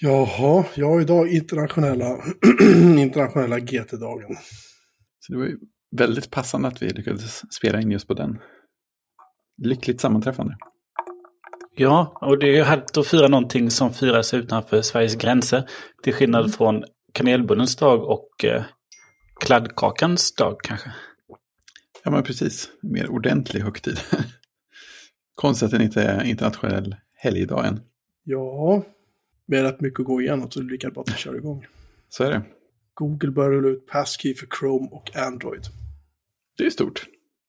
Jaha, 0.00 0.64
jag 0.74 0.88
har 0.88 1.00
idag 1.00 1.28
internationella, 1.28 2.16
internationella 2.98 3.58
GT-dagen. 3.60 4.36
Så 5.20 5.32
det 5.32 5.38
var 5.38 5.44
ju 5.46 5.58
väldigt 5.96 6.30
passande 6.30 6.68
att 6.68 6.82
vi 6.82 6.88
lyckades 6.88 7.54
spela 7.54 7.80
in 7.80 7.90
just 7.90 8.08
på 8.08 8.14
den. 8.14 8.38
Lyckligt 9.62 10.00
sammanträffande. 10.00 10.56
Ja, 11.76 12.18
och 12.20 12.38
det 12.38 12.46
är 12.46 12.52
ju 12.56 12.62
härligt 12.62 12.96
att 12.96 13.06
fira 13.06 13.28
någonting 13.28 13.70
som 13.70 13.92
firas 13.94 14.34
utanför 14.34 14.82
Sveriges 14.82 15.14
gränser. 15.14 15.68
Till 16.02 16.12
skillnad 16.14 16.40
Mm. 16.40 16.52
från 16.52 16.84
kanelbullens 17.12 17.76
dag 17.76 18.04
och 18.04 18.44
eh, 18.44 18.64
kladdkakans 19.40 20.34
dag 20.34 20.60
kanske. 20.62 20.92
Ja, 22.04 22.10
men 22.10 22.22
precis. 22.22 22.68
Mer 22.82 23.10
ordentlig 23.10 23.60
högtid. 23.60 24.00
Konstigt 25.34 25.66
att 25.66 25.70
den 25.72 25.82
inte 25.82 26.02
är 26.02 26.24
internationell 26.24 26.96
helgdag 27.14 27.66
än. 27.66 27.80
Ja, 28.24 28.82
har 29.56 29.64
rätt 29.64 29.80
mycket 29.80 30.00
att 30.00 30.06
gå 30.06 30.20
igenom 30.20 30.50
så 30.50 30.60
det 30.60 30.66
är 30.66 30.70
lika 30.70 30.90
bra 30.90 31.02
att 31.02 31.10
vi 31.10 31.14
kör 31.16 31.36
igång. 31.36 31.66
Så 32.08 32.24
är 32.24 32.30
det. 32.30 32.42
Google 32.94 33.30
börjar 33.30 33.50
rulla 33.50 33.68
ut 33.68 33.86
Passkey 33.86 34.34
för 34.34 34.46
Chrome 34.60 34.88
och 34.90 35.16
Android. 35.16 35.62
Det 36.58 36.66
är 36.66 36.70
stort. 36.70 37.06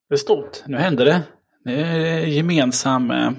Det 0.08 0.14
är 0.14 0.18
stort. 0.18 0.62
Nu 0.66 0.76
händer 0.76 1.04
det. 1.04 1.22
Det 1.64 1.72
är 1.82 2.26
gemensam, 2.26 3.10
eh, 3.10 3.30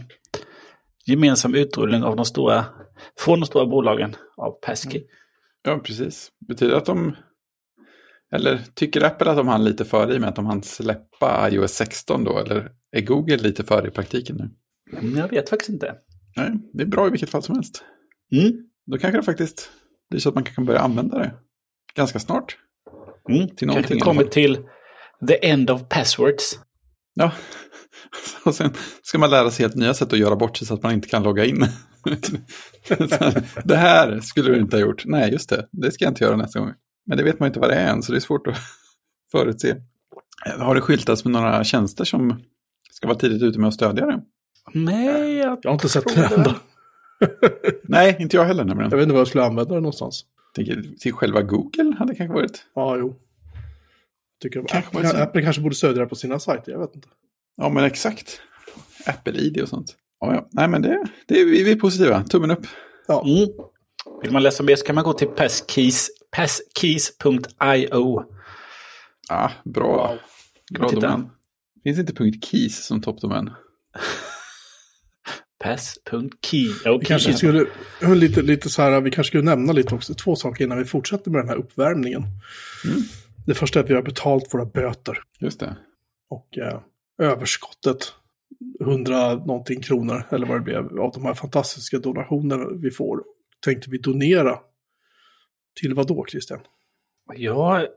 gemensam 1.06 1.56
utrullning 1.56 2.04
av 2.04 2.16
de 2.16 2.26
stora, 2.26 2.66
från 3.20 3.40
de 3.40 3.46
stora 3.46 3.66
bolagen 3.66 4.16
av 4.38 4.52
Passkey. 4.52 5.04
Ja, 5.64 5.80
precis. 5.80 6.32
Betyder 6.48 6.76
att 6.76 6.86
de... 6.86 7.16
Eller 8.32 8.60
tycker 8.74 9.04
Apple 9.04 9.32
att 9.32 9.38
de 9.38 9.48
hann 9.48 9.64
lite 9.64 9.86
före 9.86 10.16
i 10.16 10.20
med 10.20 10.30
att 10.30 10.36
de 10.36 10.46
hann 10.46 10.64
släppa 10.64 11.50
iOS 11.52 11.72
16 11.72 12.24
då? 12.24 12.40
Eller 12.40 12.72
är 12.92 13.02
Google 13.02 13.38
lite 13.38 13.64
före 13.64 13.88
i 13.88 13.92
praktiken 13.92 14.36
nu? 14.36 14.50
Mm, 15.00 15.18
Jag 15.18 15.30
vet 15.30 15.50
faktiskt 15.50 15.70
inte. 15.70 15.96
Nej, 16.38 16.52
det 16.74 16.84
är 16.84 16.88
bra 16.88 17.08
i 17.08 17.10
vilket 17.10 17.30
fall 17.30 17.44
som 17.44 17.56
helst. 17.56 17.84
Mm. 18.32 18.54
Då 18.86 18.98
kanske 18.98 19.18
det 19.18 19.24
faktiskt 19.24 19.72
blir 20.10 20.20
så 20.20 20.30
att 20.30 20.36
man 20.36 20.44
kan 20.44 20.66
börja 20.66 20.80
använda 20.80 21.18
det 21.18 21.34
ganska 21.96 22.20
snart. 22.20 22.58
Mm. 23.30 23.40
Till 23.40 23.50
Kanske 23.50 23.66
någonting 23.66 23.90
vi 23.90 24.00
i 24.00 24.02
alla 24.02 24.12
kommer 24.12 24.24
till 24.24 24.58
the 25.28 25.50
end 25.50 25.70
of 25.70 25.82
passwords. 25.90 26.60
Ja, 27.14 27.32
och 28.46 28.56
sen 28.56 28.74
ska 29.04 29.18
man 29.18 29.30
lära 29.30 29.52
sig 29.52 29.64
helt 29.64 29.76
nya 29.76 29.94
sätt 29.94 30.14
att 30.14 30.20
göra 30.20 30.36
bort 30.36 30.58
sig 30.58 30.68
så 30.68 30.74
att 30.74 30.84
man 30.84 30.94
inte 30.94 31.08
kan 31.08 31.24
logga 31.24 31.46
in. 31.46 31.68
det 33.64 33.76
här 33.76 34.20
skulle 34.20 34.50
du 34.50 34.60
inte 34.60 34.76
ha 34.76 34.82
gjort. 34.82 35.06
Nej, 35.06 35.32
just 35.32 35.50
det. 35.50 35.68
Det 35.72 35.92
ska 35.92 36.06
jag 36.06 36.12
inte 36.12 36.24
göra 36.24 36.36
nästa 36.36 36.60
gång. 36.60 36.74
Men 37.06 37.18
det 37.18 37.24
vet 37.24 37.40
man 37.40 37.48
inte 37.48 37.60
vad 37.60 37.70
det 37.70 37.76
är 37.76 37.92
än, 37.92 38.04
så 38.04 38.12
det 38.12 38.18
är 38.18 38.20
svårt 38.20 38.48
att 38.48 38.58
förutse. 39.32 39.76
Har 40.58 40.76
det 40.76 40.82
skyltats 40.82 41.26
med 41.26 41.34
några 41.34 41.64
tjänster 41.64 42.06
som 42.06 42.44
ska 42.92 43.08
vara 43.08 43.18
tidigt 43.18 43.42
ute 43.42 43.60
med 43.60 43.68
att 43.68 43.74
stödja 43.74 44.06
det? 44.06 44.22
Nej, 44.74 45.38
jag, 45.38 45.60
Jag 45.62 45.70
har 45.70 45.74
inte 45.74 45.90
sett 45.90 46.16
det. 46.16 46.56
Nej, 47.84 48.16
inte 48.20 48.38
jag 48.38 48.46
heller 48.46 48.64
nämligen. 48.64 48.92
Jag 48.92 48.98
vet 48.98 49.04
inte 49.04 49.14
vad 49.14 49.20
jag 49.22 49.28
skulle 49.28 49.44
använda 49.44 49.74
det 49.76 49.82
någonstans. 49.82 50.26
Tänker, 50.56 50.84
till 51.00 51.14
själva 51.14 51.42
Google 51.42 51.96
hade 52.00 52.12
det 52.12 52.16
kanske 52.18 52.34
varit. 52.34 52.66
Ja, 52.76 52.98
jo. 52.98 53.16
Tycker 54.42 54.64
Kanske 54.68 54.78
Apple, 54.90 55.02
var 55.02 55.10
så. 55.18 55.24
Apple 55.24 55.42
kanske 55.42 55.62
borde 55.62 55.76
stödja 55.76 56.02
det 56.04 56.10
på 56.10 56.16
sina 56.16 56.40
sajter, 56.40 56.72
jag 56.72 56.80
vet 56.80 56.96
inte. 56.96 57.08
Ja, 57.58 57.70
men 57.70 57.84
exakt. 57.84 58.42
Apple-ID 59.06 59.62
och 59.62 59.70
sånt. 59.70 59.96
Ja, 60.20 60.34
ja. 60.34 60.48
Nej, 60.52 60.68
men 60.68 60.82
det, 60.82 61.04
det 61.28 61.42
är, 61.42 61.46
vi 61.46 61.72
är 61.72 61.76
positiva. 61.76 62.24
Tummen 62.24 62.52
upp. 62.52 62.68
Ja, 63.08 63.24
Mm. 63.26 63.50
Vill 64.22 64.32
man 64.32 64.44
läsa 64.44 64.64
mer 64.64 64.76
så 64.76 64.86
kan 64.86 64.96
man 64.96 65.04
gå 65.04 65.14
till 65.14 65.28
passkeys, 65.28 66.10
passkeys.io. 66.32 68.24
Ja, 69.30 69.52
bra. 69.66 70.16
Bra 70.72 70.90
Titta. 70.90 71.02
domän. 71.08 71.30
Finns 71.84 72.00
inte 72.00 72.40
.keys 72.42 72.86
som 72.86 73.02
toppdomän? 73.02 73.50
Pass.key. 75.64 76.70
Okay. 76.70 76.98
vi 77.00 77.06
kanske 77.06 77.34
skulle, 77.34 77.66
lite, 78.16 78.42
lite 78.42 78.70
så 78.70 78.82
här, 78.82 79.02
vi 79.02 79.12
kanske 79.12 79.30
skulle 79.30 79.44
nämna 79.44 79.74
lite 79.74 79.96
också, 79.96 80.14
två 80.14 80.36
saker 80.36 80.64
innan 80.64 80.78
vi 80.78 80.86
fortsätter 80.86 81.32
med 81.32 81.42
den 81.42 81.50
här 81.50 81.56
uppvärmningen. 81.56 82.22
Mm. 82.86 83.02
Det 83.46 83.54
första 83.54 83.80
är 83.80 83.84
att 83.84 83.90
vi 83.90 83.94
har 83.94 84.02
betalt 84.02 84.54
våra 84.54 84.66
böter. 84.66 85.20
Just 85.40 85.60
det. 85.60 85.76
Och 86.30 86.58
eh, 86.58 86.80
överskottet, 87.22 88.14
100 88.82 89.36
någonting 89.36 89.82
kronor, 89.82 90.24
eller 90.30 90.48
vad 90.48 90.58
det 90.58 90.64
blev, 90.64 91.00
av 91.00 91.12
de 91.12 91.26
här 91.26 91.34
fantastiska 91.34 92.00
donationerna 92.00 92.66
vi 92.82 92.92
får, 92.92 93.24
tänkte 93.66 93.90
vi 93.90 93.98
donera. 93.98 94.60
Till 95.82 95.94
vad 95.94 96.08
då, 96.08 96.26
Christian? 96.30 96.60
Ja, 97.36 97.88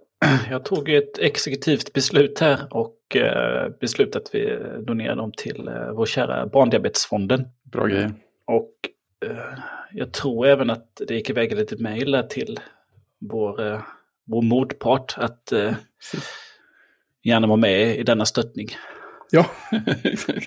jag 0.50 0.65
tog 0.65 0.88
ett 0.88 1.19
exekutivt 1.19 1.92
beslut 1.92 2.38
här 2.38 2.59
och 2.70 3.16
eh, 3.16 3.69
beslutade 3.81 4.25
att 4.25 4.34
vi 4.34 4.59
donerar 4.86 5.16
dem 5.16 5.32
till 5.36 5.69
eh, 5.69 5.92
vår 5.92 6.06
kära 6.06 6.47
Barndiabetesfonden. 6.47 7.44
Bra 7.72 7.87
grejer. 7.87 8.15
Och 8.44 8.72
eh, 9.27 9.59
jag 9.93 10.12
tror 10.12 10.47
även 10.47 10.71
att 10.71 11.03
det 11.09 11.15
gick 11.15 11.31
iväg 11.31 11.53
ett 11.53 11.59
litet 11.59 11.81
mejl 11.81 12.22
till 12.31 12.60
vår, 13.19 13.66
eh, 13.66 13.81
vår 14.25 14.43
motpart 14.43 15.15
att 15.16 15.53
eh, 15.53 15.75
gärna 17.22 17.47
vara 17.47 17.56
med 17.56 17.97
i 17.99 18.03
denna 18.03 18.25
stöttning. 18.25 18.69
Ja, 19.31 19.47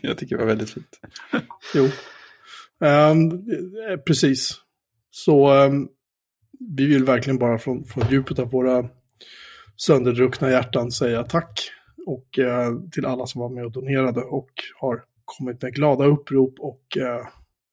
jag 0.01 0.17
tycker 0.17 0.37
det 0.37 0.43
var 0.43 0.45
väldigt 0.45 0.69
fint. 0.69 0.99
jo. 1.75 1.85
Eh, 2.87 3.15
precis. 4.05 4.53
Så 5.11 5.47
ehm, 5.47 5.87
vi 6.59 6.85
vill 6.85 7.03
verkligen 7.03 7.39
bara 7.39 7.57
från, 7.57 7.85
från 7.85 8.07
djupet 8.09 8.39
av 8.39 8.51
våra 8.51 8.89
sönderdruckna 9.75 10.49
hjärtan 10.49 10.91
säga 10.91 11.23
tack. 11.23 11.71
Och 12.05 12.39
eh, 12.39 12.71
till 12.91 13.05
alla 13.05 13.25
som 13.25 13.41
var 13.41 13.49
med 13.49 13.65
och 13.65 13.71
donerade 13.71 14.21
och 14.21 14.49
har 14.79 15.03
kommit 15.25 15.61
med 15.61 15.73
glada 15.75 16.05
upprop 16.05 16.55
och 16.59 16.97
eh, 16.97 17.19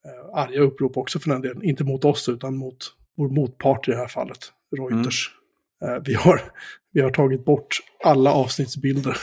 eh, 0.04 0.34
arga 0.34 0.60
upprop 0.60 0.96
också 0.96 1.18
för 1.18 1.30
den 1.30 1.42
delen. 1.42 1.62
Inte 1.64 1.84
mot 1.84 2.04
oss 2.04 2.28
utan 2.28 2.56
mot 2.56 2.76
vår 3.16 3.28
motpart 3.28 3.88
i 3.88 3.90
det 3.90 3.96
här 3.96 4.08
fallet, 4.08 4.52
Reuters. 4.76 5.30
Eh, 5.84 6.02
vi, 6.04 6.14
har, 6.14 6.40
vi 6.92 7.00
har 7.00 7.10
tagit 7.10 7.44
bort 7.44 7.78
alla 8.04 8.32
avsnittsbilder. 8.32 9.16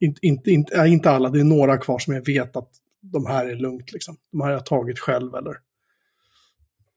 Inte, 0.00 0.26
inte, 0.26 0.50
inte, 0.50 0.76
äh, 0.76 0.92
inte 0.92 1.10
alla, 1.10 1.28
det 1.28 1.40
är 1.40 1.44
några 1.44 1.78
kvar 1.78 1.98
som 1.98 2.14
jag 2.14 2.26
vet 2.26 2.56
att 2.56 2.70
de 3.00 3.26
här 3.26 3.46
är 3.46 3.56
lugnt. 3.56 3.92
Liksom. 3.92 4.16
De 4.32 4.40
här 4.40 4.48
har 4.48 4.54
jag 4.54 4.66
tagit 4.66 4.98
själv 4.98 5.34
eller 5.34 5.56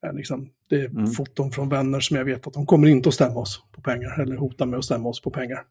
eh, 0.05 0.13
liksom, 0.13 0.49
det 0.69 0.75
är 0.75 0.85
Mm. 0.85 1.07
foton 1.07 1.51
från 1.51 1.69
vänner 1.69 1.99
som 1.99 2.17
jag 2.17 2.25
vet 2.25 2.47
att 2.47 2.53
de 2.53 2.65
kommer 2.65 2.87
inte 2.87 3.09
att 3.09 3.15
stämma 3.15 3.39
oss 3.39 3.63
på 3.71 3.81
pengar 3.81 4.21
eller 4.21 4.35
hota 4.35 4.65
med 4.65 4.79
att 4.79 4.85
stämma 4.85 5.09
oss 5.09 5.21
på 5.21 5.31
pengar. 5.31 5.63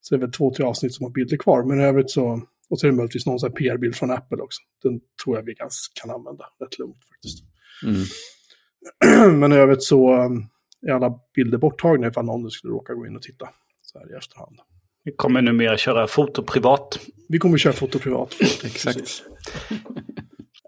Så 0.00 0.14
det 0.14 0.18
är 0.18 0.20
väl 0.20 0.32
två, 0.32 0.54
tre 0.54 0.64
avsnitt 0.64 0.94
som 0.94 1.04
har 1.04 1.10
bilder 1.10 1.36
kvar. 1.36 1.62
Men 1.62 1.80
i 1.80 1.84
övrigt 1.84 2.10
så, 2.10 2.42
och 2.70 2.80
så 2.80 2.86
är 2.86 2.90
det 2.90 2.96
möjligtvis 2.96 3.26
någon 3.26 3.52
PR-bild 3.52 3.96
från 3.96 4.10
Apple 4.10 4.42
också. 4.42 4.60
Den 4.82 5.00
tror 5.24 5.36
jag 5.36 5.42
vi 5.42 5.54
ganska 5.54 6.00
kan 6.00 6.10
använda 6.10 6.44
rätt 6.60 6.78
lugnt 6.78 7.04
faktiskt. 7.08 7.44
Mm. 7.84 9.38
Men 9.40 9.52
i 9.52 9.56
övrigt 9.56 9.82
så 9.82 10.24
um, 10.24 10.46
är 10.86 10.92
alla 10.92 11.20
bilder 11.34 11.58
borttagna 11.58 12.08
ifall 12.08 12.24
någon 12.24 12.50
skulle 12.50 12.72
råka 12.72 12.94
gå 12.94 13.06
in 13.06 13.16
och 13.16 13.22
titta 13.22 13.48
så 13.82 13.98
här 13.98 14.12
i 14.12 14.16
efterhand. 14.16 14.60
Vi 15.04 15.12
kommer 15.12 15.42
numera 15.42 15.76
köra 15.76 16.06
foto 16.06 16.42
privat. 16.42 17.00
Vi 17.28 17.38
kommer 17.38 17.58
köra 17.58 17.72
foto 17.72 17.98
privat. 17.98 18.34
Exakt. 18.64 19.22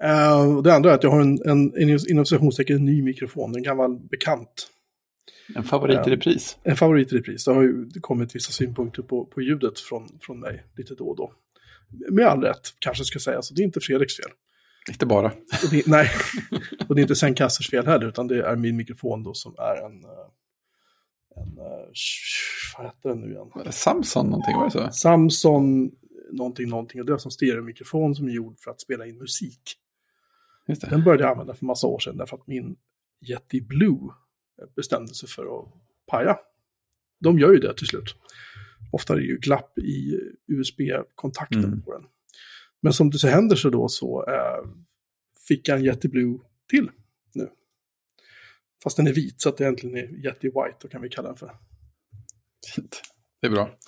Eh, 0.04 0.56
och 0.56 0.62
det 0.62 0.74
andra 0.74 0.90
är 0.90 0.94
att 0.94 1.02
jag 1.02 1.10
har 1.10 1.20
en, 1.20 1.38
en, 1.44 1.74
en 1.76 1.98
inom 2.10 2.26
citationstecken 2.26 2.76
en 2.76 2.84
ny 2.84 3.02
mikrofon, 3.02 3.56
en 3.56 3.62
gammal 3.62 3.98
bekant. 3.98 4.70
En 5.54 5.64
favorit 5.64 6.06
i 6.06 6.10
repris. 6.10 6.58
En 6.62 6.76
favorit 6.76 7.12
i 7.12 7.16
repris. 7.16 7.44
Det 7.44 7.52
har 7.52 7.62
ju 7.62 7.90
kommit 8.00 8.34
vissa 8.34 8.52
synpunkter 8.52 9.02
på, 9.02 9.24
på 9.24 9.40
ljudet 9.40 9.80
från, 9.80 10.08
från 10.20 10.40
mig 10.40 10.64
lite 10.76 10.94
då 10.94 11.04
och 11.04 11.16
då. 11.16 11.32
Med 12.10 12.26
all 12.26 12.42
rätt, 12.42 12.74
kanske 12.78 13.04
ska 13.04 13.18
sägas. 13.18 13.46
Så 13.46 13.54
det 13.54 13.62
är 13.62 13.64
inte 13.64 13.80
Fredriks 13.80 14.16
fel. 14.16 14.30
Inte 14.88 15.06
bara. 15.06 15.26
Och 15.26 15.70
det, 15.70 15.86
nej, 15.86 16.10
och 16.88 16.94
det 16.94 17.00
är 17.00 17.02
inte 17.02 17.16
Sen 17.16 17.34
Kassers 17.34 17.70
fel 17.70 17.86
heller, 17.86 18.06
utan 18.06 18.28
det 18.28 18.42
är 18.42 18.56
min 18.56 18.76
mikrofon 18.76 19.22
då 19.22 19.34
som 19.34 19.54
är 19.58 19.86
en... 19.86 20.04
eh, 20.04 20.10
en 21.36 21.58
eh, 21.58 21.88
vad 22.78 22.86
heter 22.86 23.08
den 23.08 23.20
nu 23.20 23.30
igen? 23.30 23.50
Var 23.54 23.64
det 23.64 23.72
Samson 23.72 24.26
någonting? 24.26 24.56
Var 24.56 24.64
det 24.64 24.70
så? 24.70 24.88
Samson 24.92 25.90
någonting, 26.32 26.68
någonting. 26.68 27.00
Och 27.00 27.06
det 27.06 27.12
är 27.12 27.18
som 27.18 27.30
stereomikrofon 27.30 28.14
som 28.14 28.28
är 28.28 28.32
gjord 28.32 28.58
för 28.58 28.70
att 28.70 28.80
spela 28.80 29.06
in 29.06 29.18
musik. 29.18 29.60
Den 30.66 31.04
började 31.04 31.22
jag 31.22 31.30
använda 31.30 31.54
för 31.54 31.66
massa 31.66 31.86
år 31.86 31.98
sedan 31.98 32.16
därför 32.16 32.36
att 32.36 32.46
min 32.46 32.76
Yeti 33.28 33.60
Blue 33.60 34.10
bestämde 34.76 35.14
sig 35.14 35.28
för 35.28 35.42
att 35.42 35.68
paja. 36.06 36.38
De 37.20 37.38
gör 37.38 37.52
ju 37.52 37.58
det 37.58 37.74
till 37.76 37.86
slut. 37.86 38.14
Ofta 38.92 39.12
är 39.12 39.16
det 39.18 39.24
ju 39.24 39.38
glapp 39.38 39.78
i 39.78 40.20
USB-kontakten 40.46 41.64
Mm. 41.64 41.82
på 41.82 41.92
den. 41.92 42.02
Men 42.82 42.92
som 42.92 43.10
det 43.10 43.18
så 43.18 43.28
händer 43.28 43.56
så 43.56 43.70
då 43.70 43.88
så 43.88 44.24
eh, 44.28 44.68
fick 45.48 45.68
jag 45.68 45.78
en 45.78 45.84
Yeti 45.84 46.08
Blue 46.08 46.38
till 46.70 46.90
nu. 47.34 47.48
Fast 48.82 48.96
den 48.96 49.06
är 49.06 49.12
vit 49.12 49.40
så 49.40 49.48
att 49.48 49.56
det 49.56 49.64
egentligen 49.64 49.96
är 49.96 50.26
Yeti 50.26 50.46
White, 50.48 50.76
då 50.80 50.88
kan 50.88 51.02
vi 51.02 51.08
kalla 51.08 51.28
den 51.28 51.36
för. 51.36 51.52
Fint. 52.74 53.02
Det 53.40 53.46
är 53.46 53.50
bra. 53.50 53.78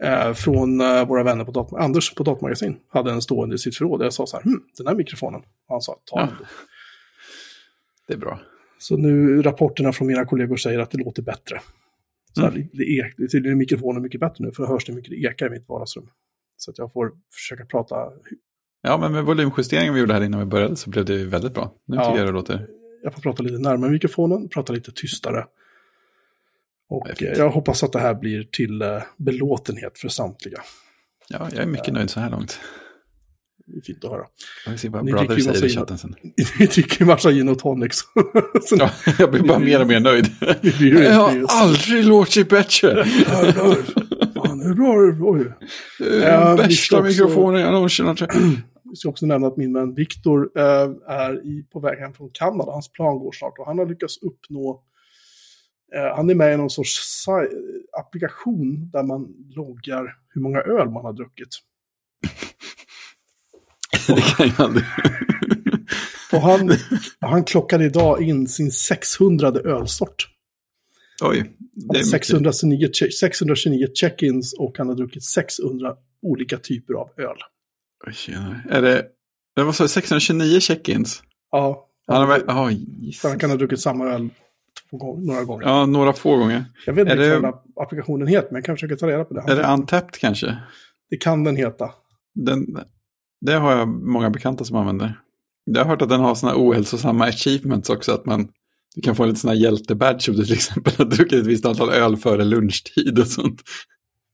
Eh, 0.00 0.32
från 0.34 0.80
eh, 0.80 1.06
våra 1.08 1.22
vänner 1.22 1.44
på 1.44 1.50
dator, 1.50 1.80
Anders 1.80 2.14
på 2.14 2.22
Datamagasin 2.22 2.76
hade 2.88 3.10
en 3.12 3.22
stående 3.22 3.54
i 3.54 3.58
sitt 3.58 3.76
förråd. 3.76 4.02
Jag 4.04 4.12
sa 4.12 4.26
så 4.26 4.36
här, 4.36 4.44
hm, 4.44 4.62
den 4.76 4.86
här 4.86 4.94
mikrofonen. 4.94 5.40
Och 5.40 5.74
han 5.74 5.80
sa, 5.80 6.00
ta 6.04 6.16
den. 6.20 6.28
Ja. 6.40 6.46
Det 8.06 8.12
är 8.14 8.18
bra. 8.18 8.40
Så 8.78 8.96
nu 8.96 9.42
rapporterna 9.42 9.92
från 9.92 10.08
mina 10.08 10.24
kollegor 10.24 10.56
säger 10.56 10.78
att 10.78 10.90
det 10.90 10.98
låter 10.98 11.22
bättre. 11.22 11.60
Så 12.38 12.44
Mm. 12.46 12.54
här, 12.54 12.68
det, 12.72 12.84
är, 12.98 13.14
det 13.16 13.22
är 13.22 13.28
tydligen 13.28 13.58
mikrofonen 13.58 14.02
mycket 14.02 14.20
bättre 14.20 14.44
nu, 14.44 14.52
för 14.52 14.62
det 14.62 14.68
hörs 14.68 14.84
det 14.84 14.92
mycket 14.92 15.10
det 15.10 15.16
ekar 15.16 15.46
i 15.46 15.50
mitt 15.50 15.68
vardagsrum. 15.68 16.08
Så 16.56 16.70
att 16.70 16.78
jag 16.78 16.92
får 16.92 17.12
försöka 17.34 17.64
prata. 17.66 17.96
Ja, 18.82 18.98
men 18.98 19.12
med 19.12 19.24
volymjusteringen 19.24 19.94
vi 19.94 20.00
gjorde 20.00 20.14
här 20.14 20.22
innan 20.24 20.40
vi 20.40 20.46
började 20.46 20.76
så 20.76 20.90
blev 20.90 21.04
det 21.04 21.24
väldigt 21.24 21.54
bra. 21.54 21.74
Nu 21.86 21.96
Ja. 21.96 22.04
tycker 22.04 22.18
jag 22.18 22.28
det 22.28 22.32
låter 22.32 22.66
jag 23.02 23.14
får 23.14 23.20
prata 23.22 23.42
lite 23.42 23.58
närmare 23.58 23.90
mikrofonen, 23.90 24.48
prata 24.48 24.72
lite 24.72 24.92
tystare. 24.92 25.46
Och 26.88 27.22
eh, 27.22 27.28
jag 27.38 27.50
hoppas 27.50 27.82
att 27.82 27.92
det 27.92 27.98
här 27.98 28.14
blir 28.14 28.42
till 28.44 28.82
eh, 28.82 29.02
belåtenhet 29.16 29.98
för 29.98 30.08
samtliga. 30.08 30.60
Ja, 31.28 31.48
jag 31.52 31.62
är 31.62 31.66
mycket 31.66 31.94
nöjd 31.94 32.10
så 32.10 32.20
här 32.20 32.30
långt. 32.30 32.60
Det 33.74 33.80
fint 33.80 34.04
att 34.04 34.10
höra. 34.10 34.24
Jag 34.66 34.90
vad 34.90 35.04
Ni 35.04 35.12
dricker 35.12 35.34
ju 35.34 35.40
säger 35.40 35.58
i 35.58 35.62
massa 35.62 35.80
chatten 35.80 35.98
sen. 35.98 36.14
Vi 36.58 36.66
dricker 36.66 37.00
ju 37.00 37.06
massa 37.06 37.32
gin 37.32 37.48
och 37.48 37.58
tonics. 37.58 37.98
Så 38.62 38.76
Ja, 38.78 38.90
jag 39.18 39.30
blir 39.30 39.42
bara 39.42 39.58
mer 39.58 39.80
och 39.80 39.86
mer 39.86 40.00
nöjd. 40.00 40.26
ju 40.62 41.04
Jag 41.04 41.12
har 41.12 41.44
aldrig 41.48 42.04
låtit 42.04 42.48
bättre. 42.48 43.04
Fan, 44.34 44.60
hur 44.60 44.74
bra. 44.74 45.54
Ja, 46.22 46.56
vi 46.68 46.76
ska 46.76 47.02
Bästa 47.02 47.02
mikrofonen 47.02 47.60
jag 47.60 47.72
någonsin 47.72 48.06
har 48.06 48.14
träffat. 48.14 48.36
Vi 48.90 48.96
ska 48.96 49.08
också 49.08 49.26
nämna 49.26 49.46
att 49.46 49.56
min 49.56 49.74
vän 49.74 49.94
Viktor 49.94 50.50
eh, 50.56 50.90
är 51.06 51.46
i, 51.46 51.66
på 51.72 51.80
väg 51.80 51.98
hem 51.98 52.12
från 52.12 52.30
Kanada. 52.32 52.72
Hans 52.72 52.92
plan 52.92 53.18
går 53.18 53.32
snart 53.32 53.58
och 53.58 53.66
han 53.66 53.78
har 53.78 53.86
lyckats 53.86 54.22
uppnå... 54.22 54.82
Eh, 55.94 56.16
han 56.16 56.30
är 56.30 56.34
med 56.34 56.54
i 56.54 56.56
någon 56.56 56.70
sorts 56.70 57.24
applikation 57.98 58.90
där 58.92 59.02
man 59.02 59.34
loggar 59.56 60.16
hur 60.28 60.40
många 60.40 60.60
öl 60.60 60.90
man 60.90 61.04
har 61.04 61.12
druckit. 61.12 61.48
Det 64.16 64.22
kan 64.36 64.46
jag 64.46 64.60
aldrig. 64.60 64.84
Och 66.32 66.40
han, 66.40 66.70
han 67.20 67.44
klockade 67.44 67.84
idag 67.84 68.22
in 68.22 68.48
sin 68.48 68.70
600 68.72 69.48
ölsort. 69.48 70.28
Oj, 71.22 71.52
det 71.74 71.98
är 71.98 71.98
mycket. 71.98 72.06
629, 72.10 72.88
che- 72.92 73.10
629 73.10 73.86
check-ins 73.94 74.52
och 74.58 74.78
han 74.78 74.88
har 74.88 74.94
druckit 74.94 75.24
600 75.24 75.94
olika 76.22 76.58
typer 76.58 76.94
av 76.94 77.10
öl. 77.16 77.36
Tjena. 78.14 78.60
Är 78.70 78.82
det, 78.82 79.06
det 79.56 79.62
var 79.62 79.72
så 79.72 79.88
629 79.88 80.58
check-ins? 80.60 81.22
Ja, 81.50 81.88
Han 82.06 82.16
har 82.16 82.26
väl, 82.26 82.42
ja, 82.46 82.70
så 83.14 83.28
han 83.28 83.38
kan 83.38 83.50
ha 83.50 83.56
druckit 83.56 83.80
samma 83.80 84.04
öl 84.06 84.28
gånger, 84.90 85.26
några 85.26 85.44
gånger. 85.44 85.66
ja, 85.66 85.86
några 85.86 86.12
få 86.12 86.36
gånger. 86.36 86.64
Jag 86.86 86.92
vet 86.94 87.02
inte 87.02 87.14
det- 87.14 87.28
vad 87.28 87.36
den 87.42 87.44
här 87.44 87.82
applikationen 87.84 88.26
heter, 88.28 88.48
men 88.48 88.54
jag 88.56 88.64
kan 88.64 88.76
försöka 88.76 88.96
ta 88.96 89.06
reda 89.08 89.24
på 89.24 89.34
det. 89.34 89.40
Är 89.52 89.56
det 89.56 89.72
Untapped 89.72 90.20
kanske? 90.20 90.56
Det 91.10 91.16
kan 91.16 91.44
den 91.44 91.56
heta. 91.56 91.90
Den, 92.34 92.66
det 93.40 93.52
har 93.52 93.72
jag 93.72 93.88
många 93.88 94.30
bekanta 94.30 94.64
som 94.64 94.76
använder. 94.76 95.20
Jag 95.64 95.84
har 95.84 95.90
hört 95.90 96.02
att 96.02 96.08
den 96.08 96.20
har 96.20 96.34
sådana 96.34 96.58
ohälsosamma 96.58 97.24
achievements 97.24 97.90
också, 97.90 98.12
att 98.12 98.26
man 98.26 98.48
du 98.94 99.02
kan 99.02 99.16
få 99.16 99.22
en 99.22 99.28
liten 99.28 99.40
sån 99.40 99.48
här 99.48 99.56
hjältebadge 99.56 100.28
om 100.30 100.36
du 100.36 100.44
till 100.44 100.54
exempel 100.54 100.92
har 100.98 101.04
druckit 101.04 101.40
ett 101.40 101.46
visst 101.46 101.64
antal 101.64 101.90
öl 101.90 102.16
före 102.16 102.44
lunchtid 102.44 103.18
och 103.18 103.26
sånt. 103.26 103.62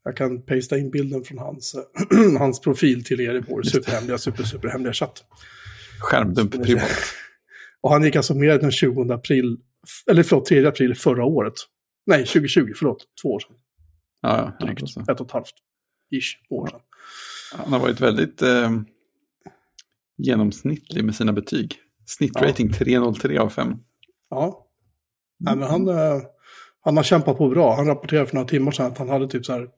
Jag 0.04 0.16
kan 0.16 0.42
pasta 0.42 0.78
in 0.78 0.90
bilden 0.90 1.24
från 1.24 1.38
hans, 1.38 1.74
hans 2.38 2.60
profil 2.60 3.04
till 3.04 3.20
er 3.20 3.34
i 3.34 3.40
vår 3.48 3.62
superhemliga, 3.62 4.18
super, 4.18 4.42
superhemliga 4.44 4.92
chatt. 4.92 5.24
Skärmdump 6.00 6.64
privat. 6.64 6.90
Och 7.80 7.90
han 7.90 8.04
gick 8.04 8.16
alltså 8.16 8.34
med 8.34 8.60
den 8.60 8.70
20 8.72 9.12
april, 9.12 9.56
eller 10.10 10.22
förlåt, 10.22 10.46
3 10.46 10.66
april 10.66 10.94
förra 10.94 11.24
året. 11.24 11.54
Nej, 12.06 12.26
2020, 12.26 12.72
förlåt, 12.76 13.04
två 13.22 13.28
år 13.28 13.40
sedan. 13.40 13.56
Ja, 14.20 14.54
ja, 14.58 14.66
Drygt, 14.66 14.96
ett 15.10 15.20
och 15.20 15.26
ett 15.26 15.32
halvt, 15.32 15.54
ish, 16.10 16.38
år 16.50 16.66
sedan. 16.66 16.80
Han 17.56 17.72
har 17.72 17.80
varit 17.80 18.00
väldigt 18.00 18.42
eh, 18.42 18.70
genomsnittlig 20.16 21.04
med 21.04 21.14
sina 21.14 21.32
betyg. 21.32 21.76
Snittrating 22.06 22.72
303 22.72 23.38
av 23.38 23.48
5. 23.48 23.74
Ja. 24.30 24.66
Nej, 25.38 25.56
men 25.56 25.68
han, 25.68 25.88
eh, 25.88 26.22
han 26.80 26.96
har 26.96 27.04
kämpat 27.04 27.38
på 27.38 27.48
bra. 27.48 27.74
Han 27.76 27.86
rapporterade 27.86 28.26
för 28.26 28.34
några 28.34 28.48
timmar 28.48 28.72
sedan 28.72 28.86
att 28.86 28.98
han 28.98 29.08
hade 29.08 29.28
typ 29.28 29.46
så 29.46 29.52
här 29.52 29.68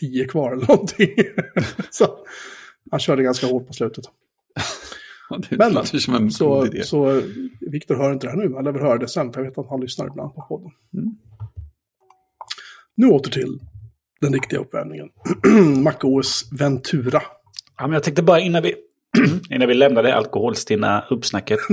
tio 0.00 0.24
kvar 0.24 0.52
eller 0.52 0.66
någonting. 0.66 1.08
så 1.90 2.06
han 2.90 3.00
körde 3.00 3.22
ganska 3.22 3.46
hårt 3.46 3.66
på 3.66 3.72
slutet. 3.72 4.04
Ja, 5.30 5.40
det 5.50 5.56
Men, 5.56 5.72
låter 5.72 5.98
som 5.98 6.14
en 6.14 6.30
Så, 6.30 6.48
god 6.48 6.66
idé. 6.74 6.82
så 6.84 7.22
Viktor 7.60 7.94
hör 7.94 8.12
inte 8.12 8.26
det 8.26 8.30
här 8.30 8.36
nu, 8.38 8.44
men 8.44 8.54
han 8.54 8.64
lär 8.64 8.72
väl 8.72 8.82
höra 8.82 8.98
det 8.98 9.08
sen, 9.08 9.32
för 9.32 9.40
jag 9.40 9.48
vet 9.50 9.58
att 9.58 9.68
han 9.68 9.80
lyssnar 9.80 10.06
ibland 10.06 10.34
på 10.34 10.42
podden. 10.48 10.70
Mm. 10.94 11.16
Nu 12.96 13.06
åter 13.06 13.30
till 13.30 13.58
den 14.20 14.32
riktiga 14.32 14.60
uppvärmningen. 14.60 15.08
MacOS 15.82 16.48
Ventura. 16.52 17.22
Ja, 17.76 17.86
men 17.86 17.92
jag 17.92 18.02
tänkte 18.02 18.22
bara 18.22 18.40
innan 18.40 18.62
vi, 18.62 18.74
innan 19.50 19.68
vi 19.68 19.74
lämnar 19.74 20.02
det 20.02 20.14
alkoholstinna 20.14 21.04
uppsnacket 21.10 21.58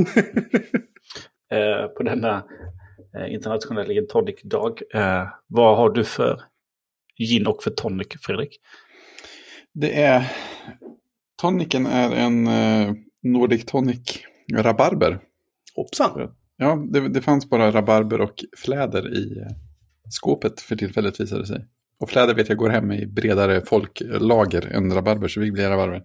eh, 1.51 1.87
på 1.97 2.03
denna 2.03 2.43
eh, 3.17 3.33
internationella 3.33 3.93
gin 3.93 4.07
tonic-dag. 4.07 4.81
Eh, 4.93 5.27
vad 5.47 5.77
har 5.77 5.89
du 5.89 6.03
för 6.03 6.41
gin 7.17 7.47
och 7.47 7.63
för 7.63 7.71
tonic, 7.71 8.07
Fredrik? 8.21 8.59
Det 9.73 10.01
är... 10.01 10.31
Tonicen 11.41 11.85
är 11.85 12.11
en 12.11 12.49
Nordic 13.23 13.65
Tonic 13.65 14.23
rabarber. 14.53 15.19
Hoppsan! 15.75 16.31
Ja, 16.57 16.85
det, 16.89 17.09
det 17.09 17.21
fanns 17.21 17.49
bara 17.49 17.71
rabarber 17.71 18.21
och 18.21 18.43
fläder 18.57 19.13
i 19.13 19.45
skåpet 20.09 20.61
för 20.61 20.75
tillfället 20.75 21.19
visade 21.19 21.41
det 21.41 21.47
sig. 21.47 21.65
Och 21.99 22.09
fläder 22.09 22.33
vet 22.33 22.49
jag 22.49 22.57
går 22.57 22.69
hem 22.69 22.91
i 22.91 23.05
bredare 23.05 23.61
folklager 23.65 24.67
än 24.71 24.93
rabarber, 24.93 25.27
så 25.27 25.39
vi 25.39 25.51
blir 25.51 25.69
rabarber. 25.69 26.03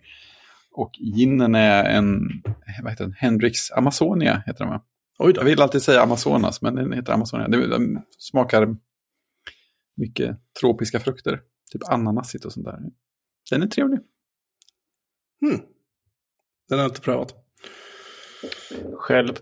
Och 0.77 0.93
ginen 0.99 1.55
är 1.55 1.85
en, 1.85 2.29
vad 2.83 2.93
heter 2.93 3.05
den, 3.05 3.13
Hendrix 3.13 3.71
Amazonia 3.71 4.43
heter 4.47 4.65
den 4.65 4.69
va? 4.69 4.85
Oj 5.19 5.33
då. 5.33 5.41
Jag 5.41 5.45
vill 5.45 5.63
alltid 5.63 5.83
säga 5.83 6.03
Amazonas, 6.03 6.63
men 6.63 6.75
den 6.75 6.93
heter 6.93 7.13
Amazonia. 7.13 7.49
Det, 7.49 7.67
den 7.67 8.03
smakar 8.19 8.77
mycket 9.95 10.37
tropiska 10.61 11.01
frukter, 11.01 11.41
typ 11.73 11.89
ananasigt 11.89 12.45
och 12.45 12.53
sånt 12.53 12.67
där. 12.67 12.79
Den 13.51 13.63
är 13.63 13.67
trevlig. 13.67 13.99
Hmm. 15.41 15.61
Den 16.69 16.79
har 16.79 16.85
jag 16.85 16.91
inte 16.91 17.01
prövat. 17.01 17.35
Själv 18.99 19.35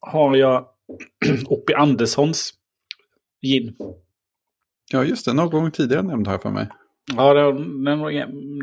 har 0.00 0.36
jag 0.36 0.68
Oppi 1.46 1.74
Anderssons 1.74 2.54
gin. 3.42 3.76
Ja, 4.92 5.04
just 5.04 5.24
det. 5.24 5.32
Någon 5.32 5.50
gång 5.50 5.70
tidigare 5.70 6.02
nämnde 6.02 6.30
har 6.30 6.34
jag 6.34 6.42
för 6.42 6.50
mig. 6.50 6.68
Ja, 7.16 7.34
det 7.34 7.40
har 7.40 7.52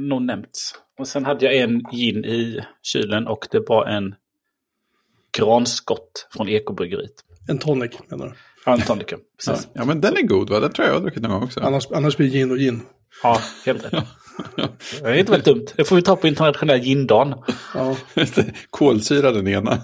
nog 0.10 0.22
nämnts. 0.22 0.85
Och 1.00 1.08
sen 1.08 1.26
hade 1.26 1.46
jag 1.46 1.56
en 1.56 1.84
gin 1.92 2.26
i 2.26 2.60
kylen 2.84 3.28
och 3.28 3.48
det 3.52 3.70
var 3.70 3.86
en 3.86 4.16
granskott 5.38 6.28
från 6.34 6.50
Ekobryggeriet. 6.50 7.12
En 7.48 7.58
tonic 7.58 7.92
menar 8.08 8.26
du? 8.26 8.34
Ja, 8.66 8.74
en 8.74 8.82
tonic, 8.82 9.06
Ja, 9.10 9.18
precis. 9.46 9.68
ja, 9.74 9.86
men 9.86 10.02
den 10.02 10.18
är 10.18 10.22
god 10.22 10.50
va? 10.50 10.60
Den 10.60 10.74
tror 10.74 10.86
jag 10.88 10.94
jag 10.94 11.00
har 11.00 11.04
druckit 11.04 11.22
någon 11.24 11.32
gång 11.32 11.44
också. 11.44 11.60
Annars, 11.60 11.88
annars 11.92 12.18
blir 12.18 12.28
gin 12.30 12.52
och 12.52 12.58
gin. 12.58 12.82
Ja, 13.24 13.42
helt 13.66 13.86
rätt. 13.86 14.04
Det 15.02 15.10
är 15.10 15.14
inte 15.14 15.32
väldigt 15.32 15.46
dumt. 15.46 15.66
Det 15.76 15.84
får 15.84 15.96
vi 15.96 16.02
ta 16.02 16.16
på 16.16 16.28
internationella 16.28 16.78
gin-dagen. 16.84 17.36
Ja. 17.74 17.96
Kolsyra 18.70 19.32
den 19.32 19.48
ena. 19.48 19.78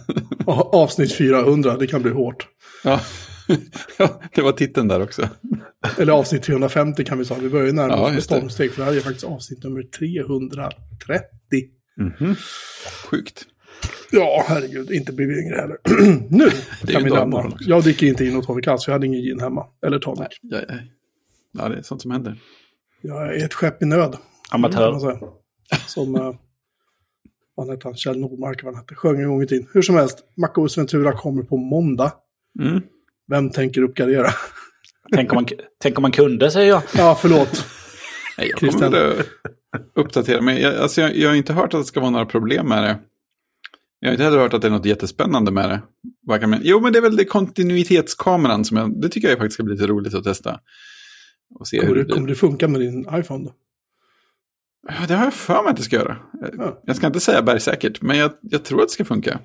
Avsnitt 0.71 1.17
400, 1.17 1.77
det 1.77 1.87
kan 1.87 2.01
bli 2.01 2.11
hårt. 2.11 2.47
ja. 2.83 2.99
Ja, 3.97 4.21
det 4.35 4.41
var 4.41 4.51
titeln 4.51 4.87
där 4.87 5.01
också. 5.03 5.29
Eller 5.97 6.13
avsnitt 6.13 6.43
350 6.43 7.03
kan 7.03 7.17
vi 7.17 7.25
säga. 7.25 7.39
Vi 7.39 7.49
börjar 7.49 7.65
ju 7.65 7.71
närma 7.73 7.93
Ja, 7.93 8.01
oss 8.01 8.07
med 8.07 8.15
just 8.15 8.29
det. 8.29 8.35
stormsteg. 8.35 8.71
För 8.71 8.81
det 8.81 8.85
här 8.85 8.97
är 8.97 8.99
faktiskt 8.99 9.25
avsnitt 9.25 9.63
nummer 9.63 9.83
330. 9.83 11.25
Mhm. 11.97 12.35
Sjukt. 13.11 13.45
Ja, 14.11 14.45
herregud, 14.47 14.91
inte 14.91 15.13
blir 15.13 15.27
vi 15.27 15.41
yngre 15.41 15.55
heller. 15.55 15.77
nu 16.29 16.49
kan 16.93 17.03
vi 17.03 17.09
lämna. 17.09 17.51
Jag 17.59 17.83
dricker 17.83 18.07
inte 18.07 18.23
gin 18.25 18.35
och 18.37 18.45
tonic 18.45 18.67
alls, 18.67 18.87
jag 18.87 18.93
hade 18.93 19.05
ingen 19.07 19.21
gin 19.21 19.39
hemma. 19.39 19.65
Eller 19.85 19.99
tonic. 19.99 20.27
Ja, 20.41 20.57
ja. 20.67 20.75
ja, 21.51 21.69
det 21.69 21.77
är 21.77 21.81
sånt 21.81 22.01
som 22.01 22.11
händer. 22.11 22.37
Jag 23.01 23.35
är 23.35 23.45
ett 23.45 23.53
skepp 23.53 23.81
i 23.83 23.85
nöd. 23.85 24.17
Amatör. 24.51 25.17
Som, 25.87 26.15
eh, 26.15 26.33
vad 27.55 27.69
hette 27.69 27.87
han, 27.87 27.95
Kjell 27.95 28.19
Nordmark, 28.19 28.63
vad 28.63 28.73
han 28.73 28.81
hette, 28.83 28.95
sjöng 28.95 29.21
en 29.21 29.27
gång 29.27 29.43
i 29.43 29.47
tiden. 29.47 29.67
Hur 29.73 29.81
som 29.81 29.95
helst, 29.95 30.17
MacOS 30.37 30.77
Ventura 30.77 31.13
kommer 31.13 31.43
på 31.43 31.57
måndag. 31.57 32.13
Mm. 32.59 32.81
Vem 33.31 33.49
tänker 33.49 33.81
uppgradera? 33.81 34.27
Tänk 35.15 35.31
om, 35.31 35.35
man, 35.35 35.45
tänk 35.81 35.97
om 35.97 36.01
man 36.01 36.11
kunde, 36.11 36.51
säger 36.51 36.69
jag. 36.69 36.83
ja, 36.97 37.17
förlåt. 37.21 37.65
Nej, 38.37 38.49
jag 38.49 38.59
Christian. 38.59 38.91
kommer 38.91 39.23
uppdatera 39.95 40.41
mig. 40.41 40.61
Jag, 40.61 40.75
alltså, 40.75 41.01
jag, 41.01 41.15
jag 41.15 41.29
har 41.29 41.35
inte 41.35 41.53
hört 41.53 41.73
att 41.73 41.81
det 41.81 41.85
ska 41.85 41.99
vara 41.99 42.09
några 42.09 42.25
problem 42.25 42.67
med 42.67 42.83
det. 42.83 42.99
Jag 43.99 44.09
har 44.09 44.13
inte 44.13 44.23
heller 44.23 44.37
hört 44.37 44.53
att 44.53 44.61
det 44.61 44.67
är 44.67 44.71
något 44.71 44.85
jättespännande 44.85 45.51
med 45.51 45.69
det. 45.69 45.81
Jo, 46.61 46.79
men 46.79 46.93
det 46.93 46.99
är 46.99 47.01
väl 47.01 47.15
det 47.15 47.25
kontinuitetskameran 47.25 48.65
som 48.65 48.77
jag... 48.77 49.01
Det 49.01 49.09
tycker 49.09 49.29
jag 49.29 49.37
faktiskt 49.37 49.53
ska 49.53 49.63
bli 49.63 49.73
lite 49.73 49.87
roligt 49.87 50.13
att 50.13 50.23
testa. 50.23 50.59
Och 51.59 51.67
se 51.67 51.77
Kommer 51.77 51.87
hur 51.89 51.95
det, 51.95 52.01
det 52.01 52.05
blir. 52.05 52.15
kommer 52.15 52.27
det 52.27 52.35
funka 52.35 52.67
med 52.67 52.81
din 52.81 53.07
iPhone 53.13 53.43
då? 53.45 53.53
Ja, 54.87 55.07
Det 55.07 55.13
har 55.15 55.23
jag 55.23 55.33
för 55.33 55.63
mig 55.63 55.69
att 55.71 55.77
det 55.77 55.83
ska 55.83 55.95
göra. 55.95 56.17
Ja. 56.57 56.81
Jag 56.85 56.95
ska 56.95 57.07
inte 57.07 57.19
säga 57.19 57.41
bergsäkert, 57.41 58.01
men 58.01 58.17
jag, 58.17 58.31
jag 58.41 58.63
tror 58.63 58.81
att 58.81 58.87
det 58.87 58.93
ska 58.93 59.05
funka. 59.05 59.39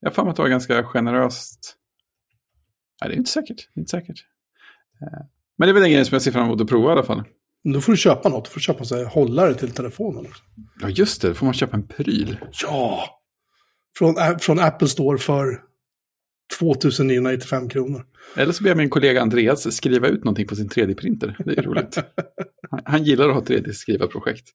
Jag 0.00 0.10
har 0.10 0.14
för 0.14 0.22
mig 0.22 0.30
att 0.30 0.36
det 0.36 0.42
var 0.42 0.48
ganska 0.48 0.82
generöst. 0.84 1.76
Nej, 3.02 3.08
det 3.08 3.14
är 3.14 3.18
inte 3.18 3.30
säkert. 3.30 3.68
Inte 3.76 3.90
säkert. 3.90 4.24
Eh, 5.02 5.18
Men 5.58 5.66
det 5.66 5.70
är 5.70 5.74
väl 5.74 5.82
en 5.82 5.90
grej 5.92 6.04
som 6.04 6.14
jag 6.14 6.22
ser 6.22 6.32
fram 6.32 6.44
emot 6.46 6.60
att 6.60 6.68
prova 6.68 6.88
i 6.88 6.92
alla 6.92 7.02
fall. 7.02 7.22
Då 7.64 7.80
får 7.80 7.92
du 7.92 7.96
köpa 7.98 8.28
något. 8.28 8.44
Du 8.44 8.50
får 8.50 8.60
köpa 8.60 8.84
så 8.84 8.96
här, 8.96 9.04
hållare 9.04 9.54
till 9.54 9.70
telefonen. 9.70 10.26
också. 10.26 10.42
Ja, 10.80 10.88
just 10.88 11.22
det. 11.22 11.28
Då 11.28 11.34
får 11.34 11.46
man 11.46 11.54
köpa 11.54 11.76
en 11.76 11.86
pryl. 11.86 12.36
Ja! 12.62 13.04
Från, 13.98 14.14
från 14.40 14.58
Apple 14.58 14.88
Store 14.88 15.18
för 15.18 15.60
2995 16.58 17.68
kronor. 17.68 18.06
Eller 18.36 18.52
så 18.52 18.62
ber 18.62 18.70
jag 18.70 18.76
min 18.76 18.90
kollega 18.90 19.22
Andreas 19.22 19.76
skriva 19.76 20.08
ut 20.08 20.24
någonting 20.24 20.46
på 20.46 20.56
sin 20.56 20.68
3D-printer. 20.68 21.36
Det 21.44 21.58
är 21.58 21.62
roligt. 21.62 21.98
Han, 22.70 22.80
han 22.84 23.04
gillar 23.04 23.28
att 23.28 23.34
ha 23.34 23.40
3D-skriva-projekt. 23.42 24.48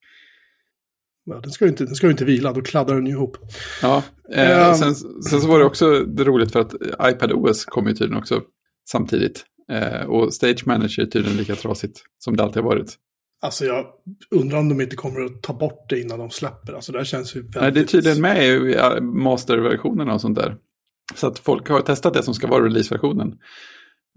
Ja, 1.30 1.40
den, 1.44 1.52
ska 1.52 1.66
ju 1.66 1.70
inte, 1.70 1.86
den 1.86 1.96
ska 1.96 2.10
inte 2.10 2.26
vila, 2.26 2.54
då 2.54 2.62
kladdar 2.62 2.96
den 2.96 3.06
ju 3.06 3.12
ihop. 3.12 3.38
Ja, 3.82 4.04
eh, 4.34 4.68
Ehm. 4.70 4.76
sen, 4.76 4.96
sen 4.96 5.42
så 5.42 5.48
var 5.48 5.60
det 5.60 5.66
också 5.66 6.00
det 6.00 6.24
roligt 6.24 6.52
för 6.52 6.60
att 6.60 6.74
iPad 7.02 7.32
OS 7.32 7.66
kom 7.66 7.88
ju 7.88 7.94
tydligen 7.94 8.18
också 8.22 8.42
samtidigt. 8.90 9.46
Eh, 9.72 10.06
och 10.06 10.34
Stage 10.34 10.68
Manager 10.68 11.04
är 11.04 11.06
tydligen 11.06 11.38
lika 11.38 11.56
trasigt 11.56 12.02
som 12.20 12.38
det 12.38 12.44
alltid 12.44 12.64
har 12.64 12.70
varit. 12.70 12.96
Alltså 13.42 13.66
jag 13.66 13.86
undrar 14.32 14.58
om 14.58 14.70
de 14.70 14.82
inte 14.82 14.96
kommer 14.96 15.26
att 15.26 15.42
ta 15.42 15.54
bort 15.54 15.90
det 15.90 16.00
innan 16.02 16.20
de 16.20 16.30
släpper. 16.30 16.74
Alltså 16.74 16.92
det 16.92 16.98
här 16.98 17.06
känns 17.06 17.36
ju 17.36 17.42
väldigt... 17.42 17.62
Nej, 17.62 17.72
det 17.72 17.80
är 17.80 17.86
tydligen 17.86 18.22
med 18.22 18.46
i 18.46 18.74
ja, 18.74 19.02
masterversionerna 19.02 20.14
och 20.14 20.22
sånt 20.22 20.38
där. 20.38 20.58
Så 21.16 21.28
att 21.28 21.40
folk 21.40 21.70
har 21.70 21.82
testat 21.82 22.14
det 22.14 22.24
som 22.24 22.34
ska 22.34 22.48
vara 22.48 22.66
releaseversionen. 22.66 23.28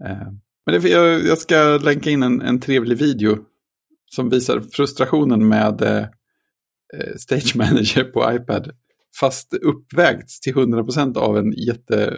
Eh, 0.05 0.27
men 0.65 0.81
det, 0.81 0.89
jag, 0.89 1.25
jag 1.25 1.37
ska 1.37 1.79
länka 1.83 2.09
in 2.09 2.23
en, 2.23 2.41
en 2.41 2.59
trevlig 2.59 2.97
video 2.97 3.37
som 4.15 4.29
visar 4.29 4.59
frustrationen 4.59 5.47
med 5.47 5.81
eh, 5.81 5.97
eh, 5.97 6.05
Stage 7.17 7.55
Manager 7.55 8.03
på 8.03 8.33
iPad. 8.33 8.71
Fast 9.19 9.53
uppvägts 9.53 10.39
till 10.39 10.53
100% 10.55 11.17
av 11.17 11.37
en 11.37 11.51
jätte 11.51 12.17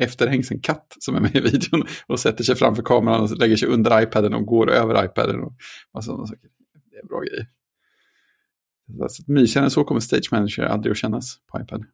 efterhängsen 0.00 0.60
katt 0.60 0.96
som 0.98 1.14
är 1.14 1.20
med 1.20 1.36
i 1.36 1.40
videon 1.40 1.86
och 2.06 2.20
sätter 2.20 2.44
sig 2.44 2.56
framför 2.56 2.82
kameran 2.82 3.20
och 3.20 3.38
lägger 3.38 3.56
sig 3.56 3.68
under 3.68 4.02
iPaden 4.02 4.34
och 4.34 4.46
går 4.46 4.70
över 4.70 5.04
iPaden. 5.04 5.40
Och, 5.40 6.04
sådana 6.04 6.26
saker. 6.26 6.48
Det 6.90 6.96
är 6.96 7.06
bra 7.06 7.20
grejer. 7.20 7.46
Alltså, 9.02 9.22
mysigare 9.26 9.64
än 9.64 9.70
så 9.70 9.84
kommer 9.84 10.00
Stage 10.00 10.28
Manager 10.32 10.62
aldrig 10.62 10.90
att 10.90 10.98
kännas 10.98 11.38
på 11.52 11.60
iPad. 11.60 11.84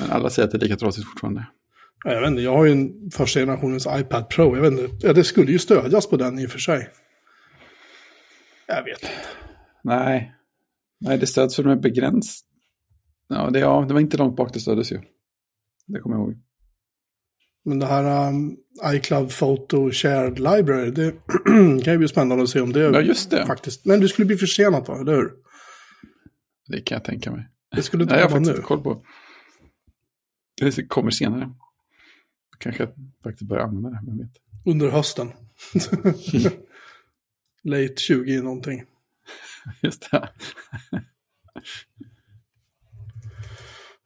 Men 0.00 0.10
alla 0.10 0.30
säger 0.30 0.46
att 0.46 0.52
det 0.52 0.58
är 0.58 0.60
lika 0.60 0.76
trasigt 0.76 1.08
fortfarande. 1.08 1.46
Ja, 2.04 2.12
Jag 2.12 2.20
vet 2.20 2.30
inte, 2.30 2.42
jag 2.42 2.56
har 2.56 2.64
ju 2.64 2.72
en 2.72 3.10
första 3.10 3.40
generationens 3.40 3.86
iPad 3.90 4.28
Pro. 4.28 4.56
Jag 4.56 4.62
vet 4.62 4.72
inte, 4.72 5.06
ja, 5.06 5.12
det 5.12 5.24
skulle 5.24 5.52
ju 5.52 5.58
stödjas 5.58 6.06
på 6.06 6.16
den 6.16 6.38
i 6.38 6.46
och 6.46 6.50
för 6.50 6.58
sig. 6.58 6.90
Jag 8.66 8.84
vet 8.84 9.02
inte. 9.02 9.14
Nej, 9.82 10.34
Nej 11.00 11.18
det 11.18 11.26
stöds 11.26 11.56
för 11.56 11.64
med 11.64 11.80
begräns. 11.80 12.44
Ja 13.28 13.50
det, 13.50 13.58
ja, 13.58 13.84
det 13.88 13.94
var 13.94 14.00
inte 14.00 14.16
långt 14.16 14.36
bak 14.36 14.54
det 14.54 14.60
stöddes 14.60 14.92
ju. 14.92 15.00
Det 15.86 16.00
kommer 16.00 16.16
jag 16.16 16.24
ihåg. 16.26 16.38
Men 17.64 17.78
det 17.78 17.86
här 17.86 18.28
um, 18.28 18.56
iCloud 18.94 19.30
Photo 19.30 19.90
Shared 19.92 20.38
Library, 20.38 20.90
det 20.90 21.12
kan 21.84 21.92
ju 21.92 21.98
bli 21.98 22.08
spännande 22.08 22.44
att 22.44 22.50
se 22.50 22.60
om 22.60 22.72
det 22.72 22.80
Ja, 22.80 23.00
just 23.00 23.30
det. 23.30 23.46
faktiskt... 23.46 23.84
Men 23.84 24.00
du 24.00 24.08
skulle 24.08 24.26
bli 24.26 24.36
försenat 24.36 24.88
va, 24.88 25.00
eller 25.00 25.12
hur? 25.16 25.32
Det 26.68 26.80
kan 26.80 26.96
jag 26.96 27.04
tänka 27.04 27.30
mig. 27.32 27.48
Det 27.76 27.82
skulle 27.82 28.02
inte 28.02 28.14
Nej, 28.14 28.22
jag 28.22 28.28
har 28.28 28.34
komma 28.34 28.46
faktiskt 28.46 28.62
nu. 28.62 28.66
koll 28.66 28.82
på. 28.82 29.04
Det 30.60 30.88
kommer 30.88 31.10
senare. 31.10 31.50
Kanske 32.58 32.82
jag 32.82 32.92
faktiskt 33.22 33.48
börjar 33.48 33.64
använda 33.64 33.90
det, 33.90 34.00
vem 34.06 34.18
vet. 34.18 34.30
Under 34.66 34.88
hösten. 34.88 35.32
Late 37.64 37.94
20 37.96 38.42
någonting. 38.42 38.84
Just 39.82 40.10
det. 40.10 40.28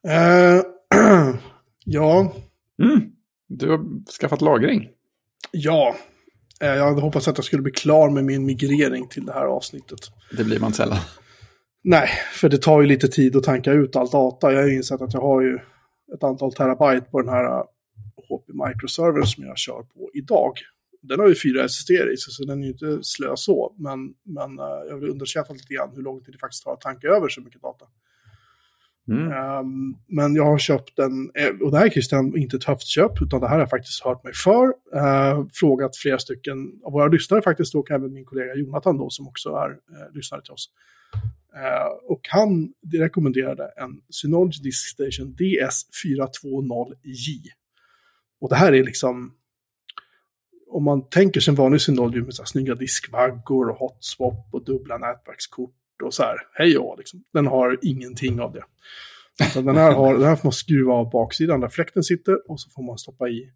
Eh, 0.08 0.62
ja, 1.84 2.32
Mm. 2.82 3.10
Du 3.48 3.70
har 3.70 4.10
skaffat 4.20 4.40
lagring. 4.40 4.88
ja. 5.50 5.94
Eh, 6.60 6.68
jag 6.68 6.84
hade 6.84 7.00
hoppats 7.00 7.28
att 7.28 7.38
jag 7.38 7.44
skulle 7.44 7.62
bli 7.62 7.72
klar 7.72 8.10
med 8.10 8.24
min 8.24 8.46
migrering 8.46 9.08
till 9.08 9.26
det 9.26 9.32
här 9.32 9.46
avsnittet. 9.46 9.98
Det 10.36 10.44
blir 10.44 10.60
man 10.60 10.72
sällan. 10.72 10.98
Nej, 11.84 12.08
för 12.32 12.48
det 12.48 12.58
tar 12.58 12.80
ju 12.80 12.86
lite 12.86 13.08
tid 13.08 13.36
att 13.36 13.42
tanka 13.42 13.72
ut 13.72 13.96
all 13.96 14.08
data. 14.08 14.52
Jag 14.52 14.60
har 14.60 14.68
ju 14.68 14.76
insett 14.76 15.00
att 15.00 15.14
jag 15.14 15.20
har 15.20 15.42
ju 15.42 15.58
ett 16.14 16.22
antal 16.22 16.52
terabyte 16.52 17.06
på 17.10 17.20
den 17.20 17.30
här 17.30 17.44
uh, 17.44 17.64
HP 18.28 18.48
Microserver 18.48 19.22
som 19.22 19.44
jag 19.44 19.58
kör 19.58 19.82
på 19.82 20.10
idag. 20.14 20.52
Den 21.08 21.20
har 21.20 21.28
ju 21.28 21.34
fyra 21.34 21.64
SSD 21.64 21.90
i 21.90 22.16
sig, 22.16 22.32
så 22.32 22.44
den 22.44 22.58
är 22.58 22.66
ju 22.66 22.72
inte 22.72 22.98
slö 23.02 23.36
så. 23.36 23.74
Men, 23.78 24.14
men 24.22 24.58
uh, 24.58 24.88
jag 24.88 24.98
vill 24.98 25.10
underskatta 25.10 25.52
lite 25.52 25.74
grann 25.74 25.92
hur 25.94 26.02
lång 26.02 26.24
tid 26.24 26.34
det 26.34 26.38
faktiskt 26.38 26.64
tar 26.64 26.72
att 26.72 26.80
tanka 26.80 27.08
över 27.08 27.28
så 27.28 27.40
mycket 27.40 27.62
data. 27.62 27.84
Mm. 29.08 29.32
Ehm, 29.32 29.94
men 30.08 30.34
jag 30.34 30.44
har 30.44 30.58
köpt 30.58 30.98
en, 30.98 31.30
eh, 31.34 31.62
och 31.62 31.70
det 31.70 31.78
här 31.78 31.86
är 31.86 31.90
Christian 31.90 32.36
inte 32.36 32.56
ett 32.56 32.64
höftköp, 32.64 33.22
utan 33.22 33.40
det 33.40 33.48
här 33.48 33.54
har 33.54 33.60
jag 33.60 33.70
faktiskt 33.70 34.04
hört 34.04 34.24
mig 34.24 34.32
för. 34.44 34.66
Uh, 34.66 35.46
frågat 35.52 35.96
flera 35.96 36.18
stycken 36.18 36.56
av 36.84 36.92
våra 36.92 37.08
lyssnare 37.08 37.42
faktiskt, 37.42 37.74
och 37.74 37.90
även 37.90 38.12
min 38.12 38.24
kollega 38.24 38.54
Jonathan 38.54 38.98
då, 38.98 39.10
som 39.10 39.28
också 39.28 39.48
är 39.48 39.70
uh, 39.70 40.14
lyssnare 40.14 40.42
till 40.42 40.52
oss. 40.52 40.70
Eh, 41.56 42.12
och 42.12 42.20
han 42.28 42.72
rekommenderade 42.92 43.72
en 43.76 44.00
Synology 44.10 44.62
Disk 44.62 44.88
Station 44.88 45.36
DS420J. 45.38 47.48
Och 48.40 48.48
det 48.48 48.56
här 48.56 48.72
är 48.72 48.84
liksom, 48.84 49.32
om 50.74 50.84
man 50.84 51.08
tänker 51.08 51.40
sig 51.40 51.52
en 51.52 51.56
vanlig 51.56 51.80
Synology 51.80 52.20
med 52.20 52.34
så 52.34 52.42
här 52.42 52.46
snygga 52.46 52.74
diskvaggor 52.74 53.68
och 53.68 53.76
hotswap 53.76 54.48
och 54.50 54.64
dubbla 54.64 54.98
nätverkskort 54.98 56.02
och 56.02 56.14
så 56.14 56.22
här, 56.22 56.36
hej 56.52 56.78
och 56.78 56.98
liksom. 56.98 57.24
Den 57.32 57.46
har 57.46 57.78
ingenting 57.82 58.40
av 58.40 58.52
det. 58.52 58.64
Så 59.52 59.60
den, 59.60 59.76
här 59.76 59.92
har, 59.92 60.14
den 60.14 60.22
här 60.22 60.36
får 60.36 60.46
man 60.46 60.52
skruva 60.52 60.92
av 60.92 61.10
baksidan 61.10 61.60
där 61.60 61.68
fläkten 61.68 62.02
sitter 62.02 62.50
och 62.50 62.60
så 62.60 62.70
får 62.70 62.82
man 62.82 62.98
stoppa 62.98 63.28
i, 63.28 63.50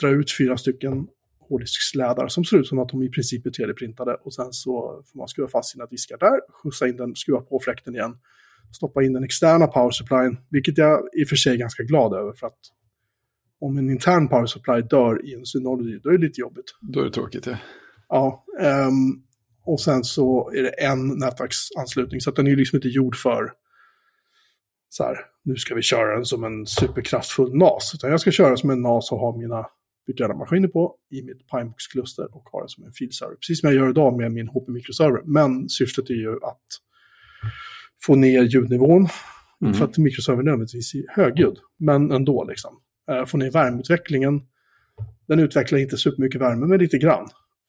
dra 0.00 0.08
ut 0.08 0.36
fyra 0.38 0.56
stycken 0.56 1.06
hårddisksslädar 1.48 2.28
som 2.28 2.44
ser 2.44 2.56
ut 2.56 2.66
som 2.66 2.78
att 2.78 2.88
de 2.88 3.02
i 3.02 3.10
princip 3.10 3.46
är 3.46 3.50
3D-printade. 3.50 4.14
Och 4.14 4.34
sen 4.34 4.52
så 4.52 5.02
får 5.12 5.18
man 5.18 5.28
skruva 5.28 5.48
fast 5.48 5.70
sina 5.72 5.86
diskar 5.86 6.18
där, 6.18 6.40
skjutsa 6.62 6.88
in 6.88 6.96
den, 6.96 7.16
skruva 7.16 7.40
på 7.40 7.60
fläkten 7.64 7.94
igen, 7.94 8.16
stoppa 8.72 9.02
in 9.02 9.12
den 9.12 9.24
externa 9.24 9.66
power 9.66 9.90
supplyen, 9.90 10.38
vilket 10.50 10.78
jag 10.78 11.08
i 11.12 11.24
och 11.24 11.28
för 11.28 11.36
sig 11.36 11.52
är 11.52 11.56
ganska 11.56 11.82
glad 11.82 12.14
över 12.14 12.32
för 12.32 12.46
att 12.46 12.58
om 13.62 13.78
en 13.78 13.90
intern 13.90 14.28
power 14.28 14.46
supply 14.46 14.80
dör 14.80 15.26
i 15.26 15.34
en 15.34 15.46
Synology, 15.46 15.98
då 16.02 16.08
är 16.08 16.12
det 16.12 16.26
lite 16.26 16.40
jobbigt. 16.40 16.64
Då 16.80 17.00
är 17.00 17.04
det 17.04 17.10
tråkigt. 17.10 17.46
Ja. 17.46 17.56
Ja, 18.08 18.44
ehm, 18.60 19.22
och 19.64 19.80
sen 19.80 20.04
så 20.04 20.50
är 20.50 20.62
det 20.62 20.68
en 20.68 21.18
nätverksanslutning, 21.18 22.20
så 22.20 22.30
att 22.30 22.36
den 22.36 22.46
är 22.46 22.56
liksom 22.56 22.76
inte 22.76 22.88
gjord 22.88 23.16
för 23.16 23.52
så 24.88 25.04
här, 25.04 25.16
nu 25.44 25.56
ska 25.56 25.74
vi 25.74 25.82
köra 25.82 26.14
den 26.14 26.24
som 26.24 26.44
en 26.44 26.66
superkraftfull 26.66 27.56
NAS, 27.56 27.92
utan 27.94 28.10
jag 28.10 28.20
ska 28.20 28.30
köra 28.30 28.56
som 28.56 28.70
en 28.70 28.82
NAS 28.82 29.12
och 29.12 29.18
ha 29.18 29.36
mina 29.36 29.66
virtuella 30.06 30.34
maskiner 30.34 30.68
på 30.68 30.94
i 31.10 31.22
mitt 31.22 31.48
Pinebox-kluster 31.48 32.36
och 32.36 32.42
ha 32.42 32.62
det 32.62 32.68
som 32.68 32.84
en 32.84 32.92
filserver. 32.92 33.34
Precis 33.34 33.60
som 33.60 33.68
jag 33.68 33.76
gör 33.76 33.90
idag 33.90 34.16
med 34.16 34.32
min 34.32 34.48
HP 34.48 34.68
Microserver. 34.68 35.22
Men 35.24 35.68
syftet 35.68 36.10
är 36.10 36.14
ju 36.14 36.32
att 36.32 36.66
få 38.06 38.14
ner 38.14 38.42
ljudnivån. 38.42 39.08
Mm. 39.62 39.74
För 39.74 39.84
att 39.84 39.98
microserver 39.98 40.42
nödvändigtvis 40.42 40.94
är 40.94 41.04
högljudd, 41.08 41.58
men 41.78 42.10
ändå 42.10 42.44
liksom. 42.44 42.80
Eh, 43.10 43.26
Få 43.26 43.36
ner 43.36 43.50
värmeutvecklingen. 43.50 44.42
Den 45.28 45.38
utvecklar 45.38 45.78
inte 45.78 45.96
supermycket 45.96 46.40
värme, 46.40 46.66
men 46.66 46.78
lite 46.78 46.98
grann. 46.98 47.28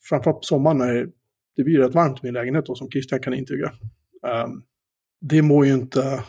Framförallt 0.09 0.37
på 0.37 0.43
sommaren 0.43 0.77
när 0.77 1.07
det 1.55 1.63
blir 1.63 1.79
rätt 1.79 1.93
varmt 1.93 2.17
i 2.17 2.19
min 2.23 2.33
lägenhet 2.33 2.65
då, 2.65 2.75
som 2.75 2.89
Christian 2.89 3.19
kan 3.19 3.33
intyga. 3.33 3.73
Ehm, 4.27 4.61
det 5.21 5.41
mår 5.41 5.65
ju 5.65 5.73
inte 5.73 6.23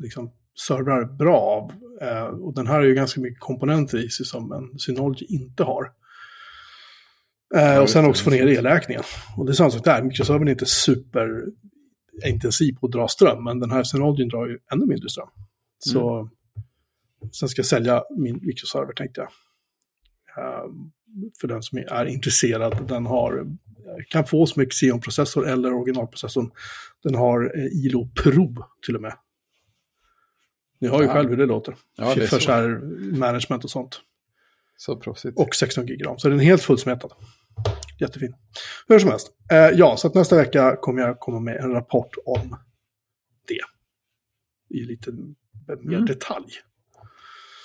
liksom, 0.00 0.30
servrar 0.66 1.04
bra 1.04 1.36
av. 1.36 1.72
Eh, 2.08 2.26
och 2.26 2.54
den 2.54 2.66
här 2.66 2.74
har 2.74 2.82
ju 2.82 2.94
ganska 2.94 3.20
mycket 3.20 3.40
komponenter 3.40 4.04
i 4.04 4.08
sig 4.08 4.26
som 4.26 4.52
en 4.52 4.78
Synology 4.78 5.26
inte 5.28 5.64
har. 5.64 5.90
Eh, 7.56 7.78
och 7.78 7.90
sen 7.90 8.04
också 8.04 8.24
få 8.24 8.30
ner 8.30 8.46
elräkningen. 8.46 9.02
Och 9.36 9.46
det 9.46 9.52
är 9.52 9.54
samma 9.54 9.70
sak 9.70 9.84
där, 9.84 10.02
mikroservern 10.02 10.48
är 10.48 10.52
inte 10.52 10.66
superintensiv 10.66 12.72
på 12.80 12.86
att 12.86 12.92
dra 12.92 13.08
ström, 13.08 13.44
men 13.44 13.60
den 13.60 13.70
här 13.70 13.82
Synologyn 13.82 14.28
drar 14.28 14.46
ju 14.46 14.58
ännu 14.72 14.86
mindre 14.86 15.08
ström. 15.08 15.28
Så 15.78 16.28
sen 17.32 17.48
ska 17.48 17.58
jag 17.58 17.66
sälja 17.66 18.04
min 18.18 18.38
mikroserver 18.42 18.92
tänkte 18.92 19.20
jag. 19.20 19.28
Eh, 20.44 20.64
för 21.40 21.48
den 21.48 21.62
som 21.62 21.78
är 21.78 22.04
intresserad, 22.04 22.88
den 22.88 23.06
har, 23.06 23.46
kan 24.08 24.26
fås 24.26 24.56
med 24.56 24.68
Xeon-processor 24.72 25.48
eller 25.48 25.72
originalprocessorn. 25.74 26.50
Den 27.02 27.14
har 27.14 27.52
eh, 27.58 27.64
ILO 27.86 28.08
Pro 28.22 28.54
till 28.86 28.96
och 28.96 29.02
med. 29.02 29.14
Ni 30.80 30.88
har 30.88 31.00
ju 31.02 31.06
Ja. 31.06 31.12
själv 31.12 31.30
hur 31.30 31.36
det 31.36 31.46
låter. 31.46 31.76
Ja, 31.96 32.14
det 32.14 32.26
för 32.26 32.38
så 32.38 32.52
här 32.52 32.68
management 33.18 33.64
och 33.64 33.70
sånt. 33.70 34.00
Så 34.76 34.96
proffsigt. 34.96 35.38
Och 35.38 35.54
16 35.54 35.86
gig 35.86 36.06
ram. 36.06 36.18
Så 36.18 36.28
den 36.28 36.40
är 36.40 36.44
helt 36.44 36.62
fullsmetad. 36.62 37.12
Jättefin. 38.00 38.34
Hur 38.88 38.98
som 38.98 39.10
helst. 39.10 39.30
Eh, 39.52 39.58
ja, 39.58 39.96
så 39.96 40.06
att 40.06 40.14
nästa 40.14 40.36
vecka 40.36 40.76
kommer 40.80 41.02
jag 41.02 41.20
komma 41.20 41.40
med 41.40 41.56
en 41.56 41.70
rapport 41.72 42.14
om 42.24 42.56
det. 43.48 43.60
I 44.76 44.80
lite 44.84 45.12
mer 45.12 45.94
Mm. 45.96 46.06
detalj. 46.06 46.48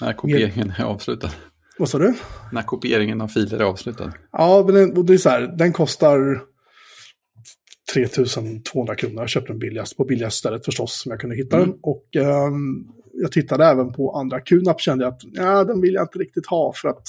När 0.01 0.13
kopieringen 0.13 0.73
är 0.77 0.83
avslutad. 0.83 1.29
Vad 1.77 1.89
sa 1.89 1.97
du? 1.97 2.13
När 2.51 2.61
kopieringen 2.61 3.21
av 3.21 3.27
filer 3.27 3.59
är 3.59 3.63
avslutad. 3.63 4.13
Ja, 4.31 4.63
men 4.65 4.75
den, 4.75 5.05
det 5.05 5.13
är 5.13 5.17
så 5.17 5.29
här, 5.29 5.41
den 5.57 5.73
kostar 5.73 6.41
3200 7.93 8.95
kronor. 8.95 9.19
Jag 9.19 9.29
köpte 9.29 9.51
den 9.51 9.59
billigast 9.59 9.97
på 9.97 10.05
billigast 10.05 10.37
stället 10.37 10.65
förstås 10.65 11.01
som 11.01 11.09
jag 11.11 11.19
kunde 11.19 11.35
hitta 11.35 11.57
Mm. 11.57 11.69
den. 11.69 11.79
Och 11.81 12.15
ehm, 12.15 12.87
jag 13.13 13.31
tittade 13.31 13.65
även 13.65 13.93
på 13.93 14.11
andra 14.11 14.39
QNAP 14.39 14.81
kände 14.81 15.03
jag 15.03 15.13
att 15.13 15.21
ja, 15.33 15.63
den 15.63 15.81
vill 15.81 15.93
jag 15.93 16.03
inte 16.03 16.19
riktigt 16.19 16.47
ha 16.47 16.73
för 16.75 16.89
att 16.89 17.03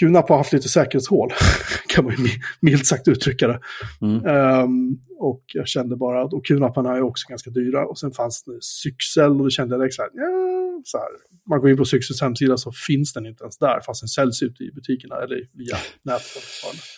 QNAP 0.00 0.28
har 0.28 0.36
haft 0.36 0.52
lite 0.52 0.68
säkerhetshål, 0.68 1.30
kan 1.88 2.04
man 2.04 2.14
ju 2.14 2.28
milt 2.60 2.86
sagt 2.86 3.08
uttrycka 3.08 3.48
det. 3.48 3.60
Mm. 4.00 4.26
Um, 4.64 4.98
och 5.18 5.42
jag 5.54 5.68
kände 5.68 5.96
bara, 5.96 6.24
och 6.24 6.44
QNAParna 6.46 6.96
är 6.96 7.02
också 7.02 7.28
ganska 7.28 7.50
dyra. 7.50 7.86
Och 7.86 7.98
sen 7.98 8.12
fanns 8.12 8.44
det 8.44 8.58
Syxel 8.60 9.30
och 9.30 9.38
då 9.38 9.50
kände 9.50 9.74
jag 9.74 9.80
direkt 9.80 9.94
så 9.94 10.02
här, 10.02 10.10
ja, 10.14 10.82
så 10.84 10.98
här. 10.98 11.06
Man 11.48 11.60
går 11.60 11.70
in 11.70 11.76
på 11.76 11.84
Syxels 11.84 12.20
hemsida 12.20 12.56
så 12.56 12.72
finns 12.72 13.12
den 13.12 13.26
inte 13.26 13.44
ens 13.44 13.58
där, 13.58 13.80
fast 13.86 14.02
den 14.02 14.08
säljs 14.08 14.42
ute 14.42 14.64
i 14.64 14.72
butikerna 14.72 15.16
eller 15.16 15.36
via 15.52 15.76
nätet. 16.02 16.42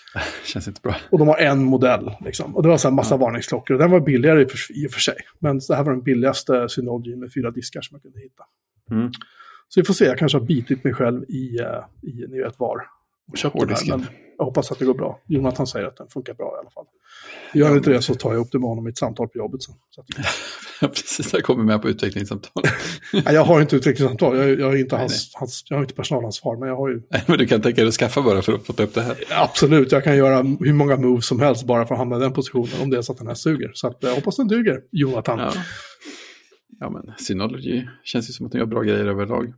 Känns 0.44 0.68
inte 0.68 0.80
bra. 0.80 0.97
Och 1.11 1.18
de 1.18 1.28
har 1.28 1.37
en 1.37 1.64
modell, 1.64 2.11
liksom. 2.25 2.56
Och 2.56 2.62
det 2.62 2.68
var 2.68 2.76
så 2.76 2.88
här 2.88 2.94
massa 2.94 3.14
ja. 3.14 3.18
varningsklockor. 3.18 3.75
Och 3.75 3.80
den 3.80 3.90
var 3.90 4.00
billigare 4.00 4.42
i 4.71 4.87
och 4.87 4.90
för 4.90 5.00
sig. 5.00 5.16
Men 5.38 5.59
det 5.68 5.75
här 5.75 5.85
var 5.85 5.92
den 5.92 6.02
billigaste 6.02 6.68
Synology 6.68 7.16
med 7.16 7.32
fyra 7.35 7.50
diskar 7.50 7.80
som 7.80 7.94
jag 7.94 8.02
kunde 8.02 8.21
hitta. 8.21 8.44
Mm. 8.90 9.11
Så 9.75 9.81
vi 9.81 9.85
får 9.85 9.95
se, 9.95 10.05
jag 10.05 10.19
kanske 10.19 10.38
har 10.38 10.45
bitit 10.45 10.85
mig 10.85 10.95
själv 10.95 11.25
i, 11.29 11.59
uh, 11.61 12.11
i 12.11 12.26
ni 12.29 12.43
vet 12.43 12.59
var. 12.59 12.87
Och 13.33 13.38
köpt 13.38 13.61
den 13.61 13.69
här, 13.69 13.87
men 13.87 14.07
jag 14.38 14.45
hoppas 14.45 14.73
att 14.73 14.79
det 14.79 14.85
går 14.85 14.95
bra. 14.95 15.21
Jonathan 15.26 15.67
säger 15.67 15.87
att 15.87 15.97
den 15.97 16.09
funkar 16.09 16.35
bra 16.35 16.55
i 16.57 16.61
alla 16.61 16.71
fall. 16.71 16.85
Gör 17.55 17.71
ja, 17.71 17.76
inte 17.76 17.91
det 17.91 18.02
så 18.02 18.14
tar 18.14 18.33
jag 18.33 18.41
upp 18.41 18.52
det 18.52 18.59
med 18.59 18.69
honom 18.69 18.87
i 18.87 18.91
ett 18.91 18.99
samtal 18.99 19.29
på 19.29 19.38
jobbet 19.38 19.62
sen. 19.62 19.75
Så 19.91 20.00
att... 20.00 20.07
precis, 20.95 21.33
jag 21.33 21.43
kommer 21.43 21.64
med 21.64 21.83
på 21.83 21.88
utvecklingssamtal. 21.88 22.62
Nej, 23.12 23.35
jag 23.35 23.45
har 23.45 23.61
inte 23.61 23.76
utvecklingssamtal, 23.76 24.37
jag, 24.37 24.61
jag, 24.61 24.67
har 24.67 24.76
inte 24.76 24.97
hans, 24.97 25.31
hans, 25.35 25.64
jag 25.69 25.76
har 25.76 25.83
inte 25.83 25.95
personalansvar, 25.95 26.57
men 26.57 26.69
jag 26.69 26.76
har 26.76 26.88
ju... 26.88 27.02
Nej, 27.11 27.25
men 27.26 27.38
du 27.38 27.47
kan 27.47 27.62
tänka 27.62 27.81
dig 27.81 27.88
att 27.88 27.95
skaffa 27.95 28.23
bara 28.23 28.43
för 28.43 28.52
att 28.52 28.67
få 28.67 28.73
ta 28.73 28.83
upp 28.83 28.95
det 28.95 29.02
här. 29.02 29.17
Absolut, 29.31 29.93
jag 29.93 30.05
kan 30.05 30.17
göra 30.17 30.43
hur 30.43 30.73
många 30.73 30.97
moves 30.97 31.26
som 31.26 31.41
helst 31.41 31.64
bara 31.64 31.87
för 31.87 31.95
att 31.95 31.99
hamna 31.99 32.17
i 32.17 32.21
den 32.21 32.33
positionen, 32.33 32.73
om 32.83 32.91
det 32.91 32.99
är 32.99 33.02
så 33.02 33.12
att 33.12 33.19
den 33.19 33.26
här 33.26 33.35
suger. 33.35 33.71
Så 33.75 33.87
att, 33.87 33.97
jag 34.00 34.14
hoppas 34.14 34.37
den 34.37 34.49
duger, 34.49 34.81
Jonathan. 34.91 35.38
Ja. 35.38 35.52
Ja, 36.81 36.91
men 36.91 37.12
Synology 37.19 37.87
känns 38.05 38.29
ju 38.29 38.33
som 38.33 38.47
att 38.47 38.52
de 38.52 38.59
gör 38.59 38.67
bra 38.67 38.83
grejer 38.83 39.07
överlag. 39.07 39.55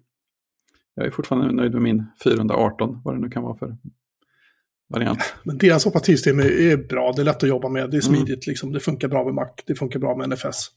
Jag 0.94 1.06
är 1.06 1.11
fortfarande 1.11 1.52
nöjd 1.52 1.73
med 1.73 1.83
min 1.83 2.04
418, 2.25 3.00
vad 3.04 3.14
det 3.14 3.21
nu 3.21 3.30
kan 3.30 3.42
vara 3.42 3.56
för 3.56 3.76
variant. 4.88 5.18
Men 5.42 5.59
deras 5.59 5.87
operativsystem 5.87 6.40
är 6.40 6.76
bra, 6.88 7.12
det 7.12 7.23
är 7.23 7.25
lätt 7.25 7.42
att 7.42 7.49
jobba 7.49 7.68
med, 7.68 7.90
det 7.90 7.97
är 7.97 8.06
mm. 8.06 8.16
smidigt, 8.16 8.47
mm. 8.47 8.52
liksom. 8.52 8.73
det 8.73 8.80
funkar 8.80 9.09
bra 9.09 9.25
med 9.25 9.35
Mac, 9.35 9.49
det 9.66 9.75
funkar 9.75 10.00
bra 10.00 10.16
med 10.16 10.28
NFS. 10.28 10.71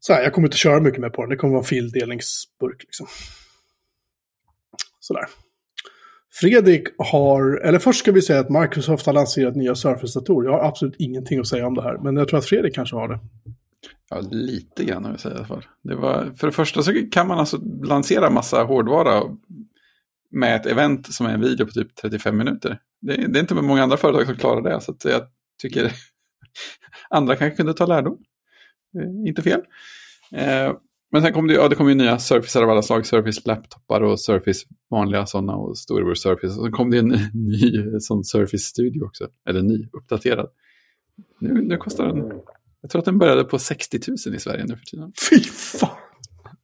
Så 0.00 0.12
här, 0.12 0.22
jag 0.22 0.32
kommer 0.32 0.48
inte 0.48 0.56
köra 0.56 0.80
mycket 0.80 1.00
mer 1.00 1.10
på 1.10 1.22
den, 1.22 1.30
det 1.30 1.36
kommer 1.36 1.52
vara 1.52 1.62
en 1.62 1.66
fildelningsburk. 1.66 2.82
Liksom. 2.82 3.06
Sådär. 5.00 5.24
Fredrik 6.32 6.88
har, 6.98 7.56
eller 7.56 7.78
först 7.78 7.98
ska 7.98 8.12
vi 8.12 8.22
säga 8.22 8.40
att 8.40 8.50
Microsoft 8.50 9.06
har 9.06 9.12
lanserat 9.12 9.56
nya 9.56 9.74
Surface-datorer. 9.74 10.48
Jag 10.48 10.58
har 10.58 10.68
absolut 10.68 10.94
ingenting 10.98 11.38
att 11.38 11.46
säga 11.46 11.66
om 11.66 11.74
det 11.74 11.82
här, 11.82 11.98
men 11.98 12.16
jag 12.16 12.28
tror 12.28 12.38
att 12.38 12.46
Fredrik 12.46 12.74
kanske 12.74 12.96
har 12.96 13.08
det. 13.08 13.18
Ja, 14.10 14.20
lite 14.30 14.84
grann 14.84 15.04
har 15.04 15.10
jag 15.10 15.20
säga 15.20 15.34
i 15.34 15.38
alla 15.38 15.46
fall. 15.46 15.66
Det 15.82 15.94
var, 15.94 16.32
för 16.36 16.46
det 16.46 16.52
första 16.52 16.82
så 16.82 16.92
kan 17.10 17.28
man 17.28 17.38
alltså 17.38 17.58
lansera 17.82 18.30
massa 18.30 18.62
hårdvara 18.62 19.22
med 20.30 20.56
ett 20.56 20.66
event 20.66 21.12
som 21.14 21.26
är 21.26 21.34
en 21.34 21.40
video 21.40 21.66
på 21.66 21.72
typ 21.72 21.96
35 21.96 22.36
minuter. 22.36 22.80
Det, 23.00 23.16
det 23.16 23.38
är 23.38 23.40
inte 23.40 23.54
många 23.54 23.82
andra 23.82 23.96
företag 23.96 24.26
som 24.26 24.36
klarar 24.36 24.62
det, 24.62 24.80
så 24.80 24.94
jag 25.04 25.22
tycker 25.62 25.92
andra 27.10 27.36
kanske 27.36 27.56
kunde 27.56 27.74
ta 27.74 27.86
lärdom. 27.86 28.18
Eh, 28.98 29.28
inte 29.28 29.42
fel. 29.42 29.60
Eh, 30.32 30.72
men 31.12 31.22
sen 31.22 31.32
kom 31.32 31.46
det, 31.46 31.54
ja, 31.54 31.68
det 31.68 31.74
kom 31.74 31.88
ju 31.88 31.94
nya 31.94 32.18
Surface 32.18 32.58
av 32.58 32.70
alla 32.70 32.82
slag, 32.82 33.06
Surface 33.06 33.40
laptopar 33.44 34.00
och 34.00 34.20
Surface 34.20 34.66
vanliga 34.90 35.26
sådana 35.26 35.56
och 35.56 35.78
storebror 35.78 36.14
Surface. 36.14 36.58
Och 36.58 36.64
sen 36.64 36.72
kom 36.72 36.90
det 36.90 36.98
en 36.98 37.08
ny 37.34 38.00
sån 38.00 38.24
Surface 38.24 38.58
Studio 38.58 39.04
också, 39.04 39.28
eller 39.48 39.62
ny, 39.62 39.88
uppdaterad. 39.92 40.48
Nu, 41.38 41.62
nu 41.62 41.76
kostar 41.76 42.06
den, 42.06 42.32
jag 42.80 42.90
tror 42.90 42.98
att 42.98 43.04
den 43.04 43.18
började 43.18 43.44
på 43.44 43.58
60 43.58 44.00
000 44.26 44.34
i 44.34 44.38
Sverige 44.38 44.64
nu 44.64 44.76
för 44.76 44.84
tiden. 44.84 45.12
Fy 45.30 45.40
fan! 45.40 45.96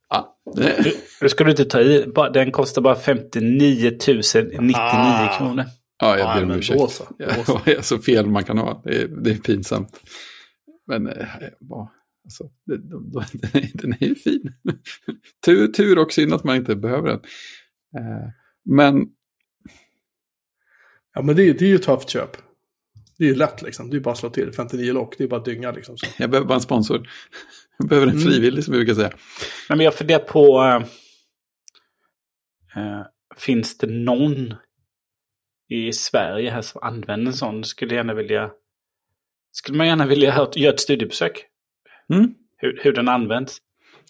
Ja, 0.09 0.39
det... 0.57 0.95
Nu 1.21 1.29
ska 1.29 1.45
du 1.45 1.51
inte 1.51 1.65
ta 1.65 1.81
i, 1.81 2.13
den 2.33 2.53
kostar 2.53 2.83
bara 2.83 2.97
59 2.97 3.99
099 4.01 4.77
ah. 4.77 5.39
kronor. 5.39 5.65
Ja, 5.99 6.19
jag 6.19 6.37
ber 6.37 6.43
om 6.45 6.51
ursäkt. 6.51 7.01
Jag 7.19 7.69
är 7.69 7.83
så 7.83 7.99
fel 7.99 8.27
man 8.27 8.45
kan 8.45 8.59
ha. 8.59 8.83
Det 8.85 9.03
är, 9.03 9.09
det 9.09 9.31
är 9.31 9.35
pinsamt. 9.35 10.01
Men, 10.87 11.07
äh, 11.07 11.27
Alltså, 12.25 12.51
det, 12.67 12.77
de, 12.77 13.11
de, 13.11 13.25
den, 13.33 13.63
är, 13.63 13.71
den 13.75 13.93
är 13.93 14.07
ju 14.07 14.15
fin. 14.15 14.55
tur, 15.45 15.69
tur 15.69 15.99
och 15.99 16.13
synd 16.13 16.35
att 16.35 16.45
man 16.45 16.57
inte 16.57 16.77
behöver 16.77 17.09
den. 17.09 17.21
Eh, 17.97 18.31
men... 18.65 19.07
Ja, 21.15 21.23
men 21.23 21.37
det, 21.37 21.53
det 21.53 21.65
är 21.65 21.69
ju 21.69 21.79
tufft 21.79 22.09
köp. 22.09 22.37
Det 23.19 23.25
är 23.25 23.29
ju 23.29 23.35
lätt 23.35 23.63
liksom. 23.63 23.91
Det 23.91 23.97
är 23.97 24.01
bara 24.01 24.11
att 24.11 24.19
slå 24.19 24.31
till 24.31 24.53
59 24.53 24.93
lock. 24.93 25.19
Det 25.19 25.25
är 25.25 25.29
bara 25.29 25.41
att 25.41 25.45
dynga 25.45 25.73
liksom. 25.73 25.99
Så. 25.99 26.07
Jag 26.19 26.31
behöver 26.31 26.49
bara 26.49 26.55
en 26.55 26.61
sponsor. 26.61 27.09
Jag 27.79 27.89
behöver 27.89 28.07
en 28.07 28.13
mm. 28.13 28.25
frivillig 28.25 28.49
mm. 28.49 28.63
som 28.63 28.73
vi 28.73 28.79
brukar 28.79 28.95
säga. 28.95 29.13
Men 29.69 29.81
jag 29.81 29.95
funderar 29.95 30.19
på... 30.19 30.63
Äh, 32.77 33.03
finns 33.37 33.79
det 33.79 33.87
någon 33.87 34.55
i 35.69 35.93
Sverige 35.93 36.51
här 36.51 36.63
som 36.63 36.83
använder 36.83 37.27
en 37.27 37.37
sån? 37.37 37.65
Skulle 37.65 37.95
gärna 37.95 38.15
vilja... 38.15 38.51
Skulle 39.53 39.79
man 39.79 39.87
gärna 39.87 40.07
vilja 40.07 40.49
göra 40.55 40.75
ett 40.75 40.81
studiebesök? 40.81 41.47
Mm. 42.13 42.35
Hur, 42.57 42.81
hur 42.83 42.93
den 42.93 43.09
används. 43.09 43.59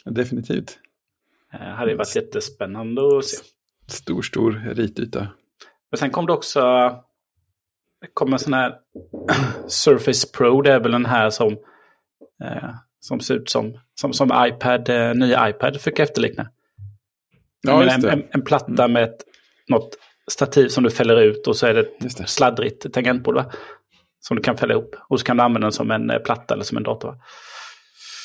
Definitivt. 0.04 0.78
Det 1.52 1.58
eh, 1.58 1.64
hade 1.64 1.94
varit 1.94 2.16
jättespännande 2.16 3.18
att 3.18 3.24
se. 3.24 3.36
Stor, 3.86 4.22
stor 4.22 4.74
rityta. 4.74 5.28
Men 5.90 5.98
sen 5.98 6.10
kom 6.10 6.26
det 6.26 6.32
också 6.32 6.60
kom 8.14 8.32
en 8.32 8.38
sån 8.38 8.52
här 8.52 8.74
Surface 9.68 10.28
Pro. 10.32 10.62
Det 10.62 10.72
är 10.72 10.80
väl 10.80 10.92
den 10.92 11.06
här 11.06 11.30
som, 11.30 11.52
eh, 12.44 12.70
som 13.00 13.20
ser 13.20 13.34
ut 13.34 13.50
som, 13.50 13.78
som, 14.00 14.12
som 14.12 14.46
iPad, 14.46 14.88
eh, 14.88 15.14
nya 15.14 15.48
iPad 15.48 15.80
fick 15.80 15.98
efterlikna. 15.98 16.50
Ja, 17.62 17.82
en, 17.82 18.04
en, 18.04 18.22
en, 18.30 18.42
platta 18.42 18.88
med 18.88 19.02
ett, 19.04 19.24
något 19.68 19.98
stativ 20.30 20.68
som 20.68 20.84
du 20.84 20.90
fäller 20.90 21.22
ut 21.22 21.46
och 21.46 21.56
så 21.56 21.66
är 21.66 21.74
det, 21.74 21.88
det. 21.98 22.28
sladdrigt 22.28 22.92
tangentbord. 22.92 23.34
Va? 23.34 23.52
Som 24.20 24.36
du 24.36 24.42
kan 24.42 24.56
fälla 24.56 24.74
ihop. 24.74 24.96
Och 25.08 25.20
så 25.20 25.26
kan 25.26 25.36
du 25.36 25.42
använda 25.42 25.64
den 25.64 25.72
som 25.72 25.90
en 25.90 26.10
eh, 26.10 26.18
platta 26.18 26.54
eller 26.54 26.64
som 26.64 26.76
en 26.76 26.82
dator. 26.82 27.08
Va? 27.08 27.18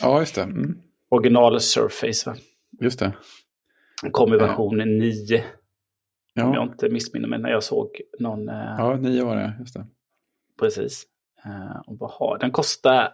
Ja, 0.01 0.19
just 0.19 0.35
det. 0.35 0.41
Mm. 0.41 0.77
Original 1.11 1.59
Surface. 1.59 2.29
Va? 2.29 2.35
Just 2.81 2.99
det. 2.99 3.13
Kom 4.11 4.33
i 4.33 4.37
version 4.37 4.79
eh. 4.79 4.85
9. 4.85 5.43
Ja. 6.39 6.45
Om 6.45 6.53
jag 6.53 6.63
inte 6.63 6.89
missminner 6.89 7.27
mig 7.27 7.39
när 7.39 7.49
jag 7.49 7.63
såg 7.63 8.01
någon... 8.19 8.49
Eh... 8.49 8.75
Ja, 8.77 8.95
9 8.95 9.23
var 9.23 9.35
det, 9.35 9.55
just 9.59 9.73
det. 9.73 9.85
Precis. 10.59 11.05
Eh, 11.45 11.81
och 11.87 11.99
vad 11.99 12.11
har... 12.11 12.37
Den 12.39 12.51
kostar 12.51 13.09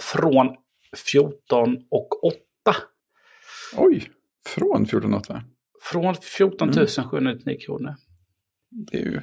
från 0.00 0.56
14 0.96 1.76
och 1.90 2.24
8. 2.24 2.38
Oj, 3.76 4.10
från 4.46 4.86
14 4.86 5.14
och 5.14 5.20
8? 5.20 5.42
Från 5.82 6.14
14 6.14 6.72
799 7.10 7.42
mm. 7.46 7.60
kronor. 7.60 7.94
Det 8.70 8.98
är 8.98 9.02
ju... 9.02 9.20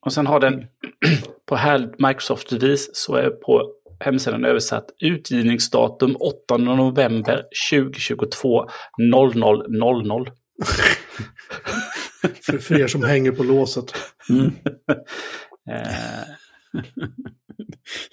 Och 0.00 0.12
sen 0.12 0.26
har 0.26 0.40
den 0.40 0.66
på 1.46 1.56
här 1.56 1.94
Microsoft-vis 1.98 2.90
så 2.92 3.14
är 3.14 3.30
på 3.30 3.72
hemsidan 4.00 4.44
översatt 4.44 4.90
utgivningsdatum 4.98 6.16
8 6.20 6.56
november 6.56 7.44
2022 7.70 8.68
0000. 8.98 10.26
för, 12.46 12.58
för 12.58 12.80
er 12.80 12.86
som 12.86 13.04
hänger 13.04 13.32
på 13.32 13.42
låset. 13.42 13.94
Mm. 14.30 14.52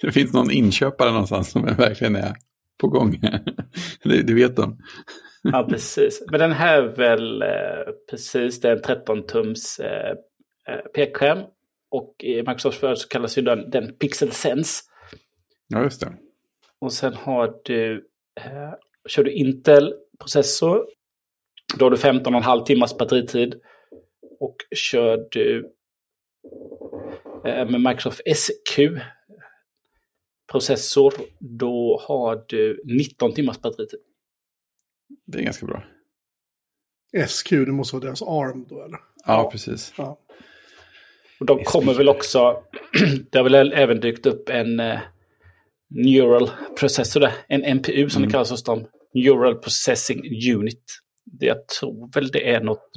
det 0.00 0.12
finns 0.12 0.32
någon 0.32 0.50
inköpare 0.50 1.10
någonstans 1.10 1.50
som 1.50 1.62
verkligen 1.62 2.16
är 2.16 2.34
på 2.80 2.88
gång. 2.88 3.20
det, 4.04 4.22
det 4.22 4.34
vet 4.34 4.56
de. 4.56 4.78
ja, 5.42 5.66
precis. 5.70 6.22
Men 6.30 6.40
den 6.40 6.52
här 6.52 6.82
är 6.82 6.96
väl 6.96 7.42
eh, 7.42 7.48
precis, 8.10 8.60
det 8.60 8.68
är 8.68 8.72
en 8.72 8.82
13-tums 8.82 9.80
eh, 9.80 10.10
eh 10.68 10.80
pekskärm. 10.94 11.38
Och 11.90 12.14
i 12.18 12.36
Microsoft 12.36 12.82
Word 12.82 12.98
så 12.98 13.08
kallas 13.08 13.38
ju 13.38 13.42
den, 13.42 13.70
den 13.70 13.94
Pixel 13.94 14.32
Sense. 14.32 14.82
Ja, 15.68 15.82
just 15.82 16.00
det. 16.00 16.12
Och 16.80 16.92
sen 16.92 17.14
har 17.14 17.54
du, 17.64 18.06
eh, 18.40 18.72
kör 19.08 19.24
du 19.24 19.32
Intel-processor. 19.32 20.86
Då 21.78 21.84
har 21.84 21.90
du 21.90 21.96
15,5 21.96 22.64
timmars 22.64 22.96
batteritid. 22.96 23.54
Och 24.40 24.56
kör 24.76 25.28
du 25.30 25.72
eh, 27.46 27.70
med 27.70 27.80
Microsoft 27.80 28.20
SQ-processor, 28.36 31.14
då 31.38 32.02
har 32.08 32.44
du 32.48 32.82
19 32.84 33.34
timmars 33.34 33.60
batteritid. 33.60 34.00
Det 35.26 35.38
är 35.38 35.42
ganska 35.42 35.66
bra. 35.66 35.84
SQ, 37.26 37.50
det 37.50 37.72
måste 37.72 37.96
vara 37.96 38.04
deras 38.04 38.22
ARM 38.22 38.66
då 38.68 38.82
eller? 38.82 38.98
Ja, 39.26 39.50
precis. 39.50 39.94
Ja. 39.96 40.18
Och 41.40 41.46
de 41.46 41.64
kommer 41.64 41.94
väl 41.94 42.08
också, 42.08 42.62
det 43.30 43.38
har 43.38 43.44
väl 43.44 43.72
även 43.72 44.00
dykt 44.00 44.26
upp 44.26 44.48
en 44.48 44.80
eh, 44.80 45.00
Neural 45.88 46.50
Processor, 46.78 47.28
en 47.48 47.76
NPU 47.76 48.10
som 48.10 48.22
mm. 48.22 48.28
det 48.28 48.32
kallas 48.32 48.50
hos 48.50 48.64
dem. 48.64 48.86
Neural 49.14 49.54
Processing 49.54 50.22
Unit. 50.54 50.84
Det 51.24 51.46
jag 51.46 51.68
tror 51.68 52.10
väl 52.14 52.28
det 52.28 52.50
är 52.50 52.60
något 52.60 52.90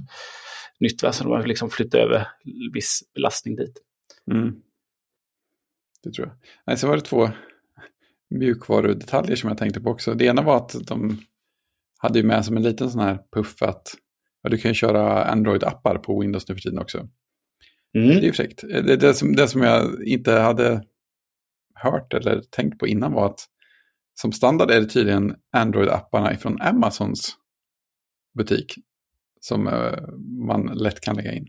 nytt, 0.83 0.99
så 0.99 1.23
de 1.23 1.31
har 1.31 1.45
liksom 1.45 1.69
flyttat 1.69 2.01
över 2.01 2.27
viss 2.73 3.03
belastning 3.15 3.55
dit. 3.55 3.81
Mm. 4.31 4.55
Det 6.03 6.11
tror 6.11 6.27
jag. 6.27 6.35
Nej, 6.65 6.77
så 6.77 6.87
var 6.87 6.95
det 6.95 7.01
två 7.01 7.29
mjukvarudetaljer 8.29 9.35
som 9.35 9.49
jag 9.49 9.57
tänkte 9.57 9.81
på 9.81 9.89
också. 9.89 10.13
Det 10.13 10.25
ena 10.25 10.41
var 10.41 10.57
att 10.57 10.75
de 10.87 11.21
hade 11.97 12.23
med 12.23 12.45
som 12.45 12.57
en 12.57 12.63
liten 12.63 12.91
sån 12.91 13.01
här 13.01 13.19
puff 13.31 13.61
att 13.61 13.95
Ja, 14.43 14.49
du 14.49 14.57
kan 14.57 14.71
ju 14.71 14.75
köra 14.75 15.25
Android-appar 15.25 15.97
på 15.97 16.21
Windows 16.21 16.47
nu 16.49 16.55
för 16.55 16.61
tiden 16.61 16.79
också. 16.79 16.97
Mm. 17.97 18.07
Det 18.07 18.15
är 18.15 18.21
ju 18.21 18.33
fräckt. 18.33 18.61
Det, 18.61 18.95
det, 18.95 19.13
som, 19.13 19.35
det 19.35 19.47
som 19.47 19.61
jag 19.61 20.07
inte 20.07 20.31
hade 20.31 20.83
hört 21.75 22.13
eller 22.13 22.41
tänkt 22.41 22.79
på 22.79 22.87
innan 22.87 23.13
var 23.13 23.25
att 23.25 23.39
som 24.13 24.31
standard 24.31 24.71
är 24.71 24.81
det 24.81 24.87
tydligen 24.87 25.35
Android-apparna 25.55 26.37
från 26.37 26.61
Amazons 26.61 27.35
butik 28.37 28.75
som 29.43 29.67
eh, 29.67 29.93
man 30.47 30.65
lätt 30.65 31.01
kan 31.01 31.15
lägga 31.15 31.33
in. 31.33 31.47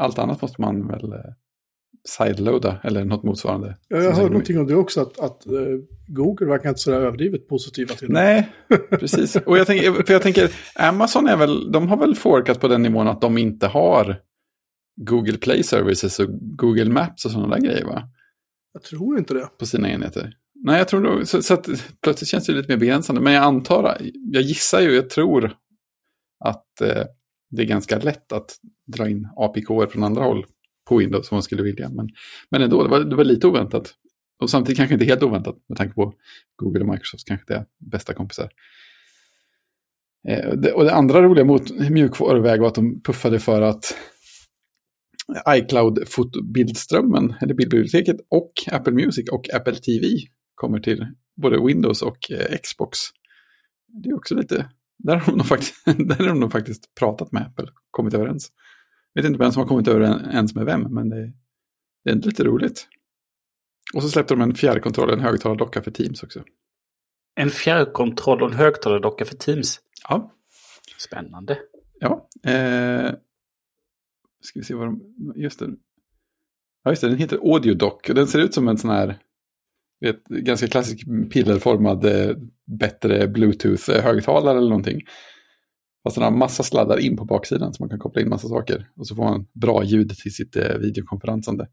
Allt 0.00 0.18
annat 0.18 0.42
måste 0.42 0.60
man 0.60 0.88
väl 0.88 1.12
eh, 1.12 1.18
sideloada 2.08 2.80
eller 2.84 3.04
något 3.04 3.22
motsvarande. 3.22 3.76
Ja, 3.88 3.96
jag 3.96 4.12
hörde 4.12 4.28
någonting 4.28 4.58
om 4.58 4.66
det 4.66 4.74
också, 4.74 5.00
att, 5.00 5.18
att 5.18 5.46
eh, 5.46 5.52
Google 6.06 6.46
verkar 6.46 6.68
inte 6.68 6.80
sådär 6.80 7.00
överdrivet 7.00 7.48
positiva 7.48 7.94
till 7.94 8.08
det. 8.08 8.14
Nej, 8.14 8.48
precis. 8.90 9.36
Och 9.36 9.58
jag 9.58 9.66
tänker, 9.66 9.92
för 9.92 10.12
jag 10.12 10.22
tänker, 10.22 10.50
Amazon 10.74 11.26
är 11.28 11.36
väl, 11.36 11.72
de 11.72 11.88
har 11.88 11.96
väl 11.96 12.14
forkat 12.14 12.60
på 12.60 12.68
den 12.68 12.82
nivån 12.82 13.08
att 13.08 13.20
de 13.20 13.38
inte 13.38 13.66
har 13.66 14.20
Google 14.96 15.38
Play 15.38 15.62
Services 15.62 16.18
och 16.18 16.28
Google 16.40 16.90
Maps 16.90 17.24
och 17.24 17.30
sådana 17.30 17.54
där 17.54 17.62
grejer 17.62 17.84
va? 17.84 18.02
Jag 18.72 18.82
tror 18.82 19.18
inte 19.18 19.34
det. 19.34 19.48
På 19.58 19.66
sina 19.66 19.90
enheter. 19.90 20.32
Nej, 20.54 20.78
jag 20.78 20.88
tror 20.88 21.00
nog, 21.00 21.28
så, 21.28 21.42
så 21.42 21.54
att 21.54 21.68
plötsligt 22.02 22.28
känns 22.28 22.46
det 22.46 22.52
lite 22.52 22.72
mer 22.72 22.76
begränsande. 22.76 23.20
Men 23.20 23.32
jag 23.32 23.44
antar, 23.44 23.96
jag 24.14 24.42
gissar 24.42 24.80
ju, 24.80 24.94
jag 24.94 25.10
tror 25.10 25.52
att 26.44 26.80
eh, 26.80 27.04
det 27.50 27.62
är 27.62 27.66
ganska 27.66 27.98
lätt 27.98 28.32
att 28.32 28.56
dra 28.86 29.08
in 29.08 29.28
APK 29.36 29.92
från 29.92 30.04
andra 30.04 30.22
håll 30.22 30.46
på 30.88 30.96
Windows 30.96 31.32
om 31.32 31.36
man 31.36 31.42
skulle 31.42 31.62
vilja. 31.62 31.88
Men, 31.88 32.08
men 32.50 32.62
ändå, 32.62 32.82
det 32.82 32.88
var, 32.88 33.00
det 33.00 33.16
var 33.16 33.24
lite 33.24 33.46
oväntat. 33.46 33.94
Och 34.42 34.50
samtidigt 34.50 34.76
kanske 34.76 34.94
inte 34.94 35.06
helt 35.06 35.22
oväntat 35.22 35.56
med 35.68 35.78
tanke 35.78 35.94
på 35.94 36.14
Google 36.56 36.80
och 36.80 36.88
Microsoft 36.88 37.26
kanske 37.26 37.44
det 37.48 37.54
är 37.54 37.66
bästa 37.78 38.14
kompisar. 38.14 38.50
Eh, 40.28 40.52
det, 40.52 40.72
och 40.72 40.84
det 40.84 40.94
andra 40.94 41.22
roliga 41.22 41.44
mot 41.44 41.90
mjukvaruväg 41.90 42.60
var 42.60 42.68
att 42.68 42.74
de 42.74 43.02
puffade 43.02 43.38
för 43.38 43.62
att 43.62 43.96
iCloud-bildströmmen, 45.48 47.34
eller 47.40 47.54
bildbiblioteket, 47.54 48.16
och 48.28 48.52
Apple 48.72 48.92
Music 48.92 49.28
och 49.30 49.54
Apple 49.54 49.74
TV 49.74 50.06
kommer 50.54 50.80
till 50.80 51.06
både 51.42 51.66
Windows 51.66 52.02
och 52.02 52.30
eh, 52.30 52.56
Xbox. 52.62 52.98
Det 54.02 54.08
är 54.08 54.14
också 54.14 54.34
lite, 54.34 54.70
där 55.02 55.16
har 55.16 55.32
de 55.32 55.38
nog 55.38 55.46
faktiskt, 55.46 55.74
där 55.84 56.26
har 56.26 56.40
de 56.40 56.50
faktiskt 56.50 56.94
pratat 56.94 57.32
med 57.32 57.42
Apple, 57.42 57.68
kommit 57.90 58.14
överens. 58.14 58.52
Jag 59.12 59.22
vet 59.22 59.28
inte 59.28 59.38
vem 59.38 59.52
som 59.52 59.60
har 59.62 59.68
kommit 59.68 59.88
överens 59.88 60.54
med 60.54 60.64
vem, 60.66 60.82
men 60.82 61.08
det, 61.08 61.32
det 62.04 62.10
är 62.10 62.14
lite 62.14 62.44
roligt. 62.44 62.88
Och 63.94 64.02
så 64.02 64.08
släppte 64.08 64.34
de 64.34 64.40
en 64.40 64.54
fjärrkontroll, 64.54 65.10
en 65.10 65.20
högtalardocka 65.20 65.82
för 65.82 65.90
Teams 65.90 66.22
också. 66.22 66.42
En 67.34 67.50
fjärrkontroll 67.50 68.42
och 68.42 68.50
en 68.50 68.56
högtalardocka 68.56 69.24
för 69.24 69.34
Teams. 69.34 69.80
Ja, 70.08 70.32
Spännande. 70.98 71.58
Ja, 71.98 72.28
eh, 72.50 73.12
ska 74.40 74.58
vi 74.58 74.64
se 74.64 74.74
vad 74.74 74.86
de, 74.86 75.02
just 75.36 75.58
det. 75.58 75.70
Ja, 76.82 76.90
just 76.90 77.02
det, 77.02 77.08
den 77.08 77.18
heter 77.18 77.38
AudioDoc 77.54 77.92
och 78.08 78.14
den 78.14 78.26
ser 78.26 78.38
ut 78.38 78.54
som 78.54 78.68
en 78.68 78.78
sån 78.78 78.90
här, 78.90 79.18
vet, 80.00 80.24
ganska 80.24 80.66
klassisk 80.66 81.06
pillerformad, 81.32 82.04
eh, 82.04 82.36
bättre 82.78 83.26
Bluetooth-högtalare 83.26 84.58
eller 84.58 84.68
någonting. 84.68 85.00
Fast 86.02 86.16
den 86.16 86.24
har 86.24 86.30
massa 86.30 86.62
sladdar 86.62 86.98
in 86.98 87.16
på 87.16 87.24
baksidan 87.24 87.74
så 87.74 87.82
man 87.82 87.90
kan 87.90 87.98
koppla 87.98 88.22
in 88.22 88.28
massa 88.28 88.48
saker. 88.48 88.90
Och 88.96 89.06
så 89.06 89.14
får 89.14 89.24
man 89.24 89.46
bra 89.52 89.84
ljud 89.84 90.10
till 90.18 90.34
sitt 90.34 90.56
eh, 90.56 90.78
videokonferensande. 90.78 91.68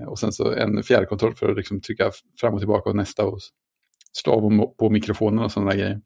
Eh, 0.00 0.08
och 0.08 0.18
sen 0.18 0.32
så 0.32 0.52
en 0.52 0.82
fjärrkontroll 0.82 1.34
för 1.34 1.50
att 1.50 1.56
liksom 1.56 1.80
trycka 1.80 2.10
fram 2.40 2.54
och 2.54 2.60
tillbaka 2.60 2.90
och 2.90 2.96
nästa 2.96 3.24
och 3.24 3.38
slå 4.12 4.32
av 4.32 4.66
på 4.78 4.90
mikrofonen 4.90 5.44
och 5.44 5.52
sådana 5.52 5.70
där 5.70 5.78
grejer 5.78 6.00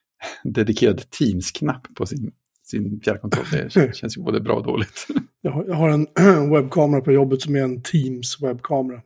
dedikerad 0.44 1.10
Teams-knapp 1.10 1.94
på 1.94 2.06
sin, 2.06 2.32
sin 2.62 3.00
fjärrkontroll. 3.00 3.44
Det 3.52 3.96
känns 3.96 4.16
ju 4.16 4.22
både 4.22 4.40
bra 4.40 4.54
och 4.54 4.64
dåligt. 4.64 5.06
Jag 5.40 5.74
har, 5.74 5.88
en 5.88 6.06
webbkamera 6.50 7.00
på 7.00 7.12
jobbet 7.12 7.42
som 7.42 7.56
är 7.56 7.62
en 7.62 7.82
Teams-webbkamera 7.82 9.00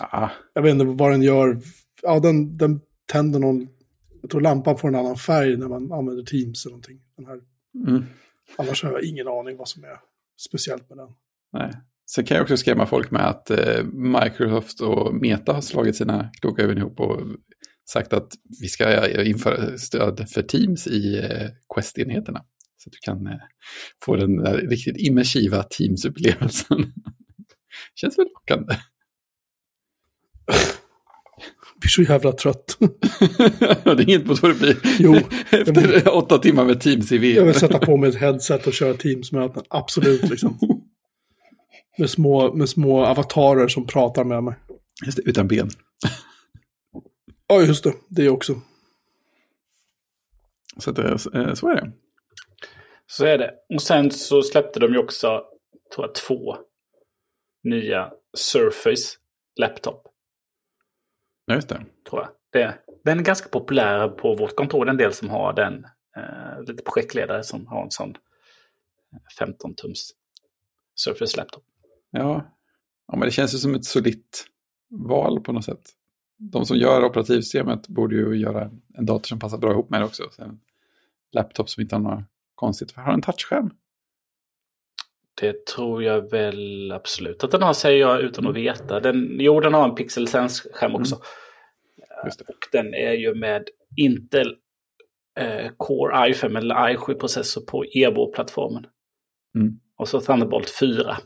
webbkamera. 0.00 0.26
ah, 0.26 0.30
Jag 0.54 0.62
vet 0.62 0.72
inte 0.72 0.84
vad 0.84 1.10
den 1.10 1.22
gör. 1.22 1.60
Ja, 2.02 2.20
den, 2.20 2.56
den 2.56 2.80
tänder 3.12 3.38
någon... 3.38 3.68
Jag 4.22 4.30
tror 4.30 4.40
lampan 4.40 4.78
får 4.78 4.88
en 4.88 4.94
annan 4.94 5.16
färg 5.16 5.56
när 5.56 5.68
man 5.68 5.92
använder 5.92 6.22
Teams 6.24 6.66
eller 6.66 6.72
någonting. 6.72 7.00
Den 7.16 7.26
här. 7.26 7.40
mm, 7.88 8.04
Annars 8.58 8.82
har 8.84 8.92
jag 8.92 9.02
ingen 9.04 9.28
aning 9.28 9.56
vad 9.56 9.68
som 9.68 9.84
är 9.84 9.96
speciellt 10.40 10.88
med 10.88 10.98
den. 10.98 11.08
nej. 11.52 11.72
Sen 12.14 12.24
kan 12.24 12.36
jag 12.36 12.42
också 12.42 12.56
skrämma 12.56 12.86
folk 12.86 13.10
med 13.10 13.28
att 13.28 13.50
eh, 13.50 13.84
Microsoft 13.92 14.80
och 14.80 15.14
Meta 15.14 15.52
har 15.52 15.60
slagit 15.60 15.96
sina 15.96 16.30
kloka 16.40 16.62
huvuden 16.62 16.82
ihop 16.82 17.00
och 17.00 17.20
sagt 17.90 18.12
att 18.12 18.32
vi 18.60 18.68
ska 18.68 19.08
införa 19.24 19.78
stöd 19.78 20.28
för 20.28 20.42
Teams 20.42 20.86
i 20.86 21.18
eh, 21.18 21.48
Quest-enheterna. 21.74 22.44
Så 22.76 22.88
att 22.88 22.92
du 22.92 22.98
kan 23.00 23.26
eh, 23.26 23.38
få 24.04 24.16
den 24.16 24.36
där 24.36 24.58
riktigt 24.58 24.96
immersiva 24.96 25.62
Teams-upplevelsen. 25.62 26.92
Känns 27.94 28.18
väl 28.18 28.26
lockande. 28.34 28.74
Jag 30.50 31.80
blir 31.80 31.88
så 31.88 32.02
jävla 32.02 32.32
trött. 32.32 32.76
det 33.84 33.90
är 33.90 34.00
inget 34.00 34.26
mot 34.26 34.42
vad 34.42 34.50
det 34.50 34.58
blir. 34.58 34.76
Jo, 34.98 35.16
Efter 35.50 36.14
åtta 36.14 36.38
timmar 36.38 36.64
med 36.64 36.80
Teams 36.80 37.12
i 37.12 37.18
VR. 37.18 37.36
Jag 37.36 37.44
vill 37.44 37.54
sätta 37.54 37.78
på 37.78 37.96
mig 37.96 38.08
ett 38.10 38.16
headset 38.16 38.66
och 38.66 38.72
köra 38.72 38.94
Teams-möten. 38.94 39.62
Absolut, 39.68 40.30
liksom. 40.30 40.58
Med 41.98 42.10
små, 42.10 42.54
med 42.54 42.68
små 42.68 43.04
avatarer 43.04 43.68
som 43.68 43.86
pratar 43.86 44.24
med 44.24 44.44
mig. 44.44 44.54
Just 45.06 45.16
det, 45.16 45.22
utan 45.30 45.48
ben. 45.48 45.70
Ja, 47.46 47.62
just 47.62 47.84
det. 47.84 47.92
Det 48.08 48.28
också. 48.28 48.60
Så, 50.76 50.90
att, 50.90 50.98
eh, 50.98 51.16
så 51.54 51.68
är 51.68 51.74
det. 51.74 51.92
Så 53.06 53.24
är 53.24 53.38
det. 53.38 53.54
Och 53.74 53.82
sen 53.82 54.10
så 54.10 54.42
släppte 54.42 54.80
de 54.80 54.92
ju 54.92 54.98
också, 54.98 55.44
tror 55.94 56.06
jag, 56.06 56.14
två 56.14 56.56
nya 57.64 58.12
Surface 58.36 59.18
Laptop. 59.56 60.09
Ja, 61.50 61.54
just 61.54 61.68
det. 61.68 61.84
Tror 62.10 62.20
jag. 62.22 62.28
Det, 62.52 62.78
den 63.04 63.18
är 63.18 63.22
ganska 63.22 63.48
populär 63.48 64.08
på 64.08 64.34
vårt 64.34 64.56
kontor. 64.56 64.84
Det 64.84 64.88
är 64.88 64.90
en 64.90 64.96
del 64.96 65.12
som 65.12 65.28
har 65.28 65.52
den. 65.52 65.86
Eh, 66.16 66.62
lite 66.66 66.82
projektledare 66.82 67.42
som 67.42 67.66
har 67.66 67.84
en 67.84 67.90
sån 67.90 68.14
15-tums 69.40 70.10
Surface 70.94 71.36
Laptop. 71.36 71.62
Ja. 72.10 72.44
ja, 73.06 73.16
men 73.16 73.20
det 73.20 73.30
känns 73.30 73.54
ju 73.54 73.58
som 73.58 73.74
ett 73.74 73.84
solitt 73.84 74.46
val 74.90 75.40
på 75.40 75.52
något 75.52 75.64
sätt. 75.64 75.90
De 76.38 76.66
som 76.66 76.76
gör 76.76 77.04
operativsystemet 77.04 77.88
borde 77.88 78.16
ju 78.16 78.34
göra 78.34 78.70
en 78.94 79.06
dator 79.06 79.26
som 79.26 79.38
passar 79.38 79.58
bra 79.58 79.72
ihop 79.72 79.90
med 79.90 80.00
det 80.00 80.04
också. 80.04 80.22
Så 80.30 80.42
en 80.42 80.60
laptop 81.32 81.70
som 81.70 81.80
inte 81.80 81.94
har 81.94 82.00
några 82.00 82.24
konstigt. 82.54 82.92
Har 82.92 83.12
en 83.12 83.22
touchskärm? 83.22 83.70
Det 85.40 85.66
tror 85.66 86.02
jag 86.02 86.30
väl 86.30 86.92
absolut 86.92 87.44
att 87.44 87.50
den 87.50 87.62
har, 87.62 87.72
säger 87.72 88.00
jag 88.00 88.20
utan 88.20 88.46
att 88.46 88.56
veta. 88.56 89.00
Den, 89.00 89.36
jo, 89.40 89.60
den 89.60 89.74
har 89.74 89.88
en 89.88 89.94
Pixel 89.94 90.28
Sense-skärm 90.28 90.94
också. 90.94 91.20
Det. 92.24 92.48
Och 92.48 92.68
den 92.72 92.94
är 92.94 93.12
ju 93.12 93.34
med 93.34 93.68
Intel 93.96 94.56
eh, 95.38 95.70
Core 95.76 96.14
i5 96.14 96.58
eller 96.58 96.74
i7-processor 96.74 97.60
på 97.60 97.84
Evo-plattformen. 97.84 98.86
Mm. 99.54 99.80
Och 99.96 100.08
så 100.08 100.20
Thunderbolt 100.20 100.70
4. 100.70 101.16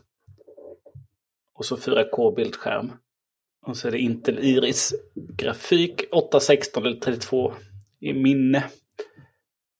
Och 1.53 1.65
så 1.65 1.75
4K-bildskärm. 1.75 2.91
Och 3.65 3.77
så 3.77 3.87
är 3.87 3.91
det 3.91 3.99
Intel 3.99 4.39
Iris 4.39 4.93
grafik 5.37 6.03
816 6.11 6.85
eller 6.85 6.99
32 6.99 7.53
i 7.99 8.13
minne. 8.13 8.63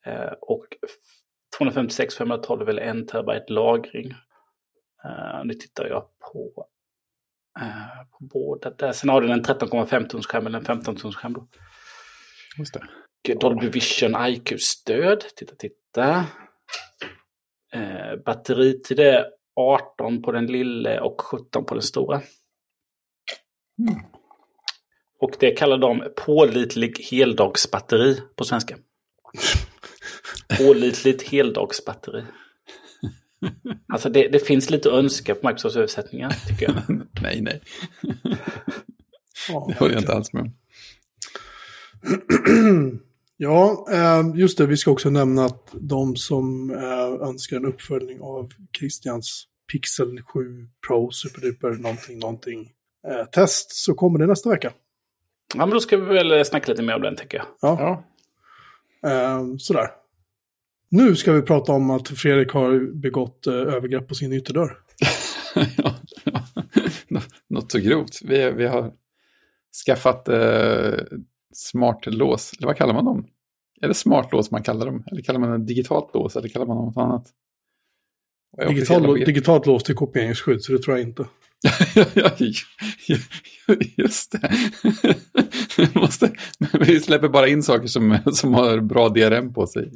Eh, 0.06 0.34
och 0.42 0.66
256 1.58 2.16
512 2.16 2.70
eller 2.70 2.82
1 2.82 3.08
terabyte 3.08 3.54
lagring. 3.54 4.14
Eh, 5.06 5.46
nu 5.46 5.54
tittar 5.54 5.88
jag 5.88 6.04
på, 6.20 6.66
eh, 7.62 8.08
på 8.12 8.24
båda 8.24 8.70
där. 8.70 8.92
Sen 8.92 9.10
har 9.10 9.22
den 9.22 9.32
en 9.32 9.44
13,5 9.44 10.08
tums 10.08 10.28
skärm 10.28 10.48
eller 10.48 10.60
en 10.60 10.66
15 10.66 10.96
tums 10.96 11.16
skärm. 11.16 11.34
Då. 11.34 11.48
Just 12.58 12.74
det. 12.74 13.34
Och 13.34 13.40
Dolby 13.40 13.70
Vision 13.70 14.16
IQ-stöd. 14.28 15.24
Titta, 15.36 15.56
titta. 15.56 16.26
Eh, 17.74 18.16
batteritid 18.26 19.00
är 19.00 19.26
18 19.56 20.22
på 20.22 20.32
den 20.32 20.46
lille 20.46 21.00
och 21.00 21.22
17 21.22 21.66
på 21.66 21.74
den 21.74 21.84
stora. 21.84 22.22
Mm. 23.80 24.02
Och 25.20 25.36
det 25.40 25.52
kallar 25.52 25.78
de 25.78 26.04
pålitlig 26.16 26.98
heldagsbatteri 27.12 28.22
på 28.36 28.44
svenska. 28.44 28.78
Pålitligt 30.58 31.30
heldagsbatteri. 31.30 32.24
Alltså 33.88 34.10
det, 34.10 34.28
det 34.28 34.40
finns 34.40 34.70
lite 34.70 34.90
att 34.90 34.96
önska 34.96 35.36
på 35.36 35.48
Microsofts 35.48 35.78
översättningar 35.78 36.36
tycker 36.48 36.66
jag. 36.66 36.76
nej, 37.22 37.42
nej. 37.42 37.62
Ja, 39.50 39.66
Det 39.68 39.80
håller 39.80 39.94
jag 39.94 40.02
inte 40.02 40.14
alls 40.14 40.34
med 40.34 40.42
om. 40.42 40.52
Ja, 43.38 43.88
eh, 43.92 44.24
just 44.36 44.58
det. 44.58 44.66
Vi 44.66 44.78
ska 44.78 44.92
också 44.92 45.10
nämna 45.10 45.46
att 45.46 45.70
de 45.74 46.16
som 46.16 46.72
eh, 46.72 47.28
önskar 47.28 47.58
en 47.58 47.66
uppföljning 47.66 48.22
av 48.22 48.50
Christians 48.80 49.48
Pixel 49.72 50.22
7 50.22 50.68
Pro 50.88 51.12
Superduper 51.12 51.70
någonting, 51.70 52.20
någonting 52.20 52.72
eh, 53.08 53.26
test 53.26 53.72
så 53.76 53.94
kommer 53.94 54.20
det 54.20 54.28
nästa 54.28 54.50
vecka. 54.50 54.74
Ja, 55.56 55.66
men 55.66 55.70
då 55.70 55.80
ska 55.80 55.98
vi 55.98 56.06
väl 56.06 56.46
snacka 56.46 56.72
lite 56.72 56.84
mer 56.84 56.96
om 56.96 57.02
den 57.02 57.16
tycker 57.16 57.38
jag. 57.38 57.48
Ja, 57.62 58.04
Ja, 59.02 59.46
sådär. 59.60 59.88
Nu 60.90 61.16
ska 61.16 61.32
vi 61.34 61.42
prata 61.42 61.72
om 61.72 61.90
att 61.90 62.08
Fredrik 62.08 62.52
har 62.52 62.94
begått 62.94 63.48
eh, 63.48 63.54
övergrepp 63.54 64.08
på 64.08 64.16
sin 64.16 64.34
ytterdörr. 64.34 64.78
ja, 65.78 65.96
ja. 66.24 66.42
Nå- 67.08 67.20
Något 67.48 67.72
så 67.72 67.80
grovt. 67.80 68.20
Vi, 68.24 68.52
vi 68.52 68.68
har 68.68 68.94
skaffat 69.86 70.28
eh, 70.30 70.94
smart 71.54 72.06
lås, 72.06 72.54
eller 72.58 72.68
vad 72.68 72.78
kallar 72.78 72.94
man 72.94 73.06
dem? 73.06 73.28
Är 73.82 73.88
det 73.88 73.94
smart 73.94 74.32
lås 74.32 74.52
man 74.52 74.64
kallar 74.64 74.86
dem? 74.86 75.04
Eller 75.12 75.22
kallar 75.22 75.40
man 75.40 75.50
det 75.52 75.66
digitalt 75.66 76.14
lås, 76.14 76.36
eller 76.36 76.48
kallar 76.50 76.66
man 76.66 76.78
något 76.78 76.98
annat? 76.98 77.28
Digital, 78.68 79.02
digitalt 79.26 79.66
lås 79.66 79.84
till 79.84 79.96
kopieringsskydd, 79.96 80.62
så 80.64 80.72
det 80.72 80.80
tror 80.80 80.98
jag 80.98 81.08
inte. 81.08 81.26
just 83.98 84.32
det. 84.32 84.52
Vi 85.78 85.88
Måste, 85.94 86.32
vi 86.80 87.00
släpper 87.00 87.28
bara 87.28 87.48
in 87.48 87.64
saker 87.64 87.88
som, 87.88 88.18
som 88.34 88.54
har 88.54 88.80
bra 88.80 89.10
DRM 89.10 89.54
på 89.54 89.68
sig. 89.68 89.92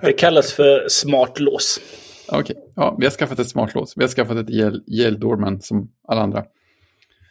Det 0.00 0.12
kallas 0.12 0.52
för 0.52 0.88
smart 0.88 1.40
lås. 1.40 1.80
Okej, 2.28 2.56
ja, 2.74 2.96
vi 2.98 3.06
har 3.06 3.10
skaffat 3.10 3.38
ett 3.38 3.48
smart 3.48 3.74
lås. 3.74 3.96
Vi 3.96 4.02
har 4.02 4.08
skaffat 4.08 4.36
ett 4.36 4.50
Yale, 4.50 4.80
Yale 4.86 5.18
Doorman 5.18 5.60
som 5.60 5.90
alla 6.08 6.20
andra. 6.20 6.44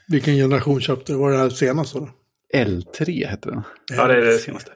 Vilken 0.07 0.35
generation 0.35 0.81
köpte 0.81 1.11
du? 1.11 1.17
Var 1.17 1.31
det 1.31 1.37
här 1.37 1.49
senast? 1.49 1.95
Eller? 1.95 2.09
L3 2.53 3.29
heter 3.29 3.51
den. 3.51 3.61
Ja, 3.91 4.07
det 4.07 4.13
är 4.13 4.21
det 4.21 4.37
senaste. 4.37 4.71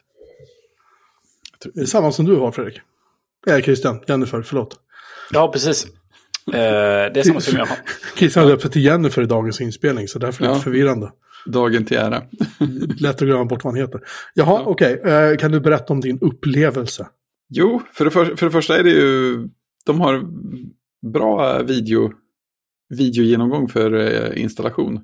Det 1.73 1.81
är 1.81 1.85
samma 1.85 2.11
som 2.11 2.25
du 2.25 2.35
har, 2.35 2.51
Fredrik. 2.51 2.81
Nej, 3.45 3.63
Christian. 3.63 4.03
Jennifer, 4.07 4.41
förlåt. 4.41 4.79
Ja, 5.31 5.51
precis. 5.51 5.87
Eh, 6.47 6.53
det 7.13 7.19
är 7.19 7.23
samma 7.23 7.39
som 7.39 7.57
jag 7.57 7.65
har. 7.65 7.77
Christian 8.17 8.47
döpte 8.47 8.69
till 8.69 8.83
Jennifer 8.85 9.21
i 9.21 9.25
dagens 9.25 9.61
inspelning, 9.61 10.07
så 10.07 10.19
därför 10.19 10.43
är 10.43 10.47
det 10.47 10.51
Ja. 10.51 10.53
lite 10.53 10.63
förvirrande. 10.63 11.11
Dagen 11.45 11.85
till 11.85 11.97
ära. 11.97 12.23
Lätt 12.99 13.15
att 13.15 13.19
glömma 13.21 13.45
bort 13.45 13.63
vad 13.63 13.73
han 13.73 13.81
heter. 13.81 14.01
Jaha, 14.33 14.59
Ja. 14.59 14.63
okej. 14.65 15.01
Eh, 15.05 15.37
kan 15.37 15.51
du 15.51 15.59
berätta 15.59 15.93
om 15.93 16.01
din 16.01 16.19
upplevelse? 16.19 17.07
Jo, 17.49 17.81
för 17.93 18.05
det, 18.05 18.11
för, 18.11 18.25
för 18.35 18.45
det 18.45 18.51
första 18.51 18.77
är 18.77 18.83
det 18.83 18.89
ju, 18.89 19.37
de 19.85 20.01
har 20.01 20.23
bra 21.13 21.63
video, 21.63 22.11
videogenomgång 22.89 23.67
för 23.69 23.93
eh, 23.93 24.41
installation. 24.41 24.99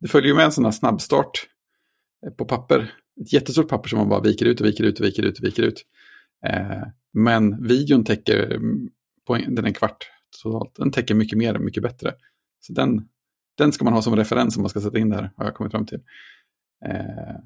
Det 0.00 0.08
följer 0.08 0.28
ju 0.28 0.34
med 0.36 0.44
en 0.44 0.52
sån 0.52 0.64
här 0.64 0.72
snabbstart 0.72 1.30
eh, 2.26 2.32
på 2.32 2.44
papper. 2.44 2.92
Ett 3.20 3.32
jättestort 3.32 3.68
papper 3.68 3.88
som 3.88 3.98
man 3.98 4.08
bara 4.08 4.20
viker 4.20 4.46
ut 4.46 4.60
och 4.60 4.66
viker 4.66 4.84
ut 4.84 5.00
och 5.00 5.06
viker 5.06 5.22
ut 5.22 5.38
och 5.38 5.44
viker 5.44 5.62
ut. 5.62 5.82
Eh, 6.46 6.82
men 7.14 7.66
videon 7.66 8.04
täcker, 8.04 8.44
mm, 8.54 8.88
på 9.26 9.36
en, 9.36 9.54
den 9.54 9.64
är 9.64 9.68
en 9.68 9.74
kvart 9.74 10.06
totalt, 10.42 10.74
den 10.74 10.90
täcker 10.90 11.14
mycket 11.14 11.38
mer, 11.38 11.58
mycket 11.58 11.82
bättre. 11.82 12.14
Så 12.60 12.72
den, 12.72 13.08
den 13.58 13.72
ska 13.72 13.84
man 13.84 13.92
ha 13.92 14.02
som 14.02 14.16
referens 14.16 14.56
om 14.56 14.62
man 14.62 14.70
ska 14.70 14.80
sätta 14.80 14.98
in 14.98 15.08
det 15.08 15.16
här, 15.16 15.30
har 15.36 15.44
jag 15.44 15.54
kommit 15.54 15.72
fram 15.72 15.86
till. 15.86 16.00
Eh, 16.86 17.36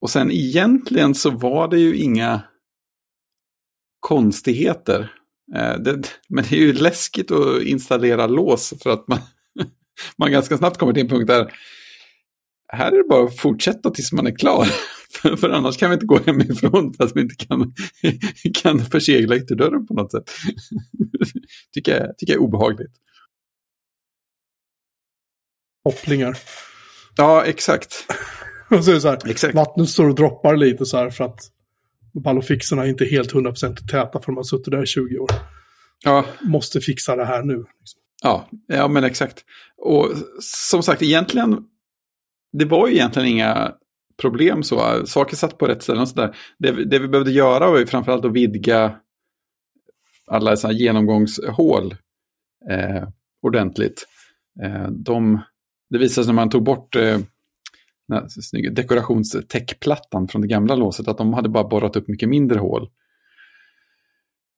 och 0.00 0.10
sen 0.10 0.30
egentligen 0.30 1.14
så 1.14 1.30
var 1.30 1.68
det 1.68 1.78
ju 1.78 1.96
inga 1.96 2.42
konstigheter. 4.00 5.12
Eh, 5.56 5.78
det, 5.78 6.20
men 6.28 6.44
det 6.50 6.56
är 6.56 6.60
ju 6.60 6.72
läskigt 6.72 7.30
att 7.30 7.62
installera 7.62 8.26
lås 8.26 8.74
för 8.82 8.90
att 8.90 9.08
man, 9.08 9.18
man 10.16 10.32
ganska 10.32 10.58
snabbt 10.58 10.78
kommer 10.78 10.92
till 10.92 11.02
en 11.02 11.08
punkt 11.08 11.26
där 11.26 11.52
här 12.72 12.92
är 12.92 12.96
det 12.96 13.08
bara 13.08 13.24
att 13.24 13.36
fortsätta 13.36 13.90
tills 13.90 14.12
man 14.12 14.26
är 14.26 14.36
klar. 14.36 14.68
För, 15.12 15.36
för 15.36 15.50
annars 15.50 15.76
kan 15.76 15.90
vi 15.90 15.94
inte 15.94 16.06
gå 16.06 16.18
hemifrån 16.26 16.94
för 16.94 17.04
att 17.04 17.16
vi 17.16 17.20
inte 17.20 17.34
kan, 17.34 17.74
kan 18.62 18.84
försegla 18.84 19.36
ytterdörren 19.36 19.86
på 19.86 19.94
något 19.94 20.12
sätt. 20.12 20.30
tycker, 21.74 22.00
jag, 22.00 22.18
tycker 22.18 22.32
jag 22.32 22.40
är 22.40 22.44
obehagligt. 22.44 22.92
Kopplingar. 25.84 26.38
Ja, 27.16 27.44
exakt. 27.44 28.06
Och 28.70 28.84
så 28.84 28.90
är 28.90 28.94
det 28.94 29.00
så 29.00 29.08
här, 29.08 29.18
exakt. 29.30 29.54
vattnet 29.54 29.88
står 29.88 30.08
och 30.08 30.14
droppar 30.14 30.56
lite 30.56 30.86
så 30.86 30.96
här 30.96 31.10
för 31.10 31.24
att 31.24 31.40
ballofixerna 32.24 32.84
är 32.84 32.88
inte 32.88 33.04
helt 33.04 33.32
100% 33.32 33.76
täta 33.88 34.20
för 34.20 34.26
de 34.26 34.36
har 34.36 34.44
suttit 34.44 34.70
där 34.70 34.82
i 34.82 34.86
20 34.86 35.18
år. 35.18 35.30
Ja, 36.04 36.24
Måste 36.40 36.80
fixa 36.80 37.16
det 37.16 37.24
här 37.24 37.42
nu. 37.42 37.56
liksom. 37.56 38.00
Ja, 38.22 38.48
ja 38.66 38.88
men 38.88 39.04
exakt. 39.04 39.44
Och 39.76 40.08
som 40.40 40.82
sagt, 40.82 41.02
egentligen, 41.02 41.64
det 42.52 42.64
var 42.64 42.88
ju 42.88 42.94
egentligen 42.94 43.28
inga 43.28 43.72
problem 44.22 44.62
så. 44.62 44.96
Eh, 44.96 45.04
saker 45.04 45.36
satt 45.36 45.58
på 45.58 45.66
rätt 45.66 45.82
ställen 45.82 46.02
och 46.02 46.08
sådär. 46.08 46.36
Det, 46.58 46.84
det 46.84 46.98
vi 46.98 47.08
behövde 47.08 47.30
göra 47.32 47.70
var 47.70 47.78
ju 47.78 47.86
framförallt 47.86 48.24
att 48.24 48.32
vidga 48.32 48.96
alla 50.26 50.56
sådana 50.56 50.78
genomgångshål 50.78 51.94
eh, 52.70 53.08
ordentligt. 53.42 54.06
Eh, 54.62 54.88
de, 54.90 55.40
det 55.90 55.98
visade 55.98 56.24
sig 56.24 56.34
när 56.34 56.42
man 56.42 56.50
tog 56.50 56.62
bort 56.62 56.96
eh, 56.96 57.18
dekorationstäckplattan 58.72 60.28
från 60.28 60.42
det 60.42 60.48
gamla 60.48 60.74
låset 60.74 61.08
att 61.08 61.18
de 61.18 61.32
hade 61.32 61.48
bara 61.48 61.68
borrat 61.68 61.96
upp 61.96 62.08
mycket 62.08 62.28
mindre 62.28 62.58
hål. 62.58 62.90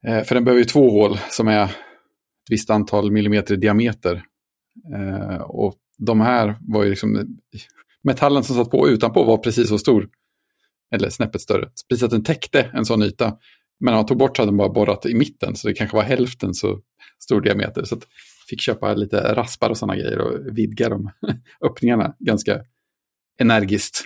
Eh, 0.07 0.22
för 0.22 0.35
den 0.35 0.44
behöver 0.44 0.59
ju 0.59 0.64
två 0.64 0.90
hål 0.90 1.18
som 1.31 1.48
är 1.48 1.64
ett 1.64 1.70
visst 2.50 2.70
antal 2.70 3.11
millimeter 3.11 3.55
i 3.55 3.57
diameter. 3.57 4.22
Eh, 4.94 5.40
och 5.40 5.74
de 5.98 6.20
här 6.20 6.57
var 6.61 6.85
ju 6.85 6.90
liksom, 6.90 7.38
metallen 8.04 8.44
som 8.44 8.56
satt 8.56 8.70
på 8.70 8.88
utanpå 8.88 9.24
var 9.24 9.38
precis 9.38 9.68
så 9.68 9.78
stor. 9.78 10.08
Eller 10.94 11.10
snäppet 11.10 11.40
större. 11.40 11.68
Precis 11.88 12.02
att 12.02 12.10
den 12.10 12.24
täckte 12.24 12.70
en 12.74 12.84
sån 12.84 13.02
yta. 13.02 13.24
Men 13.80 13.92
när 13.92 13.98
man 13.98 14.06
tog 14.06 14.18
bort 14.18 14.36
så 14.36 14.42
hade 14.42 14.50
den 14.50 14.56
bara 14.56 14.68
borrat 14.68 15.06
i 15.06 15.14
mitten, 15.14 15.56
så 15.56 15.68
det 15.68 15.74
kanske 15.74 15.96
var 15.96 16.04
hälften 16.04 16.54
så 16.54 16.80
stor 17.18 17.40
diameter. 17.40 17.84
Så 17.84 17.94
att 17.94 18.06
fick 18.50 18.60
köpa 18.60 18.94
lite 18.94 19.34
raspar 19.34 19.70
och 19.70 19.76
sådana 19.76 19.96
grejer 19.96 20.18
och 20.18 20.58
vidga 20.58 20.88
de 20.88 21.10
öppningarna 21.64 22.14
ganska 22.18 22.60
energiskt. 23.40 24.04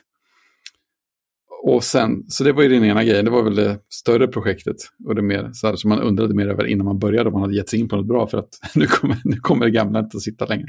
Och 1.62 1.84
sen, 1.84 2.24
så 2.28 2.44
det 2.44 2.52
var 2.52 2.62
ju 2.62 2.68
den 2.68 2.84
ena 2.84 3.04
grejen, 3.04 3.24
det 3.24 3.30
var 3.30 3.42
väl 3.42 3.54
det 3.54 3.78
större 3.88 4.28
projektet. 4.28 4.76
Och 5.04 5.14
det 5.14 5.22
mer, 5.22 5.50
så 5.52 5.66
här, 5.66 5.76
som 5.76 5.88
man 5.88 6.00
undrade 6.00 6.34
mer 6.34 6.48
över 6.48 6.66
innan 6.66 6.84
man 6.84 6.98
började 6.98 7.28
om 7.28 7.32
man 7.32 7.42
hade 7.42 7.56
gett 7.56 7.68
sig 7.68 7.80
in 7.80 7.88
på 7.88 7.96
något 7.96 8.06
bra 8.06 8.26
för 8.26 8.38
att 8.38 8.48
nu 8.74 8.86
kommer, 8.86 9.16
nu 9.24 9.36
kommer 9.36 9.64
det 9.64 9.70
gamla 9.70 9.98
inte 9.98 10.16
att 10.16 10.22
sitta 10.22 10.46
längre. 10.46 10.68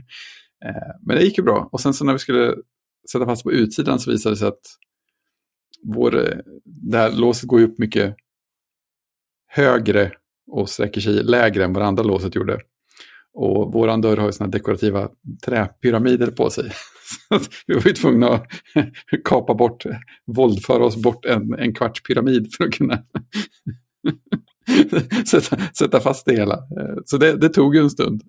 Eh, 0.65 0.95
men 1.05 1.17
det 1.17 1.23
gick 1.23 1.37
ju 1.37 1.43
bra. 1.43 1.69
Och 1.71 1.81
sen 1.81 1.93
så 1.93 2.05
när 2.05 2.13
vi 2.13 2.19
skulle 2.19 2.55
sätta 3.11 3.25
fast 3.25 3.43
på 3.43 3.51
utsidan 3.51 3.99
så 3.99 4.11
visade 4.11 4.35
det 4.35 4.39
sig 4.39 4.47
att 4.47 4.61
vår, 5.83 6.17
eh, 6.17 6.37
det 6.65 6.97
här 6.97 7.11
låset 7.11 7.47
går 7.47 7.61
upp 7.61 7.79
mycket 7.79 8.15
högre 9.47 10.11
och 10.51 10.69
sträcker 10.69 11.01
sig 11.01 11.13
lägre 11.13 11.63
än 11.63 11.73
vad 11.73 11.83
det 11.83 11.87
andra 11.87 12.03
låset 12.03 12.35
gjorde. 12.35 12.59
Och 13.33 13.73
våran 13.73 14.01
dörr 14.01 14.17
har 14.17 14.25
ju 14.25 14.31
sådana 14.31 14.51
dekorativa 14.51 15.09
träpyramider 15.45 16.31
på 16.31 16.49
sig. 16.49 16.71
Så 17.29 17.39
vi 17.67 17.73
var 17.73 17.83
ju 17.85 17.93
tvungna 17.93 18.29
att 18.29 18.47
kapa 19.23 19.53
bort, 19.53 19.83
våldföra 20.25 20.85
oss 20.85 20.95
bort 20.95 21.25
en, 21.25 21.53
en 21.53 21.73
kvarts 21.73 22.03
pyramid 22.03 22.53
för 22.57 22.63
att 22.63 22.71
kunna 22.71 23.03
sätta, 25.25 25.57
sätta 25.73 25.99
fast 25.99 26.25
det 26.25 26.35
hela. 26.35 26.53
Eh, 26.53 26.95
så 27.05 27.17
det, 27.17 27.37
det 27.37 27.49
tog 27.49 27.75
ju 27.75 27.81
en 27.81 27.89
stund. 27.89 28.23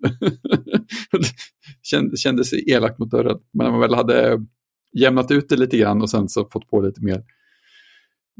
Känd, 1.83 2.19
kändes 2.19 2.53
elakt 2.53 2.99
mot 2.99 3.11
dörren. 3.11 3.37
Men 3.53 3.65
när 3.65 3.71
man 3.71 3.81
väl 3.81 3.95
hade 3.95 4.45
jämnat 4.93 5.31
ut 5.31 5.49
det 5.49 5.55
lite 5.55 5.77
grann 5.77 6.01
och 6.01 6.09
sen 6.09 6.29
så 6.29 6.49
fått 6.49 6.69
på 6.69 6.81
lite 6.81 7.01
mer 7.01 7.23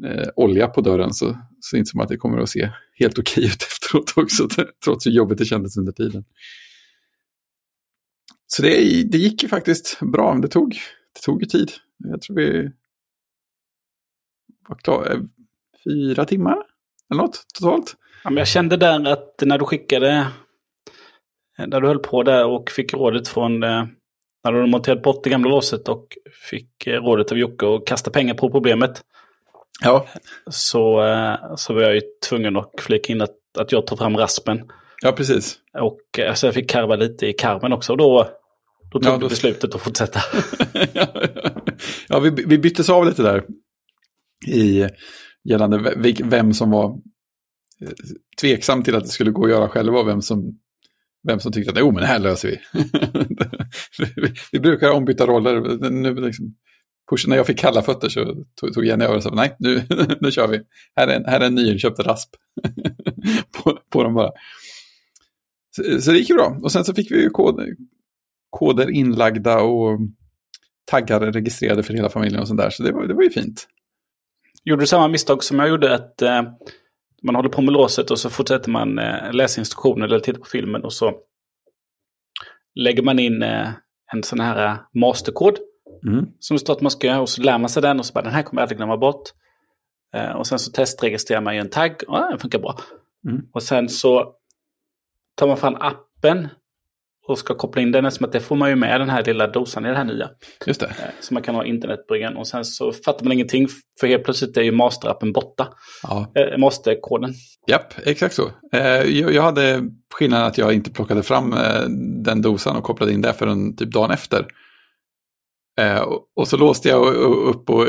eh, 0.06 0.28
olja 0.36 0.68
på 0.68 0.82
dörren 0.82 1.14
så, 1.14 1.38
så 1.60 1.78
inser 1.78 1.98
man 1.98 2.04
att 2.04 2.10
det 2.10 2.18
kommer 2.18 2.38
att 2.38 2.50
se 2.50 2.70
helt 2.94 3.20
okej 3.20 3.46
ut 3.46 3.62
efteråt 3.72 4.14
också, 4.16 4.48
trots 4.84 5.08
hur 5.08 5.12
jobbigt 5.12 5.38
det 5.38 5.46
kändes 5.46 5.78
under 5.78 5.92
tiden. 5.92 6.26
Så 8.48 8.62
det, 8.62 8.70
det 9.12 9.18
gick 9.18 9.44
ju 9.44 9.50
faktiskt 9.50 10.00
bra, 10.00 10.34
men 10.34 10.42
det 10.42 10.48
tog, 10.48 10.70
det 11.14 11.22
tog 11.26 11.42
ju 11.42 11.46
tid. 11.46 11.72
Jag 11.98 12.22
tror 12.22 12.36
vi 12.36 12.72
var 14.70 14.76
klara, 14.76 15.14
eh, 15.14 15.20
fyra 15.84 16.26
timmar 16.26 16.58
eller 17.12 17.22
något 17.22 17.46
totalt. 17.54 17.96
Ja, 18.24 18.30
men 18.30 18.38
jag 18.38 18.48
kände 18.48 18.78
där 18.78 19.08
att 19.08 19.44
när 19.46 19.58
du 19.58 19.66
skickade, 19.66 20.28
när 21.58 21.82
du 21.82 21.88
höll 21.88 22.00
på 22.00 22.24
där 22.24 22.46
och 22.46 22.70
fick 22.70 22.94
rådet 22.94 23.28
från, 23.28 23.64
eh, 23.64 23.86
när 24.44 24.54
hade 24.54 24.68
monterat 24.68 25.04
bort 25.04 25.24
det 25.24 25.30
gamla 25.30 25.50
låset 25.50 25.88
och 25.90 26.08
fick 26.50 26.88
eh, 26.88 26.94
rådet 27.04 27.32
av 27.32 27.38
Jocke 27.38 27.66
att 27.76 27.86
kasta 27.86 28.12
pengar 28.12 28.34
på 28.34 28.50
problemet. 28.52 29.02
Ja, 29.84 30.08
Så, 30.50 31.04
eh, 31.06 31.36
så 31.56 31.74
var 31.74 31.82
jag 31.82 31.96
ju 31.96 32.02
tvungen 32.30 32.58
att 32.58 32.72
flika 32.80 33.14
in 33.14 33.22
att, 33.22 33.36
att 33.58 33.72
jag 33.72 33.88
tog 33.88 33.98
fram 33.98 34.18
raspen. 34.18 34.62
ja 35.02 35.12
precis. 35.12 35.58
Och 35.82 36.20
eh, 36.20 36.34
så 36.34 36.48
jag 36.48 36.54
fick 36.54 36.70
karva 36.70 36.96
lite 36.96 37.28
i 37.28 37.34
karmen 37.34 37.74
också. 37.74 37.92
Och 37.92 37.98
då, 37.98 38.30
då 38.92 39.00
tog 39.00 39.12
Ja, 39.12 39.16
du 39.16 39.22
då- 39.22 39.30
beslutet 39.30 39.76
att 39.76 39.82
fortsätta. 39.82 40.20
ja, 42.08 42.20
vi, 42.20 42.30
vi 42.30 42.58
byttes 42.58 42.90
av 42.90 43.06
lite 43.06 43.24
där 43.24 43.44
i 44.48 44.88
gällande 45.50 45.78
ve- 45.98 46.16
vem 46.24 46.54
som 46.54 46.72
var 46.72 46.98
tveksam 48.42 48.84
till 48.84 48.96
att 48.96 49.04
det 49.04 49.10
skulle 49.10 49.32
gå 49.32 49.46
att 49.46 49.52
göra 49.52 49.70
själva 49.70 50.00
och 50.00 50.08
vem 50.08 50.22
som, 50.22 50.60
vem 51.28 51.40
som 51.40 51.52
tyckte 51.52 51.72
att 51.72 51.80
jo, 51.80 51.92
men 51.92 52.02
det 52.02 52.08
här 52.08 52.20
löser 52.20 52.48
vi. 52.48 52.60
vi, 54.16 54.34
vi 54.52 54.60
brukar 54.60 54.92
ombytta 54.92 55.28
roller. 55.28 55.90
Nu, 55.90 56.16
liksom, 56.16 56.56
push, 57.10 57.28
när 57.28 57.38
jag 57.38 57.48
fick 57.48 57.60
kalla 57.60 57.82
fötter 57.82 58.10
så 58.10 58.46
tog, 58.60 58.74
tog 58.74 58.86
Jenny 58.86 59.06
över 59.06 59.16
och 59.16 59.24
sa 59.24 59.36
nej, 59.36 59.56
nu, 59.60 59.84
nu 60.22 60.32
kör 60.32 60.48
vi. 60.48 60.62
Här 60.96 61.08
är 61.08 61.16
en, 61.16 61.26
här 61.26 61.40
är 61.40 61.46
en 61.46 61.56
nyinköpt 61.56 62.00
rasp 62.00 62.30
på, 63.52 63.80
på 63.90 64.04
dem 64.04 64.14
bara. 64.14 64.32
Så, 65.76 66.02
så 66.02 66.12
det 66.12 66.18
gick 66.18 66.30
ju 66.30 66.36
bra. 66.36 66.60
Och 66.62 66.72
sen 66.72 66.86
så 66.86 66.94
fick 66.94 67.12
vi 67.12 67.22
ju 67.22 67.30
kod, 67.30 67.62
koder 68.50 68.90
inlagda 68.92 69.62
och 69.62 70.00
taggar 70.86 71.20
registrerade 71.20 71.84
för 71.84 71.94
hela 71.94 72.10
familjen 72.10 72.42
och 72.42 72.48
sånt 72.48 72.60
där. 72.60 72.70
Så 72.70 72.84
det 72.84 72.92
var, 72.92 73.08
det 73.08 73.14
var 73.14 73.24
ju 73.24 73.30
fint. 73.30 73.68
Gjorde 74.64 74.82
du 74.82 74.88
samma 74.88 75.08
misstag 75.08 75.44
som 75.44 75.60
jag 75.60 75.70
gjorde? 75.70 75.96
att 75.96 76.22
eh, 76.22 76.42
man 77.24 77.36
håller 77.36 77.50
på 77.50 77.62
med 77.62 77.74
låset 77.74 78.12
och 78.12 78.20
så 78.20 78.30
fortsätter 78.30 78.72
man 78.72 79.00
eh, 79.00 79.34
läsa 79.34 79.62
instruktioner 79.62 80.06
eller 80.06 80.20
titta 80.20 80.40
på 80.40 80.46
filmen 80.46 80.84
och 80.84 80.94
så 80.94 81.14
lägger 82.76 83.04
man 83.04 83.20
in 83.20 83.44
eh, 83.44 83.70
en 84.14 84.24
sån 84.24 84.40
här 84.40 84.66
eh, 84.66 84.78
masterkod 84.94 85.58
Mm. 86.08 86.26
som 86.40 86.56
det 86.56 86.60
står 86.60 86.74
att 86.74 86.82
man 86.82 86.92
ska 86.92 87.08
göra 87.08 87.22
och 87.22 87.30
så 87.30 87.42
lär 87.42 87.58
man 87.58 87.70
sig 87.70 87.82
den 87.82 88.00
och 88.00 88.06
så 88.06 88.14
bara 88.14 88.22
den 88.24 88.34
här 88.34 88.44
kommer 88.44 88.62
jag 88.62 88.64
aldrig 88.64 88.78
glömma 88.78 88.98
bort. 88.98 89.24
Eh, 90.16 90.32
och 90.32 90.48
sen 90.48 90.60
så 90.60 90.72
testregistrerar 90.72 91.42
man 91.42 91.56
ju 91.56 91.62
en 91.62 91.70
tagg 91.70 92.04
och 92.08 92.18
den 92.18 92.40
funkar 92.40 92.60
bra. 92.60 92.80
Mm. 93.28 93.42
Och 93.54 93.64
sen 93.64 93.90
så 93.90 94.34
tar 95.36 95.48
man 95.48 95.58
fram 95.58 95.76
appen 95.76 96.48
och 97.28 97.40
ska 97.40 97.56
koppla 97.56 97.82
in 97.82 97.92
den 97.92 98.06
eftersom 98.06 98.26
att 98.26 98.32
det 98.32 98.40
får 98.40 98.56
man 98.56 98.70
ju 98.70 98.76
med 98.76 99.02
den 99.02 99.10
här 99.10 99.24
lilla 99.24 99.48
dosan 99.48 99.86
i 99.86 99.90
det 99.90 99.96
här 99.96 100.04
nya. 100.04 100.30
Just 100.66 100.80
det. 100.80 100.86
Eh, 100.86 100.94
Så 101.20 101.34
man 101.34 101.44
kan 101.44 101.56
ha 101.56 101.66
internetbryggan 101.66 102.38
och 102.38 102.48
sen 102.48 102.66
så 102.66 102.92
fattar 102.92 103.24
man 103.24 103.34
ingenting 103.34 103.68
för 104.00 104.08
helt 104.08 104.24
plötsligt 104.24 104.58
är 104.58 104.62
ju 104.62 104.72
masterappen 104.72 105.34
borta. 105.34 105.68
Ja. 106.04 106.32
Eh, 106.36 106.58
masterkoden. 106.58 107.34
Japp, 107.68 107.94
exakt 108.06 108.36
så. 108.36 108.52
Eh, 108.74 109.02
jag, 109.20 109.44
hade 109.44 109.82
skillnaden 110.14 110.48
att 110.48 110.58
jag 110.58 110.74
inte 110.74 110.92
plockade 110.92 111.24
fram 111.24 111.54
eh, 111.54 111.82
den 112.24 112.42
dosan 112.42 112.76
och 112.76 112.84
kopplade 112.84 113.14
in 113.14 113.22
det 113.22 113.34
förrän 113.34 113.76
typ 113.76 113.92
dagen 113.92 114.12
efter. 114.12 114.46
Och, 116.36 116.48
så 116.48 116.58
låste 116.58 116.90
jag 116.90 117.16
upp 117.16 117.70
och 117.70 117.86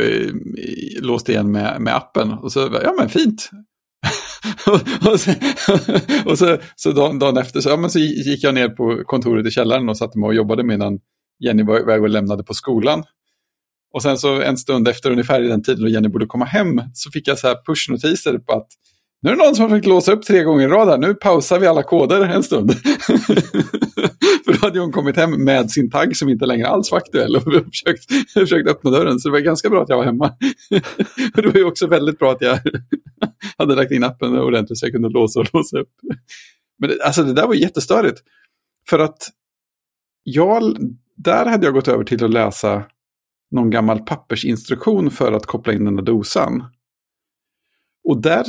låste 1.01 1.33
igen 1.33 1.53
med, 1.53 1.81
med 1.81 1.97
appen. 1.97 2.33
Och 2.33 2.53
så, 2.53 2.79
ja 2.83 2.95
men 2.99 3.09
fint. 3.09 3.51
och 5.13 5.21
så, 5.21 5.33
och 6.25 6.39
så, 6.39 6.59
så 6.77 6.93
dagen, 6.93 7.19
dagen 7.19 7.37
efter 7.37 7.61
så, 7.61 7.69
ja, 7.69 7.77
men 7.77 7.91
så 7.91 7.99
gick 7.99 8.45
jag 8.45 8.55
ner 8.55 8.69
på 8.69 9.03
kontoret 9.07 9.47
i 9.47 9.51
källaren 9.51 9.89
och 9.89 9.99
satte 9.99 10.19
mig 10.19 10.27
och 10.27 10.35
jobbade 10.35 10.65
medan 10.65 10.99
Jenny 11.45 11.63
var 11.63 11.81
iväg 11.81 12.03
och 12.03 12.09
lämnade 12.09 12.45
på 12.45 12.55
skolan. 12.55 13.05
Och 13.95 14.03
sen 14.03 14.19
så 14.19 14.43
en 14.43 14.57
stund 14.59 14.89
efter 14.89 15.11
ungefär 15.11 15.43
i 15.43 15.49
den 15.49 15.63
tiden 15.63 15.83
då 15.83 15.89
Jenny 15.89 16.09
borde 16.09 16.27
komma 16.27 16.45
hem 16.45 16.81
så 16.95 17.11
fick 17.11 17.29
jag 17.29 17.39
så 17.39 17.49
här 17.49 17.57
pushnotiser 17.67 18.39
på 18.39 18.53
att 18.53 18.69
nu 19.23 19.31
är 19.31 19.37
det 19.37 19.45
någon 19.45 19.55
som 19.55 19.63
har 19.63 19.69
försökt 19.69 19.87
låsa 19.87 20.13
upp 20.13 20.23
tre 20.23 20.43
gånger 20.43 20.65
i 20.65 20.69
rad 20.69 20.89
här. 20.89 20.99
Nu 20.99 21.15
pausar 21.15 21.59
vi 21.59 21.67
alla 21.67 21.83
koder 21.83 22.21
en 22.21 22.43
stund. 22.43 22.73
För 24.45 24.53
då 24.53 24.59
hade 24.61 24.81
hon 24.81 24.93
kommit 24.93 25.17
hem 25.17 25.45
med 25.45 25.71
sin 25.71 25.91
tagg 25.91 26.17
som 26.17 26.29
inte 26.29 26.47
längre 26.47 26.69
alls 26.69 26.91
var 26.91 26.99
aktuell 26.99 27.37
och 27.37 27.43
försökt, 27.43 28.31
försökt 28.33 28.69
öppna 28.69 28.91
dörren. 28.91 29.19
Så 29.19 29.29
det 29.29 29.33
var 29.33 29.41
ganska 29.41 29.71
bra 29.71 29.83
att 29.83 29.89
jag 29.89 29.97
var 29.97 30.05
hemma. 30.05 30.37
Och 31.37 31.43
det 31.43 31.49
var 31.49 31.57
ju 31.57 31.65
också 31.65 31.87
väldigt 31.87 32.19
bra 32.19 32.33
att 32.33 32.41
jag 32.41 32.59
hade 33.59 33.75
lagt 33.75 33.93
in 33.93 34.05
appen 34.05 34.39
ordentligt 34.39 34.79
så 34.79 34.87
jag 34.87 34.93
kunde 34.93 35.09
låsa 35.09 35.41
och 35.41 35.47
låsa 35.53 35.79
upp. 35.79 35.93
Men 36.79 36.91
det, 36.91 37.03
alltså 37.05 37.23
det 37.23 37.33
där 37.33 37.47
var 37.47 37.55
jättestörigt. 37.55 38.21
För 38.89 38.99
att 38.99 39.29
jag, 40.23 40.77
där 41.17 41.47
hade 41.47 41.67
jag 41.67 41.75
gått 41.75 41.89
över 41.89 42.05
till 42.05 42.25
att 42.25 42.31
läsa 42.31 42.83
någon 43.51 43.71
gammal 43.71 43.99
pappersinstruktion 43.99 45.11
för 45.11 45.33
att 45.33 45.47
koppla 45.47 45.73
in 45.73 45.85
den 45.85 45.97
där 45.97 46.03
dosan. 46.03 46.65
Och 48.05 48.23
där, 48.23 48.45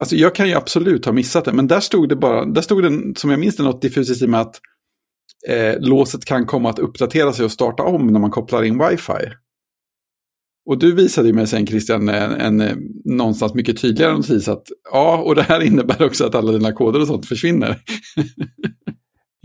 alltså 0.00 0.16
jag 0.16 0.34
kan 0.34 0.48
ju 0.48 0.54
absolut 0.54 1.04
ha 1.04 1.12
missat 1.12 1.44
det, 1.44 1.52
men 1.52 1.66
där 1.66 1.80
stod 1.80 2.08
det 2.08 2.16
bara, 2.16 2.44
där 2.44 2.62
stod 2.62 2.82
det 2.82 3.18
som 3.20 3.30
jag 3.30 3.40
minns 3.40 3.56
det 3.56 3.62
något 3.62 3.82
diffust 3.82 4.22
i 4.22 4.26
med 4.26 4.40
att 4.40 4.60
eh, 5.48 5.74
låset 5.80 6.24
kan 6.24 6.46
komma 6.46 6.70
att 6.70 6.78
uppdatera 6.78 7.32
sig 7.32 7.44
och 7.44 7.52
starta 7.52 7.82
om 7.82 8.06
när 8.06 8.20
man 8.20 8.30
kopplar 8.30 8.62
in 8.62 8.78
wifi. 8.78 9.30
Och 10.66 10.78
du 10.78 10.94
visade 10.94 11.28
ju 11.28 11.34
mig 11.34 11.46
sen 11.46 11.66
Christian 11.66 12.08
en, 12.08 12.32
en, 12.32 12.60
eh, 12.60 12.76
någonstans 13.04 13.54
mycket 13.54 13.80
tydligare 13.80 14.12
notis 14.12 14.48
att 14.48 14.66
ja, 14.92 15.18
och 15.18 15.34
det 15.34 15.42
här 15.42 15.60
innebär 15.66 16.02
också 16.02 16.26
att 16.26 16.34
alla 16.34 16.52
dina 16.52 16.72
koder 16.72 17.00
och 17.00 17.06
sånt 17.06 17.26
försvinner. 17.26 17.76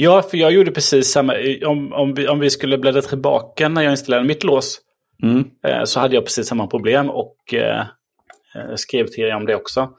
Ja, 0.02 0.22
för 0.22 0.38
jag 0.38 0.52
gjorde 0.52 0.72
precis 0.72 1.12
samma. 1.12 1.34
Om, 1.66 1.94
om, 1.94 2.14
vi, 2.14 2.28
om 2.28 2.40
vi 2.40 2.50
skulle 2.50 2.78
bläddra 2.78 3.02
tillbaka 3.02 3.70
när 3.70 3.82
jag 3.82 3.94
installerade 3.94 4.28
mitt 4.28 4.44
lås 4.44 4.82
Mm. 5.24 5.46
eh, 5.68 5.84
så 5.84 6.00
hade 6.00 6.16
jag 6.16 6.24
precis 6.24 6.48
samma 6.48 6.68
problem 6.68 7.10
och 7.10 7.54
eh, 7.54 7.80
eh, 8.56 8.76
skrev 8.76 9.08
till 9.08 9.24
er 9.24 9.36
om 9.36 9.46
det 9.46 9.56
också. 9.56 9.90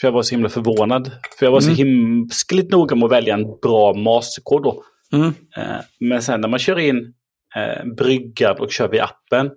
För 0.00 0.08
jag 0.08 0.12
var 0.12 0.22
så 0.22 0.30
himla 0.34 0.48
förvånad. 0.48 1.10
För 1.38 1.46
jag 1.46 1.52
var 1.52 1.60
så 1.60 1.70
himskligt 1.70 2.70
noga 2.70 2.96
med 2.96 3.04
att 3.04 3.12
välja 3.12 3.34
en 3.34 3.58
bra 3.62 3.94
masterkod 3.94 4.62
då. 4.62 4.82
Mm. 5.12 5.34
Eh, 5.56 5.80
men 6.00 6.22
sen 6.22 6.40
när 6.40 6.48
man 6.48 6.58
kör 6.58 6.78
in 6.78 7.14
eh, 7.56 7.84
bryggan 7.96 8.56
och 8.58 8.72
kör 8.72 8.88
via 8.88 9.04
appen 9.04 9.50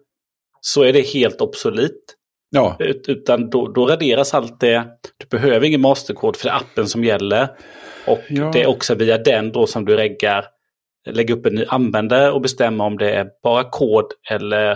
så 0.62 0.84
är 0.84 0.94
det 0.94 1.02
helt 1.02 1.42
obsolet. 1.42 1.92
Ja, 2.50 2.76
Ut, 2.80 3.06
utan 3.08 3.50
då, 3.50 3.68
då 3.68 3.86
raderas 3.86 4.34
allt 4.34 4.60
det. 4.60 4.84
Du 5.18 5.26
behöver 5.38 5.66
ingen 5.68 5.82
masterkod 5.82 6.36
för 6.36 6.46
det 6.46 6.52
är 6.52 6.56
appen 6.56 6.88
som 6.88 7.04
gäller. 7.04 7.48
Och 8.08 8.20
Ja. 8.30 8.50
det 8.54 8.62
är 8.62 8.68
också 8.68 8.96
via 8.96 9.18
den 9.18 9.52
då 9.52 9.68
som 9.68 9.86
du 9.86 9.96
reggar, 9.96 10.46
lägger 11.10 11.34
upp 11.38 11.46
en 11.46 11.56
ny 11.56 11.66
användare 11.68 12.32
och 12.32 12.42
bestämmer 12.42 12.86
om 12.86 12.98
det 12.98 13.12
är 13.12 13.28
bara 13.44 13.64
kod 13.64 14.06
eller 14.32 14.72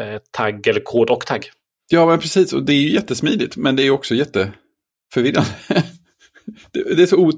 eh, 0.00 0.18
tagg 0.30 0.66
eller 0.66 0.80
kod 0.80 1.10
och 1.10 1.26
tagg. 1.26 1.46
Ja, 1.90 2.06
men 2.06 2.18
precis. 2.18 2.52
Och 2.52 2.62
det 2.62 2.72
är 2.72 2.80
ju 2.82 2.92
jättesmidigt, 2.92 3.56
men 3.56 3.76
det 3.76 3.82
är 3.82 3.90
också 3.90 4.14
jätteförvirrande. 4.14 4.56
det, 6.72 6.94
det 6.96 7.02
är 7.02 7.06
så 7.06 7.32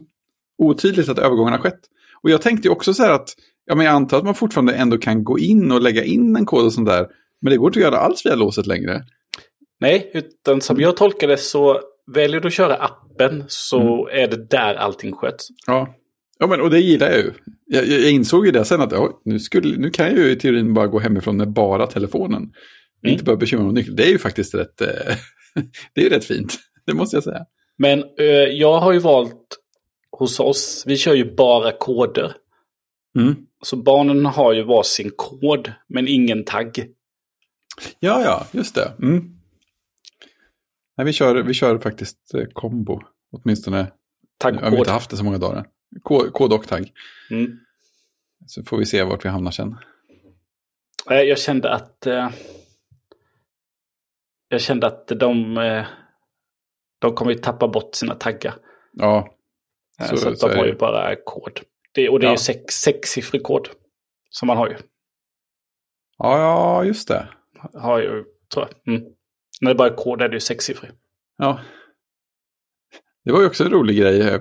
otydligt 0.58 1.08
att 1.08 1.18
övergången 1.18 1.52
har 1.52 1.60
skett. 1.60 1.80
Och 2.22 2.30
jag 2.30 2.42
tänkte 2.42 2.68
ju 2.68 2.72
också 2.72 2.94
så 2.94 3.02
här 3.02 3.12
att, 3.12 3.34
ja 3.66 3.74
men 3.74 3.86
jag 3.86 3.94
antar 3.94 4.18
att 4.18 4.24
man 4.24 4.34
fortfarande 4.34 4.74
ändå 4.74 4.98
kan 4.98 5.24
gå 5.24 5.38
in 5.38 5.72
och 5.72 5.80
lägga 5.80 6.04
in 6.04 6.36
en 6.36 6.46
kod 6.46 6.64
och 6.64 6.72
sånt 6.72 6.88
där. 6.88 7.06
Men 7.40 7.50
det 7.50 7.56
går 7.56 7.68
inte 7.68 7.78
att 7.78 7.84
göra 7.84 7.98
alls 7.98 8.26
via 8.26 8.34
låset 8.34 8.66
längre. 8.66 9.02
Nej, 9.80 10.10
utan 10.14 10.60
som 10.60 10.80
jag 10.80 10.96
tolkar 10.96 11.28
det 11.28 11.36
så 11.36 11.80
väljer 12.14 12.40
du 12.40 12.48
att 12.48 12.54
köra 12.54 12.76
appen 12.76 13.44
så 13.48 14.08
är 14.08 14.28
det 14.28 14.50
där 14.50 14.74
allting 14.74 15.12
sköts. 15.12 15.48
Ja, 15.66 15.94
ja 16.38 16.46
men, 16.46 16.60
och 16.60 16.70
det 16.70 16.80
gillar 16.80 17.10
jag 17.10 17.18
ju. 17.18 17.32
Jag, 17.66 17.86
jag 17.86 18.10
insåg 18.10 18.46
ju 18.46 18.52
det 18.52 18.64
sen 18.64 18.80
att 18.80 18.92
ja, 18.92 19.20
nu, 19.24 19.38
skulle, 19.38 19.76
nu 19.76 19.90
kan 19.90 20.06
jag 20.06 20.16
ju 20.16 20.30
i 20.30 20.36
teorin 20.36 20.74
bara 20.74 20.86
gå 20.86 20.98
hemifrån 20.98 21.36
med 21.36 21.52
bara 21.52 21.86
telefonen. 21.86 22.52
Och 23.02 23.08
Inte 23.08 23.24
behöva 23.24 23.40
bekymra 23.40 23.62
mig 23.62 23.68
om 23.68 23.74
nyckeln. 23.74 23.96
Det 23.96 24.04
är 24.04 24.10
ju 24.10 24.18
faktiskt 24.18 24.54
rätt, 24.54 24.80
eh, 24.80 24.88
det 25.94 26.00
är 26.00 26.04
ju 26.04 26.10
rätt 26.10 26.24
fint. 26.24 26.58
Det 26.86 26.94
måste 26.94 27.16
jag 27.16 27.24
säga. 27.24 27.46
Men 27.82 28.04
eh, 28.18 28.26
jag 28.34 28.78
har 28.80 28.92
ju 28.92 28.98
valt 28.98 29.58
hos 30.18 30.40
oss, 30.40 30.84
vi 30.86 30.96
kör 30.96 31.14
ju 31.14 31.34
bara 31.34 31.72
koder. 31.72 32.34
Mm. 33.18 33.34
Så 33.62 33.76
barnen 33.76 34.26
har 34.26 34.52
ju 34.52 34.62
varsin 34.62 35.10
kod 35.16 35.72
men 35.88 36.08
ingen 36.08 36.44
tagg. 36.44 36.88
Ja, 38.00 38.22
ja, 38.24 38.46
just 38.52 38.74
det. 38.74 38.92
Mm. 39.02 39.34
Nej, 40.96 41.04
vi, 41.04 41.12
kör, 41.12 41.42
vi 41.42 41.54
kör 41.54 41.78
faktiskt 41.78 42.34
eh, 42.34 42.44
kombo. 42.52 43.00
Åtminstone 43.32 43.92
Tagg 44.38 44.54
och 44.56 44.62
vi 44.66 44.70
kod. 44.70 44.78
inte 44.78 44.90
haft 44.90 45.10
det 45.10 45.16
så 45.16 45.24
många 45.24 45.38
dagar. 45.38 45.66
Ko- 46.02 46.30
Kod 46.30 46.52
och 46.52 46.68
tagg. 46.68 46.92
Mm. 47.30 47.58
Så 48.46 48.62
får 48.64 48.76
vi 48.78 48.86
se 48.86 49.02
vart 49.02 49.24
vi 49.24 49.28
hamnar 49.28 49.50
sen. 49.50 49.76
Eh, 51.10 51.16
Jag 51.20 51.38
kände 51.38 51.70
att... 51.74 52.06
Eh, 52.06 52.30
jag 54.48 54.60
kände 54.60 54.86
att 54.86 55.06
de... 55.08 55.56
De 57.02 57.14
kommer 57.14 57.32
ju 57.32 57.38
tappa 57.38 57.68
bort 57.68 57.94
sina 57.94 58.14
taggar. 58.14 58.54
Ja, 58.92 59.28
Eh, 60.00 60.06
Så- 60.08 60.16
så 60.16 60.34
så 60.36 60.46
de 60.48 60.52
är 60.52 60.56
har 60.58 60.66
ju 60.66 60.74
bara 60.74 61.16
kod. 61.24 61.60
Det, 61.94 62.08
och 62.08 62.20
det 62.20 62.26
är 62.26 62.28
Ja. 62.28 62.32
ju 62.32 62.38
sex, 62.38 62.74
sexsiffrig 62.74 63.42
kod. 63.42 63.68
Som 64.30 64.46
man 64.46 64.56
har 64.56 64.68
ju. 64.68 64.76
ja, 66.18 66.38
ja 66.38 66.84
just 66.84 67.08
det. 67.08 67.28
Har 67.74 68.00
ju 68.00 68.24
tror 68.54 68.68
jag. 68.84 68.94
Mm. 68.94 69.08
När 69.60 69.68
det 69.70 69.74
bara 69.74 69.88
är 69.88 69.96
kod 69.96 70.22
är 70.22 70.28
det 70.28 70.34
ju 70.36 70.40
sexsiffrig. 70.40 70.90
Ja. 71.38 71.60
Det 73.24 73.32
var 73.32 73.40
ju 73.40 73.46
också 73.46 73.64
en 73.64 73.70
rolig 73.70 73.96
grej. 73.98 74.20
eh, 74.20 74.40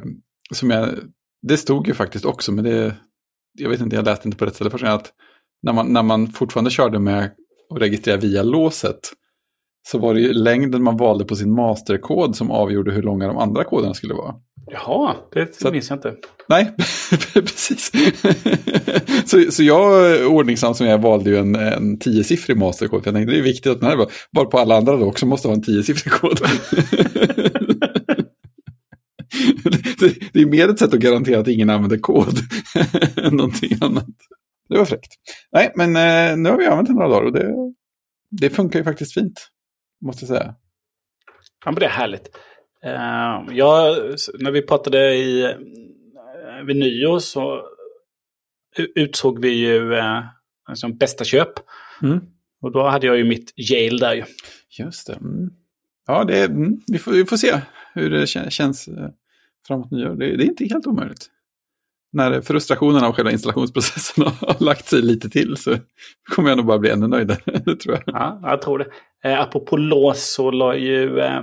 Som 0.54 0.69
jag, 0.69 0.89
det 1.41 1.58
stod 1.58 1.88
ju 1.88 1.93
faktiskt 1.93 2.26
också, 2.26 2.52
men 2.52 2.63
det, 2.63 2.95
jag 3.54 3.69
vet 3.69 3.80
inte, 3.82 3.95
jag 3.95 4.06
läste 4.06 4.28
inte 4.28 4.38
på 4.38 4.45
rätt 4.45 4.56
ställe 4.56 4.69
först. 4.69 4.84
Att 4.84 5.13
när 5.62 5.74
man, 5.74 5.93
när 5.93 6.04
man 6.04 6.28
fortfarande 6.28 6.71
körde 6.71 7.00
med 7.00 7.36
att 7.69 7.82
registrera 7.82 8.17
via 8.17 8.43
låset 8.43 9.00
så 9.87 9.97
var 9.97 10.13
det 10.13 10.21
ju 10.21 10.33
längden 10.33 10.83
man 10.83 10.97
valde 10.97 11.25
på 11.25 11.35
sin 11.35 11.55
masterkod 11.55 12.35
som 12.35 12.51
avgjorde 12.51 12.91
hur 12.91 13.01
långa 13.01 13.27
de 13.27 13.37
andra 13.37 13.63
koderna 13.63 13.93
skulle 13.93 14.13
vara. 14.13 14.35
Jaha, 14.71 15.15
det 15.33 15.55
Så 15.55 15.71
minns 15.71 15.89
jag 15.89 15.97
inte. 15.97 16.15
Nej, 16.49 16.71
precis. 17.33 17.91
så, 19.25 19.51
så 19.51 19.63
jag, 19.63 20.27
ordningsam 20.31 20.73
som 20.73 20.87
jag, 20.87 20.97
valde 20.97 21.29
ju 21.29 21.37
en, 21.37 21.55
en 21.55 21.99
tiosiffrig 21.99 22.57
masterkod. 22.57 23.03
För 23.03 23.07
jag 23.07 23.15
tänkte 23.15 23.33
det 23.33 23.39
är 23.39 23.43
viktigt 23.43 23.71
att 23.71 23.79
den 23.79 23.89
här 23.89 24.07
var, 24.31 24.45
på 24.45 24.59
alla 24.59 24.77
andra 24.77 24.97
då 24.97 25.05
också 25.05 25.25
måste 25.25 25.47
ha 25.47 25.55
en 25.55 25.61
tiosiffrig 25.63 26.13
kod. 26.13 26.39
det, 29.99 30.13
det 30.33 30.41
är 30.41 30.45
mer 30.45 30.69
ett 30.69 30.79
sätt 30.79 30.93
att 30.93 30.99
garantera 30.99 31.39
att 31.39 31.47
ingen 31.47 31.69
använder 31.69 31.97
kod 31.97 32.39
än 33.17 33.35
någonting 33.35 33.77
annat. 33.81 34.07
Det 34.69 34.77
var 34.77 34.85
fräckt. 34.85 35.13
Nej, 35.51 35.71
men 35.75 35.95
eh, 35.95 36.37
nu 36.37 36.49
har 36.49 36.57
vi 36.57 36.65
använt 36.65 36.87
den 36.87 36.95
några 36.95 37.09
dagar 37.09 37.25
och 37.25 37.33
det, 37.33 37.53
det 38.31 38.49
funkar 38.49 38.79
ju 38.79 38.85
faktiskt 38.85 39.13
fint. 39.13 39.47
Måste 40.01 40.25
jag 40.25 40.37
säga. 40.37 40.55
Ja, 41.65 41.71
men 41.71 41.79
det 41.79 41.85
är 41.85 41.89
härligt. 41.89 42.37
Uh, 42.85 43.57
ja, 43.57 43.95
när 44.39 44.51
vi 44.51 44.61
pratade 44.61 45.15
i, 45.15 45.43
uh, 45.43 46.65
vid 46.65 46.75
nyår 46.75 47.19
så 47.19 47.61
utsåg 48.95 49.41
vi 49.41 49.49
ju 49.49 49.91
uh, 49.91 50.23
alltså 50.65 50.87
bästa 50.87 51.23
köp. 51.23 51.53
Mm. 52.03 52.19
Och 52.61 52.71
då 52.71 52.84
hade 52.84 53.07
jag 53.07 53.17
ju 53.17 53.23
mitt 53.23 53.53
Yale 53.71 53.97
där 53.97 54.13
ju. 54.13 54.23
Just 54.80 55.07
det. 55.07 55.13
Mm. 55.13 55.49
Ja, 56.07 56.23
det 56.23 56.43
mm, 56.45 56.78
vi, 56.88 56.97
får, 56.97 57.11
vi 57.11 57.26
får 57.26 57.38
se 57.38 57.61
hur 57.93 58.09
det 58.09 58.26
kän- 58.26 58.49
känns 58.49 58.88
eh, 58.88 59.09
framåt 59.67 59.91
nyår. 59.91 60.15
Det, 60.15 60.38
det 60.38 60.43
är 60.43 60.47
inte 60.47 60.65
helt 60.65 60.88
omöjligt. 60.88 61.30
När 62.14 62.41
frustrationen 62.41 63.03
av 63.03 63.14
själva 63.14 63.32
installationsprocessen 63.32 64.24
har 64.41 64.64
lagt 64.64 64.86
sig 64.86 65.01
lite 65.01 65.30
till 65.30 65.57
så 65.57 65.78
kommer 66.36 66.49
jag 66.49 66.57
nog 66.57 66.66
bara 66.66 66.80
bli 66.80 66.89
ännu 66.89 67.07
nöjdare. 67.07 67.38
Det 67.66 67.76
tror 67.76 67.95
jag. 67.95 68.03
Ja, 68.05 68.39
jag 68.43 68.62
tror 68.62 68.78
det. 68.80 68.86
Uh, 69.30 69.39
apropå 69.41 69.78
lås 69.78 70.34
så 70.34 70.51
la 70.51 70.76
ju 70.76 71.09
uh, 71.09 71.41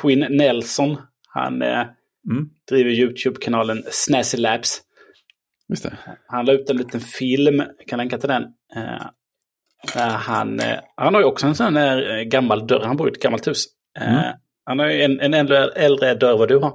Quinn 0.00 0.26
Nelson 0.30 0.96
Han 1.28 1.62
eh, 1.62 1.84
Mm. 2.30 2.48
driver 2.68 2.90
YouTube-kanalen 2.90 3.82
Snazzy 3.90 4.38
Labs. 4.38 4.80
Just 5.68 5.82
det. 5.82 5.98
Han 6.26 6.46
la 6.46 6.52
ut 6.52 6.70
en 6.70 6.76
liten 6.76 7.00
film, 7.00 7.62
jag 7.78 7.86
kan 7.88 7.96
länka 7.98 8.18
till 8.18 8.28
den. 8.28 8.42
Eh, 8.76 9.06
där 9.94 10.08
han, 10.10 10.60
eh, 10.60 10.78
han 10.96 11.14
har 11.14 11.20
ju 11.20 11.26
också 11.26 11.46
en 11.46 11.54
sån 11.54 11.76
här 11.76 12.18
eh, 12.18 12.22
gammal 12.22 12.66
dörr, 12.66 12.80
han 12.84 12.96
bor 12.96 13.08
i 13.08 13.12
ett 13.12 13.22
gammalt 13.22 13.46
hus. 13.48 13.64
Eh, 14.00 14.08
Mm. 14.12 14.22
Han 14.64 14.78
har 14.78 14.86
ju 14.86 15.02
en, 15.02 15.20
en 15.20 15.34
äldre, 15.34 15.68
äldre 15.68 16.14
dörr 16.14 16.38
vad 16.38 16.48
du 16.48 16.56
har. 16.58 16.68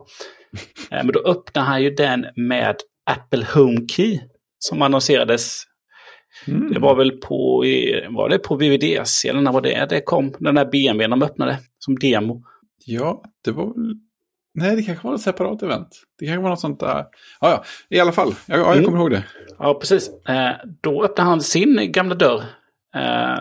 Eh, 0.91 1.03
men 1.03 1.07
då 1.07 1.19
öppnar 1.19 1.63
han 1.63 1.83
ju 1.83 1.89
den 1.89 2.25
med 2.35 2.75
Apple 3.11 3.45
Home 3.55 3.87
Key. 3.87 4.19
Som 4.59 4.81
annonserades, 4.81 5.63
Mm. 6.47 6.73
det 6.73 6.79
var 6.79 6.95
väl 6.95 7.11
på, 7.11 7.63
var 8.09 8.29
det 8.29 8.37
på 8.39 8.55
VVDC 8.55 9.29
eller 9.29 9.41
när 9.41 9.51
var 9.51 9.61
det? 9.61 9.85
Det 9.89 10.01
kom, 10.01 10.33
den 10.39 10.55
där 10.55 10.65
BMWn 10.65 11.09
de 11.09 11.23
öppnade 11.23 11.59
som 11.79 11.99
demo. 11.99 12.43
Ja, 12.85 13.23
det 13.43 13.51
var 13.51 13.65
väl... 13.65 13.95
Nej, 14.55 14.75
det 14.75 14.83
kanske 14.83 15.07
var 15.07 15.15
ett 15.15 15.21
separat 15.21 15.61
event. 15.63 15.87
Det 16.19 16.25
kanske 16.25 16.41
var 16.41 16.49
något 16.49 16.59
sånt 16.59 16.79
där. 16.79 16.87
Ja, 16.95 17.05
ja, 17.41 17.63
i 17.89 17.99
alla 17.99 18.11
fall. 18.11 18.33
Ja, 18.47 18.57
ja, 18.57 18.65
jag 18.65 18.73
Mm. 18.73 18.85
kommer 18.85 18.97
ihåg 18.99 19.11
det. 19.11 19.23
Ja, 19.59 19.73
precis. 19.79 20.09
Eh, 20.29 20.51
då 20.81 21.03
öppnar 21.03 21.25
han 21.25 21.41
sin 21.41 21.91
gamla 21.91 22.15
dörr. 22.15 22.43
Eh, 22.95 23.37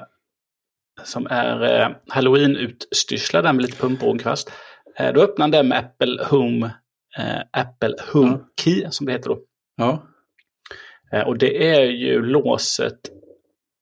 som 1.04 1.26
är 1.30 1.80
eh, 1.80 1.88
halloween-utstyrslad 2.08 3.44
där 3.44 3.52
med 3.52 3.62
lite 3.62 3.76
pumpor 3.76 4.10
en 4.10 4.18
kvast. 4.18 4.52
Eh, 4.98 5.12
då 5.12 5.20
öppnar 5.22 5.42
han 5.44 5.50
den 5.50 5.68
med 5.68 5.78
Apple 5.78 6.24
Home, 6.30 6.70
Apple 7.52 7.94
Home 8.12 8.30
Ja. 8.30 8.48
Key 8.64 8.86
som 8.90 9.06
det 9.06 9.12
heter 9.12 9.28
då. 9.30 9.38
Ja, 9.82 10.12
Eh, 11.12 11.22
och 11.22 11.38
det 11.38 11.68
är 11.68 11.84
ju 11.84 12.22
låset 12.22 12.98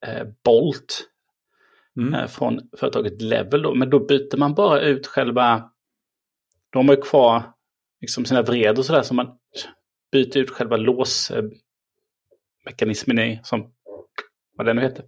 eh, 0.06 0.26
Bolt 0.44 1.04
mm. 1.96 2.14
eh, 2.14 2.26
från 2.26 2.60
företaget 2.76 3.22
Level 3.22 3.62
då. 3.62 3.74
Men 3.74 3.90
då 3.90 4.06
byter 4.06 4.36
man 4.36 4.54
bara 4.54 4.80
ut 4.80 5.06
själva... 5.06 5.70
De 6.72 6.88
har 6.88 6.96
ju 6.96 7.02
kvar 7.02 7.42
liksom 8.00 8.24
sina 8.24 8.42
vred 8.42 8.78
och 8.78 8.84
sådär. 8.84 9.02
Så 9.02 9.14
man 9.14 9.26
byter 10.12 10.38
ut 10.38 10.50
själva 10.50 10.76
låsmekanismen 10.76 13.18
i. 13.18 13.40
Som, 13.44 13.72
vad 14.56 14.66
den 14.66 14.76
nu 14.76 14.82
heter. 14.82 15.04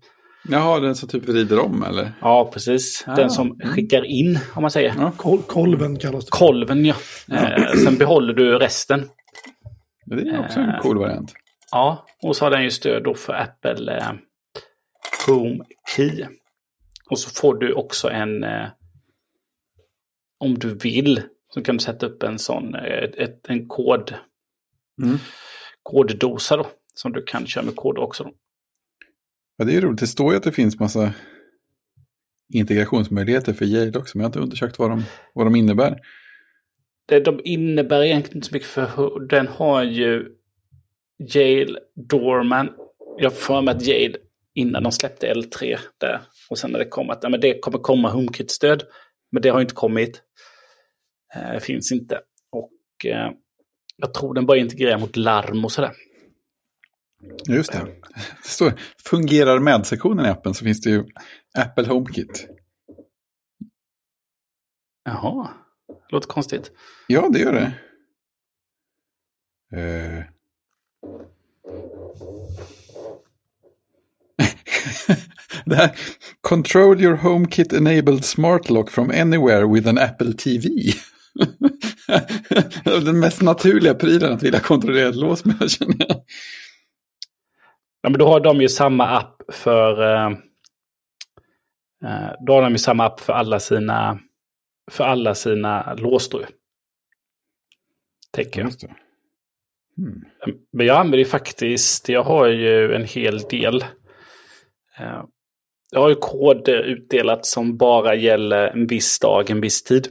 Jaha, 0.48 0.80
den 0.80 0.94
som 0.94 1.08
typ 1.08 1.28
vrider 1.28 1.58
om 1.58 1.82
eller? 1.82 2.12
Ja, 2.20 2.50
precis. 2.54 3.04
Ah, 3.06 3.14
Den 3.14 3.30
som 3.30 3.46
mm. 3.46 3.68
skickar 3.68 4.04
in, 4.04 4.38
om 4.54 4.62
man 4.62 4.70
säger. 4.70 4.94
Ja, 4.98 5.12
Kol 5.16 5.42
kolven 5.42 5.98
kallas 5.98 6.24
det. 6.24 6.30
Kolven, 6.30 6.84
ja. 6.84 6.94
Eh, 7.32 7.72
sen 7.84 7.98
behåller 7.98 8.34
du 8.34 8.58
resten. 8.58 9.08
Det 10.04 10.28
är 10.28 10.44
också 10.44 10.60
en 10.60 10.68
Eh. 10.70 10.80
cool 10.80 10.98
variant. 10.98 11.34
Ja, 11.70 12.06
och 12.22 12.36
så 12.36 12.44
har 12.44 12.50
den 12.50 12.62
ju 12.62 12.70
stöd 12.70 13.04
då 13.04 13.14
för 13.14 13.32
Apple 13.32 13.96
eh, 13.98 14.12
Home 15.26 15.64
Key. 15.96 16.26
Och 17.10 17.18
så 17.18 17.30
får 17.30 17.54
du 17.58 17.72
också 17.72 18.10
en, 18.10 18.44
eh, 18.44 18.68
om 20.38 20.58
du 20.58 20.74
vill, 20.74 21.22
så 21.54 21.62
kan 21.62 21.76
du 21.76 21.82
sätta 21.84 22.06
upp 22.06 22.22
en 22.22 22.38
sån, 22.38 22.74
eh, 22.74 22.82
ett, 23.18 23.48
en 23.48 23.68
kod, 23.68 24.14
Mm. 25.02 25.18
koddosa 25.82 26.56
då. 26.56 26.66
Som 26.94 27.12
du 27.12 27.22
kan 27.22 27.46
köra 27.46 27.64
med 27.64 27.76
kod 27.76 27.98
också. 27.98 28.24
Då. 28.24 28.30
Ja, 29.56 29.64
det 29.64 29.76
är 29.76 29.80
roligt. 29.80 30.00
Det 30.00 30.06
står 30.06 30.30
ju 30.32 30.36
att 30.36 30.42
det 30.42 30.52
finns 30.52 30.80
massa 30.80 31.12
integrationsmöjligheter 32.54 33.52
för 33.52 33.64
Yale 33.64 33.98
också, 33.98 34.18
men 34.18 34.22
jag 34.22 34.24
har 34.24 34.30
inte 34.30 34.38
undersökt 34.40 34.78
vad 34.78 34.90
de, 34.90 35.02
vad 35.34 35.46
de 35.46 35.56
innebär. 35.56 36.00
Det 37.06 37.20
de 37.20 37.40
innebär 37.44 38.02
egentligen 38.02 38.36
inte 38.38 38.48
så 38.48 38.54
mycket 38.54 38.68
för 38.68 39.20
den 39.20 39.48
har 39.48 39.82
ju 39.82 40.28
Yale 41.34 41.78
Dorman. 41.94 42.70
Jag 43.18 43.38
får 43.38 43.62
mig 43.62 43.74
att 43.74 43.86
Yale 43.86 44.16
innan 44.54 44.82
de 44.82 44.92
släppte 44.92 45.34
L3 45.34 45.78
där 45.98 46.20
och 46.50 46.58
sen 46.58 46.70
när 46.70 46.78
det 46.78 46.84
kom 46.84 47.10
att 47.10 47.22
ja, 47.22 47.28
men 47.28 47.40
det 47.40 47.60
kommer 47.60 47.78
komma 47.78 48.10
HomeKit-stöd. 48.10 48.82
Men 49.32 49.42
det 49.42 49.48
har 49.48 49.60
inte 49.60 49.74
kommit. 49.74 50.22
Eh, 51.34 51.58
finns 51.58 51.92
inte. 51.92 52.20
Och 52.50 53.06
eh, 53.06 53.30
jag 53.96 54.14
tror 54.14 54.34
den 54.34 54.46
bara 54.46 54.58
integrerar 54.58 54.98
mot 54.98 55.16
larm 55.16 55.64
och 55.64 55.72
sådär. 55.72 55.92
Just 57.48 57.72
det. 57.72 57.78
Det 58.42 58.48
står 58.48 58.72
fungerar 59.10 59.58
med-sektionen 59.58 60.26
i 60.26 60.28
appen 60.28 60.54
så 60.54 60.64
finns 60.64 60.80
det 60.80 60.90
ju 60.90 61.04
Apple 61.58 61.86
HomeKit. 61.86 62.48
Jaha, 65.04 65.50
låter 66.12 66.28
konstigt. 66.28 66.70
Ja, 67.06 67.28
det 67.32 67.38
gör 67.38 67.52
det. 67.52 67.72
Eh. 69.76 70.24
det 75.64 75.76
här, 75.76 75.90
Control 76.40 77.00
your 77.00 77.16
HomeKit 77.16 77.72
enabled 77.72 78.24
smart 78.24 78.70
lock 78.70 78.90
from 78.90 79.10
anywhere 79.10 79.66
with 79.66 79.88
an 79.88 79.98
Apple 79.98 80.32
TV. 80.32 80.68
Den 82.84 83.20
mest 83.20 83.42
naturliga 83.42 83.94
prylen 83.94 84.32
att 84.32 84.42
vilja 84.42 84.60
kontrollera 84.60 85.08
ett 85.08 85.16
lås 85.16 85.44
med, 85.44 85.70
känner 85.70 85.96
jag. 85.98 86.16
Ja, 88.02 88.10
men 88.10 88.18
då 88.18 88.28
har 88.28 88.40
de 88.40 88.60
ju 88.60 88.68
samma 88.68 89.06
app 89.06 89.42
för... 89.52 90.02
Eh, 90.02 90.30
eh, 92.04 92.32
då 92.46 92.52
har 92.52 92.62
de 92.62 92.72
ju 92.72 92.78
samma 92.78 93.04
app 93.04 93.20
för 93.20 93.32
alla 93.32 93.60
sina, 93.60 94.18
för 94.90 95.04
alla 95.04 95.34
sina 95.34 95.94
låsdrör. 95.94 96.48
Tänker 98.30 98.60
jag. 98.60 98.70
Hmm. 99.96 100.24
Men 100.72 100.86
jag 100.86 100.96
använder 100.96 101.18
ju 101.18 101.24
faktiskt, 101.24 102.08
jag 102.08 102.22
har 102.22 102.46
ju 102.46 102.94
en 102.94 103.04
hel 103.04 103.38
del. 103.38 103.84
Eh, 104.98 105.24
jag 105.90 106.00
har 106.00 106.08
ju 106.08 106.14
koder 106.14 106.82
utdelat 106.82 107.46
som 107.46 107.76
bara 107.76 108.14
gäller 108.14 108.68
en 108.68 108.86
viss 108.86 109.18
dag, 109.18 109.50
en 109.50 109.60
viss 109.60 109.82
tid. 109.82 110.08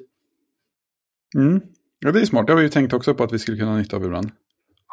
Mm. 1.36 1.62
Ja, 2.00 2.12
det 2.12 2.22
är 2.22 2.26
smart. 2.26 2.48
Det 2.48 2.54
har 2.54 2.58
vi 2.58 2.64
ju 2.64 2.70
tänkt 2.70 2.94
också 2.94 3.14
på 3.14 3.24
att 3.24 3.34
vi 3.34 3.40
skulle 3.40 3.58
kunna 3.58 3.72
ha 3.72 3.78
nytta 3.78 3.96
av 3.96 4.06
ibland. 4.06 4.32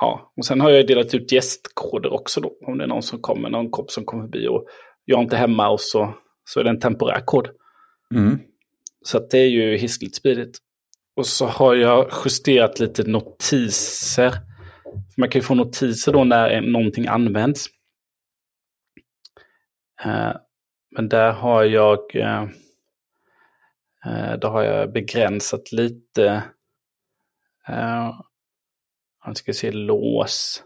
Ja, 0.00 0.32
och 0.36 0.44
sen 0.44 0.60
har 0.60 0.70
jag 0.70 0.86
delat 0.86 1.14
ut 1.14 1.32
gästkoder 1.32 2.12
också 2.12 2.40
då. 2.40 2.52
Om 2.66 2.78
det 2.78 2.84
är 2.84 2.88
någon 2.88 3.02
som 3.02 3.20
kommer, 3.20 3.50
någon 3.50 3.70
kompis 3.70 3.94
som 3.94 4.04
kommer 4.04 4.22
förbi 4.22 4.48
och 4.48 4.66
jag 5.04 5.18
är 5.18 5.22
inte 5.22 5.36
hemma 5.36 5.70
och 5.70 5.80
så, 5.80 6.14
så 6.44 6.60
är 6.60 6.64
det 6.64 6.70
en 6.70 6.80
temporär 6.80 7.20
kod. 7.24 7.48
Mm. 8.14 8.38
Så 9.08 9.18
det 9.18 9.38
är 9.38 9.48
ju 9.48 9.76
hiskligt 9.76 10.16
smidigt. 10.16 10.58
Och 11.16 11.26
så 11.26 11.46
har 11.46 11.74
jag 11.74 12.10
justerat 12.24 12.80
lite 12.80 13.02
notiser. 13.02 14.34
Man 15.16 15.28
kan 15.28 15.40
ju 15.40 15.44
få 15.44 15.54
notiser 15.54 16.12
då 16.12 16.24
när 16.24 16.60
någonting 16.60 17.06
används. 17.06 17.66
Eh, 20.04 20.32
Men 20.90 21.08
där 21.08 21.32
har 21.32 21.64
jag, 21.64 22.16
eh, 22.16 22.42
eh, 24.06 24.38
där 24.38 24.48
har 24.48 24.62
jag 24.62 24.92
begränsat 24.92 25.72
lite. 25.72 26.42
Man 29.26 29.34
ska 29.34 29.52
se 29.52 29.70
lås. 29.70 30.64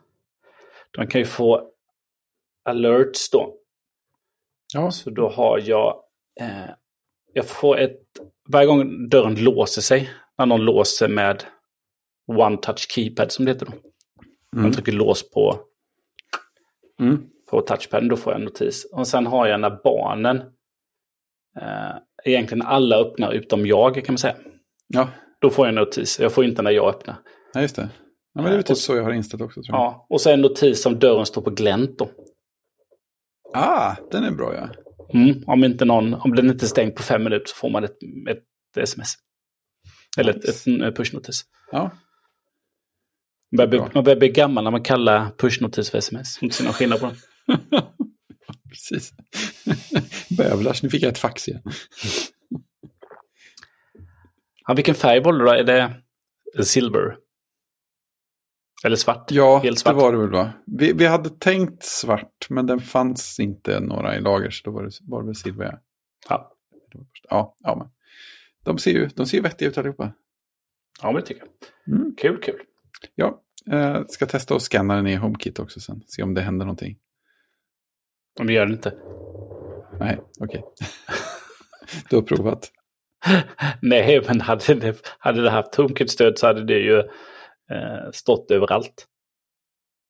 Man 0.99 1.07
kan 1.07 1.21
ju 1.21 1.25
få 1.25 1.71
alerts 2.65 3.31
då. 3.31 3.55
Ja, 4.75 4.91
Så 4.91 5.11
då 5.11 5.29
har 5.29 5.59
jag, 5.65 6.03
jag 7.33 7.47
får 7.47 7.79
ett, 7.79 7.99
varje 8.49 8.67
gång 8.67 9.09
dörren 9.09 9.35
låser 9.45 9.83
sig, 9.83 10.11
när 10.39 10.47
någon 10.47 10.61
låser 10.65 11.09
med 11.09 11.45
One 12.27 12.57
Touch 12.57 12.87
Keypad 12.91 13.33
som 13.33 13.45
det 13.45 13.51
heter 13.53 13.67
då. 13.67 13.73
Mm. 13.73 14.63
Man 14.63 14.73
trycker 14.73 14.93
lås 14.93 15.31
på, 15.31 15.61
Mm. 17.01 17.23
på 17.51 17.61
touchpaden, 17.61 18.09
då 18.09 18.17
får 18.17 18.33
jag 18.33 18.41
en 18.41 18.45
notis. 18.45 18.85
Och 18.93 19.07
sen 19.07 19.27
har 19.27 19.47
jag 19.47 19.61
när 19.61 19.79
barnen, 19.85 20.37
eh, 21.61 21.97
egentligen 22.25 22.63
alla 22.63 22.97
öppnar 22.97 23.33
utom 23.33 23.67
jag 23.67 23.95
kan 23.95 24.13
man 24.13 24.19
säga. 24.19 24.37
ja. 24.87 25.09
Då 25.41 25.51
får 25.51 25.67
jag 25.67 25.69
en 25.69 25.75
notis, 25.75 26.21
jag 26.21 26.33
får 26.33 26.45
inte 26.45 26.63
när 26.63 26.71
jag 26.71 26.89
öppnar. 26.89 27.17
ja 27.55 27.61
just 27.61 27.77
det. 27.77 27.89
Ja, 28.35 28.43
men 28.43 28.45
det 28.45 28.57
är 28.57 28.59
Och 28.59 28.67
typ 28.67 28.77
så- 28.77 28.83
så 28.83 28.97
jag 28.97 29.03
har 29.05 29.13
inställt 29.13 29.43
också. 29.43 29.63
Tror 29.63 29.77
jag. 29.77 29.83
Ja, 29.85 30.07
och 30.09 30.21
sen 30.21 30.33
en 30.33 30.41
notis 30.41 30.87
om 30.87 30.99
dörren 30.99 31.27
står 31.27 31.43
på 31.43 31.51
glänt 31.51 31.99
då. 31.99 32.09
Ah, 33.55 33.95
den 34.11 34.25
är 34.25 34.31
bra 34.31 34.55
ja. 34.55 34.69
Mm, 35.15 35.43
om, 35.47 35.65
inte 35.65 35.85
någon, 35.85 36.15
om 36.15 36.35
den 36.35 36.51
inte 36.51 36.65
är 36.65 36.69
stängd 36.69 36.95
på 36.95 37.03
fem 37.03 37.25
minuter 37.25 37.47
så 37.47 37.55
får 37.55 37.71
man 37.71 37.85
ett, 37.85 37.97
ett 38.31 38.79
sms. 38.79 39.15
Eller 40.19 40.31
ett, 40.31 40.37
Nice. 40.47 40.71
ett, 40.71 40.81
en 40.83 40.95
pushnotis. 40.95 41.45
Ja, 41.71 41.91
Man 43.57 43.71
börjar, 43.71 43.91
man 43.95 44.05
börjar 44.05 44.19
bli 44.19 44.29
gammal 44.29 44.65
när 44.65 44.71
man 44.71 44.83
kallar 44.83 45.31
pushnotis 45.39 45.91
för 45.91 45.99
sms. 45.99 46.43
Inte 46.43 46.57
ser 46.57 46.65
någon 46.65 46.73
skillnad 46.73 47.01
på 47.01 47.07
den. 47.07 47.17
precis. 48.69 49.13
Bövlars, 50.39 50.83
nu 50.83 50.91
fick 50.91 51.03
jag 51.03 51.11
ett 51.13 51.19
fax 51.19 51.49
igen. 51.49 51.63
Ja, 54.67 54.75
vilken 54.75 54.95
färg 54.95 55.21
valde 55.21 55.41
du 55.41 55.47
då? 55.47 55.53
Är 55.53 55.65
det 55.65 56.65
silver? 56.65 57.17
Eller 58.85 58.97
svart? 58.97 59.31
Ja, 59.31 59.59
Helt 59.59 59.77
det 59.77 59.81
svart. 59.81 59.97
var 59.97 60.13
det 60.13 60.19
väl 60.19 60.31
va? 60.31 60.53
Vi, 60.67 60.93
vi 60.93 61.07
hade 61.07 61.31
tänkt 61.31 61.83
svart, 61.85 62.47
men 62.51 62.67
den 62.67 62.81
fanns 62.81 63.41
inte 63.41 63.81
några 63.81 64.17
i 64.17 64.21
lager, 64.21 64.51
så 64.51 64.63
då 64.65 64.71
var 64.71 64.83
det, 64.83 64.91
det 65.21 65.27
väl 65.27 65.35
silver. 65.35 65.79
ja. 66.29 66.49
Ja, 67.31 67.57
Ja, 67.59 67.77
men. 67.79 67.89
De 68.65 68.79
ser 68.79 68.91
ju 68.91 69.07
de 69.07 69.27
ser 69.27 69.37
ju 69.37 69.43
vettiga 69.43 69.69
ut 69.69 69.79
allihopa. 69.79 70.13
ja 71.03 71.13
men 71.13 71.21
det 71.21 71.27
tycker 71.27 71.43
jag. 71.87 71.95
Mm. 71.97 72.15
Kul, 72.19 72.41
kul. 72.43 72.61
Ja, 73.15 73.43
eh, 73.73 74.03
ska 74.09 74.27
testa 74.27 74.55
att 74.55 74.63
scanna 74.63 74.97
den 74.97 75.07
i 75.07 75.15
HomeKit 75.15 75.59
också 75.59 75.81
sen. 75.81 76.03
Se 76.07 76.23
om 76.23 76.35
det 76.35 76.41
händer 76.41 76.65
någonting. 76.67 76.99
Om 78.41 78.47
vi 78.47 78.55
gör 78.55 78.67
det 78.67 78.73
inte. 78.73 78.95
Nej, 80.01 80.21
okej. 80.41 80.65
du 82.11 82.17
har 82.17 82.23
provat. 82.23 82.71
Nej, 83.83 84.21
men 84.27 84.41
hade 84.41 84.75
det, 84.75 85.07
hade 85.19 85.43
det 85.43 85.51
haft 85.51 85.75
HomeKit-stöd 85.75 86.39
så 86.39 86.47
hade 86.47 86.65
det 86.65 86.79
ju 86.79 87.03
stått 88.13 88.51
överallt. 88.51 89.07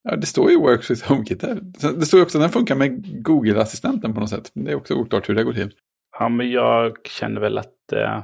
Ja, 0.03 0.17
det 0.17 0.27
står 0.27 0.51
ju 0.51 0.59
Works 0.59 0.91
with 0.91 1.09
HomeKit 1.09 1.41
där. 1.41 1.59
Det 1.99 2.07
står 2.07 2.19
ju 2.19 2.25
också 2.25 2.39
att 2.39 2.45
den 2.45 2.51
funkar 2.51 2.75
med 2.75 3.23
Google-assistenten 3.25 4.15
på 4.15 4.21
något 4.21 4.31
sätt. 4.31 4.51
Det 4.55 4.71
är 4.71 4.75
också 4.75 4.95
oklart 4.95 5.29
hur 5.29 5.35
det 5.35 5.45
går 5.45 5.53
till. 5.53 5.75
Ja, 6.19 6.29
men 6.29 6.51
jag 6.51 7.07
känner 7.07 7.41
väl 7.41 7.59
att 7.59 7.93
eh, 7.93 8.23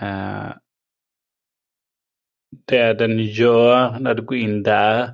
eh, 0.00 0.52
det 2.66 2.94
den 2.94 3.18
gör 3.18 3.98
när 4.00 4.14
du 4.14 4.22
går 4.22 4.36
in 4.36 4.62
där 4.62 5.12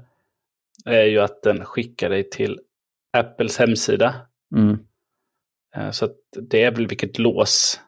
är 0.84 1.04
ju 1.04 1.20
att 1.20 1.42
den 1.42 1.64
skickar 1.64 2.10
dig 2.10 2.30
till 2.30 2.60
Apples 3.16 3.58
hemsida. 3.58 4.14
Mm. 4.56 4.78
Eh, 5.76 5.90
så 5.90 6.04
att 6.04 6.16
det 6.50 6.62
är 6.62 6.70
väl 6.70 6.86
vilket 6.86 7.18
lås. 7.18 7.80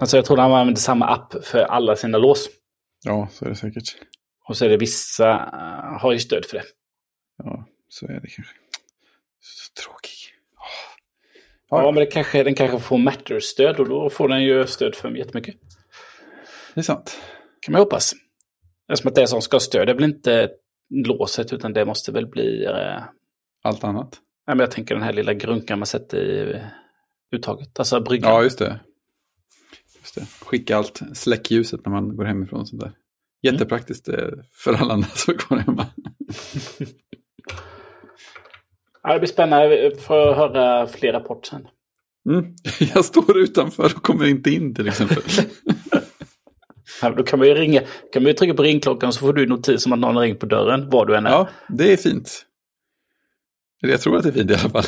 Alltså 0.00 0.16
jag 0.16 0.24
tror 0.24 0.36
han 0.36 0.52
använder 0.52 0.80
samma 0.80 1.06
app 1.06 1.44
för 1.44 1.58
alla 1.58 1.96
sina 1.96 2.18
lås. 2.18 2.48
Ja, 3.04 3.28
så 3.32 3.44
är 3.44 3.48
det 3.48 3.56
säkert. 3.56 3.96
Och 4.48 4.56
så 4.56 4.64
är 4.64 4.68
det 4.68 4.76
vissa 4.76 5.32
uh, 5.34 6.00
har 6.00 6.12
ju 6.12 6.18
stöd 6.18 6.44
för 6.44 6.56
det. 6.56 6.64
Ja, 7.38 7.64
så 7.88 8.06
är 8.06 8.12
det 8.12 8.28
kanske. 8.28 8.54
Så 9.40 9.82
tråkig. 9.82 10.10
Ja, 11.68 11.90
men 11.90 11.94
det 11.94 12.06
kanske, 12.06 12.42
den 12.42 12.54
kanske 12.54 12.78
får 12.78 12.98
Matter-stöd 12.98 13.80
och 13.80 13.88
då 13.88 14.10
får 14.10 14.28
den 14.28 14.42
ju 14.42 14.66
stöd 14.66 14.94
för 14.94 15.10
jättemycket. 15.10 15.54
Det 16.74 16.80
är 16.80 16.82
sant. 16.82 17.20
Kan 17.60 17.72
man 17.72 17.80
hoppas. 17.80 18.12
Eftersom 18.92 19.08
att 19.08 19.14
det 19.14 19.26
som 19.26 19.42
ska 19.42 19.54
ha 19.54 19.60
stöd 19.60 19.88
är 19.88 19.94
väl 19.94 20.04
inte 20.04 20.50
låset 20.90 21.52
utan 21.52 21.72
det 21.72 21.84
måste 21.84 22.12
väl 22.12 22.26
bli... 22.26 22.64
Eh, 22.64 23.02
Allt 23.62 23.84
annat. 23.84 24.20
ja, 24.46 24.54
men 24.54 24.58
jag 24.60 24.70
tänker 24.70 24.94
den 24.94 25.04
här 25.04 25.12
lilla 25.12 25.34
grunkan 25.34 25.78
man 25.78 25.86
sätter 25.86 26.18
i 26.18 26.62
uttaget. 27.36 27.78
Alltså 27.78 28.00
bryggan. 28.00 28.32
Ja, 28.32 28.42
just 28.42 28.58
det. 28.58 28.80
Skicka 30.40 30.76
allt. 30.76 31.02
Släck 31.14 31.50
ljuset 31.50 31.86
när 31.86 31.92
man 31.92 32.16
går 32.16 32.24
hemifrån 32.24 32.60
och 32.60 32.68
sånt 32.68 32.82
där. 32.82 32.92
Jättepraktiskt 33.42 34.08
eh, 34.08 34.28
för 34.52 34.72
alla 34.74 34.92
andra 34.92 35.08
som 35.14 35.34
går 35.48 35.56
hemma. 35.56 35.86
Ja, 39.02 39.12
det 39.12 39.18
blir 39.18 39.28
spännande 39.28 39.92
för 39.98 40.30
att 40.30 40.36
höra 40.36 40.86
fler 40.86 41.12
rapporter 41.12 41.50
sen. 41.50 41.68
Mm. 42.28 42.54
Jag 42.94 43.04
står 43.04 43.38
utanför 43.38 43.84
och 43.84 44.02
kommer 44.02 44.26
inte 44.26 44.50
in 44.50 44.74
till 44.74 44.88
exempel. 44.88 45.22
Ja, 47.02 47.10
då 47.10 47.22
kan 47.22 47.38
man 47.38 47.48
ju 47.48 47.54
ringa, 47.54 47.80
kan 48.12 48.22
man 48.22 48.30
ju 48.30 48.32
trycka 48.32 48.54
på 48.54 48.62
ringklockan 48.62 49.12
så 49.12 49.20
får 49.20 49.32
du 49.32 49.46
notis 49.46 49.86
om 49.86 49.92
att 49.92 49.98
någon 49.98 50.16
har 50.16 50.22
ringt 50.22 50.40
på 50.40 50.46
dörren, 50.46 50.90
var 50.90 51.06
du 51.06 51.16
än 51.16 51.26
är. 51.26 51.30
Ja, 51.30 51.48
det 51.68 51.92
är 51.92 51.96
fint. 51.96 52.46
Eller 53.82 53.92
jag 53.92 54.00
tror 54.00 54.16
att 54.16 54.22
det 54.22 54.28
är 54.28 54.32
fint 54.32 54.50
i 54.50 54.54
alla 54.54 54.70
fall. 54.70 54.84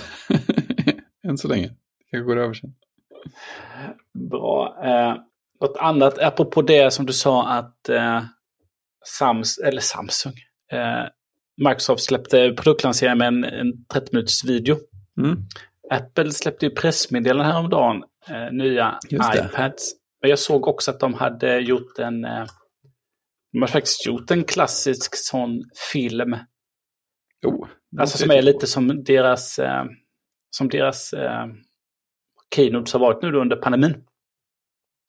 Än 1.29 1.39
så 1.39 1.49
länge. 1.49 1.67
Det 1.67 2.11
kanske 2.11 2.27
går 2.27 2.37
över 2.37 2.55
sen. 2.55 2.75
Bra. 4.31 4.77
Eh, 4.85 5.17
något 5.61 5.77
annat, 5.77 6.19
apropå 6.19 6.63
det 6.63 6.93
som 6.93 7.07
du 7.07 7.13
sa 7.13 7.49
att 7.49 7.89
eh, 7.89 8.23
Sams, 9.05 9.59
eller 9.59 9.81
Samsung, 9.81 10.35
eh, 10.73 11.05
Microsoft 11.57 12.03
släppte 12.03 12.53
produktlansering 12.53 13.19
med 13.19 13.29
en, 13.29 13.45
en 13.45 13.85
30 13.85 14.09
minuters 14.13 14.45
video. 14.45 14.77
Mm. 15.21 15.39
Apple 15.91 16.33
släppte 16.33 16.67
ju 16.67 16.71
pressmeddelande 16.71 17.53
häromdagen, 17.53 18.05
eh, 18.29 18.53
nya 18.53 18.99
iPads. 19.13 19.93
Men 20.21 20.31
jag 20.31 20.39
såg 20.39 20.69
också 20.69 20.91
att 20.91 21.01
de 21.01 21.15
hade 21.15 21.59
gjort 21.59 21.99
en, 21.99 22.25
eh, 22.25 22.45
de 23.53 23.61
har 23.61 23.69
faktiskt 23.69 24.07
gjort 24.07 24.31
en 24.31 24.45
klassisk 24.45 25.17
sån 25.17 25.63
film. 25.93 26.31
Det 27.41 28.01
Alltså 28.01 28.19
som 28.19 28.31
är 28.31 28.43
lite 28.43 28.67
som 28.67 29.05
deras, 29.05 29.59
eh, 29.59 29.85
som 30.51 30.69
deras 30.69 31.13
eh, 31.13 31.47
keynotes 32.55 32.93
har 32.93 33.01
varit 33.01 33.23
nu 33.23 33.33
under 33.37 33.57
pandemin. 33.57 33.95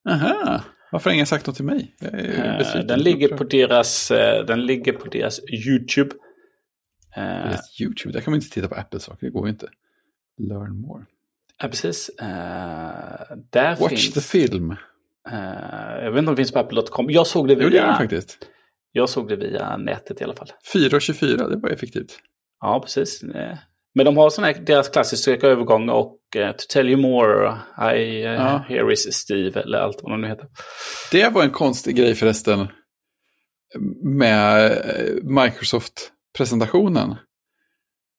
Aha, 0.09 0.63
varför 0.91 1.09
har 1.09 1.13
ingen 1.13 1.25
sagt 1.25 1.47
något 1.47 1.55
till 1.55 1.65
mig? 1.65 1.95
Eh, 2.01 2.11
besviken. 2.57 2.87
den, 2.87 2.99
ligger 2.99 3.37
på 3.37 3.43
deras, 3.43 4.11
eh, 4.11 4.45
den 4.45 4.65
ligger 4.65 4.93
på 4.93 5.07
deras 5.09 5.39
YouTube. 5.65 6.15
Eh, 7.15 7.23
Deras 7.23 7.81
YouTube, 7.81 8.13
där 8.13 8.21
kan 8.21 8.31
man 8.31 8.35
inte 8.37 8.49
titta 8.49 8.67
på 8.67 8.75
Apple-saker, 8.75 9.25
det 9.25 9.31
går 9.31 9.45
ju 9.47 9.49
inte. 9.51 9.69
Learn 10.37 10.81
more. 10.81 11.05
ja, 11.61 11.67
precis. 11.67 12.11
Där 12.17 13.75
Watch 13.79 13.89
finns... 13.89 14.13
the 14.13 14.21
film. 14.21 14.75
jag 16.01 16.11
vet 16.11 16.19
inte 16.19 16.29
om 16.29 16.35
det 16.35 16.39
finns 16.39 16.51
på 16.51 16.59
Apple.com. 16.59 17.09
Jag 17.09 17.27
såg 17.27 17.47
det 17.47 17.53
Jo, 17.53 17.59
det 17.59 17.75
gör 17.75 17.87
via, 17.87 17.95
faktiskt. 17.95 18.47
jag 18.91 19.09
såg 19.09 19.27
det 19.29 19.35
via 19.35 19.77
nätet 19.77 20.21
i 20.21 20.23
alla 20.23 20.35
fall. 20.35 20.47
4.24, 20.73 21.49
det 21.49 21.55
var 21.57 21.69
effektivt. 21.69 22.19
Ja, 22.61 22.79
precis. 22.79 23.23
Men 23.95 24.05
de 24.05 24.17
har 24.17 24.29
sådana 24.29 24.53
här, 24.53 24.61
deras 24.61 24.89
klassiska 24.89 25.47
övergångar 25.47 25.93
och 25.93 26.19
uh, 26.35 26.51
To 26.51 26.63
tell 26.69 26.89
you 26.89 27.01
more, 27.01 27.57
I, 27.97 28.25
uh, 28.25 28.33
Ja. 28.33 28.65
here 28.69 28.93
is 28.93 29.13
Steve 29.13 29.61
eller 29.61 29.77
allt 29.77 29.99
vad 30.03 30.11
de 30.11 30.21
nu 30.21 30.27
heter. 30.27 30.47
Det 31.11 31.29
var 31.29 31.43
en 31.43 31.51
konstig 31.51 31.95
grej 31.95 32.15
förresten 32.15 32.67
med 34.03 34.71
eh, 34.71 35.13
Microsoft-presentationen. 35.23 37.15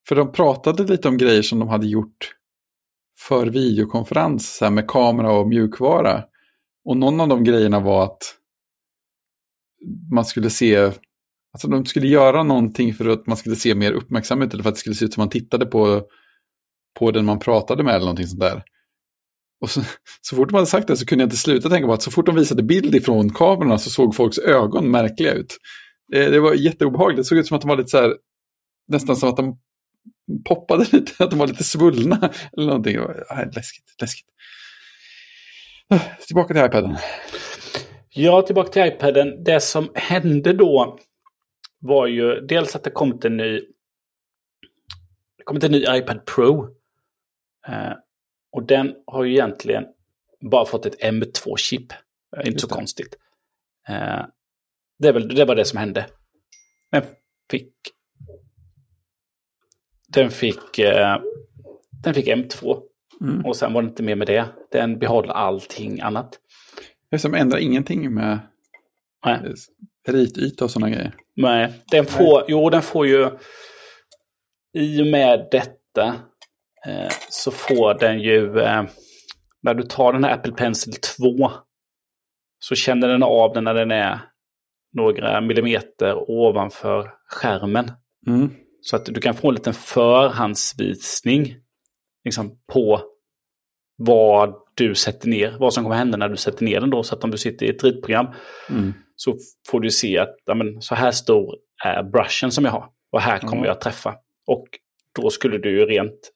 För 0.08 0.16
de 0.16 0.32
pratade 0.32 0.84
lite 0.84 1.08
om 1.08 1.18
grejer 1.18 1.42
som 1.42 1.58
de 1.58 1.68
hade 1.68 1.86
gjort 1.86 2.32
för 3.18 3.46
videokonferens 3.46 4.56
så 4.56 4.70
med 4.70 4.88
kamera 4.88 5.32
och 5.32 5.48
mjukvara. 5.48 6.24
Och 6.84 6.96
någon 6.96 7.20
av 7.20 7.28
de 7.28 7.44
grejerna 7.44 7.80
var 7.80 8.04
att 8.04 8.22
man 10.12 10.24
skulle 10.24 10.50
se, 10.50 10.90
alltså 11.56 11.68
de 11.68 11.86
skulle 11.86 12.06
göra 12.06 12.42
någonting 12.42 12.94
för 12.94 13.08
att 13.08 13.26
man 13.26 13.36
skulle 13.36 13.56
se 13.56 13.74
mer 13.74 13.92
uppmärksam 13.92 14.42
ut 14.42 14.52
eller 14.54 14.62
för 14.62 14.68
att 14.70 14.74
det 14.74 14.80
skulle 14.80 14.96
se 14.96 15.04
ut 15.04 15.14
som 15.14 15.20
man 15.20 15.30
tittade 15.30 15.66
på, 15.66 16.02
på 16.98 17.10
den 17.10 17.24
man 17.24 17.38
pratade 17.38 17.82
med 17.82 17.94
eller 17.94 18.04
någonting 18.04 18.26
sånt 18.26 18.40
där. 18.40 18.62
Och 19.60 19.70
så, 19.70 19.82
så 20.20 20.36
fort 20.36 20.48
de 20.48 20.54
hade 20.54 20.66
sagt 20.66 20.88
det 20.88 20.96
så 20.96 21.06
kunde 21.06 21.22
jag 21.22 21.26
inte 21.26 21.36
sluta 21.36 21.68
tänka 21.68 21.86
på 21.86 21.92
att 21.92 22.02
så 22.02 22.10
fort 22.10 22.26
de 22.26 22.34
visade 22.34 22.62
bild 22.62 22.94
ifrån 22.94 23.30
kamerorna 23.30 23.78
så 23.78 23.90
såg 23.90 24.14
folks 24.14 24.38
ögon 24.38 24.90
märkliga 24.90 25.32
ut. 25.32 25.56
Det, 26.08 26.28
det 26.28 26.40
var 26.40 26.54
jätteobehagligt, 26.54 27.16
det 27.16 27.24
såg 27.24 27.38
ut 27.38 27.46
som 27.46 27.54
att 27.54 27.62
de 27.62 27.68
var 27.68 27.76
lite 27.76 27.88
så 27.88 27.98
här, 27.98 28.14
nästan 28.88 29.16
som 29.16 29.28
att 29.28 29.36
de 29.36 29.58
poppade 30.48 30.86
lite, 30.92 31.24
att 31.24 31.30
de 31.30 31.38
var 31.38 31.46
lite 31.46 31.64
svullna 31.64 32.30
eller 32.56 32.66
någonting. 32.66 32.98
Var, 32.98 33.50
läskigt, 33.54 34.00
läskigt. 34.00 34.26
Ah, 35.88 36.00
tillbaka 36.26 36.54
till 36.54 36.64
iPaden. 36.64 36.96
Ja, 38.10 38.42
tillbaka 38.42 38.68
till 38.72 38.82
iPaden. 38.82 39.44
Det 39.44 39.60
som 39.60 39.90
hände 39.94 40.52
då 40.52 40.98
var 41.78 42.06
ju 42.06 42.40
dels 42.40 42.76
att 42.76 42.84
det 42.84 42.90
kommit 42.90 43.24
en 43.24 43.36
ny, 43.36 43.60
det 45.38 45.44
kommit 45.44 45.64
en 45.64 45.72
ny 45.72 45.84
iPad 45.88 46.24
Pro. 46.26 46.64
Eh, 47.68 47.92
och 48.52 48.62
den 48.62 48.94
har 49.06 49.24
ju 49.24 49.32
egentligen 49.32 49.84
bara 50.40 50.66
fått 50.66 50.86
ett 50.86 51.00
M2-chip. 51.02 51.92
Eh, 52.36 52.38
Inte 52.38 52.50
Just 52.50 52.60
så 52.60 52.66
det. 52.66 52.74
konstigt. 52.74 53.16
Eh, 53.88 54.24
det, 54.98 55.12
väl, 55.12 55.28
det 55.28 55.44
var 55.44 55.54
det 55.54 55.64
som 55.64 55.78
hände. 55.78 56.06
Den 56.90 57.02
fick... 57.50 57.72
Den 60.08 60.30
fick... 60.30 60.78
Eh, 60.78 61.16
den 62.02 62.14
fick 62.14 62.26
M2. 62.26 62.82
Mm. 63.20 63.46
Och 63.46 63.56
sen 63.56 63.72
var 63.72 63.82
det 63.82 63.88
inte 63.88 64.02
mer 64.02 64.16
med 64.16 64.26
det. 64.26 64.46
Den 64.70 64.98
behåller 64.98 65.32
allting 65.32 66.00
annat. 66.00 66.40
Jag 67.10 67.20
som 67.20 67.34
ändrar 67.34 67.58
ingenting 67.58 68.14
med 68.14 68.38
Nej. 69.26 69.54
eh, 70.08 70.12
rityta 70.12 70.64
och 70.64 70.70
sådana 70.70 70.90
grejer. 70.90 71.14
Nej, 71.36 71.72
den 71.90 72.06
får, 72.06 72.44
jo 72.48 72.70
den 72.70 72.82
får 72.82 73.06
ju 73.06 73.30
i 74.78 75.02
och 75.02 75.06
med 75.06 75.48
detta 75.50 76.14
eh, 76.86 77.12
så 77.30 77.50
får 77.50 77.94
den 77.94 78.20
ju 78.20 78.60
eh, 78.60 78.82
när 79.62 79.74
du 79.74 79.82
tar 79.82 80.12
den 80.12 80.24
här 80.24 80.34
Apple 80.34 80.52
Pencil 80.52 80.94
2 80.94 81.50
så 82.58 82.74
känner 82.74 83.08
den 83.08 83.22
av 83.22 83.52
den 83.52 83.64
när 83.64 83.74
den 83.74 83.90
är 83.90 84.20
några 84.92 85.40
millimeter 85.40 86.30
ovanför 86.30 87.10
skärmen. 87.28 87.92
Mm. 88.26 88.50
Så 88.80 88.96
att 88.96 89.04
du 89.04 89.20
kan 89.20 89.34
få 89.34 89.48
en 89.48 89.54
liten 89.54 89.74
förhandsvisning 89.74 91.56
liksom, 92.24 92.58
på 92.72 93.00
vad 93.96 94.54
du 94.74 94.94
sätter 94.94 95.28
ner, 95.28 95.56
vad 95.60 95.74
som 95.74 95.84
kommer 95.84 95.96
hända 95.96 96.16
när 96.16 96.28
du 96.28 96.36
sätter 96.36 96.64
ner 96.64 96.80
den 96.80 96.90
då. 96.90 97.02
Så 97.02 97.14
att 97.14 97.24
om 97.24 97.30
du 97.30 97.38
sitter 97.38 97.66
i 97.66 97.68
ett 97.68 97.84
ritprogram 97.84 98.26
Mm. 98.70 98.92
Så 99.16 99.36
får 99.68 99.80
du 99.80 99.90
se 99.90 100.18
att 100.18 100.36
ja, 100.44 100.54
men, 100.54 100.82
så 100.82 100.94
här 100.94 101.10
stor 101.10 101.54
är 101.84 102.02
brushen 102.02 102.50
som 102.52 102.64
jag 102.64 102.72
har. 102.72 102.84
Och 103.12 103.20
här 103.20 103.38
kommer 103.38 103.56
Ja. 103.62 103.66
jag 103.66 103.72
att 103.72 103.80
träffa. 103.80 104.14
Och 104.46 104.66
då 105.20 105.30
skulle 105.30 105.58
du 105.58 105.70
ju 105.70 105.86
rent, 105.86 106.30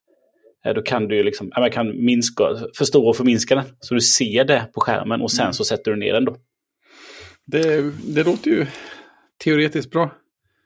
eh, 0.67 0.75
då 0.75 0.83
kan 0.83 1.09
du 1.09 1.17
ju 1.17 1.23
liksom, 1.23 1.51
ja, 1.55 1.61
man 1.61 1.71
kan 1.71 2.05
minska, 2.05 2.45
förstora 2.79 3.09
och 3.09 3.17
förminska 3.17 3.55
den. 3.55 3.65
Så 3.81 3.95
du 3.95 4.01
ser 4.01 4.45
det 4.45 4.67
på 4.75 4.81
skärmen 4.81 5.21
och 5.21 5.31
sen 5.31 5.43
Mm. 5.43 5.53
så 5.53 5.65
sätter 5.65 5.91
du 5.91 5.97
ner 5.97 6.13
den 6.13 6.25
då. 6.25 6.37
Det, 7.47 7.93
det 8.15 8.25
låter 8.25 8.51
ju 8.51 8.67
teoretiskt 9.45 9.91
bra. 9.91 10.11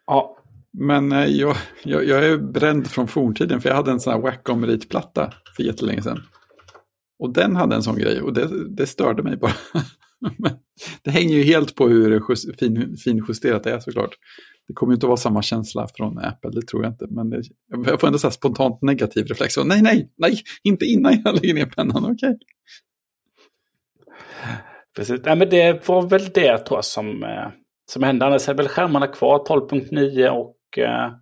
Ja, 0.07 0.39
Men 0.73 1.13
eh, 1.13 1.25
jag, 1.27 1.57
jag, 1.85 2.05
jag 2.05 2.25
är 2.25 2.37
bränd 2.39 2.87
från 2.91 3.09
forntiden 3.09 3.61
för 3.61 3.69
jag 3.69 3.77
hade 3.77 3.91
en 3.91 4.01
sån 4.01 4.13
här 4.13 4.21
Wacom 4.21 4.67
ritplatta 4.67 5.33
för 5.57 5.63
jättelänge 5.63 6.03
sedan. 6.03 6.23
Och 7.19 7.33
den 7.33 7.57
hade 7.57 7.75
en 7.77 7.83
sån 7.83 7.99
grej 7.99 8.21
och 8.21 8.33
det, 8.33 8.69
det 8.69 8.87
störde 8.87 9.23
mig 9.23 9.37
bara. 9.37 9.53
Det 11.03 11.11
hänger 11.11 11.35
ju 11.35 11.43
helt 11.43 11.75
på 11.75 11.89
hur 11.89 12.11
jus- 12.31 12.57
fin, 12.59 12.97
finjusterat 12.97 13.65
det 13.65 13.71
är 13.71 13.81
såklart. 13.81 14.11
Det 14.69 14.75
kommer 14.75 14.93
ju 14.93 14.95
inte 14.95 15.07
att 15.07 15.09
vara 15.09 15.17
samma 15.17 15.43
känsla 15.43 15.89
från 15.95 16.19
Apple, 16.19 16.51
det 16.51 16.67
tror 16.67 16.85
jag 16.85 16.93
inte. 16.93 17.07
Men 17.11 17.31
det, 17.31 17.43
jag 17.87 18.01
får 18.01 18.07
ändå 18.07 18.19
så 18.19 18.27
här 18.27 18.33
spontant 18.33 18.83
negativ 18.83 19.27
reflex. 19.27 19.57
Och 19.57 19.67
nej, 19.67 19.83
nej, 19.83 20.13
nej, 20.17 20.43
inte 20.63 20.85
innan 20.85 21.23
jag 21.25 21.35
lägger 21.35 21.55
ner 21.55 21.67
pennan, 21.67 22.13
okej. 22.13 22.39
Precis. 24.97 25.21
Nej, 25.25 25.37
men 25.37 25.51
det 25.51 25.89
var 25.89 26.03
väl 26.09 26.25
det 26.35 26.59
tror 26.59 26.79
jag 26.79 26.85
som, 26.85 27.23
eh, 27.25 27.49
som 27.91 28.03
hände. 28.03 28.27
Annars 28.27 28.49
är 28.49 28.55
väl 28.55 28.69
skärmarna 28.69 29.07
kvar 29.07 29.39
12.9 29.39 30.29
och 30.29 30.79
eh, 30.79 31.13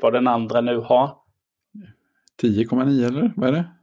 vad 0.00 0.12
den 0.12 0.28
andra 0.28 0.60
nu 0.60 0.76
har. 0.76 1.16
10,9 2.42 3.06
eller 3.06 3.32
vad 3.36 3.48
är 3.48 3.52
det? 3.52 3.77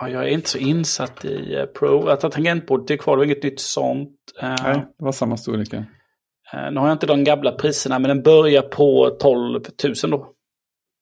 Ja, 0.00 0.08
jag 0.08 0.24
är 0.24 0.28
inte 0.28 0.48
så 0.48 0.58
insatt 0.58 1.24
i 1.24 1.54
eh, 1.54 1.64
Pro. 1.64 2.08
Att 2.08 2.22
ha 2.22 2.30
tangentbordet 2.30 2.90
är 2.90 2.96
kvar, 2.96 3.16
det 3.16 3.18
var 3.18 3.24
inget 3.24 3.42
nytt 3.42 3.60
sånt. 3.60 4.16
Eh, 4.42 4.54
Nej, 4.62 4.86
det 4.98 5.04
var 5.04 5.12
samma 5.12 5.36
storlek. 5.36 5.68
ja. 5.72 5.78
eh, 5.78 6.72
nu 6.72 6.80
har 6.80 6.86
jag 6.86 6.94
inte 6.94 7.06
de 7.06 7.24
gamla 7.24 7.52
priserna, 7.52 7.98
men 7.98 8.08
den 8.08 8.22
börjar 8.22 8.62
på 8.62 9.16
12 9.20 9.60
000 10.02 10.10
då. 10.10 10.32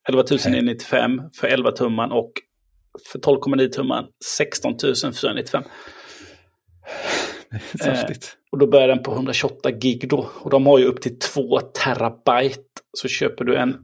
11 0.09 0.23
995 0.31 1.23
för 1.41 1.47
11 1.49 1.73
tumman 1.73 2.13
och 2.13 2.33
för 3.13 3.19
12,9 3.19 3.69
tumman 3.69 4.05
16 4.39 4.75
495. 5.15 5.63
Det 7.73 7.85
är 7.87 7.95
saftigt. 7.95 8.37
Och 8.53 8.59
då 8.59 8.67
börjar 8.67 8.89
den 8.89 9.03
på 9.03 9.13
128 9.13 9.71
gig 9.71 10.09
då. 10.09 10.31
Och 10.41 10.51
de 10.51 10.67
har 10.67 10.79
ju 10.79 10.85
upp 10.85 11.01
till 11.01 11.19
2 11.19 11.61
terabyte. 11.61 12.63
Så 12.93 13.09
köper 13.09 13.45
du 13.45 13.57
en, 13.57 13.77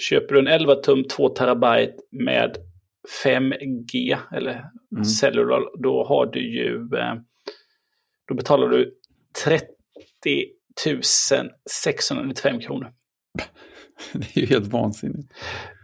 köper 0.00 0.34
du 0.34 0.40
en 0.40 0.46
11 0.46 0.74
tum 0.74 1.04
2 1.04 1.28
terabyte 1.28 1.94
med 2.24 2.56
5G 3.24 4.16
eller 4.32 4.64
Mm. 4.92 5.04
cellular, 5.04 5.82
då 5.82 6.04
har 6.04 6.26
du 6.26 6.40
ju, 6.56 6.74
eh, 6.76 7.14
då 8.28 8.34
betalar 8.34 8.68
du 8.68 8.94
30 9.44 9.66
695 11.70 12.60
kronor. 12.60 12.92
Det 14.12 14.36
är 14.36 14.40
ju 14.40 14.46
helt 14.46 14.66
vansinnigt. 14.66 15.32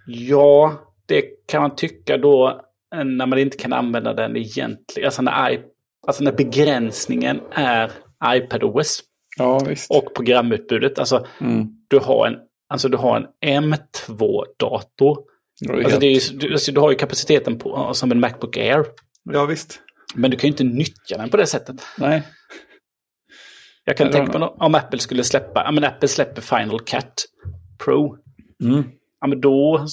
Ja, 0.07 0.81
det 1.07 1.23
kan 1.47 1.63
man 1.63 1.77
tycka 1.77 2.17
då 2.17 2.61
eh, 2.95 3.05
när 3.05 3.27
man 3.27 3.39
inte 3.39 3.57
kan 3.57 3.73
använda 3.73 4.15
den 4.15 4.37
egentligen. 4.37 5.07
Alltså 5.07 5.23
när, 5.23 5.51
i, 5.53 5.61
alltså 6.07 6.25
när 6.25 6.33
begränsningen 6.33 7.41
är 7.51 7.91
iPadOS 8.27 9.01
Ja, 9.39 9.59
visst. 9.69 9.91
och 9.91 10.15
programutbudet. 10.15 10.99
Alltså 10.99 11.27
Mm. 11.41 11.67
du 11.89 11.99
har 11.99 12.27
en, 12.27 12.37
alltså, 12.69 12.89
du 12.89 12.97
har 12.97 13.29
en 13.41 13.75
M2-dator. 13.75 15.19
Alltså, 15.71 15.99
det 15.99 16.07
är 16.07 16.39
du, 16.39 16.53
alltså, 16.53 16.73
du 16.73 16.81
har 16.81 16.91
ju 16.91 16.97
kapaciteten 16.97 17.59
på, 17.59 17.95
som 17.95 18.11
en 18.11 18.21
Macbook 18.21 18.57
Air. 18.57 18.85
ja, 19.33 19.45
visst. 19.47 19.81
Men 20.15 20.31
du 20.31 20.37
kan 20.37 20.49
ju 20.49 20.53
inte 20.53 20.65
nyttja 20.65 21.17
den 21.17 21.31
på 21.31 21.37
det 21.37 21.47
sättet. 21.47 21.77
Nej. 21.99 22.23
Jag 23.85 23.97
kan 23.97 24.11
tänka 24.11 24.39
mig 24.39 24.49
om 24.49 24.75
Apple 24.75 24.99
skulle 24.99 25.25
släppa, 25.25 25.63
ja 25.65 25.71
men 25.71 25.85
Apple 25.85 26.09
släpper 26.09 26.43
Final 26.43 26.81
Cut 26.81 27.27
Pro. 27.85 28.17
Mm. 28.65 28.85
Ja 29.21 29.27
men 29.27 29.41
då 29.41 29.87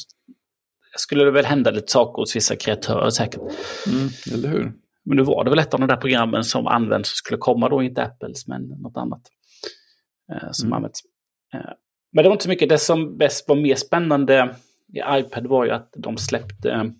skulle 0.97 1.23
det 1.23 1.31
väl 1.31 1.45
hända 1.45 1.71
lite 1.71 1.91
saker 1.91 2.21
hos 2.21 2.35
vissa 2.35 2.55
kreatörer 2.55 3.09
säkert. 3.09 3.41
Mm. 3.87 4.09
Eller 4.33 4.49
hur? 4.49 4.73
Men 5.05 5.17
nu 5.17 5.23
var 5.23 5.43
det 5.43 5.49
väl 5.49 5.59
ett 5.59 5.73
av 5.73 5.79
de 5.79 5.87
där 5.87 5.97
programmen 5.97 6.43
som 6.43 6.67
används 6.67 7.11
och 7.11 7.17
skulle 7.17 7.37
komma 7.37 7.69
då, 7.69 7.83
inte 7.83 8.03
Apples 8.03 8.47
men 8.47 8.61
något 8.61 8.97
annat. 8.97 9.21
Eh, 10.33 10.47
som 10.51 10.67
Mm. 10.67 10.75
används. 10.77 10.99
Eh, 11.53 11.59
men 12.13 12.23
det 12.23 12.29
var 12.29 12.33
inte 12.33 12.43
så 12.43 12.49
mycket. 12.49 12.69
Det 12.69 12.77
som 12.77 13.17
bäst 13.17 13.47
var 13.49 13.55
mer 13.55 13.75
spännande 13.75 14.55
i 14.93 15.19
iPad 15.19 15.47
var 15.47 15.65
ju 15.65 15.71
att 15.71 15.93
de 15.97 16.17
släppte... 16.17 16.93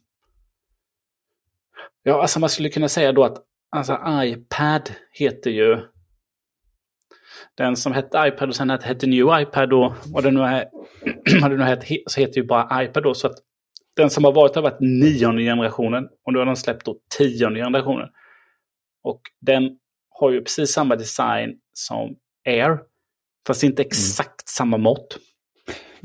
Ja, 2.04 2.22
alltså 2.22 2.40
man 2.40 2.50
skulle 2.50 2.70
kunna 2.70 2.90
säga 2.90 3.12
då 3.12 3.24
att 3.24 3.38
alltså 3.70 4.00
iPad 4.24 4.92
heter 5.12 5.52
ju... 5.52 5.78
Den 7.56 7.76
som 7.76 7.94
hette 7.94 8.28
iPad 8.28 8.50
och 8.50 8.56
sen 8.56 8.70
hette, 8.70 9.08
New 9.08 9.42
iPad 9.42 9.70
då, 9.70 9.96
vad 10.06 10.24
det 10.24 10.32
nu 10.32 10.42
är, 10.42 10.70
vad 11.42 11.52
det 11.52 11.58
nu 11.58 11.64
hette, 11.64 11.98
så 12.08 12.22
heter 12.22 12.42
ju 12.42 12.48
bara 12.48 12.84
iPad 12.84 13.04
då. 13.04 13.14
Så 13.14 13.28
att 13.28 13.36
den 13.96 14.10
som 14.10 14.24
har 14.24 14.32
varit 14.32 14.56
har 14.56 14.62
varit 14.62 14.80
nionde 14.80 15.42
generationen 15.42 16.08
och 16.26 16.34
nu 16.34 16.40
har 16.40 16.46
de 16.46 16.56
släppt 16.56 16.86
då 16.86 17.00
tionde 17.18 17.60
generationen. 17.60 18.10
Och 19.04 19.22
den 19.42 19.78
har 20.10 20.32
ju 20.32 20.42
precis 20.42 20.74
samma 20.74 20.96
design 20.96 21.56
som 21.74 22.16
Air, 22.46 22.80
fast 23.48 23.64
inte 23.64 23.82
exakt 23.82 24.48
samma 24.50 24.78
mått. 24.78 25.18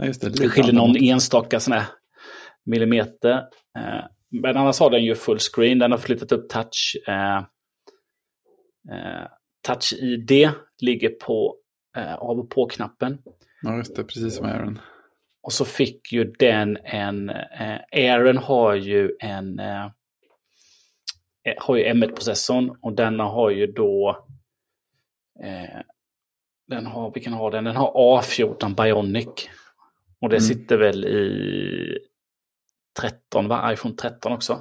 Just 0.03 0.21
det. 0.21 0.31
Det 0.31 0.49
skiljer 0.49 0.73
någon 0.73 0.97
enstaka 0.97 1.61
sån 1.61 1.73
här 1.73 1.85
millimeter. 2.65 3.33
Eh, 3.79 4.05
men 4.31 4.57
annars 4.57 4.81
har 4.81 4.91
den 4.91 5.05
ju 5.05 5.15
fullscreen. 5.15 5.79
Den 5.79 5.91
har 5.91 5.99
flyttat 5.99 6.33
upp 6.33 6.49
touch. 6.49 6.97
Eh, 7.09 7.37
eh, 8.97 9.27
touch-ID 9.67 10.51
ligger 10.81 11.09
på 11.09 11.57
eh, 11.97 12.15
av 12.15 12.39
och 12.39 12.51
på-knappen. 12.51 13.19
Ja, 13.63 13.77
just 13.77 13.97
det. 13.97 14.05
Precis 14.05 14.37
som 14.37 14.47
Aaron. 14.47 14.79
Och 15.43 15.53
så 15.53 15.65
fick 15.65 16.13
ju 16.13 16.25
den 16.25 16.77
en... 16.85 17.31
Eh, 17.31 17.79
Aaron 17.93 18.37
har 18.37 18.75
ju 18.75 19.11
en... 19.21 19.59
Eh, 19.59 19.85
eh, 21.45 21.55
har 21.59 21.77
ju 21.77 21.85
M1-processorn 21.85 22.77
och 22.83 22.93
denna 22.93 23.25
har 23.25 23.51
ju 23.51 23.67
då... 23.67 24.27
Eh, 25.45 25.81
den 26.69 26.87
har, 26.87 27.13
vilken 27.15 27.33
har 27.33 27.51
den? 27.51 27.65
Den 27.65 27.77
har 27.77 28.21
A14 28.21 28.75
Bionic. 28.75 29.49
Och 30.21 30.29
det 30.29 30.37
Mm. 30.37 30.49
sitter 30.49 30.77
väl 30.79 31.05
i 31.05 31.99
13, 33.01 33.49
va? 33.49 33.73
iPhone 33.73 33.95
13 33.97 34.33
också. 34.33 34.61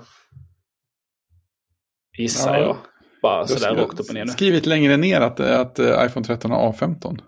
Gissar 2.17 2.53
Ja. 2.57 2.61
jag. 2.61 2.77
Bara 3.21 3.47
sådär 3.47 3.59
skrivit- 3.67 3.83
rakt 3.83 3.99
upp 3.99 4.07
och 4.09 4.13
ner 4.13 4.25
nu. 4.25 4.31
skrivit 4.31 4.65
längre 4.65 4.97
ner 4.97 5.21
att, 5.21 5.39
att 5.39 5.79
eh, 5.79 6.05
iPhone 6.05 6.25
13 6.25 6.51
har 6.51 6.71
A15. 6.73 7.19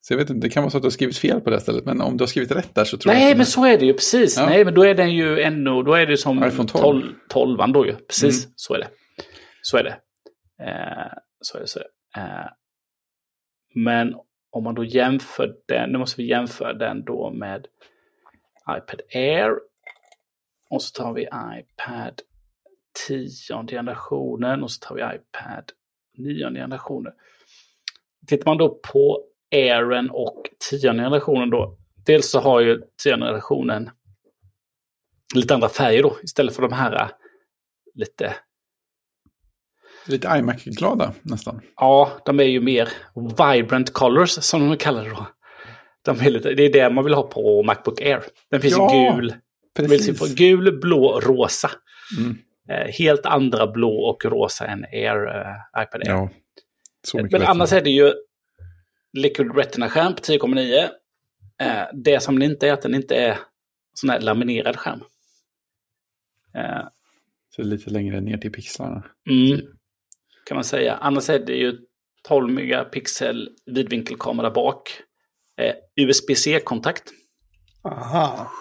Så 0.00 0.12
jag 0.12 0.18
vet 0.18 0.30
inte, 0.30 0.46
det 0.46 0.52
kan 0.52 0.62
vara 0.62 0.70
så 0.70 0.76
att 0.76 0.82
du 0.82 0.86
har 0.86 0.90
skrivit 0.90 1.18
fel 1.18 1.40
på 1.40 1.50
det 1.50 1.60
stället. 1.60 1.84
Men 1.84 2.00
om 2.00 2.16
du 2.16 2.22
har 2.22 2.26
skrivit 2.26 2.50
rätt 2.50 2.74
där 2.74 2.84
så 2.84 2.96
tror 2.96 3.14
jag 3.14 3.20
Nej, 3.20 3.36
men 3.36 3.46
så 3.46 3.64
är 3.64 3.78
det 3.78 3.86
ju 3.86 3.92
precis. 3.92 4.36
Ja. 4.36 4.46
Nej, 4.46 4.64
men 4.64 4.74
då 4.74 4.82
är 4.86 4.94
den 4.94 5.14
ju 5.14 5.40
ännu, 5.40 5.82
då 5.82 5.94
är 5.94 6.06
det 6.06 6.16
som 6.16 6.44
iPhone 6.44 6.68
12. 6.68 7.02
12, 7.28 7.58
12 7.58 7.72
då 7.72 7.86
ju. 7.86 7.94
Precis, 7.96 8.44
Mm. 8.44 8.52
så 8.56 8.74
är 8.74 8.78
det. 8.78 8.88
Så 9.62 9.76
är 9.76 9.84
det. 9.84 9.96
Eh, 10.64 11.12
så 11.40 11.56
är 11.56 11.60
det, 11.60 11.66
så 11.66 11.78
är 11.78 11.84
det. 11.84 12.20
Eh, 12.20 12.46
men 13.74 14.14
om 14.52 14.64
man 14.64 14.74
då 14.74 14.84
jämför 14.84 15.56
den, 15.68 15.90
nu 15.90 15.98
måste 15.98 16.22
vi 16.22 16.28
jämföra 16.28 16.72
den 16.72 17.04
då 17.04 17.30
med 17.30 17.66
iPad 18.68 19.00
Air. 19.14 19.60
Och 20.70 20.82
så 20.82 21.02
tar 21.02 21.12
vi 21.12 21.22
iPad 21.22 22.20
10 23.08 23.66
generationen 23.68 24.62
och 24.62 24.70
så 24.70 24.86
tar 24.86 24.94
vi 24.94 25.02
iPad 25.02 25.72
9 26.18 26.50
generationen. 26.50 27.12
Tittar 28.26 28.50
man 28.50 28.58
då 28.58 28.80
på 28.92 29.24
Airen 29.50 30.10
och 30.10 30.42
10 30.70 30.80
generationen 30.80 31.50
då. 31.50 31.78
Dels 32.06 32.30
så 32.30 32.40
har 32.40 32.60
ju 32.60 32.82
10 33.02 33.12
generationen 33.12 33.90
lite 35.34 35.54
andra 35.54 35.68
färger 35.68 36.02
då. 36.02 36.16
Istället 36.22 36.54
för 36.54 36.62
de 36.62 36.72
här 36.72 37.10
lite, 37.94 38.34
Lite 40.06 40.28
iMac-glada 40.38 41.12
nästan. 41.22 41.60
ja, 41.76 42.12
de 42.24 42.40
är 42.40 42.44
ju 42.44 42.60
mer 42.60 42.88
vibrant 43.52 43.92
colors 43.92 44.30
som 44.30 44.68
de 44.68 44.76
kallar 44.76 45.04
det 45.04 45.10
då. 45.10 45.26
De 46.04 46.20
är 46.20 46.30
lite, 46.30 46.54
det 46.54 46.62
är 46.62 46.72
det 46.72 46.90
man 46.90 47.04
vill 47.04 47.14
ha 47.14 47.22
på 47.22 47.62
Macbook 47.62 48.00
Air. 48.00 48.22
Den 48.50 48.60
finns 48.60 48.74
Ja, 48.76 48.94
ju 49.10 49.16
gul. 49.20 49.34
Precis. 49.76 50.34
gul, 50.34 50.78
blå, 50.80 51.20
rosa. 51.20 51.70
Mm. 52.18 52.38
Eh, 52.68 52.92
helt 52.92 53.26
andra 53.26 53.66
blå 53.66 53.90
och 53.96 54.24
rosa 54.24 54.66
än 54.66 54.84
Air, 54.84 55.26
eh, 55.26 55.82
iPad 55.82 56.00
Air. 56.02 56.10
Ja, 56.10 56.30
så 57.06 57.16
Men 57.16 57.28
bättre. 57.28 57.46
annars 57.46 57.72
är 57.72 57.80
det 57.80 57.90
ju 57.90 58.12
Liquid 59.12 59.56
Retina-skärm 59.56 60.14
på 60.14 60.20
10,9. 60.20 60.88
Eh, 61.62 61.82
det 61.92 62.20
som 62.22 62.38
den 62.38 62.50
inte 62.50 62.68
är 62.68 62.72
att 62.72 62.82
den 62.82 62.94
inte 62.94 63.16
är 63.16 63.38
sån 63.94 64.10
här 64.10 64.20
laminerad 64.20 64.76
skärm. 64.76 65.00
Eh, 66.54 66.82
Så 67.56 67.62
lite 67.62 67.90
längre 67.90 68.20
ner 68.20 68.38
till 68.38 68.52
pixlarna. 68.52 69.02
mm, 69.30 69.60
kan 70.44 70.54
man 70.54 70.64
säga. 70.64 70.96
Annars 70.96 71.30
är 71.30 71.38
det 71.38 71.52
ju 71.52 71.78
12 72.28 72.52
megapixel 72.52 73.48
vidvinkelkamera 73.66 74.50
bak. 74.50 75.02
Eh, 75.60 75.74
USB-C-kontakt. 75.96 77.02
Aha. 77.84 78.52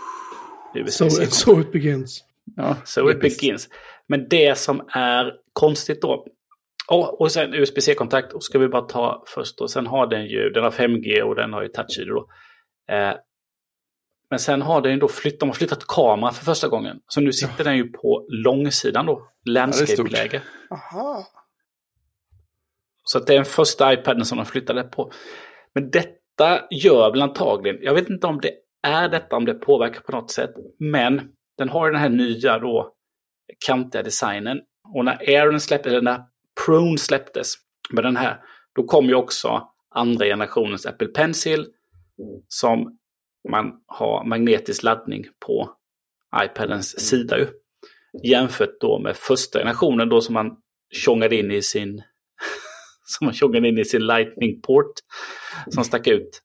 So, 0.87 1.05
USB-C 1.05 1.25
so 1.25 1.61
it 1.61 1.71
begins. 1.71 2.23
Ja, 2.55 2.77
So 2.85 3.11
it 3.11 3.19
begins. 3.19 3.69
Men 4.07 4.27
det 4.29 4.57
som 4.57 4.89
är 4.93 5.33
konstigt 5.53 6.01
då. 6.01 6.27
Och, 6.87 7.21
och 7.21 7.31
sen 7.31 7.53
USB-C-kontakt. 7.53 8.33
Och 8.33 8.43
ska 8.43 8.59
vi 8.59 8.67
bara 8.67 8.81
ta 8.81 9.23
först. 9.27 9.61
Och 9.61 9.71
sen 9.71 9.87
har 9.87 10.07
den 10.07 10.25
ju, 10.25 10.49
den 10.49 10.63
har 10.63 10.71
5G 10.71 11.21
och 11.21 11.35
den 11.35 11.53
har 11.53 11.61
ju 11.61 11.67
touch-ID 11.67 12.07
då. 12.07 12.27
Eh, 12.95 13.13
men 14.29 14.39
sen 14.39 14.61
har 14.61 14.81
den 14.81 14.91
ju 14.91 14.99
då 14.99 15.07
flytt, 15.07 15.39
de 15.39 15.49
har 15.49 15.53
flyttat 15.53 15.87
kamera 15.87 16.31
för 16.31 16.45
första 16.45 16.67
gången. 16.67 16.99
Så 17.07 17.21
nu 17.21 17.33
sitter 17.33 17.63
den 17.63 17.77
ju 17.77 17.91
på 17.91 18.25
långsidan 18.29 19.05
då. 19.05 19.27
Landscape-läge. 19.45 20.41
Aha. 20.71 21.25
Så 23.11 23.17
att 23.17 23.27
det 23.27 23.33
är 23.33 23.37
den 23.37 23.45
första 23.45 23.93
iPaden 23.93 24.25
som 24.25 24.37
de 24.37 24.45
flyttade 24.45 24.83
på. 24.83 25.11
Men 25.75 25.91
detta 25.91 26.61
gör 26.69 27.11
väl 27.11 27.21
antagligen, 27.21 27.77
jag 27.81 27.93
vet 27.93 28.09
inte 28.09 28.27
om 28.27 28.39
det 28.41 28.53
är 28.87 29.09
detta, 29.09 29.35
om 29.35 29.45
det 29.45 29.53
påverkar 29.53 30.01
på 30.01 30.11
något 30.11 30.31
sätt. 30.31 30.51
Men 30.79 31.21
den 31.57 31.69
har 31.69 31.91
den 31.91 32.01
här 32.01 32.09
nya 32.09 32.59
då 32.59 32.93
kantiga 33.65 34.03
designen. 34.03 34.59
Och 34.95 35.05
när 35.05 35.17
Airen 35.27 35.59
släpptes, 35.59 35.91
eller 35.91 36.01
när 36.01 36.23
Prone 36.65 36.97
släpptes 36.97 37.53
med 37.89 38.03
den 38.03 38.17
här, 38.17 38.39
då 38.75 38.83
kom 38.83 39.05
ju 39.05 39.15
också 39.15 39.67
andra 39.95 40.25
generationens 40.25 40.85
Apple 40.85 41.07
Pencil 41.07 41.67
som 42.47 42.97
man 43.49 43.71
har 43.87 44.25
magnetisk 44.25 44.83
laddning 44.83 45.25
på 45.45 45.71
iPadens 46.43 46.99
sida 46.99 47.37
ju. 47.37 47.47
Jämfört 48.23 48.79
då 48.79 48.99
med 48.99 49.15
första 49.15 49.59
generationen 49.59 50.09
då 50.09 50.21
som 50.21 50.33
man 50.33 50.57
tjongade 50.93 51.35
in 51.35 51.51
i 51.51 51.61
sin 51.61 52.03
som 53.17 53.25
man 53.25 53.33
tjongade 53.33 53.67
in 53.67 53.77
i 53.77 53.85
sin 53.85 54.05
lightning-port 54.05 54.93
som 55.69 55.83
stack 55.83 56.07
ut. 56.07 56.41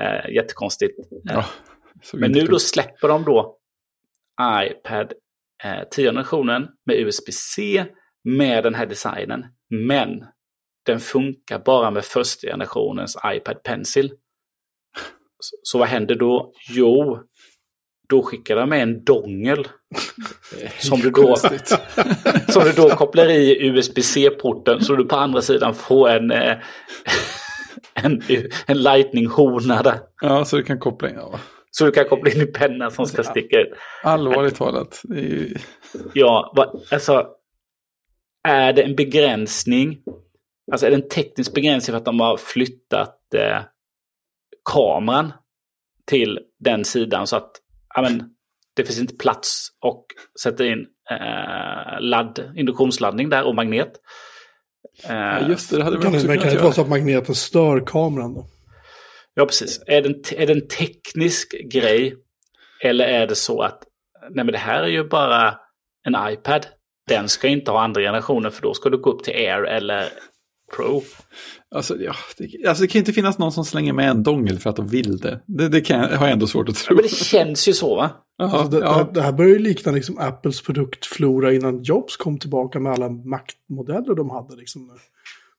Eh, 0.00 0.34
jättekonstigt. 0.34 0.94
Ja, 1.24 1.44
såg 2.02 2.20
Men 2.20 2.32
nu 2.32 2.46
då 2.46 2.58
släpper 2.58 3.08
de 3.08 3.24
då 3.24 3.58
iPad 4.64 5.12
eh, 5.64 5.88
10 5.90 6.08
generationen 6.08 6.68
med 6.86 6.96
USB-C 6.96 7.84
med 8.24 8.64
den 8.64 8.74
här 8.74 8.86
designen. 8.86 9.44
Men 9.70 10.24
den 10.86 11.00
funkar 11.00 11.58
bara 11.58 11.90
med 11.90 12.04
första 12.04 12.46
generationens 12.46 13.16
iPad 13.26 13.62
Pencil. 13.62 14.12
Så, 15.38 15.56
så 15.62 15.78
vad 15.78 15.88
händer 15.88 16.14
då? 16.14 16.52
Jo, 16.68 17.22
då 18.08 18.22
skickar 18.22 18.56
de 18.56 18.68
med 18.68 18.82
en 18.82 19.04
dongel 19.04 19.68
som 20.78 21.00
du 21.00 21.10
då, 21.10 21.36
som 22.48 22.64
du 22.64 22.72
då 22.76 22.90
kopplar 22.90 23.30
i 23.30 23.66
USB-C-porten 23.66 24.84
så 24.84 24.96
du 24.96 25.04
på 25.04 25.16
andra 25.16 25.42
sidan 25.42 25.74
får 25.74 26.08
en, 26.08 26.30
eh, 26.30 26.56
en, 27.94 28.22
en 28.66 28.82
lightning-hona 28.82 29.82
där. 29.82 29.98
Ja, 30.20 30.44
så 30.44 30.56
du 30.56 30.62
kan 30.62 30.78
koppla 30.78 31.10
in. 31.10 31.16
Ja. 31.16 31.40
Så 31.70 31.84
du 31.84 31.90
kan 31.90 32.08
koppla 32.08 32.30
in 32.30 32.40
i 32.40 32.46
pennan 32.46 32.90
som 32.90 33.06
ska 33.06 33.22
sticka 33.22 33.60
ut. 33.60 33.72
Allvarligt 34.02 34.56
talat. 34.56 35.02
Ju... 35.08 35.54
Ja, 36.14 36.54
alltså. 36.90 37.26
Är 38.48 38.72
det 38.72 38.82
en 38.82 38.96
begränsning? 38.96 39.98
Alltså 40.72 40.86
är 40.86 40.90
det 40.90 40.96
en 40.96 41.08
teknisk 41.08 41.54
begränsning 41.54 41.92
för 41.92 41.98
att 41.98 42.04
de 42.04 42.20
har 42.20 42.36
flyttat 42.36 43.34
eh, 43.34 43.62
kameran 44.64 45.32
till 46.06 46.38
den 46.58 46.84
sidan 46.84 47.26
så 47.26 47.36
att 47.36 47.50
ja, 47.98 48.10
men, 48.10 48.30
det 48.76 48.84
finns 48.84 48.98
inte 48.98 49.14
plats 49.16 49.68
och 49.80 50.06
sätta 50.42 50.66
in 50.66 50.86
eh, 51.10 52.00
ladd, 52.00 52.52
induktionsladdning 52.56 53.28
där 53.28 53.44
och 53.44 53.54
magnet. 53.54 53.92
Eh, 55.04 55.16
Ja, 55.16 55.48
just 55.48 55.70
det, 55.70 55.76
det 55.76 55.84
hade 55.84 55.98
vi 55.98 56.06
också 56.06 56.10
kunnat 56.10 56.26
kan 56.26 56.28
det 56.28 56.34
inte 56.34 56.48
göra. 56.54 56.62
vara 56.62 56.72
så 56.72 56.80
att 56.82 56.88
magneten 56.88 57.34
stör 57.34 57.86
kameran 57.86 58.34
då? 58.34 58.46
Ja, 59.34 59.46
precis. 59.46 59.82
Är 59.86 60.02
det, 60.02 60.08
en, 60.08 60.40
är 60.42 60.46
det 60.46 60.52
en 60.52 60.68
teknisk 60.68 61.54
grej? 61.72 62.14
Eller 62.84 63.04
är 63.04 63.26
det 63.26 63.34
så 63.34 63.62
att 63.62 63.82
nej 64.30 64.44
men 64.44 64.52
det 64.52 64.58
här 64.58 64.82
är 64.82 64.88
ju 64.88 65.04
bara 65.08 65.54
en 66.06 66.16
iPad. 66.32 66.66
Den 67.08 67.28
ska 67.28 67.48
inte 67.48 67.70
ha 67.70 67.82
andra 67.82 68.00
generationen 68.00 68.52
för 68.52 68.62
då 68.62 68.74
ska 68.74 68.90
du 68.90 68.98
gå 68.98 69.10
upp 69.10 69.24
till 69.24 69.34
Air 69.34 69.62
eller 69.64 70.08
Pro. 70.76 71.02
Alltså, 71.74 71.96
ja, 72.00 72.14
det, 72.38 72.66
alltså, 72.68 72.82
det 72.82 72.88
kan 72.88 72.98
inte 72.98 73.12
finnas 73.12 73.38
någon 73.38 73.52
som 73.52 73.64
slänger 73.64 73.92
med 73.92 74.10
en 74.10 74.22
dongel 74.22 74.58
för 74.58 74.70
att 74.70 74.76
de 74.76 74.88
vill 74.88 75.18
det. 75.18 75.40
Det, 75.46 75.68
det 75.68 75.80
kan, 75.80 76.00
jag- 76.00 76.08
har 76.08 76.26
jag 76.26 76.32
ändå 76.32 76.46
svårt 76.46 76.68
att 76.68 76.76
Ja, 76.78 76.86
tro. 76.86 76.94
men 76.96 77.02
det 77.02 77.08
känns 77.14 77.68
ju 77.68 77.72
så 77.72 77.96
va? 77.96 78.10
Ja, 78.38 78.44
Alltså 78.44 78.78
det, 78.78 78.84
ja. 78.86 78.98
det, 79.04 79.14
det 79.14 79.22
här 79.22 79.32
börjar 79.32 79.50
ju 79.52 79.58
likna 79.58 79.92
liksom 79.92 80.18
Apples 80.18 80.62
produktflora 80.62 81.52
innan 81.54 81.82
Jobs 81.82 82.16
kom 82.16 82.38
tillbaka 82.38 82.80
med 82.80 82.92
alla 82.92 83.08
maktmodeller 83.08 84.14
de 84.14 84.30
hade. 84.30 84.56
Liksom. 84.56 84.88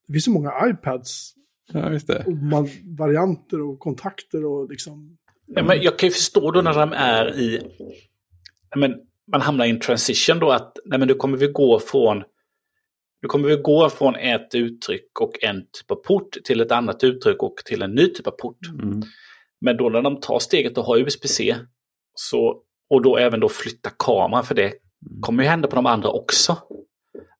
Det 0.07 0.14
finns 0.14 0.26
så 0.26 0.32
många 0.32 0.51
iPads, 0.70 1.34
ja, 1.74 1.89
visst 1.89 2.07
det. 2.07 2.24
och 2.28 2.34
man, 2.38 2.70
varianter 2.97 3.62
och 3.62 3.80
kontakter 3.80 4.45
och 4.45 4.70
liksom... 4.70 5.18
Ja, 5.47 5.64
men 5.64 5.82
jag 5.82 5.99
kan 5.99 6.07
ju 6.10 6.14
förstå 6.14 6.51
då 6.51 6.62
när 6.62 6.74
de 6.74 6.93
är 6.93 7.39
i... 7.39 7.62
Ja, 8.70 8.78
men 8.78 8.93
man 9.32 9.41
hamnar 9.41 9.66
i 9.66 9.70
en 9.70 9.80
transition 9.80 10.39
då 10.39 10.51
att 10.51 10.78
nej, 10.86 10.99
men 10.99 11.07
nu 11.07 11.14
kommer 11.14 11.38
vi 11.38 11.47
gå 11.47 11.80
från... 11.80 12.24
Nu 13.22 13.28
kommer 13.28 13.49
vi 13.49 13.55
gå 13.55 13.89
från 13.89 14.15
ett 14.15 14.55
uttryck 14.55 15.20
och 15.20 15.43
en 15.43 15.61
typ 15.61 15.91
av 15.91 15.95
port 15.95 16.38
till 16.43 16.61
ett 16.61 16.72
annat 16.72 17.03
uttryck 17.03 17.43
och 17.43 17.55
till 17.65 17.82
en 17.82 17.91
ny 17.95 18.07
typ 18.07 18.28
av 18.28 18.32
port. 18.32 18.57
Mm. 18.82 19.01
Men 19.61 19.78
då 19.78 19.89
när 19.89 20.01
de 20.01 20.20
tar 20.20 20.39
steget 20.39 20.78
och 20.78 20.84
har 20.84 20.97
USB-C 20.97 21.55
så, 22.13 22.61
och 22.89 23.01
då 23.01 23.17
även 23.17 23.39
då 23.39 23.49
flytta 23.49 23.89
kameran, 23.99 24.43
för 24.43 24.55
det 24.55 24.74
kommer 25.22 25.43
ju 25.43 25.49
hända 25.49 25.67
på 25.67 25.76
de 25.76 25.86
andra 25.86 26.09
också. 26.09 26.57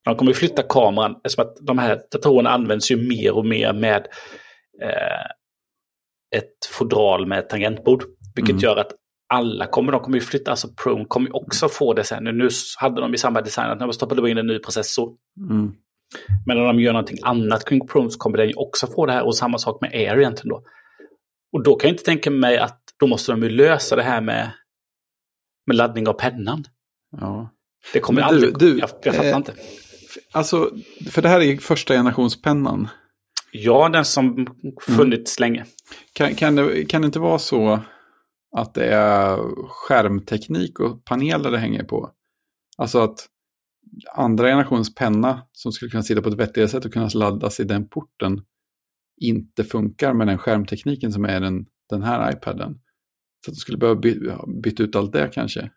De 0.06 0.16
kommer 0.16 0.32
ju 0.32 0.36
flytta 0.36 0.64
kameran 0.64 1.16
eftersom 1.24 1.46
att 1.48 1.58
de 1.62 1.78
här 1.78 2.02
datorerna 2.12 2.50
används 2.50 2.92
ju 2.92 3.08
mer 3.08 3.32
och 3.32 3.46
mer 3.46 3.74
med 3.74 4.08
eh, 4.84 5.26
ett 6.36 6.66
fodral 6.70 7.26
med 7.28 7.50
tangentbord. 7.50 8.04
Vilket 8.36 8.54
Mm. 8.54 8.64
gör 8.64 8.76
att 8.76 8.92
alla 9.34 9.68
kommer, 9.68 9.92
de 9.92 10.02
kommer 10.02 10.18
ju 10.18 10.22
flytta, 10.22 10.52
alltså 10.52 10.68
Pro 10.84 11.06
kommer 11.06 11.28
ju 11.28 11.34
också 11.34 11.70
få 11.70 11.94
det 11.94 12.04
sen. 12.04 12.24
Nu 12.24 12.50
hade 12.78 13.02
de 13.02 13.12
ju 13.12 13.18
samma 13.18 13.42
design, 13.42 13.72
att 13.72 13.80
när 13.80 13.88
de 13.88 13.94
stoppade 13.94 14.32
in 14.32 14.38
en 14.38 14.48
ny 14.48 14.60
processor. 14.60 15.16
Mm. 15.50 15.72
Men 16.46 16.58
när 16.58 16.64
de 16.64 16.80
gör 16.80 16.94
någonting 16.94 17.18
annat 17.24 17.66
kring 17.66 17.88
Pro 17.88 18.10
så 18.10 18.18
kommer 18.20 18.38
den 18.38 18.48
ju 18.48 18.54
också 18.54 18.88
få 18.88 19.06
det 19.06 19.14
här 19.14 19.26
och 19.26 19.36
samma 19.36 19.58
sak 19.58 19.82
med 19.82 19.92
Air 19.94 20.20
egentligen 20.20 20.50
då. 20.50 20.64
Och 21.54 21.64
då 21.64 21.76
kan 21.76 21.88
jag 21.88 21.94
inte 21.94 22.04
tänka 22.04 22.32
mig 22.32 22.58
att 22.58 22.80
då 23.00 23.08
måste 23.08 23.32
de 23.32 23.44
ju 23.44 23.50
lösa 23.50 23.96
det 23.96 24.04
här 24.04 24.22
med, 24.22 24.52
med 25.68 25.76
laddning 25.76 26.08
av 26.08 26.14
pennan. 26.14 26.64
Ja. 27.22 27.50
Det 27.94 28.00
kommer 28.00 28.22
Men 28.22 28.30
aldrig... 28.30 28.58
du- 28.58 28.74
du, 28.74 28.80
jag, 28.80 28.90
jag 29.04 29.16
fattar 29.16 29.30
eh, 29.30 29.38
inte. 29.38 29.54
Alltså, 30.32 30.72
för 31.10 31.22
det 31.22 31.30
här 31.30 31.42
är 31.42 31.58
första 31.58 31.94
generationspennan. 31.94 32.88
Ja, 33.52 33.90
den 33.90 34.06
som 34.06 34.48
funnits 34.82 35.40
länge. 35.40 35.66
Kan, 36.14 36.36
kan, 36.36 36.56
det, 36.56 36.86
kan 36.86 37.02
det 37.02 37.06
inte 37.06 37.20
vara 37.20 37.40
så 37.40 37.80
att 38.52 38.74
det 38.74 38.86
är 38.86 39.38
skärmteknik 39.68 40.80
och 40.80 41.06
paneler 41.06 41.52
det 41.52 41.58
hänger 41.58 41.84
på? 41.84 42.12
Alltså 42.78 43.00
att 43.00 43.28
andra 44.16 44.48
generationens 44.48 44.96
penna 44.96 45.42
som 45.52 45.72
skulle 45.72 45.92
kunna 45.92 46.04
sitta 46.04 46.22
på 46.22 46.30
ett 46.30 46.40
vettigare 46.40 46.70
sätt 46.70 46.86
och 46.86 46.94
kunna 46.94 47.10
laddas 47.14 47.60
i 47.60 47.64
den 47.64 47.90
porten 47.90 48.42
inte 49.22 49.64
funkar 49.64 50.14
med 50.14 50.28
den 50.28 50.38
skärmtekniken 50.38 51.12
som 51.12 51.26
är 51.26 51.40
den, 51.40 51.66
den 51.90 52.04
här 52.04 52.32
iPaden. 52.32 52.80
Så 53.46 53.52
att 53.52 53.56
de 53.56 53.60
skulle 53.60 53.78
behöva 53.78 54.00
by, 54.00 54.20
byta 54.64 54.84
ut 54.84 54.96
allt 54.96 55.14
det 55.14 55.30
kanske. 55.34 55.70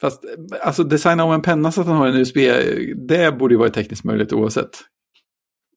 Fast 0.00 0.24
alltså 0.62 0.84
designa 0.84 1.24
om 1.24 1.32
en 1.32 1.42
penna 1.42 1.72
så 1.72 1.80
att 1.80 1.86
den 1.86 1.96
har 1.96 2.06
en 2.06 2.16
USB, 2.16 2.36
det 3.08 3.38
borde 3.38 3.54
ju 3.54 3.58
vara 3.58 3.70
tekniskt 3.70 4.04
möjligt 4.04 4.32
oavsett. 4.32 4.78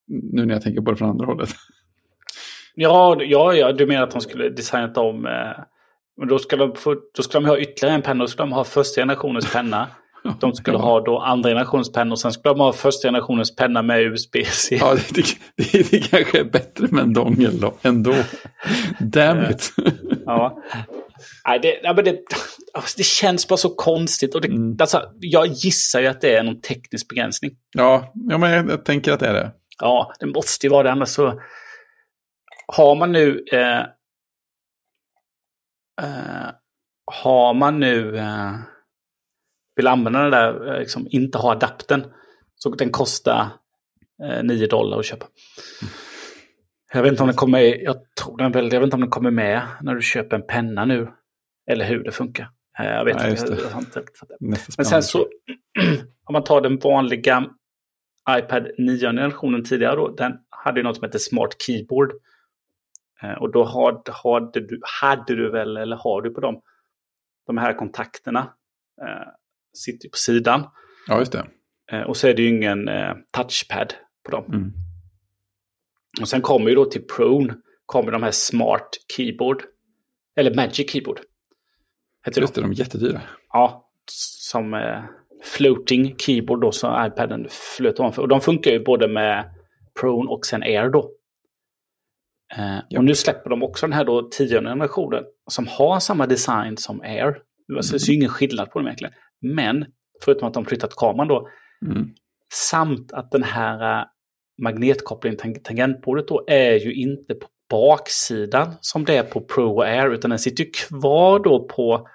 Nu 0.08 0.46
när 0.46 0.54
jag 0.54 0.64
tänker 0.64 0.82
på 0.82 0.92
det 0.92 0.98
från 0.98 1.10
andra 1.10 1.26
hållet. 1.26 1.50
Ja, 2.76 3.18
ja, 3.20 3.54
ja, 3.54 3.74
du 3.74 3.86
menar 3.86 4.04
att 4.04 4.12
de 4.12 4.22
skulle 4.22 4.50
designat 4.50 4.98
om... 4.98 5.26
Eh, 5.26 5.64
men 6.18 6.28
då 6.28 6.40
ska, 6.40 6.56
de 6.56 6.76
få, 6.76 6.96
då 7.18 7.24
ska 7.24 7.40
de 7.40 7.46
ha 7.46 7.58
ytterligare 7.58 7.96
en 7.96 8.02
penna. 8.02 8.24
Då 8.24 8.28
ska 8.28 8.44
de 8.44 8.52
ha 8.52 8.64
första 8.64 9.02
generationens 9.02 9.54
penna. 9.54 9.88
De 10.40 10.54
skulle 10.54 10.78
ha 10.78 11.02
då 11.02 11.20
andra 11.20 11.50
generationens 11.50 11.92
penna 11.92 12.12
och 12.12 12.20
sen 12.20 12.32
skulle 12.32 12.54
de 12.54 12.60
ha 12.60 12.74
första 12.74 13.08
generationens 13.08 13.56
penna 13.56 13.82
med 13.82 14.02
USB-C. 14.02 14.78
Ja, 14.82 14.96
det, 15.14 15.24
det, 15.72 15.92
det 15.92 16.00
kanske 16.00 16.40
är 16.40 16.44
bättre 16.44 16.88
med 16.92 17.04
en 17.04 17.14
dongel 17.14 17.60
då, 17.60 17.74
ändå. 17.82 18.14
Damn 19.00 19.52
it. 19.52 19.74
Ja. 20.26 20.62
Nej, 21.48 21.60
det, 21.62 21.80
ja, 21.84 21.94
men 21.94 22.06
det, 22.06 22.20
alltså, 22.74 22.94
det 22.98 23.04
känns 23.04 23.48
bara 23.48 23.58
så 23.58 23.70
konstigt. 23.70 24.36
Och 24.36 24.42
det, 24.42 24.48
Mm. 24.48 24.78
alltså, 24.80 25.04
jag 25.20 25.48
gissar 25.48 26.00
ju 26.00 26.08
att 26.08 26.22
det 26.22 26.36
är 26.36 26.44
någon 26.44 26.62
teknisk 26.62 27.08
begränsning. 27.10 27.52
Ja, 27.74 28.12
ja 28.14 28.38
men 28.38 28.52
jag, 28.52 28.70
jag 28.70 28.86
tänker 28.86 29.12
att 29.14 29.20
det 29.20 29.28
är 29.28 29.34
det. 29.34 29.52
Ja, 29.80 30.14
det 30.20 30.26
måste 30.26 30.66
ju 30.66 30.72
vara 30.72 30.84
det. 30.84 30.92
Annars 30.92 31.10
så 31.10 31.42
har 32.68 32.96
man 32.96 33.12
nu... 33.12 33.44
Eh, 33.52 33.80
eh, 36.02 36.52
har 37.06 37.54
man 37.54 37.80
nu... 37.80 38.18
Eh, 38.18 38.54
vill 39.76 39.88
använda 39.88 40.22
den 40.22 40.32
där, 40.32 40.74
eh, 40.74 40.80
liksom, 40.80 41.08
inte 41.10 41.38
ha 41.38 41.52
adaptern. 41.52 42.04
Så 42.56 42.70
den 42.70 42.90
kostar 42.92 43.48
eh, 44.24 44.44
9 44.44 44.68
dollar 44.68 45.00
att 45.00 45.06
köpa. 45.06 45.26
Jag 46.94 47.04
vet 47.04 47.12
inte 47.12 47.24
om 47.24 47.28
den 47.28 47.36
kommer 47.36 47.60
med, 47.60 47.82
jag 47.82 47.96
tror 48.22 48.38
den 48.38 48.52
väl, 48.52 48.74
jag 48.74 48.80
vet 48.80 48.88
inte 48.88 48.96
om 48.96 49.02
den 49.02 49.10
kommer 49.10 49.32
med 49.32 49.62
när 49.82 49.96
du 49.96 50.02
köper 50.02 50.36
en 50.36 50.48
penna 50.48 50.86
nu. 50.86 51.08
Eller 51.72 51.86
hur 51.86 52.04
det 52.04 52.12
funkar. 52.12 52.50
Eh, 52.80 52.86
Jag 52.86 53.06
vet 53.06 53.18
Nej, 53.18 53.32
inte. 53.32 53.56
det. 53.56 53.62
Jag, 53.72 53.82
inte 53.82 54.04
Men 54.78 54.86
sen 54.86 55.04
så, 55.04 55.20
om 56.26 56.34
man 56.34 56.44
tar 56.44 56.62
den 56.62 56.80
vanliga 56.80 57.46
iPad 58.30 58.68
9 58.78 59.00
generationen 59.00 59.64
tidigare 59.64 59.96
då, 59.96 60.10
den 60.16 60.34
hade 60.50 60.80
ju 60.80 60.84
något 60.84 60.96
som 60.96 61.06
heter 61.06 61.20
Smart 61.20 61.62
Keyboard. 61.62 62.12
Eh, 63.24 63.34
och 63.34 63.52
då 63.52 63.64
had, 63.64 64.10
hade, 64.24 64.60
du, 64.60 64.80
hade 65.02 65.36
du 65.36 65.52
väl, 65.52 65.78
eller 65.78 65.96
har 65.96 66.22
du 66.22 66.30
på 66.34 66.42
dem, 66.42 66.62
de 67.48 67.58
här 67.58 67.74
kontakterna 67.74 68.54
eh, 69.02 69.28
sitter 69.74 70.10
på 70.10 70.18
sidan. 70.18 70.68
Ja, 71.08 71.20
just 71.20 71.32
det. 71.32 71.46
Eh, 71.92 72.02
och 72.02 72.18
så 72.18 72.28
är 72.28 72.34
det 72.34 72.42
ju 72.42 72.50
ingen 72.50 72.88
eh, 72.88 73.14
touchpad 73.32 73.94
på 74.26 74.32
dem. 74.32 74.46
Mm. 74.46 74.72
Och 76.22 76.28
sen 76.28 76.42
kommer 76.42 76.70
ju 76.70 76.76
då 76.76 76.86
till 76.86 77.08
Prone, 77.18 77.56
kommer 77.86 78.12
de 78.12 78.24
här 78.24 78.32
Smart 78.32 78.90
Keyboard. 79.18 79.64
Eller 80.36 80.56
Magic 80.56 80.92
Keyboard. 80.92 81.20
Heter 82.26 82.42
Just 82.42 82.56
det. 82.56 82.62
de 82.62 82.72
är 82.72 82.76
jättedyra. 82.76 83.22
Ja, 83.52 83.90
som 84.40 84.74
eh, 84.74 85.04
floating 85.44 86.16
keyboard 86.18 86.62
då, 86.62 86.72
så 86.72 87.06
iPaden 87.06 87.48
flöt 87.50 88.00
ovanför. 88.00 88.22
Och 88.22 88.28
de 88.28 88.42
funkar 88.42 88.72
ju 88.72 88.84
både 88.84 89.08
med 89.08 89.50
Prone 90.02 90.30
och 90.30 90.46
sen 90.46 90.64
Air 90.64 90.90
då. 90.90 91.12
Eh, 92.58 92.80
Ja. 92.90 93.00
Och 93.00 93.06
nu 93.06 93.16
släpper 93.16 93.50
de 93.50 93.64
också 93.64 93.86
den 93.88 93.94
här 93.94 94.06
då 94.06 94.30
tionde 94.32 94.70
generationen 94.70 95.24
som 95.52 95.68
har 95.68 96.00
samma 96.00 96.26
design 96.28 96.78
som 96.78 97.02
Air. 97.02 97.38
Alltså, 97.78 97.94
Det 97.94 98.00
ser 98.00 98.12
ju 98.12 98.18
ingen 98.18 98.30
skillnad 98.30 98.72
på 98.72 98.80
dem 98.80 98.88
egentligen. 98.88 99.14
Men, 99.42 99.86
förutom 100.26 100.48
att 100.48 100.54
de 100.54 100.66
flyttat 100.66 100.96
kameran 100.96 101.28
då, 101.28 101.48
Mm. 101.86 102.08
samt 102.54 103.14
att 103.14 103.32
den 103.32 103.44
här 103.44 104.00
eh, 104.00 104.06
magnetkopplingen, 104.62 105.40
tang- 105.40 105.64
tangentbordet 105.64 106.28
då, 106.28 106.44
är 106.48 106.74
ju 106.74 106.94
inte 106.94 107.34
på 107.36 107.48
baksidan 107.70 108.74
som 108.82 109.06
det 109.06 109.18
är 109.18 109.24
på 109.24 109.42
Pro 109.42 109.76
och 109.76 109.86
Air, 109.86 110.10
utan 110.14 110.30
den 110.30 110.40
sitter 110.40 110.64
ju 110.64 110.72
kvar 110.72 111.40
då 111.40 111.68
på 111.68 112.08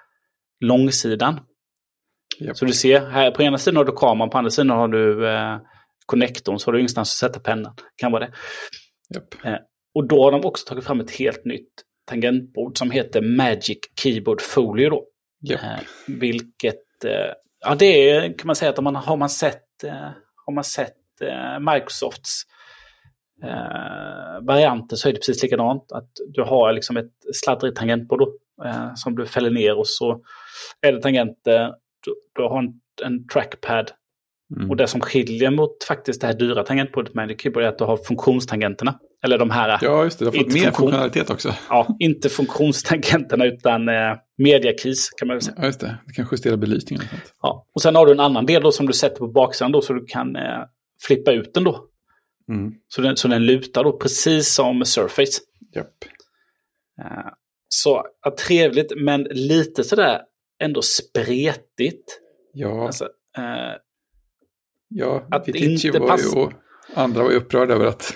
långsidan. 0.65 1.39
Japp. 2.39 2.57
Så 2.57 2.65
du 2.65 2.73
ser, 2.73 3.05
här 3.05 3.31
på 3.31 3.43
ena 3.43 3.57
sidan 3.57 3.77
har 3.77 3.85
du 3.85 3.91
kameran, 3.91 4.29
på 4.29 4.37
andra 4.37 4.49
sidan 4.51 4.69
har 4.69 4.87
du 4.87 5.27
eh, 5.29 5.57
connectorn 6.05 6.59
så 6.59 6.67
har 6.67 6.73
du 6.73 6.79
ingenstans 6.79 7.09
att 7.23 7.29
sätta 7.29 7.39
pennan. 7.39 7.73
Kan 7.95 8.11
vara 8.11 8.25
det. 8.25 8.31
Japp. 9.15 9.45
Eh, 9.45 9.55
och 9.95 10.07
då 10.07 10.23
har 10.23 10.31
de 10.31 10.45
också 10.45 10.65
tagit 10.65 10.85
fram 10.85 10.99
ett 10.99 11.11
helt 11.11 11.45
nytt 11.45 11.69
tangentbord 12.05 12.77
som 12.77 12.91
heter 12.91 13.21
Magic 13.21 13.79
Keyboard 14.01 14.41
Folio 14.41 14.89
då. 14.89 15.05
Japp. 15.41 15.63
Eh, 15.63 15.79
vilket, 16.07 17.05
eh, 17.05 17.33
ja 17.65 17.75
det 17.75 18.09
är, 18.09 18.37
kan 18.37 18.47
man 18.47 18.55
säga 18.55 18.71
att 18.71 18.77
om 18.77 18.83
man, 18.83 18.95
har 18.95 19.17
man 19.17 19.29
sett, 19.29 19.83
eh, 19.83 20.09
har 20.45 20.53
man 20.53 20.63
sett 20.63 21.21
eh, 21.21 21.59
Microsofts 21.73 22.43
eh, 23.43 24.41
varianter 24.41 24.95
så 24.95 25.09
är 25.09 25.13
det 25.13 25.19
precis 25.19 25.43
likadant. 25.43 25.91
Att 25.91 26.11
du 26.33 26.41
har 26.41 26.73
liksom 26.73 26.97
ett 26.97 27.13
sladdrigt 27.33 27.77
tangentbord 27.77 28.19
då, 28.19 28.37
eh, 28.65 28.93
som 28.95 29.15
du 29.15 29.25
fäller 29.25 29.49
ner 29.51 29.77
och 29.77 29.87
så 29.87 30.21
är 30.81 30.91
det 30.91 31.01
tangenter, 31.01 31.73
du, 32.05 32.15
du 32.35 32.41
har 32.41 32.59
en, 32.59 32.73
en 33.03 33.27
trackpad 33.27 33.91
Mm. 34.55 34.69
och 34.69 34.75
det 34.75 34.87
som 34.87 35.01
skiljer 35.01 35.51
mot 35.51 35.83
faktiskt 35.83 36.21
det 36.21 36.27
här 36.27 36.33
dyra 36.33 36.63
tangentbordet 36.63 37.13
Magic 37.13 37.41
Keyboard 37.41 37.63
är 37.63 37.67
att 37.67 37.77
du 37.77 37.83
har 37.83 37.97
funktionstangenterna. 37.97 38.99
Eller 39.23 39.37
de 39.37 39.49
här, 39.51 39.69
ja, 39.69 39.77
Ja, 39.81 40.03
just 40.03 40.19
det. 40.19 40.25
Du 40.25 40.29
har 40.29 40.37
fått 40.37 40.53
mer 40.53 40.61
funktion. 40.61 40.73
funktionalitet 40.73 41.29
också. 41.29 41.53
inte 41.99 42.29
funktionstangenterna 42.29 43.45
utan 43.45 43.89
eh, 43.89 43.95
media 44.37 44.77
keys 44.77 45.09
kan 45.09 45.27
man 45.27 45.35
väl 45.37 45.41
säga. 45.41 45.55
Ja, 45.57 45.65
just 45.65 45.79
det. 45.79 45.97
Du 46.07 46.13
kan 46.13 46.27
justera 46.31 46.57
belysningen 46.57 47.03
och 47.03 47.09
sånt. 47.09 47.33
Ja. 47.41 47.65
Och 47.75 47.81
sen 47.81 47.95
har 47.95 48.05
du 48.05 48.11
en 48.11 48.19
annan 48.19 48.45
del 48.45 48.63
då 48.63 48.71
som 48.71 48.85
du 48.85 48.93
sätter 48.93 49.17
på 49.17 49.27
baksidan 49.27 49.71
då 49.71 49.81
så 49.81 49.93
du 49.93 50.05
kan 50.05 50.35
eh, 50.35 50.41
flippa 51.01 51.31
ut 51.31 51.53
den 51.53 51.63
då. 51.63 51.85
Mm. 52.49 52.73
Så 52.87 53.01
den, 53.01 53.17
så 53.17 53.27
den 53.27 53.45
lutar 53.45 53.83
då 53.83 53.97
precis 53.97 54.53
som 54.53 54.85
Surface. 54.85 55.41
Japp. 55.75 55.87
Eh, 57.01 57.31
så 57.67 58.03
ja, 58.23 58.35
trevligt 58.47 58.91
men 58.97 59.23
lite 59.23 59.83
sådär 59.83 60.21
ändå 60.63 60.81
spretigt. 60.81 62.19
Ja, 62.53 62.85
Alltså, 62.85 63.03
eh, 63.37 63.75
ja. 64.87 65.27
att 65.31 65.47
inte 65.47 65.99
var 65.99 66.17
ju, 66.17 66.39
och 66.39 66.53
andra 66.95 67.23
var 67.23 67.31
ju 67.31 67.37
upprörda 67.37 67.73
över 67.73 67.85
att 67.85 68.13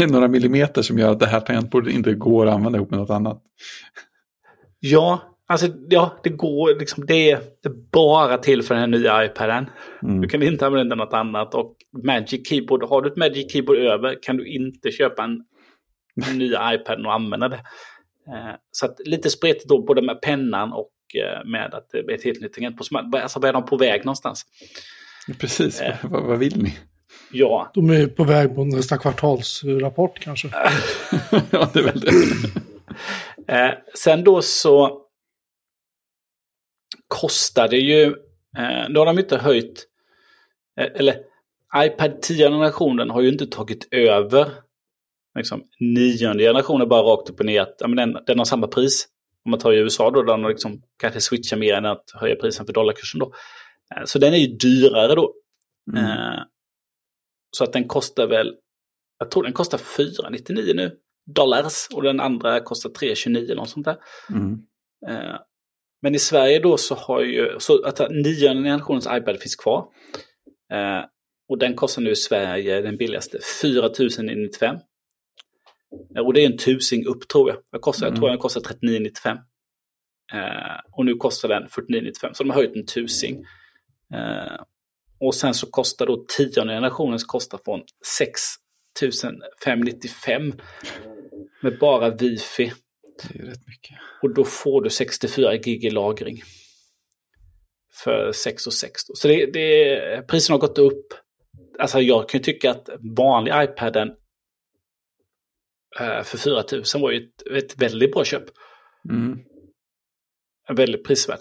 det 0.00 0.04
är 0.10 0.12
några 0.12 0.28
millimeter 0.28 0.82
som 0.82 0.98
gör 0.98 1.10
att 1.10 1.20
det 1.20 1.26
här 1.26 1.40
tangentbordet 1.40 1.94
inte 1.94 2.14
går 2.14 2.46
att 2.46 2.54
använda 2.54 2.78
ihop 2.78 2.90
med 2.90 2.98
något 2.98 3.10
annat. 3.10 3.42
ja, 4.80 5.20
alltså 5.46 5.66
ja, 5.88 6.20
det 6.22 6.30
går 6.30 6.78
liksom. 6.78 7.06
Det 7.06 7.30
är, 7.30 7.40
bara 7.92 8.38
till 8.38 8.62
för 8.62 8.74
den 8.74 8.80
här 8.80 8.98
nya 8.98 9.24
iPaden. 9.24 9.66
Mm. 10.02 10.20
Du 10.20 10.28
kan 10.28 10.42
inte 10.42 10.66
använda 10.66 10.96
något 10.96 11.12
annat. 11.12 11.54
Och 11.54 11.76
Magic 12.04 12.48
Keyboard, 12.48 12.84
har 12.84 13.02
du 13.02 13.08
ett 13.08 13.16
Magic 13.16 13.52
Keyboard 13.52 13.78
över 13.78 14.22
kan 14.22 14.36
du 14.36 14.46
inte 14.46 14.90
köpa 14.90 15.24
en, 15.24 15.44
ny 16.38 16.46
iPad 16.74 17.06
och 17.06 17.14
använda 17.14 17.48
det. 17.48 17.60
Eh, 18.28 18.54
så 18.70 18.86
att 18.86 18.96
lite 19.04 19.30
spretigt 19.30 19.68
då, 19.68 19.82
både 19.82 20.02
med 20.02 20.20
pennan 20.20 20.72
och 20.72 20.92
eh, 21.14 21.48
med 21.50 21.74
att 21.74 21.90
det 21.92 21.98
är 21.98 22.14
ett 22.14 22.24
helt 22.24 22.40
nytt 22.40 22.52
tangentbord. 22.52 23.14
Alltså, 23.14 23.40
vad 23.40 23.48
är 23.48 23.52
de 23.52 23.64
på 23.64 23.76
väg 23.76 24.04
någonstans? 24.04 24.44
Precis, 25.38 25.80
Eh. 25.80 25.94
vad, 26.02 26.22
vad 26.22 26.38
vill 26.38 26.62
ni? 26.62 26.74
Ja, 27.32 27.70
De 27.74 27.90
är 27.90 28.06
på 28.06 28.24
väg 28.24 28.54
på 28.54 28.64
nästa 28.64 28.98
kvartalsrapport 28.98 30.18
kanske. 30.18 30.48
ja, 31.50 31.70
det 31.72 31.78
är 31.78 31.84
väl 31.84 32.00
det. 32.00 32.10
Eh, 33.54 33.72
sen 33.94 34.24
då 34.24 34.42
så 34.42 35.02
kostar 37.08 37.68
det 37.68 37.76
ju, 37.76 38.02
eh, 38.58 38.88
då 38.90 39.00
har 39.00 39.06
de 39.06 39.18
inte 39.18 39.36
höjt, 39.36 39.86
eh, 40.80 40.86
eller 40.94 41.16
iPad 41.76 42.22
10 42.22 42.48
generationen 42.48 43.10
har 43.10 43.20
ju 43.20 43.28
inte 43.28 43.46
tagit 43.46 43.88
över 43.90 44.46
liksom, 45.38 45.62
nionde 45.80 46.44
generationen 46.44 46.88
bara 46.88 47.02
rakt 47.02 47.30
upp 47.30 47.40
och 47.40 47.46
ner. 47.46 47.60
Att, 47.60 47.76
ja, 47.78 47.88
men 47.88 47.96
den, 47.96 48.24
den 48.26 48.38
har 48.38 48.44
samma 48.44 48.66
pris. 48.66 49.08
Om 49.44 49.50
man 49.50 49.60
tar 49.60 49.72
i 49.72 49.78
USA 49.78 50.10
då, 50.10 50.22
där 50.22 50.32
de 50.32 50.48
liksom 50.48 50.82
kanske 50.98 51.20
switchar 51.20 51.56
mer 51.56 51.74
än 51.74 51.86
att 51.86 52.04
höja 52.14 52.36
prisen 52.36 52.66
för 52.66 52.72
dollarkursen 52.72 53.20
då. 53.20 53.32
Eh, 53.96 54.04
så 54.04 54.18
den 54.18 54.34
är 54.34 54.38
ju 54.38 54.56
dyrare 54.56 55.14
då. 55.14 55.34
Mm. 55.92 56.04
Eh, 56.04 56.42
så 57.50 57.64
att 57.64 57.72
den 57.72 57.88
kostar 57.88 58.26
väl, 58.26 58.54
jag 59.18 59.30
tror 59.30 59.42
den 59.42 59.52
kostar 59.52 59.78
499 59.78 60.72
nu, 60.74 60.96
dollars. 61.26 61.88
Och 61.94 62.02
den 62.02 62.20
andra 62.20 62.60
kostar 62.60 62.90
329 62.90 63.44
eller 63.44 63.54
något 63.54 63.68
sånt 63.70 63.86
där. 63.86 63.96
Mm. 64.30 64.58
Eh, 65.08 65.36
Men 66.02 66.14
i 66.14 66.18
Sverige 66.18 66.58
då 66.58 66.76
så 66.76 66.94
har 66.94 67.20
ju, 67.22 67.56
så 67.58 67.82
att 67.86 67.98
nionde 68.10 68.62
generationens 68.62 69.06
iPad 69.06 69.40
finns 69.40 69.56
kvar. 69.56 69.86
Eh, 70.72 71.04
Och 71.48 71.58
den 71.58 71.74
kostar 71.74 72.02
nu 72.02 72.10
i 72.10 72.16
Sverige, 72.16 72.80
den 72.80 72.96
billigaste, 72.96 73.38
4095. 73.60 74.76
Eh, 76.16 76.22
Och 76.26 76.32
det 76.34 76.40
är 76.40 76.46
en 76.46 76.58
tusing 76.58 77.06
upp 77.06 77.28
tror 77.28 77.50
jag. 77.50 77.58
Jag, 77.70 77.80
kostar, 77.80 78.06
jag 78.06 78.16
tror 78.16 78.28
den 78.28 78.38
kostar 78.38 78.60
3995. 78.60 79.36
Eh, 80.32 80.80
Och 80.92 81.04
nu 81.04 81.14
kostar 81.14 81.48
den 81.48 81.68
4995, 81.68 82.34
så 82.34 82.42
de 82.42 82.50
har 82.50 82.56
höjt 82.56 82.76
en 82.76 82.86
tusing. 82.86 83.44
Eh, 84.14 84.56
Och 85.20 85.34
sen 85.34 85.54
så 85.54 85.70
kostar 85.70 86.06
då 86.06 86.24
tionde 86.28 86.74
generationens 86.74 87.24
kostar 87.24 87.60
från 87.64 87.82
6595 88.18 90.52
med 91.62 91.78
bara 91.78 92.10
wifi. 92.10 92.72
Det 93.22 93.38
är 93.38 93.42
rätt 93.42 93.66
mycket. 93.66 93.98
Och 94.22 94.34
då 94.34 94.44
får 94.44 94.82
du 94.82 94.90
64 94.90 95.56
gig 95.56 95.84
i 95.84 95.90
lagring. 95.90 96.42
För 98.04 98.32
6 98.32 98.66
och 98.66 98.72
6 98.72 99.06
då. 99.06 99.14
Så 99.14 99.28
det, 99.28 99.46
det, 99.46 100.28
priserna 100.28 100.54
har 100.54 100.60
gått 100.60 100.78
upp. 100.78 101.14
Alltså 101.78 102.00
jag 102.00 102.28
kan 102.28 102.38
ju 102.38 102.44
tycka 102.44 102.70
att 102.70 102.88
vanlig 103.16 103.52
iPaden 103.62 104.08
eh, 106.00 106.22
för 106.22 106.38
4000 106.38 107.00
var 107.00 107.10
ju 107.10 107.18
ett, 107.18 107.46
ett 107.46 107.82
väldigt 107.82 108.12
bra 108.12 108.24
köp. 108.24 108.44
Mm. 109.10 109.38
Väldigt 110.68 111.04
prisvärd. 111.04 111.40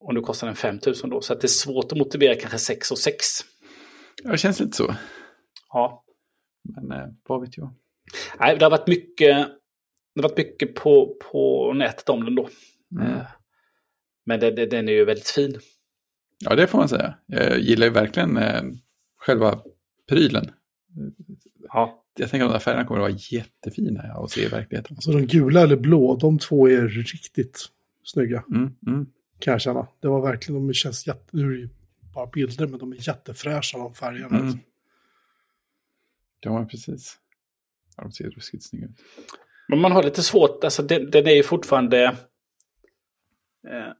Och 0.00 0.14
nu 0.14 0.20
kostar 0.20 0.46
den 0.46 0.56
5000 0.56 1.10
då. 1.10 1.20
Så 1.20 1.32
att 1.32 1.40
det 1.40 1.46
är 1.46 1.48
svårt 1.48 1.92
att 1.92 1.98
motivera 1.98 2.34
kanske 2.34 2.58
6 2.58 2.90
och 2.90 2.98
6. 2.98 3.26
Ja, 4.22 4.30
det 4.30 4.38
känns 4.38 4.60
lite 4.60 4.76
så. 4.76 4.94
Ja. 5.68 6.04
Men 6.62 6.92
eh, 6.92 7.08
vad 7.28 7.40
vet 7.40 7.56
jag. 7.56 7.74
Nej, 8.38 8.56
det 8.58 8.64
har 8.64 8.70
varit 8.70 8.86
mycket, 8.86 9.36
det 10.14 10.22
har 10.22 10.28
varit 10.28 10.36
mycket 10.36 10.74
på, 10.74 11.16
på 11.30 11.72
nätet 11.72 12.08
om 12.08 12.24
den 12.24 12.34
då. 12.34 12.48
Mm. 13.00 13.12
Eh, 13.12 13.26
men 14.26 14.40
det, 14.40 14.50
det, 14.50 14.66
den 14.66 14.88
är 14.88 14.92
ju 14.92 15.04
väldigt 15.04 15.28
fin. 15.28 15.60
Ja, 16.38 16.54
det 16.54 16.66
får 16.66 16.78
man 16.78 16.88
säga. 16.88 17.14
Jag 17.26 17.60
gillar 17.60 17.86
ju 17.86 17.92
verkligen 17.92 18.36
eh, 18.36 18.62
själva 19.18 19.60
prylen. 20.08 20.50
Ja. 21.68 22.04
Jag 22.18 22.30
tänker 22.30 22.44
att 22.44 22.50
de 22.50 22.52
där 22.52 22.60
färgerna 22.60 22.84
kommer 22.84 23.00
att 23.00 23.12
vara 23.12 23.20
jättefina 23.30 24.00
att 24.00 24.30
se 24.30 24.44
i 24.44 24.48
verkligheten. 24.48 24.96
Alltså 24.96 25.12
de 25.12 25.26
gula 25.26 25.60
eller 25.60 25.76
blå, 25.76 26.16
de 26.16 26.38
två 26.38 26.68
är 26.68 26.88
riktigt 26.88 27.68
snygga. 28.04 28.44
Mm, 28.48 28.74
mm. 28.86 29.06
Kan 29.40 29.52
jag 29.52 29.60
känna. 29.60 29.86
Det 30.00 30.08
var 30.08 30.20
verkligen, 30.20 30.66
de 30.66 30.74
känns 30.74 31.06
jätte, 31.06 31.36
nu 31.36 31.44
är 31.44 31.48
det 31.50 31.56
ju 31.58 31.68
bara 32.14 32.26
bilder, 32.26 32.66
men 32.66 32.78
de 32.78 32.92
är 32.92 33.08
jättefräscha 33.08 33.78
de 33.78 33.94
färgerna. 33.94 34.38
Mm. 34.38 34.58
Ja, 36.40 36.64
precis. 36.70 37.18
Ja, 37.96 38.02
de 38.02 38.12
ser 38.12 38.30
ruskigt 38.30 38.64
snygga 38.64 38.86
ut. 38.86 38.96
Men 39.68 39.78
man 39.78 39.92
har 39.92 40.02
lite 40.02 40.22
svårt, 40.22 40.64
alltså 40.64 40.82
den, 40.82 41.10
den 41.10 41.26
är 41.26 41.34
ju 41.34 41.42
fortfarande... 41.42 42.04
Eh, 43.68 43.92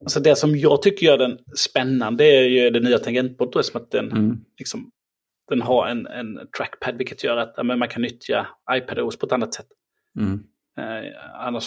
alltså 0.00 0.20
det 0.20 0.36
som 0.36 0.56
jag 0.56 0.82
tycker 0.82 1.06
gör 1.06 1.18
den 1.18 1.38
spännande 1.56 2.24
är 2.24 2.42
ju 2.42 2.70
det 2.70 2.80
nya 2.80 2.98
tangentbordet. 2.98 3.66
Som 3.66 3.80
att 3.80 3.90
den, 3.90 4.12
Mm. 4.12 4.44
liksom, 4.58 4.90
den 5.48 5.62
har 5.62 5.86
en, 5.86 6.06
en 6.06 6.48
trackpad 6.56 6.96
vilket 6.98 7.24
gör 7.24 7.36
att 7.36 7.54
ja, 7.56 7.62
men 7.62 7.78
man 7.78 7.88
kan 7.88 8.02
nyttja 8.02 8.46
iPadOS 8.72 9.18
på 9.18 9.26
ett 9.26 9.32
annat 9.32 9.54
sätt. 9.54 9.66
Mm. 10.18 10.44
Eh, 10.78 11.12
annars 11.34 11.66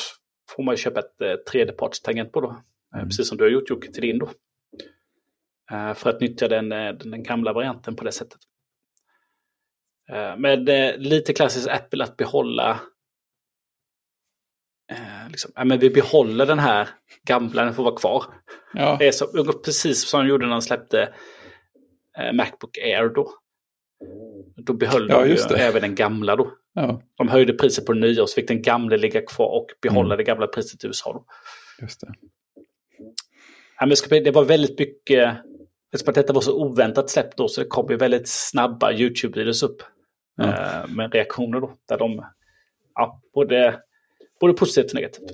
får 0.50 0.64
man 0.64 0.78
köpa 0.78 1.00
ett 1.00 1.22
eh, 1.22 1.36
tredjeparts 1.36 2.02
tangentbord 2.02 2.44
då. 2.44 2.50
Eh, 2.50 2.56
Mm. 2.96 3.08
Precis 3.10 3.28
som 3.30 3.38
du 3.38 3.44
har 3.44 3.52
gjort 3.52 3.70
Jocke 3.70 3.91
till 3.91 4.02
din 4.02 4.20
då. 4.20 4.30
Eh, 5.72 5.94
för 5.94 6.10
att 6.10 6.22
nyttja 6.22 6.48
den, 6.48 6.72
eh, 6.72 6.94
den, 6.94 7.24
gamla 7.24 7.54
varianten 7.54 7.96
på 7.96 8.04
det 8.04 8.12
sättet. 8.12 8.39
Eh, 10.10 10.38
med 10.38 10.70
lite 11.02 11.34
klassiskt 11.34 11.68
Apple 11.68 12.04
att 12.04 12.18
behålla 12.18 12.80
eh, 14.91 15.30
liksom, 15.30 15.52
ja, 15.56 15.64
men 15.66 15.80
vi 15.80 15.89
behåller 15.89 16.46
den 16.46 16.60
här 16.60 16.89
gamla, 17.24 17.64
den 17.66 17.74
får 17.74 17.84
vara 17.84 17.96
kvar. 17.96 18.24
Ja, 18.74 18.96
Det 19.00 19.08
är 19.08 19.12
så, 19.12 19.54
precis 19.66 20.08
som 20.10 20.20
de 20.22 20.28
gjorde 20.30 20.46
när 20.46 20.52
de 20.54 20.62
släppte 20.62 21.14
Macbook 22.34 22.78
Air 22.78 23.10
då. 23.10 23.34
Då 24.56 24.74
behöll 24.74 25.10
Ja, 25.10 25.22
de 25.22 25.30
ju 25.30 25.36
det. 25.36 25.58
även 25.58 25.82
den 25.82 25.96
gamla 25.96 26.36
då. 26.36 26.52
Ja, 26.74 27.01
De 27.17 27.30
höjde 27.30 27.53
priset 27.53 27.86
på 27.86 27.93
den 27.93 28.01
nya 28.01 28.21
och 28.21 28.30
så 28.30 28.36
fick 28.36 28.47
den 28.47 28.61
gamla 28.61 28.95
ligga 28.95 29.21
kvar 29.21 29.47
och 29.47 29.67
behålla 29.82 30.13
Mm. 30.13 30.17
det 30.17 30.24
gamla 30.24 30.47
priset 30.47 30.84
i 30.84 30.88
USA. 30.88 31.26
Just 31.82 32.01
det. 32.01 32.13
Ja, 33.80 33.86
men 33.86 33.95
det 34.09 34.19
det 34.19 34.32
var 34.32 34.45
väldigt 34.45 34.80
mycket, 34.80 35.38
eftersom 35.93 36.09
att 36.11 36.15
detta 36.15 36.34
var 36.34 36.41
så 36.41 36.63
oväntat 36.63 37.09
släppt 37.09 37.38
då 37.38 37.47
så 37.47 37.61
det 37.61 37.67
kom 37.67 37.89
ju 37.89 37.97
väldigt 37.97 38.28
snabba 38.30 38.91
YouTube-videos 38.91 39.65
upp. 39.65 39.82
Ja. 40.36 40.43
Eh, 40.43 40.88
med 40.89 41.13
reaktioner 41.13 41.59
då. 41.59 41.78
Där 41.88 41.97
de, 41.97 42.26
ja, 42.95 43.21
både, 43.34 43.82
både 44.39 44.53
positivt 44.53 44.91
och 44.91 44.95
negativt. 44.95 45.32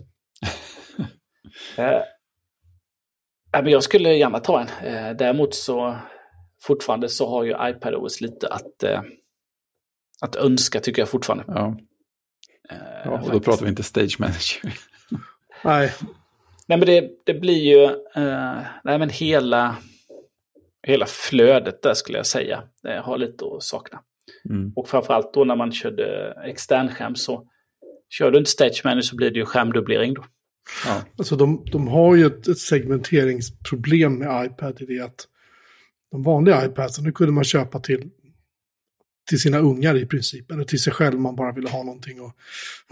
eh, 1.77 2.01
men 3.51 3.67
jag 3.71 3.83
skulle 3.83 4.13
gärna 4.13 4.39
ta 4.39 4.61
en. 4.61 4.87
Eh, 4.87 5.15
däremot 5.15 5.53
så 5.55 5.97
fortfarande 6.61 7.09
så 7.09 7.29
har 7.29 7.43
ju 7.43 7.55
iPadOS 7.69 8.21
lite 8.21 8.47
att, 8.47 8.83
eh, 8.83 9.01
att 10.22 10.36
önska 10.36 10.80
tycker 10.80 11.01
jag 11.01 11.09
fortfarande. 11.09 11.43
Ja. 11.47 11.78
Eh, 12.70 12.78
Ja, 13.05 13.11
och 13.11 13.20
då 13.20 13.26
faktiskt. 13.26 13.45
pratar 13.45 13.63
vi 13.65 13.70
inte 13.70 13.84
Stage 13.84 14.20
Manager. 14.20 14.61
Nej, 15.63 15.93
Nej 16.67 16.78
men 16.78 16.88
det, 16.88 17.09
det 17.26 17.34
blir 17.34 17.63
ju, 17.63 17.84
eh, 18.15 18.59
nej 18.84 18.99
men 18.99 19.09
hela, 19.09 19.76
hela 20.88 21.05
flödet 21.05 21.82
där 21.82 21.93
skulle 21.93 22.17
jag 22.17 22.26
säga 22.26 22.63
eh, 22.88 23.03
har 23.03 23.17
lite 23.17 23.45
att 23.45 23.63
sakna. 23.63 23.99
Mm. 24.49 24.74
Och 24.76 24.89
framförallt 24.89 25.34
då 25.34 25.43
när 25.43 25.55
man 25.55 25.72
körde 25.72 26.34
externskärm 26.45 27.15
så 27.15 27.47
kör 28.09 28.32
du 28.32 28.38
inte 28.38 28.49
Stage 28.51 28.82
Manager 28.84 29.01
så 29.01 29.15
blir 29.15 29.32
det 29.32 29.39
ju 29.39 29.45
skärmdubblering 29.45 30.13
då. 30.13 30.26
Ja. 30.86 31.01
Alltså 31.17 31.36
de, 31.36 31.65
de 31.72 31.88
har 31.88 32.15
ju 32.15 32.26
ett, 32.26 32.47
ett 32.47 32.57
segmenteringsproblem 32.57 34.17
med 34.17 34.45
iPad 34.45 34.82
i 34.82 34.86
det 34.86 34.99
att 34.99 35.28
de 36.11 36.24
vanliga 36.24 36.65
iPadsen, 36.65 37.03
nu 37.03 37.11
kunde 37.11 37.34
man 37.34 37.43
köpa 37.43 37.80
till, 37.80 38.09
till 39.30 39.39
sina 39.39 39.59
ungar 39.59 39.97
i 39.97 40.05
princip, 40.05 40.51
eller 40.51 40.63
till 40.63 40.80
sig 40.80 40.93
själv 40.93 41.15
om 41.15 41.23
man 41.23 41.36
bara 41.36 41.51
ville 41.51 41.69
ha 41.69 41.84
någonting 41.84 42.21
och 42.21 42.36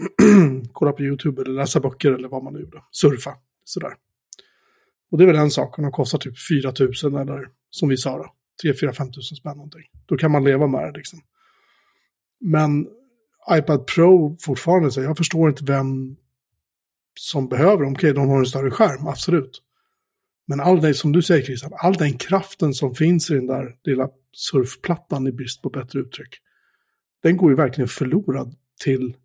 kolla 0.72 0.92
på 0.92 1.02
YouTube 1.02 1.42
eller 1.42 1.52
läsa 1.52 1.80
böcker 1.80 2.12
eller 2.12 2.28
vad 2.28 2.44
man 2.44 2.52
nu 2.52 2.60
gjorde, 2.60 2.82
surfa, 2.90 3.34
sådär. 3.64 3.92
Och 5.10 5.18
det 5.18 5.24
är 5.24 5.26
väl 5.26 5.36
en 5.36 5.50
sak, 5.50 5.78
om 5.78 5.84
de 5.84 5.92
kostar 5.92 6.18
typ 6.18 6.34
4 6.48 6.72
000 7.10 7.20
eller 7.20 7.48
som 7.70 7.88
vi 7.88 7.96
sa 7.96 8.18
då, 8.18 8.34
3 8.62 8.74
4 8.74 8.92
5 8.92 9.06
000 9.06 9.22
spänn 9.22 9.56
någonting. 9.56 9.82
Då 10.06 10.16
kan 10.16 10.30
man 10.30 10.44
leva 10.44 10.66
med 10.66 10.82
det 10.82 10.96
liksom. 10.96 11.20
Men 12.40 12.86
iPad 13.58 13.86
Pro 13.86 14.36
fortfarande, 14.40 14.90
så 14.90 15.02
jag 15.02 15.16
förstår 15.16 15.48
inte 15.48 15.64
vem 15.64 16.16
som 17.20 17.48
behöver 17.48 17.84
dem. 17.84 17.92
Okej, 17.92 18.12
de 18.12 18.28
har 18.28 18.38
en 18.38 18.46
större 18.46 18.70
skärm, 18.70 19.06
absolut. 19.06 19.62
Men 20.48 20.60
all 20.60 20.80
det, 20.80 20.94
som 20.94 21.12
du 21.12 21.22
säger 21.22 21.44
Christian, 21.44 21.72
all 21.76 21.94
den 21.94 22.12
kraften 22.12 22.74
som 22.74 22.94
finns 22.94 23.30
i 23.30 23.34
den 23.34 23.46
där 23.46 23.74
lilla 23.84 24.08
surfplattan 24.32 25.26
i 25.26 25.32
brist 25.32 25.62
på 25.62 25.70
bättre 25.70 26.00
uttryck. 26.00 26.38
Den 27.22 27.36
går 27.36 27.50
ju 27.50 27.56
verkligen 27.56 27.88
förlorad 27.88 28.54
till... 28.84 29.16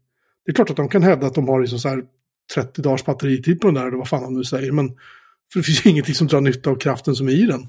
Det 0.45 0.51
är 0.51 0.53
klart 0.53 0.69
att 0.69 0.75
de 0.75 0.89
kan 0.89 1.03
hävda 1.03 1.27
att 1.27 1.35
de 1.35 1.47
har 1.47 1.61
liksom 1.61 1.79
så 1.79 1.89
här 1.89 2.03
30 2.55 2.81
dagars 2.81 3.05
batteritid 3.05 3.61
på 3.61 3.67
den 3.67 3.73
där, 3.73 3.87
eller 3.87 3.97
vad 3.97 4.09
fan 4.09 4.23
de 4.23 4.33
nu 4.33 4.43
säger, 4.43 4.71
men 4.71 4.89
för 5.53 5.59
det 5.59 5.63
finns 5.63 5.85
ju 5.85 5.89
ingenting 5.89 6.15
som 6.15 6.27
drar 6.27 6.41
nytta 6.41 6.69
av 6.69 6.75
kraften 6.75 7.15
som 7.15 7.27
är 7.27 7.31
i 7.31 7.45
den. 7.45 7.61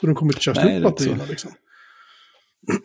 Så 0.00 0.06
de 0.06 0.14
kommer 0.14 0.32
inte 0.32 0.42
köra 0.42 0.54
slut 0.54 0.82
batterierna 0.82 1.24
liksom. 1.28 1.50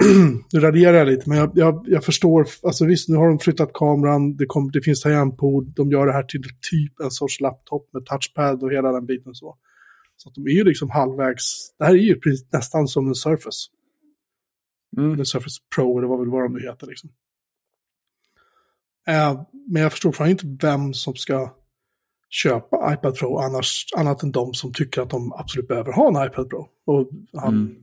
nu 0.54 0.60
raderar 0.60 0.98
jag 0.98 1.08
lite, 1.08 1.30
men 1.30 1.38
jag, 1.38 1.52
jag, 1.56 1.86
jag 1.88 2.04
förstår, 2.04 2.48
alltså 2.64 2.86
visst, 2.86 3.10
nu 3.10 3.16
har 3.16 3.28
de 3.28 3.40
flyttat 3.40 3.74
kameran, 3.74 4.36
det, 4.36 4.46
kom, 4.46 4.72
det 4.72 4.82
finns 4.82 5.02
tangentbord, 5.02 5.66
de 5.66 5.92
gör 5.92 6.06
det 6.06 6.14
här 6.14 6.24
till 6.24 6.42
typ 6.42 7.00
en 7.00 7.12
sorts 7.12 7.42
laptop 7.42 7.90
med 7.94 8.06
touchpad 8.06 8.64
och 8.64 8.72
hela 8.72 8.92
den 8.92 9.06
biten 9.06 9.36
så. 9.36 9.58
Så 10.26 10.30
att 10.30 10.36
de 10.36 10.48
är 10.48 10.52
ju 10.52 10.64
liksom 10.64 10.90
halvvägs, 10.90 11.76
det 11.78 11.86
här 11.86 11.92
är 11.94 11.98
ju 11.98 12.20
precis- 12.20 12.52
nästan 12.52 12.88
som 12.88 13.08
en 13.08 13.16
Surface. 13.16 13.70
Mm. 14.98 15.14
Eller 15.14 15.24
Surface 15.24 15.62
Pro 15.76 15.98
eller 15.98 16.08
vad 16.08 16.20
väl 16.20 16.30
vad 16.30 16.44
de 16.44 16.54
nu 16.54 16.62
heter 16.62 16.88
liksom. 16.88 17.10
Eh, 19.08 19.42
men 19.68 19.82
jag 19.82 19.92
förstår 19.92 20.10
fortfarande 20.10 20.32
inte 20.32 20.66
vem 20.68 20.94
som 20.94 21.16
ska 21.16 21.56
köpa 22.30 22.94
iPad 22.94 23.16
Pro 23.18 23.38
annars, 23.38 23.86
annat 23.98 24.24
än 24.24 24.32
de 24.32 24.54
som 24.54 24.74
tycker 24.74 25.02
att 25.02 25.10
de 25.10 25.34
absolut 25.34 25.68
behöver 25.68 25.92
ha 25.92 26.08
en 26.08 26.28
iPad 26.28 26.50
Pro. 26.50 26.70
Och 26.86 27.10
han, 27.34 27.54
Mm. 27.54 27.76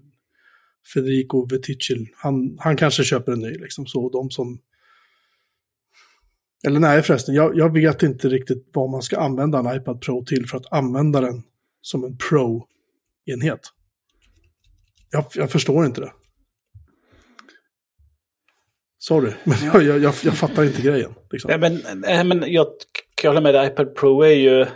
Federico 0.95 1.47
Veticil, 1.47 2.09
han, 2.16 2.57
han 2.61 2.76
kanske 2.76 3.05
köper 3.05 3.32
en 3.32 3.40
ny 3.40 3.51
liksom 3.55 3.86
så. 3.86 4.09
De 4.11 4.30
som... 4.30 4.59
Eller 6.66 6.80
nej 6.80 7.03
förresten, 7.03 7.34
jag, 7.34 7.57
jag 7.59 7.72
vet 7.72 8.03
inte 8.03 8.28
riktigt 8.28 8.70
vad 8.72 8.90
man 8.90 9.03
ska 9.03 9.18
använda 9.20 9.59
en 9.59 9.76
iPad 9.76 10.01
Pro 10.01 10.24
till 10.24 10.47
för 10.49 10.57
att 10.57 10.72
använda 10.72 11.20
den 11.20 11.43
som 11.83 12.05
en 12.05 12.16
Pro-enhet. 12.16 13.61
Jag, 15.11 15.24
jag 15.35 15.51
förstår 15.51 15.87
inte 15.87 16.01
det. 16.01 16.12
Sorry, 18.99 19.33
men 19.45 19.57
jag, 19.64 19.83
jag, 19.83 19.99
jag, 19.99 20.14
jag 20.24 20.39
fattar 20.39 20.64
inte 20.64 20.83
grejen. 20.83 21.14
Liksom. 21.30 21.49
Nej, 21.49 21.59
men, 21.59 22.01
nej, 22.01 22.24
men 22.24 22.53
jag 22.53 22.66
kan 23.14 23.28
hålla 23.28 23.41
med 23.41 23.55
dig. 23.55 23.66
iPad 23.66 23.95
Pro 23.95 24.22
är 24.22 24.35
ju... 24.35 24.66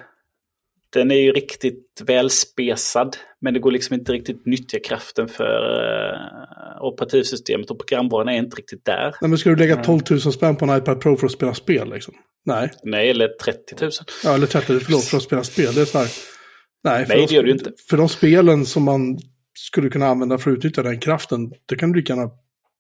Den 0.91 1.11
är 1.11 1.17
ju 1.17 1.33
riktigt 1.33 2.03
välspesad. 2.05 3.17
Men 3.41 3.55
det 3.55 3.61
går 3.61 3.71
liksom 3.71 3.95
inte 3.95 4.13
riktigt 4.13 4.47
nyttja 4.47 4.79
kraften 4.79 5.29
för 5.29 5.61
uh, 5.75 6.83
operativsystemet 6.83 7.71
och 7.71 7.79
programvaran 7.79 8.29
är 8.29 8.39
inte 8.39 8.57
riktigt 8.57 8.85
där. 8.85 9.15
Nej, 9.21 9.29
men 9.29 9.39
ska 9.39 9.51
du 9.51 9.57
lägga 9.57 9.83
12 9.83 10.01
000 10.11 10.21
spänn 10.21 10.57
på 10.57 10.65
en 10.65 10.79
iPad 10.79 11.01
Pro 11.01 11.17
för 11.17 11.27
att 11.27 11.33
spela 11.33 11.55
spel 11.55 11.91
liksom? 11.91 12.15
Nej. 12.45 12.71
Nej, 12.83 13.11
eller 13.11 13.29
30 13.29 13.75
000. 13.81 13.91
Ja, 14.25 14.35
eller 14.35 14.47
30, 14.47 14.81
förlåt, 14.81 15.05
för 15.05 15.17
att 15.17 15.23
spela 15.23 15.45
spel. 15.45 15.75
Det 15.75 15.81
är 15.81 15.85
så 15.85 15.99
här. 15.99 16.09
Nej, 16.91 17.07
för 17.07 17.15
Nej, 17.15 17.27
de, 17.27 17.27
det 17.27 17.35
gör 17.35 17.43
du 17.43 17.51
inte. 17.53 17.73
För 17.91 17.97
de 17.97 18.09
spelen 18.09 18.67
som 18.67 18.83
man 18.85 19.19
skulle 19.59 19.89
kunna 19.91 20.07
använda 20.07 20.39
för 20.39 20.51
att 20.51 20.57
utnyttja 20.57 20.83
den 20.83 21.01
kraften, 21.01 21.53
det 21.67 21.77
kan 21.77 21.93
du 21.93 21.99
lika 21.99 22.13
gärna 22.13 22.31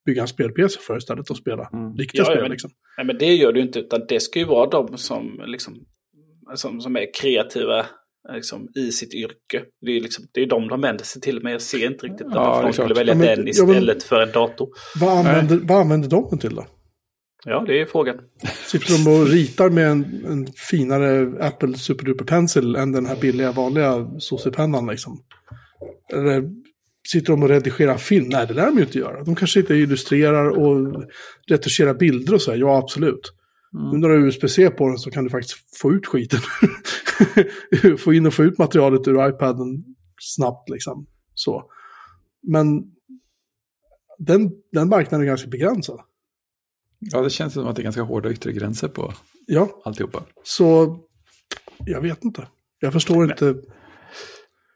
bygga 0.06 0.22
en 0.22 0.28
spel-PC 0.28 0.80
för 0.80 0.96
istället 0.96 1.30
och 1.30 1.36
spela 1.36 1.70
riktiga 1.98 2.20
Ja, 2.22 2.24
spel. 2.24 2.42
men- 2.42 2.50
liksom. 2.50 2.70
Nej, 2.96 3.06
men 3.06 3.18
det 3.18 3.34
gör 3.34 3.52
du 3.52 3.60
inte. 3.60 3.78
Utan 3.78 4.00
det 4.08 4.20
ska 4.20 4.38
ju 4.38 4.44
vara 4.44 4.70
de 4.70 4.98
som, 4.98 5.40
liksom, 5.46 5.74
som, 6.54 6.80
som 6.80 6.96
är 6.96 7.06
kreativa 7.20 7.86
liksom, 8.34 8.68
i 8.74 8.92
sitt 8.92 9.14
yrke. 9.14 9.62
Det 9.80 9.92
är, 9.96 10.00
liksom, 10.00 10.24
det 10.32 10.40
är 10.42 10.46
de 10.46 10.68
de 10.68 10.80
vänder 10.80 11.04
sig 11.04 11.22
till. 11.22 11.42
Men 11.42 11.52
jag 11.52 11.62
ser 11.62 11.86
inte 11.90 12.06
riktigt 12.06 12.26
Ja, 12.30 12.58
är 12.58 12.62
de 12.62 12.72
skulle 12.72 12.94
välja 12.94 13.14
Ja, 13.14 13.18
men- 13.18 13.26
den 13.26 13.46
ja, 13.54 13.64
men- 13.66 13.70
istället 13.76 14.02
för 14.02 14.20
en 14.22 14.32
dator. 14.32 14.68
Vad, 15.00 15.18
använder, 15.18 15.56
vad 15.62 15.80
använder 15.80 16.08
de 16.08 16.26
den 16.30 16.38
till 16.38 16.54
då? 16.54 16.66
Ja, 17.44 17.64
det 17.66 17.80
är 17.80 17.86
frågan. 17.86 18.16
Sitter 18.66 19.04
de 19.04 19.20
och 19.20 19.26
ritar 19.26 19.70
med 19.70 19.88
en, 19.90 20.24
en 20.26 20.46
finare 20.46 21.32
Apple 21.46 21.74
Superduper 21.74 22.24
Pencil 22.24 22.76
än 22.76 22.92
den 22.92 23.06
här 23.06 23.16
billiga 23.16 23.52
vanliga 23.52 24.10
Soci-pennan 24.18 24.86
liksom? 24.86 25.22
Eller 26.12 26.50
sitter 27.08 27.32
de 27.32 27.42
och 27.42 27.48
redigerar 27.48 27.96
film? 27.96 28.28
Nej, 28.28 28.46
det 28.46 28.54
lär 28.54 28.66
de 28.66 28.76
ju 28.76 28.82
inte 28.82 28.98
göra. 28.98 29.24
De 29.24 29.34
kanske 29.34 29.60
inte 29.60 29.74
illustrerar 29.74 30.48
och 30.48 31.04
retuscherar 31.48 31.94
bilder 31.94 32.34
och 32.34 32.42
så 32.42 32.50
här. 32.50 32.58
Ja, 32.58 32.78
absolut. 32.78 33.32
Nu 33.92 33.98
när 33.98 34.08
du 34.08 34.14
har 34.14 34.26
USB-C 34.26 34.70
på 34.70 34.88
den 34.88 34.98
så 34.98 35.10
kan 35.10 35.24
du 35.24 35.30
faktiskt 35.30 35.78
få 35.80 35.92
ut 35.92 36.06
skiten. 36.06 36.40
få 37.98 38.14
in 38.14 38.26
och 38.26 38.34
få 38.34 38.44
ut 38.44 38.58
materialet 38.58 39.08
ur 39.08 39.28
iPaden 39.28 39.84
snabbt 40.20 40.68
liksom. 40.68 41.06
Så. 41.34 41.70
Men 42.42 42.82
den, 44.18 44.50
den 44.72 44.88
marknaden 44.88 45.26
är 45.26 45.30
ganska 45.30 45.48
begränsad. 45.48 46.00
Ja, 46.98 47.20
det 47.20 47.30
känns 47.30 47.54
som 47.54 47.66
att 47.66 47.76
det 47.76 47.82
är 47.82 47.84
ganska 47.84 48.02
hårda 48.02 48.30
yttre 48.30 48.52
gränser 48.52 48.88
på 48.88 49.12
Ja, 49.46 49.68
alltihopa. 49.84 50.22
så 50.42 50.98
jag 51.86 52.00
vet 52.00 52.24
inte. 52.24 52.48
Jag 52.80 52.92
förstår 52.92 53.24
inte. 53.24 53.54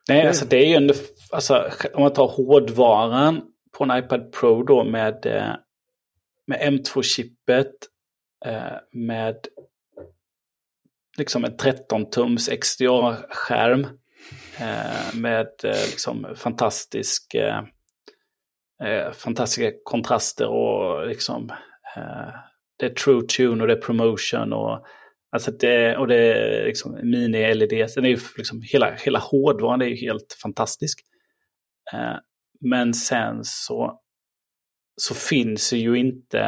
Nej, 0.09 0.27
alltså 0.27 0.45
det 0.45 0.57
är 0.57 0.67
ju 0.67 0.75
en, 0.75 0.91
alltså, 1.33 1.71
om 1.95 2.03
man 2.03 2.13
tar 2.13 2.29
hårdvaran 2.29 3.43
på 3.73 3.85
en 3.85 3.99
iPad 4.05 4.33
Pro 4.33 4.63
då 4.63 4.85
med, 4.85 5.27
eh, 5.27 5.55
med 6.47 6.61
M2-chippet 6.61 7.73
eh, 8.47 8.77
med 8.93 9.37
liksom 11.19 11.45
en 11.45 11.57
13-tums 11.57 12.51
XDR-skärm 12.51 13.87
eh, 14.59 15.15
med 15.15 15.49
liksom 15.63 16.27
fantastisk, 16.37 17.37
fantastiska 19.13 19.73
kontraster 19.85 20.47
och 20.49 21.07
liksom 21.07 21.53
det 22.79 22.87
är 22.87 22.95
True 22.95 23.23
Tune 23.23 23.63
och 23.63 23.67
det 23.67 23.73
är 23.73 23.81
Promotion 23.81 24.53
och 24.53 24.87
Alltså 25.33 25.51
det, 25.51 25.97
och 25.97 26.07
det 26.07 26.17
är 26.17 26.67
liksom 26.67 26.97
mini-LED. 26.97 27.95
Den 27.95 28.05
är 28.05 28.09
ju 28.09 28.19
liksom, 28.37 28.63
hela, 28.63 28.95
hela 28.95 29.19
hårdvaran 29.19 29.83
är 29.83 29.87
ju 29.87 29.97
helt 29.97 30.37
fantastisk. 30.43 31.01
Eh, 31.93 32.17
men 32.61 32.95
sen 32.95 33.45
så, 33.45 34.01
så 34.97 35.15
finns 35.15 35.73
ju 35.73 35.99
inte... 35.99 36.41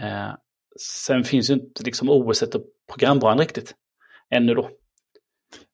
Eh, 0.00 0.32
sen 0.80 1.24
finns 1.24 1.50
ju 1.50 1.54
inte 1.54 1.82
liksom 1.82 2.10
OS 2.10 2.42
och 2.42 2.62
programvaran 2.92 3.38
riktigt. 3.38 3.74
Ännu 4.30 4.54
då. 4.54 4.70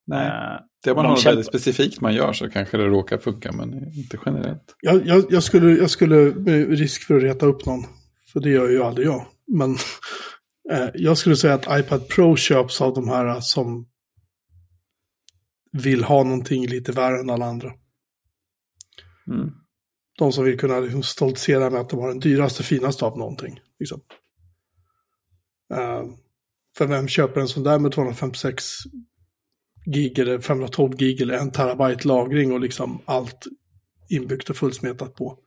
Nej, 0.06 0.26
Eh, 0.26 0.60
det 0.86 0.90
är 0.90 0.94
man 0.94 1.04
de 1.04 1.08
har 1.08 1.16
något 1.16 1.26
väldigt 1.26 1.46
specifikt 1.46 2.00
man 2.00 2.14
gör 2.14 2.32
så 2.32 2.50
kanske 2.50 2.76
det 2.76 2.86
råkar 2.86 3.18
funka, 3.18 3.52
men 3.52 3.94
inte 3.94 4.18
generellt. 4.26 4.74
Jag, 4.80 5.06
jag, 5.06 5.24
jag, 5.30 5.42
skulle, 5.42 5.76
jag 5.76 5.90
skulle, 5.90 6.16
med 6.16 6.78
risk 6.78 7.02
för 7.02 7.16
att 7.16 7.22
reta 7.22 7.46
upp 7.46 7.66
någon, 7.66 7.84
för 8.32 8.40
det 8.40 8.50
gör 8.50 8.68
ju 8.68 8.82
aldrig 8.82 9.06
jag, 9.06 9.26
men 9.46 9.70
eh, 10.72 10.88
jag 10.94 11.18
skulle 11.18 11.36
säga 11.36 11.54
att 11.54 11.80
iPad 11.80 12.08
Pro 12.08 12.36
köps 12.36 12.80
av 12.80 12.94
de 12.94 13.08
här 13.08 13.40
som 13.40 13.86
vill 15.72 16.04
ha 16.04 16.24
någonting 16.24 16.66
lite 16.66 16.92
värre 16.92 17.20
än 17.20 17.30
alla 17.30 17.46
andra. 17.46 17.72
Mm. 19.26 19.50
De 20.18 20.32
som 20.32 20.44
vill 20.44 20.58
kunna 20.58 20.80
liksom 20.80 21.02
stoltsera 21.02 21.70
med 21.70 21.80
att 21.80 21.90
de 21.90 22.00
har 22.00 22.08
den 22.08 22.20
dyraste, 22.20 22.62
finaste 22.62 23.04
av 23.04 23.18
någonting. 23.18 23.60
Liksom. 23.78 24.00
Eh, 25.74 26.02
för 26.76 26.86
vem 26.86 27.08
köper 27.08 27.40
en 27.40 27.48
sån 27.48 27.62
där 27.62 27.78
med 27.78 27.92
256 27.92 28.64
gig 29.86 30.18
eller 30.18 30.38
512 30.38 30.96
gig 30.96 31.20
eller 31.20 31.34
en 31.34 31.50
terabyte 31.50 32.08
lagring 32.08 32.52
och 32.52 32.60
liksom 32.60 33.02
allt 33.04 33.46
inbyggt 34.08 34.50
och 34.50 34.56
fullsmetat 34.56 35.14
på. 35.14 35.38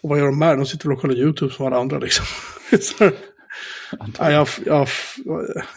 Och 0.00 0.10
vad 0.10 0.18
gör 0.18 0.26
de 0.26 0.38
med 0.38 0.48
det? 0.48 0.56
De 0.56 0.66
sitter 0.66 0.88
väl 0.88 0.96
och 0.96 1.00
kollar 1.00 1.14
YouTube 1.14 1.54
som 1.54 1.66
alla 1.66 1.76
andra 1.76 1.98
liksom. 1.98 2.26
Så, 2.80 3.10
nej, 4.20 4.32
jag, 4.32 4.48
jag, 4.66 4.88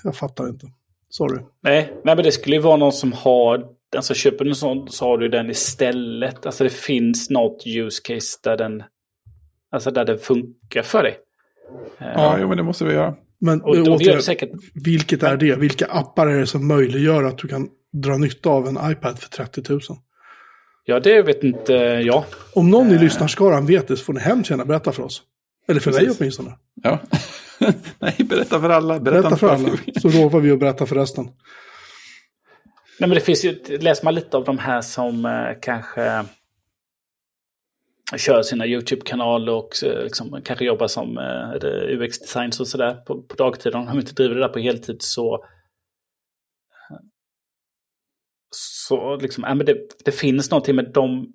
jag 0.03 0.16
fattar 0.16 0.49
inte. 0.49 0.68
Sorry. 1.10 1.41
Nej, 1.62 1.93
nej, 2.03 2.16
men 2.16 2.24
det 2.26 2.32
skulle 2.32 2.55
ju 2.55 2.62
vara 2.62 2.78
någon 2.78 2.93
som 2.93 3.14
har, 3.14 3.66
alltså 3.95 4.14
köper 4.14 4.45
du 4.45 4.51
en 4.51 4.55
sån 4.55 4.89
så 4.89 5.05
har 5.05 5.18
du 5.18 5.30
den 5.30 5.49
istället. 5.49 6.45
Alltså 6.45 6.64
det 6.64 6.70
finns 6.70 7.30
något 7.30 7.64
use 7.68 8.01
case 8.03 8.39
där 8.43 8.58
den, 8.58 8.84
alltså 9.72 9.91
där 9.91 10.05
den 10.05 10.18
funkar 10.18 10.82
för 10.82 11.03
dig. 11.03 11.18
Ja, 11.97 12.38
jo, 12.39 12.47
men 12.47 12.58
det 12.58 12.64
måste 12.64 12.86
vi 12.86 12.93
göra. 12.93 13.16
Men 13.39 13.61
och 13.61 13.75
då 13.75 13.95
återigen, 13.95 14.21
säkert, 14.21 14.49
vilket 14.73 15.23
är 15.23 15.38
det? 15.38 15.55
Vilka 15.55 15.85
appar 15.85 16.27
är 16.27 16.39
det 16.39 16.47
som 16.47 16.67
möjliggör 16.67 17.23
att 17.23 17.38
du 17.38 17.47
kan 17.47 17.67
dra 17.93 18.17
nytta 18.17 18.49
av 18.49 18.67
en 18.67 18.91
iPad 18.91 19.19
för 19.19 19.29
30 19.29 19.63
000? 19.69 19.81
Ja, 20.85 20.99
det 20.99 21.21
vet 21.21 21.43
inte 21.43 21.73
jag. 21.73 22.23
Om 22.53 22.69
någon 22.69 22.91
i 22.91 22.97
lyssnarskaran 22.97 23.65
vet 23.65 23.88
det 23.88 23.97
så 23.97 24.03
får 24.03 24.13
ni 24.13 24.19
hemskt 24.19 24.49
gärna 24.49 24.65
berätta 24.65 24.91
för 24.91 25.03
oss. 25.03 25.21
Eller 25.67 25.79
för 25.79 25.91
mig 25.91 25.99
Precis. 25.99 26.19
åtminstone. 26.19 26.51
Ja. 26.83 26.99
Nej, 27.99 28.15
berätta 28.29 28.61
för 28.61 28.69
alla. 28.69 28.99
Berätta, 28.99 29.21
Berätta 29.21 29.38
för 29.38 29.49
alla, 29.49 29.67
mig. 29.67 29.79
så 30.01 30.09
lovar 30.09 30.39
vi 30.39 30.51
att 30.51 30.59
berätta 30.59 30.85
för 30.85 30.95
resten. 30.95 31.25
Nej, 32.99 33.09
men 33.09 33.09
det 33.09 33.19
finns 33.19 33.45
ju, 33.45 33.77
läser 33.79 34.05
man 34.05 34.15
lite 34.15 34.38
av 34.38 34.43
de 34.43 34.57
här 34.57 34.81
som 34.81 35.25
eh, 35.25 35.31
kanske 35.61 36.23
kör 38.16 38.41
sina 38.41 38.66
YouTube-kanaler 38.66 39.53
och 39.53 39.84
eh, 39.84 40.03
liksom, 40.03 40.41
kanske 40.43 40.66
jobbar 40.66 40.88
som 40.88 41.18
eh, 41.18 41.99
UX-designs 41.99 42.60
och 42.60 42.68
sådär 42.68 42.93
på, 42.93 43.22
på 43.22 43.36
dagtid. 43.36 43.76
Om 43.76 43.86
de 43.86 43.99
inte 43.99 44.14
driver 44.14 44.36
det 44.36 44.41
där 44.41 44.47
på 44.47 44.60
heltid 44.60 45.01
så 45.01 45.45
så 48.55 49.16
liksom, 49.16 49.43
äh, 49.43 49.55
men 49.55 49.66
det, 49.66 49.78
det 50.05 50.12
finns 50.12 50.51
någonting 50.51 50.76
med 50.76 50.93
dem. 50.93 51.34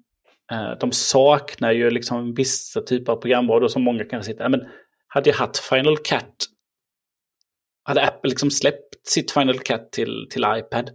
Eh, 0.53 0.79
de 0.81 0.93
saknar 0.93 1.73
ju 1.73 1.91
liksom 1.91 2.35
vissa 2.35 2.81
typer 2.81 3.13
av 3.13 3.17
programvaror 3.17 3.69
som 3.69 3.83
många 3.83 4.05
kan 4.05 4.25
sitta, 4.25 4.45
äh, 4.45 4.51
men 4.51 4.61
hade 5.09 5.31
jag 5.31 5.37
haft 5.37 5.59
Final 5.59 5.97
Cut 5.97 6.49
hade 7.85 8.07
Apple 8.07 8.29
liksom 8.29 8.51
släppt 8.51 9.09
sitt 9.09 9.31
Final 9.31 9.59
Cut 9.59 9.93
till, 9.93 10.27
till 10.31 10.45
iPad 10.57 10.91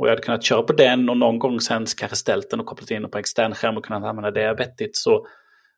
och 0.00 0.06
jag 0.06 0.10
hade 0.10 0.22
kunnat 0.22 0.44
köra 0.44 0.62
på 0.62 0.72
den 0.72 1.08
och 1.08 1.16
någon 1.16 1.38
gång 1.38 1.60
sen 1.60 1.86
kanske 1.96 2.16
ställt 2.16 2.50
den 2.50 2.60
och 2.60 2.66
kopplat 2.66 2.90
in 2.90 3.02
den 3.02 3.10
på 3.10 3.18
extern 3.18 3.54
skärm 3.54 3.76
och 3.76 3.84
kunnat 3.84 4.04
använda 4.04 4.30
det 4.30 4.54
vettigt 4.54 4.96
så, 4.96 5.26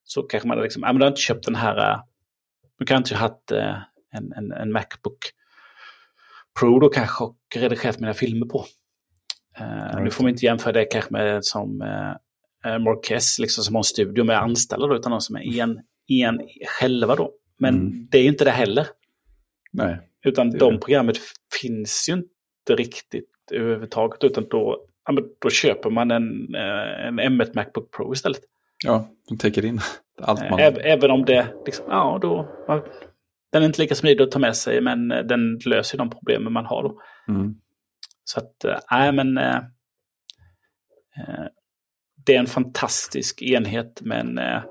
så 0.04 0.22
kanske 0.22 0.48
man 0.48 0.56
hade 0.56 0.62
liksom, 0.62 0.82
ja 0.82 0.92
men 0.92 0.98
du 0.98 1.04
har 1.04 1.10
inte 1.10 1.20
köpt 1.20 1.44
den 1.44 1.54
här, 1.54 1.94
uh, 1.94 2.02
du 2.78 2.84
kan 2.84 2.96
inte 2.96 3.14
ha 3.14 3.20
haft 3.20 3.52
uh, 3.52 3.58
en, 4.12 4.32
en, 4.32 4.52
en 4.52 4.72
Macbook 4.72 5.18
Pro 6.60 6.78
då 6.78 6.88
kanske 6.88 7.24
och 7.24 7.36
redigerat 7.54 8.00
mina 8.00 8.14
filmer 8.14 8.46
på. 8.46 8.64
Uh, 9.60 10.02
nu 10.02 10.10
får 10.10 10.24
man 10.24 10.30
inte 10.30 10.44
jämföra 10.44 10.72
det 10.72 10.84
kanske 10.84 11.12
med 11.12 11.44
som 11.44 11.82
uh, 11.82 12.78
Marquez, 12.78 13.38
liksom 13.38 13.64
som 13.64 13.74
har 13.74 13.80
en 13.80 13.84
studio 13.84 14.24
med 14.24 14.38
anställda 14.38 14.86
då, 14.86 14.96
utan 14.96 15.10
någon 15.10 15.20
som 15.20 15.36
är 15.36 15.62
en, 15.62 15.80
en 16.08 16.40
själva 16.80 17.16
då. 17.16 17.32
Men 17.58 17.74
Mm. 17.74 18.08
det 18.10 18.18
är 18.18 18.22
ju 18.22 18.28
inte 18.28 18.44
det 18.44 18.50
heller. 18.50 18.86
Nej. 19.72 19.98
Utan 20.24 20.50
de 20.50 20.72
det. 20.72 20.78
programmet 20.78 21.18
finns 21.60 22.08
ju 22.08 22.12
inte 22.12 22.82
riktigt 22.82 23.31
överhuvudtaget. 23.52 24.24
Utan 24.24 24.46
då, 24.50 24.84
ja, 25.06 25.12
men 25.12 25.24
då 25.38 25.50
köper 25.50 25.90
man 25.90 26.10
en, 26.10 26.54
eh, 26.54 27.06
en 27.06 27.20
M1 27.20 27.50
Macbook 27.54 27.90
Pro 27.90 28.12
istället. 28.12 28.40
Ja, 28.84 29.08
de 29.28 29.38
täcker 29.38 29.64
in 29.64 29.80
allt 30.22 30.50
man... 30.50 30.60
Ä- 30.60 30.80
Även 30.82 31.10
om 31.10 31.24
det, 31.24 31.46
liksom, 31.66 31.86
ja 31.88 32.18
då, 32.22 32.48
ja, 32.66 32.84
den 33.52 33.62
är 33.62 33.66
inte 33.66 33.82
lika 33.82 33.94
smidig 33.94 34.24
att 34.24 34.30
ta 34.30 34.38
med 34.38 34.56
sig 34.56 34.80
men 34.80 35.12
eh, 35.12 35.22
den 35.24 35.58
löser 35.66 35.98
de 35.98 36.10
problemen 36.10 36.52
man 36.52 36.66
har 36.66 36.82
då. 36.82 37.00
Mm. 37.28 37.54
Så 38.24 38.40
att, 38.40 38.64
eh, 38.64 38.78
nej 38.90 39.12
men 39.12 39.38
eh, 39.38 39.56
eh, 41.16 41.46
det 42.26 42.34
är 42.34 42.38
en 42.38 42.46
fantastisk 42.46 43.42
enhet 43.42 44.00
men 44.02 44.38
eh, 44.38 44.62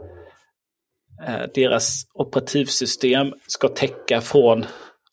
eh, 1.27 1.45
deras 1.53 2.03
operativsystem 2.13 3.33
ska 3.47 3.67
täcka 3.67 4.21
från 4.21 4.65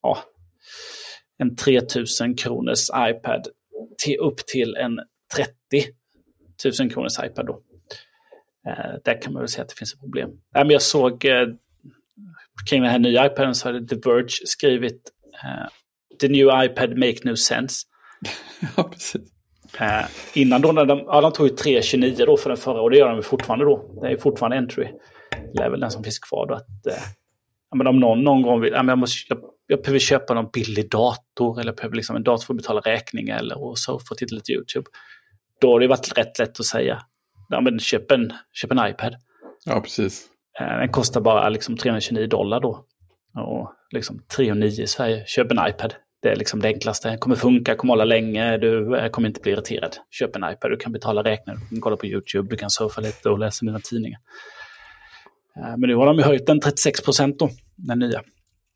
ja, 0.02 0.18
en 1.38 1.56
3000 1.56 2.36
kronors 2.36 2.90
iPad 2.96 3.48
till, 3.98 4.16
upp 4.16 4.36
till 4.46 4.76
en 4.76 5.00
30 5.34 5.52
000 6.80 6.90
kronors 6.90 7.18
iPad 7.24 7.46
då. 7.46 7.62
Eh, 8.66 8.94
där 9.04 9.22
kan 9.22 9.32
man 9.32 9.42
väl 9.42 9.48
säga 9.48 9.62
att 9.62 9.68
det 9.68 9.74
finns 9.74 9.94
ett 9.94 10.00
problem. 10.00 10.30
Nej, 10.54 10.64
men 10.64 10.70
jag 10.70 10.82
såg 10.82 11.24
eh, 11.24 11.48
kring 12.70 12.82
den 12.82 12.90
här 12.90 12.98
nya 12.98 13.26
iPaden 13.26 13.54
så 13.54 13.68
hade 13.68 13.86
The 13.86 13.96
Verge 13.96 14.28
skrivit 14.44 15.12
eh, 15.44 15.68
The 16.20 16.28
new 16.28 16.64
iPad 16.64 16.98
make 16.98 17.18
no 17.24 17.36
sense. 17.36 17.86
Ja, 18.76 18.82
precis. 18.82 19.22
Eh, 19.80 20.06
innan 20.34 20.62
då, 20.62 20.72
när 20.72 20.84
de, 20.84 20.98
ja, 21.06 21.20
de 21.20 21.32
tog 21.32 21.48
ju 21.48 21.54
329 21.54 22.24
då 22.26 22.36
för 22.36 22.50
den 22.50 22.56
förra 22.56 22.80
och 22.80 22.90
det 22.90 22.98
gör 22.98 23.14
de 23.14 23.22
fortfarande 23.22 23.64
då. 23.64 24.00
Det 24.02 24.08
är 24.08 24.16
fortfarande 24.16 24.56
entry 24.56 24.88
level 25.54 25.80
den 25.80 25.90
som 25.90 26.04
finns 26.04 26.18
kvar 26.18 26.46
då. 26.46 26.54
Att, 26.54 26.86
eh, 26.86 27.02
ja, 27.70 27.76
men 27.76 27.86
om 27.86 28.00
någon 28.00 28.24
någon 28.24 28.42
gång 28.42 28.60
vill, 28.60 28.72
ja, 28.72 28.82
men 28.82 28.88
jag, 28.88 28.98
måste, 28.98 29.16
jag, 29.28 29.38
jag 29.70 29.82
behöver 29.82 29.98
köpa 29.98 30.34
någon 30.34 30.50
billig 30.52 30.90
dator 30.90 31.60
eller 31.60 31.72
behöver 31.72 31.96
liksom 31.96 32.16
en 32.16 32.22
dator 32.22 32.44
för 32.46 32.54
att 32.54 32.58
betala 32.58 32.80
räkningar 32.80 33.38
eller 33.38 33.62
och 33.64 33.78
så 33.78 33.98
för 33.98 34.14
att 34.14 34.18
titta 34.18 34.34
lite 34.34 34.52
YouTube. 34.52 34.86
Då 35.60 35.72
har 35.72 35.80
det 35.80 35.86
varit 35.88 36.18
rätt 36.18 36.38
lätt 36.38 36.60
att 36.60 36.66
säga, 36.66 37.02
ja 37.48 37.60
men 37.60 37.78
köp 37.78 38.10
en, 38.10 38.32
köp 38.52 38.70
en 38.72 38.90
iPad. 38.90 39.14
Ja, 39.64 39.80
precis. 39.80 40.26
Eh, 40.60 40.78
Den 40.78 40.88
kostar 40.92 41.20
bara 41.20 41.48
liksom 41.48 41.76
329 41.76 42.26
dollar 42.26 42.60
då. 42.60 42.84
Och 43.34 43.72
liksom 43.90 44.22
309 44.36 44.82
i 44.82 44.86
Sverige. 44.86 45.24
Köp 45.26 45.50
en 45.52 45.68
iPad. 45.68 45.94
Det 46.22 46.28
är 46.28 46.36
liksom 46.36 46.60
det 46.60 46.68
enklaste. 46.68 47.08
Den 47.08 47.18
kommer 47.18 47.36
funka, 47.36 47.74
kommer 47.74 47.92
hålla 47.92 48.04
länge, 48.04 48.56
du 48.56 49.08
kommer 49.12 49.28
inte 49.28 49.40
bli 49.40 49.52
irriterad. 49.52 49.96
Köp 50.10 50.36
en 50.36 50.44
iPad, 50.52 50.70
du 50.70 50.76
kan 50.76 50.92
betala 50.92 51.22
räkningar, 51.22 51.60
du 51.60 51.68
kan 51.68 51.80
kolla 51.80 51.96
på 51.96 52.06
YouTube, 52.06 52.48
du 52.50 52.56
kan 52.56 52.70
surfa 52.70 53.00
lite 53.00 53.30
och 53.30 53.38
läsa 53.38 53.66
dina 53.66 53.80
tidningar. 53.80 54.20
Eh, 55.56 55.76
Men 55.76 55.80
nu 55.90 55.94
har 55.94 56.06
de 56.06 56.16
ju 56.16 56.22
höjt 56.22 56.46
den 56.46 56.60
36 56.60 57.00
procent 57.04 57.38
då, 57.38 57.50
den 57.76 57.98
nya. 57.98 58.22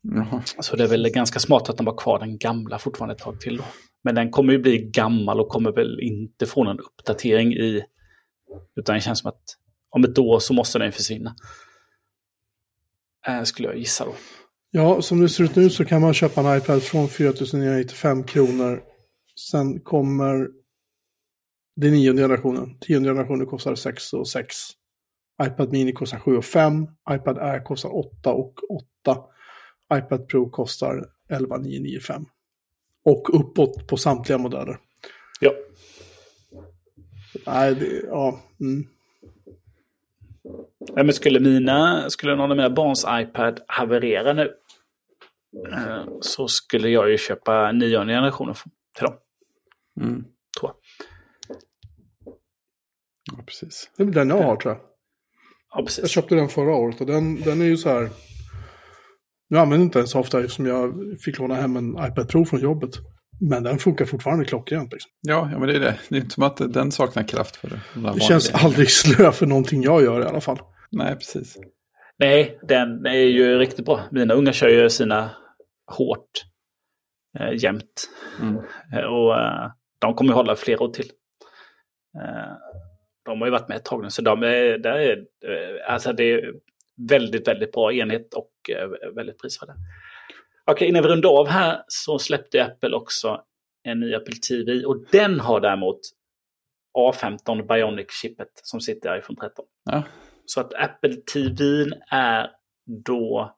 Jaha. 0.03 0.43
Så 0.59 0.75
det 0.75 0.83
är 0.83 0.87
väl 0.87 1.09
ganska 1.09 1.39
smart 1.39 1.69
att 1.69 1.77
de 1.77 1.87
har 1.87 1.97
kvar 1.97 2.19
den 2.19 2.37
gamla 2.37 2.79
fortfarande 2.79 3.15
ett 3.15 3.21
tag 3.21 3.41
till 3.41 3.57
då. 3.57 3.63
Men 4.03 4.15
den 4.15 4.31
kommer 4.31 4.53
ju 4.53 4.59
bli 4.59 4.77
gammal 4.77 5.39
och 5.39 5.49
kommer 5.49 5.71
väl 5.71 5.99
inte 5.99 6.45
få 6.45 6.63
någon 6.63 6.79
uppdatering 6.79 7.53
i... 7.53 7.83
Utan 8.75 8.95
det 8.95 9.01
känns 9.01 9.19
som 9.19 9.29
att 9.29 9.43
om 9.89 10.03
ett 10.03 10.17
år 10.17 10.39
så 10.39 10.53
måste 10.53 10.79
den 10.79 10.91
försvinna. 10.91 11.35
Eh, 13.27 13.43
skulle 13.43 13.67
jag 13.67 13.77
gissa 13.77 14.05
då. 14.05 14.15
Ja, 14.71 15.01
som 15.01 15.21
det 15.21 15.29
ser 15.29 15.43
ut 15.43 15.55
nu 15.55 15.69
så 15.69 15.85
kan 15.85 16.01
man 16.01 16.13
köpa 16.13 16.41
en 16.41 16.57
iPad 16.57 16.83
från 16.83 17.07
4 17.07 17.33
kronor. 18.23 18.81
Sen 19.49 19.79
kommer 19.79 20.47
det 21.75 21.91
nionde 21.91 22.21
generationen. 22.21 22.79
Tionde 22.79 23.09
generationen 23.09 23.47
kostar 23.47 23.75
6 23.75 24.13
och 24.13 24.27
6. 24.27 24.55
iPad 25.43 25.71
Mini 25.71 25.91
kostar 25.91 26.19
7 26.19 26.37
och 26.37 26.45
5. 26.45 26.87
iPad 27.11 27.37
Air 27.37 27.63
kostar 27.63 27.95
8 27.95 28.33
och 28.33 28.53
8. 29.05 29.32
iPad 29.97 30.27
Pro 30.27 30.49
kostar 30.49 31.05
11 31.29 31.57
995. 31.57 32.25
Och 33.05 33.39
uppåt 33.39 33.87
på 33.87 33.97
samtliga 33.97 34.37
modeller. 34.37 34.77
Ja. 35.39 35.51
Nej, 37.45 37.75
det, 37.75 38.01
ja. 38.07 38.39
Mm. 38.59 38.87
Nej, 40.95 41.05
men 41.05 41.13
skulle, 41.13 41.39
mina, 41.39 42.09
skulle 42.09 42.35
någon 42.35 42.51
av 42.51 42.57
mina 42.57 42.69
barns 42.69 43.05
iPad 43.09 43.61
haverera 43.67 44.33
nu 44.33 44.53
eh, 45.71 46.03
så 46.21 46.47
skulle 46.47 46.89
jag 46.89 47.11
ju 47.11 47.17
köpa 47.17 47.71
nionde 47.71 48.13
generationen 48.13 48.55
till 48.97 49.05
dem. 49.05 49.13
Mm. 50.01 50.25
Tror 50.59 50.71
jag. 50.71 50.75
Ja, 53.31 53.43
precis. 53.45 53.91
Det 53.97 54.03
är 54.03 54.07
den 54.07 54.29
jag 54.29 54.43
har 54.43 54.55
tror 54.55 54.73
jag. 54.73 54.81
Ja, 54.81 54.89
Jag 55.75 55.85
precis. 55.85 56.09
köpte 56.09 56.35
den 56.35 56.49
förra 56.49 56.75
året 56.75 57.01
och 57.01 57.07
den, 57.07 57.41
den 57.41 57.61
är 57.61 57.65
ju 57.65 57.77
så 57.77 57.89
här. 57.89 58.09
Nu 59.53 59.59
använder 59.59 59.77
jag 59.77 59.87
inte 59.87 59.99
den 59.99 60.07
så 60.07 60.19
ofta 60.19 60.39
eftersom 60.39 60.65
jag 60.65 60.93
fick 61.25 61.39
låna 61.39 61.55
hem 61.55 61.77
en 61.77 61.91
iPad 61.91 62.29
Pro 62.29 62.45
från 62.45 62.59
jobbet. 62.59 62.89
Men 63.49 63.63
den 63.63 63.77
funkar 63.77 64.05
fortfarande 64.05 64.45
klockrent. 64.45 64.93
Liksom. 64.93 65.11
Ja, 65.21 65.49
ja, 65.51 65.59
men 65.59 65.67
det 65.67 65.75
är 65.75 65.79
det. 65.79 65.99
Det 66.09 66.15
är 66.15 66.19
inte 66.19 66.33
som 66.33 66.43
att 66.43 66.73
den 66.73 66.91
saknar 66.91 67.23
kraft 67.23 67.55
för 67.55 67.69
det. 67.69 67.79
Det 68.13 68.19
känns 68.19 68.53
aldrig 68.53 68.89
slö 68.89 69.31
för 69.31 69.45
någonting 69.45 69.83
jag 69.83 70.03
gör 70.03 70.21
i 70.21 70.25
alla 70.25 70.41
fall. 70.41 70.59
Nej, 70.91 71.15
precis. 71.15 71.57
Nej, 72.19 72.59
den 72.67 73.05
är 73.05 73.13
ju 73.13 73.57
riktigt 73.57 73.85
bra. 73.85 73.99
Mina 74.11 74.33
unga 74.33 74.53
kör 74.53 74.69
ju 74.69 74.89
sina 74.89 75.29
hårt 75.97 76.31
eh, 77.39 77.63
jämt. 77.63 78.09
Mm. 78.41 78.55
Eh, 78.93 79.05
och 79.05 79.35
eh, 79.35 79.71
de 79.99 80.13
kommer 80.13 80.31
ju 80.31 80.35
hålla 80.35 80.55
flera 80.55 80.83
år 80.83 80.93
till. 80.93 81.09
Eh, 82.21 82.53
de 83.25 83.39
har 83.39 83.47
ju 83.47 83.51
varit 83.51 83.67
med 83.67 83.77
ett 83.77 83.85
tag 83.85 84.03
nu, 84.03 84.09
så 84.09 84.21
de 84.21 84.43
är, 84.43 84.77
där 84.77 84.97
är, 84.99 85.17
eh, 85.17 85.93
alltså 85.93 86.13
det 86.13 86.23
är 86.23 86.53
väldigt, 87.09 87.47
väldigt 87.47 87.71
bra 87.71 87.93
enhet 87.93 88.33
och 88.33 88.49
eh, 88.69 88.87
väldigt 89.15 89.41
prisvärda. 89.41 89.73
Okej, 90.65 90.87
innan 90.87 91.03
vi 91.03 91.09
rundar 91.09 91.29
av 91.29 91.47
här 91.47 91.83
så 91.87 92.19
släppte 92.19 92.65
Apple 92.65 92.95
också 92.95 93.41
en 93.83 93.99
ny 93.99 94.13
Apple 94.13 94.35
TV 94.35 94.85
och 94.85 95.05
den 95.11 95.39
har 95.39 95.59
däremot 95.59 95.99
A15 96.97 97.67
Bionic-chippet 97.67 98.49
som 98.53 98.81
sitter 98.81 99.15
i 99.15 99.19
iPhone 99.19 99.39
13. 99.39 99.65
Ja, 99.85 100.03
Så 100.45 100.61
att 100.61 100.73
Apple 100.73 101.15
TVn 101.15 101.93
är 102.09 102.49
då 103.05 103.55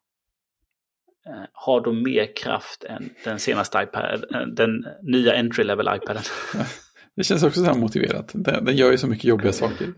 eh, 1.27 1.43
har 1.53 1.81
då 1.81 1.91
mer 1.91 2.35
kraft 2.35 2.83
än 2.83 3.09
den 3.23 3.39
senaste 3.39 3.83
iPad, 3.83 4.25
eh, 4.33 4.41
den 4.41 4.85
nya 5.01 5.35
entry 5.35 5.63
level 5.63 5.87
iPaden. 5.95 6.23
det 7.15 7.23
känns 7.23 7.43
också 7.43 7.59
så 7.59 7.65
här 7.65 7.75
motiverat. 7.79 8.31
Den, 8.33 8.65
den 8.65 8.75
gör 8.75 8.91
ju 8.91 8.97
så 8.97 9.07
mycket 9.07 9.25
jobbiga 9.25 9.51
saker. 9.51 9.87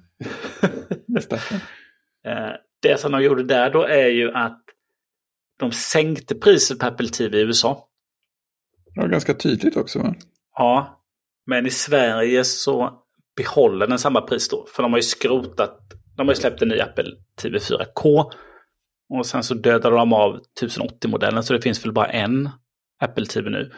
Det 2.81 2.99
som 2.99 3.11
de 3.11 3.23
gjorde 3.23 3.43
där 3.43 3.69
då 3.69 3.83
är 3.83 4.07
ju 4.07 4.31
att 4.31 4.66
de 5.59 5.71
sänkte 5.71 6.35
priset 6.35 6.79
på 6.79 6.85
Apple 6.85 7.07
TV 7.07 7.37
i 7.37 7.41
USA. 7.41 7.87
Ja, 8.93 9.05
ganska 9.05 9.33
tydligt 9.33 9.77
också. 9.77 9.99
Va? 9.99 10.15
Ja, 10.55 11.03
men 11.45 11.65
i 11.65 11.71
Sverige 11.71 12.43
så 12.43 13.03
behåller 13.35 13.87
den 13.87 13.99
samma 13.99 14.21
pris 14.21 14.49
då. 14.49 14.65
För 14.75 14.83
de 14.83 14.93
har 14.93 14.99
ju 14.99 15.03
skrotat, 15.03 15.79
de 16.17 16.27
har 16.27 16.35
ju 16.35 16.41
släppt 16.41 16.61
en 16.61 16.67
ny 16.67 16.79
Apple 16.79 17.11
TV 17.41 17.57
4K. 17.57 18.31
Och 19.09 19.25
sen 19.25 19.43
så 19.43 19.53
dödade 19.53 19.95
de 19.95 20.13
av 20.13 20.39
1080-modellen 20.61 21.43
så 21.43 21.53
det 21.53 21.61
finns 21.61 21.85
väl 21.85 21.91
bara 21.91 22.07
en 22.07 22.49
Apple 22.99 23.25
TV 23.25 23.49
nu. 23.49 23.71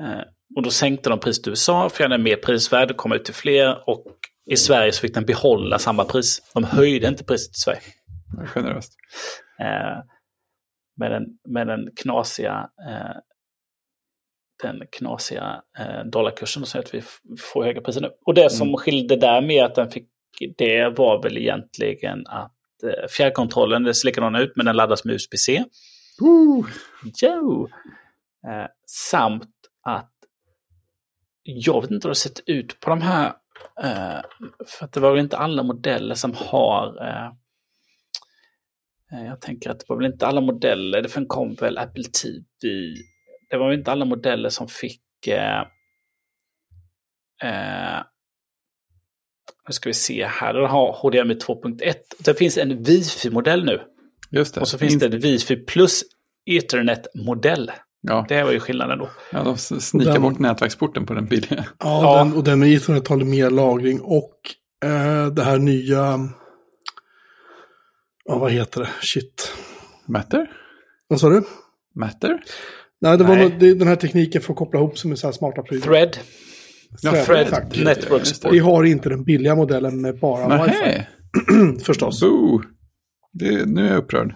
Eh, 0.00 0.22
och 0.56 0.62
då 0.62 0.70
sänkte 0.70 1.10
de 1.10 1.20
priset 1.20 1.46
i 1.46 1.50
USA 1.50 1.88
för 1.88 2.04
att 2.04 2.10
den 2.10 2.22
mer 2.22 2.36
prisvärd, 2.36 2.96
komma 2.96 3.14
ut 3.14 3.24
till 3.24 3.34
fler 3.34 3.88
och 3.88 4.06
I 4.46 4.56
Sverige 4.56 4.92
så 4.92 5.00
fick 5.00 5.14
den 5.14 5.24
behålla 5.24 5.78
samma 5.78 6.04
pris. 6.04 6.50
De 6.54 6.64
höjde 6.64 7.08
inte 7.08 7.24
priset 7.24 7.56
i 7.56 7.60
Sverige. 7.60 7.80
Är 8.40 8.46
Generöst. 8.46 8.96
Eh, 9.60 9.98
med, 10.96 11.10
den, 11.10 11.26
med 11.48 11.66
den 11.66 11.88
knasiga, 11.96 12.70
eh, 12.88 13.16
den 14.62 14.82
knasiga 14.92 15.62
eh, 15.78 16.04
dollarkursen 16.04 16.66
så 16.66 16.78
att 16.78 16.94
vi 16.94 17.02
får 17.38 17.64
höga 17.64 17.80
priser 17.80 18.00
nu. 18.00 18.10
Och 18.26 18.34
det 18.34 18.50
som 18.50 18.76
skilde 18.76 19.16
där 19.16 19.42
med 19.42 19.64
att 19.64 19.74
den 19.74 19.90
fick 19.90 20.08
det 20.58 20.88
var 20.88 21.22
väl 21.22 21.38
egentligen 21.38 22.26
att 22.26 22.52
eh, 22.82 23.08
fjärrkontrollen, 23.08 23.82
det 23.82 23.94
ser 23.94 24.06
likadan 24.06 24.36
ut 24.36 24.52
men 24.56 24.66
den 24.66 24.76
laddas 24.76 25.04
med 25.04 25.14
USB-C. 25.14 25.64
Jo! 27.22 27.68
Eh, 28.48 28.66
samt 28.86 29.50
att 29.82 30.12
jag 31.42 31.80
vet 31.80 31.90
inte 31.90 32.08
hur 32.08 32.10
det 32.10 32.18
sett 32.18 32.40
ut 32.46 32.80
på 32.80 32.90
de 32.90 33.02
här. 33.02 33.26
Eh, 33.82 34.20
för 34.66 34.84
att 34.84 34.92
det 34.92 35.00
var 35.00 35.10
väl 35.10 35.20
inte 35.20 35.36
alla 35.36 35.62
modeller 35.62 36.14
som 36.14 36.34
har 36.36 37.06
eh, 37.08 37.32
jag 39.12 39.40
tänker 39.40 39.70
att 39.70 39.78
det 39.78 39.84
var 39.88 39.96
väl 39.96 40.12
inte 40.12 40.26
alla 40.26 40.40
modeller, 40.40 41.02
det 41.02 41.24
kom 41.28 41.54
väl 41.54 41.78
Apple 41.78 42.04
TV. 42.04 42.44
Det 43.50 43.56
var 43.56 43.68
väl 43.68 43.78
inte 43.78 43.92
alla 43.92 44.04
modeller 44.04 44.48
som 44.48 44.68
fick 44.68 45.02
eh, 45.26 45.60
eh, 47.42 48.02
nu 49.68 49.72
ska 49.72 49.88
vi 49.88 49.94
se 49.94 50.26
här, 50.26 50.54
den 50.54 50.70
har 50.70 50.92
HDMI 51.02 51.34
2.1. 51.34 51.94
Det 52.24 52.34
finns 52.34 52.58
en 52.58 52.82
Wifi-modell 52.82 53.64
nu. 53.64 53.80
Just 54.30 54.54
det. 54.54 54.60
Och 54.60 54.68
så 54.68 54.78
finns 54.78 54.98
det 54.98 55.06
en 55.06 55.18
Wifi 55.20 55.56
plus 55.56 56.02
Ethernet-modell. 56.50 57.70
Ja, 58.00 58.26
Det 58.28 58.42
var 58.44 58.52
ju 58.52 58.60
skillnaden 58.60 58.98
då. 58.98 59.10
ja 59.32 59.42
de 59.44 59.56
snikar 59.56 60.12
Den- 60.12 60.22
bort 60.22 60.38
nätverksporten 60.38 61.06
på 61.06 61.14
den 61.14 61.26
billiga. 61.26 61.64
Ja, 61.78 62.02
Ja. 62.02 62.24
Den, 62.24 62.32
och 62.36 62.44
den 62.44 62.58
med 62.60 62.68
Ethernet 62.68 63.08
har 63.08 63.16
mer 63.16 63.50
lagring 63.50 64.00
och 64.00 64.34
eh, 64.84 65.26
det 65.26 65.42
här 65.42 65.58
nya... 65.58 66.18
Ja, 68.24 68.38
vad 68.38 68.52
heter 68.52 68.80
det? 68.80 68.88
Shit. 69.02 69.52
Matter? 70.08 70.50
Vad 71.08 71.20
sa 71.20 71.28
du? 71.30 71.42
Matter? 71.94 72.42
Nej, 73.00 73.18
det 73.18 73.24
var 73.24 73.36
Nej. 73.36 73.48
nog- 73.50 73.60
det, 73.60 73.74
den 73.74 73.88
här 73.88 73.96
tekniken 73.96 74.42
för 74.42 74.52
att 74.52 74.58
koppla 74.58 74.80
ihop 74.80 74.98
sig 74.98 75.08
med 75.08 75.18
så 75.18 75.26
här 75.26 75.32
smarta 75.32 75.62
prylar. 75.62 75.86
Thread, 75.86 76.16
Thread, 77.02 77.26
Thread 77.26 77.48
tack. 77.50 77.76
Network 77.84 78.10
det. 78.22 78.28
Vi 78.28 78.34
Support. 78.34 78.62
har 78.62 78.84
inte 78.84 79.08
den 79.08 79.24
billiga 79.24 79.54
modellen 79.54 80.00
med 80.00 80.18
bara 80.20 80.64
wifi. 80.66 80.78
Nähä, 80.78 81.06
Förstås. 81.84 82.20
boo! 82.20 82.62
Det, 83.32 83.66
nu 83.68 83.86
är 83.86 83.90
jag 83.90 83.98
upprörd. 83.98 84.34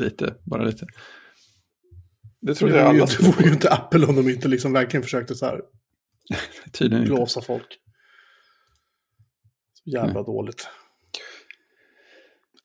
Lite, 0.00 0.34
bara 0.44 0.64
lite. 0.64 0.86
Det 2.40 2.54
trodde 2.54 2.76
jag 2.76 2.94
ju, 2.94 3.00
alla 3.00 3.10
det 3.18 3.26
vore 3.26 3.44
ju 3.46 3.52
inte 3.52 3.70
Apple 3.70 4.06
om 4.06 4.16
de 4.16 4.28
inte 4.30 4.48
liksom 4.48 4.72
verkligen 4.72 5.02
försökte 5.02 5.34
så 5.34 5.46
här 5.46 5.60
Tydligen 6.72 7.02
inte. 7.04 7.14
blåsa 7.14 7.40
folk. 7.40 7.66
Så 9.84 9.90
jävla 9.90 10.22
dåligt. 10.22 10.68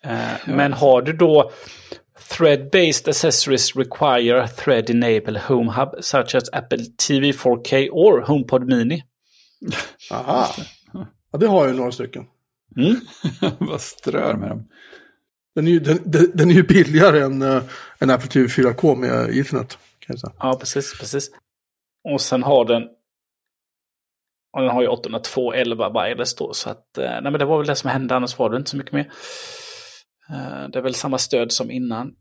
Eh, 0.05 0.55
Men 0.55 0.73
har 0.73 1.01
du 1.01 1.13
då 1.13 1.51
Thread-based 2.29 3.09
accessories 3.09 3.75
require 3.75 4.47
thread 4.47 4.89
enable 4.89 5.39
home 5.39 5.71
hub 5.71 6.03
such 6.03 6.35
as 6.35 6.49
Apple 6.53 6.85
TV 7.07 7.31
4K 7.31 7.89
or 7.91 8.21
HomePod 8.21 8.67
Mini. 8.67 9.03
Aha. 10.11 10.55
Ja, 11.31 11.37
det 11.37 11.47
har 11.47 11.67
jag 11.67 11.75
några 11.75 11.91
stycken. 11.91 12.25
Mm. 12.77 12.95
Vad 13.59 13.81
strör 13.81 14.33
med 14.33 14.49
dem. 14.49 14.67
Den 15.55 15.67
är 15.67 15.71
ju, 15.71 15.79
den, 15.79 15.99
den, 16.05 16.31
den 16.33 16.49
är 16.49 16.53
ju 16.53 16.63
billigare 16.63 17.19
än, 17.19 17.41
uh, 17.41 17.63
än 17.99 18.09
Apple 18.09 18.29
TV 18.29 18.47
4K 18.47 18.95
med 18.95 19.37
Ethernet. 19.37 19.77
Kan 19.99 20.13
jag 20.13 20.19
säga. 20.19 20.33
Ja, 20.39 20.57
precis, 20.59 20.99
precis. 20.99 21.29
Och 22.13 22.21
sen 22.21 22.43
har 22.43 22.65
den 22.65 22.83
och 24.53 24.61
den 24.61 24.69
har 24.69 24.81
ju 24.81 24.87
802.11 24.87 26.03
wireless 26.03 26.35
då, 26.35 26.53
så 26.53 26.69
att 26.69 26.97
eh, 26.97 27.03
nej, 27.03 27.21
men 27.21 27.33
det 27.33 27.45
var 27.45 27.57
väl 27.57 27.67
det 27.67 27.75
som 27.75 27.89
hände, 27.89 28.15
annars 28.15 28.39
var 28.39 28.49
det 28.49 28.57
inte 28.57 28.69
så 28.69 28.77
mycket 28.77 28.93
mer. 28.93 29.11
Eh, 30.29 30.69
Det 30.69 30.79
är 30.79 30.81
väl 30.81 30.93
samma 30.95 31.17
stöd 31.17 31.51
som 31.51 31.71
innan. 31.71 32.05
Men 32.07 32.15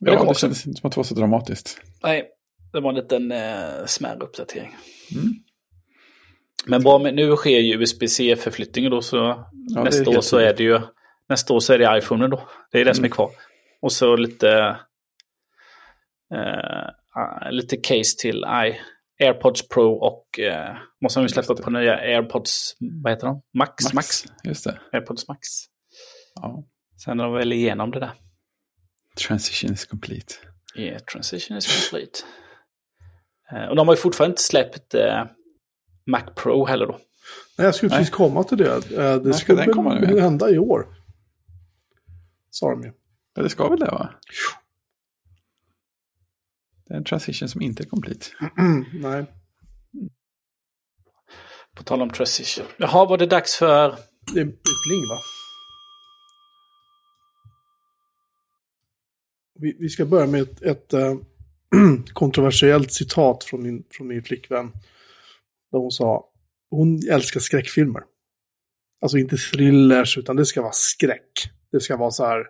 det 0.00 0.12
Ja, 0.12 0.22
det 0.24 0.28
också- 0.30 0.40
kändes 0.40 0.66
inte 0.66 0.80
som 0.80 0.88
att 0.88 0.92
det 0.94 0.98
var 0.98 1.04
så 1.04 1.14
dramatiskt. 1.14 1.80
Nej, 2.02 2.28
det 2.72 2.80
var 2.80 2.90
en 2.90 2.96
liten 2.96 3.32
eh, 3.32 3.84
smärre 3.86 4.18
uppdatering. 4.18 4.76
Mm. 5.14 5.34
Men 6.66 6.82
bra, 6.82 6.98
men 6.98 7.14
nu 7.16 7.36
sker 7.36 7.58
ju 7.58 7.74
USB-C-förflyttningen 7.82 8.90
då, 8.90 9.02
så 9.02 9.16
Ja, 9.16 9.50
det 9.74 9.82
nästa 9.82 10.10
år 10.10 10.20
så 10.20 10.36
är 10.38 10.54
det 10.54 10.62
ju 10.62 10.80
nästa 11.28 11.54
år 11.54 11.60
så 11.60 11.72
är 11.72 11.78
det 11.78 11.98
iPhone 11.98 12.28
då. 12.28 12.48
Det 12.72 12.80
är 12.80 12.84
det 12.84 12.94
som 12.94 13.04
är 13.04 13.08
Mm. 13.08 13.14
kvar. 13.14 13.30
Och 13.82 13.92
så 13.92 14.16
lite 14.16 14.76
eh, 16.34 16.88
ah, 17.22 17.50
lite 17.50 17.76
case 17.76 18.16
till 18.18 18.36
i 18.44 18.78
AirPods 19.24 19.68
Pro 19.68 19.92
och 19.92 20.40
eh, 20.40 20.76
måste 21.02 21.20
de 21.20 21.24
ju 21.24 21.28
släppa 21.28 21.54
det. 21.54 21.62
på 21.62 21.70
nya 21.70 21.94
AirPods, 21.96 22.76
vad 23.02 23.12
heter 23.12 23.26
de? 23.26 23.42
Max? 23.58 23.92
Max. 23.94 24.24
Just 24.44 24.64
det. 24.64 24.80
AirPods 24.92 25.28
Max. 25.28 25.40
Ja. 26.34 26.64
Sen 26.96 27.20
är 27.20 27.24
de 27.24 27.32
väl 27.32 27.52
igenom 27.52 27.90
det 27.90 28.00
där. 28.00 28.12
Transition 29.28 29.72
is 29.72 29.84
complete. 29.84 30.34
Yeah, 30.76 31.02
transition 31.02 31.56
is 31.56 31.90
complete. 31.90 32.18
Eh, 33.52 33.68
och 33.68 33.76
de 33.76 33.88
har 33.88 33.94
ju 33.94 34.00
fortfarande 34.00 34.32
inte 34.32 34.42
släppt 34.42 34.94
eh, 34.94 35.24
Mac 36.06 36.22
Pro 36.36 36.66
heller 36.66 36.86
då. 36.86 36.92
Nej, 37.58 37.64
jag 37.64 37.74
skulle 37.74 37.90
Nej. 37.90 37.98
precis 37.98 38.14
komma 38.14 38.44
till 38.44 38.58
det. 38.58 38.90
Eh, 38.92 39.16
Det 39.16 39.32
ska 39.34 39.44
ska 39.44 39.54
den 39.54 39.72
komma 39.72 39.94
nu 39.94 40.20
hända 40.20 40.50
i 40.50 40.58
år. 40.58 40.86
Sa 42.50 42.70
de 42.70 42.82
ju. 42.82 42.92
Ja, 43.34 43.42
det 43.42 43.48
ska 43.48 43.68
väl 43.68 43.78
det 43.78 43.86
va? 43.90 44.14
Det 46.86 46.94
är 46.94 46.98
en 46.98 47.04
transition 47.04 47.48
som 47.48 47.62
inte 47.62 47.82
är 47.82 47.86
complete. 47.86 48.26
Nej. 48.92 49.24
På 51.74 51.82
tal 51.82 52.02
om 52.02 52.10
transition. 52.10 52.66
Jaha, 52.76 53.04
var 53.04 53.18
det 53.18 53.26
dags 53.26 53.56
för... 53.56 53.98
Det 54.34 54.40
är 54.40 54.44
pling 54.44 55.08
va? 55.10 55.18
Vi, 59.60 59.76
vi 59.78 59.88
ska 59.88 60.04
börja 60.04 60.26
med 60.26 60.42
ett, 60.42 60.62
ett 60.62 60.92
äh, 60.92 61.14
kontroversiellt 62.12 62.92
citat 62.92 63.44
från 63.44 63.62
min, 63.62 63.84
från 63.90 64.06
min 64.06 64.22
flickvän. 64.22 64.72
Där 65.72 65.78
hon 65.78 65.90
sa, 65.90 66.24
hon 66.70 67.00
älskar 67.10 67.40
skräckfilmer. 67.40 68.02
Alltså 69.00 69.18
inte 69.18 69.36
thrillers, 69.36 70.18
utan 70.18 70.36
det 70.36 70.46
ska 70.46 70.62
vara 70.62 70.72
skräck. 70.72 71.50
Det 71.72 71.80
ska 71.80 71.96
vara 71.96 72.10
så 72.10 72.24
här, 72.24 72.46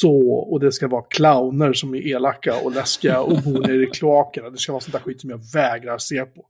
så, 0.00 0.32
och 0.32 0.60
det 0.60 0.72
ska 0.72 0.88
vara 0.88 1.02
clowner 1.02 1.72
som 1.72 1.94
är 1.94 2.06
elaka 2.06 2.56
och 2.64 2.72
läskiga 2.72 3.20
och 3.20 3.42
bor 3.42 3.60
nere 3.60 3.82
i 3.82 3.86
kloakerna. 3.86 4.50
Det 4.50 4.58
ska 4.58 4.72
vara 4.72 4.80
sånt 4.80 4.92
där 4.92 5.00
skit 5.00 5.20
som 5.20 5.30
jag 5.30 5.40
vägrar 5.54 5.98
se 5.98 6.24
på. 6.24 6.46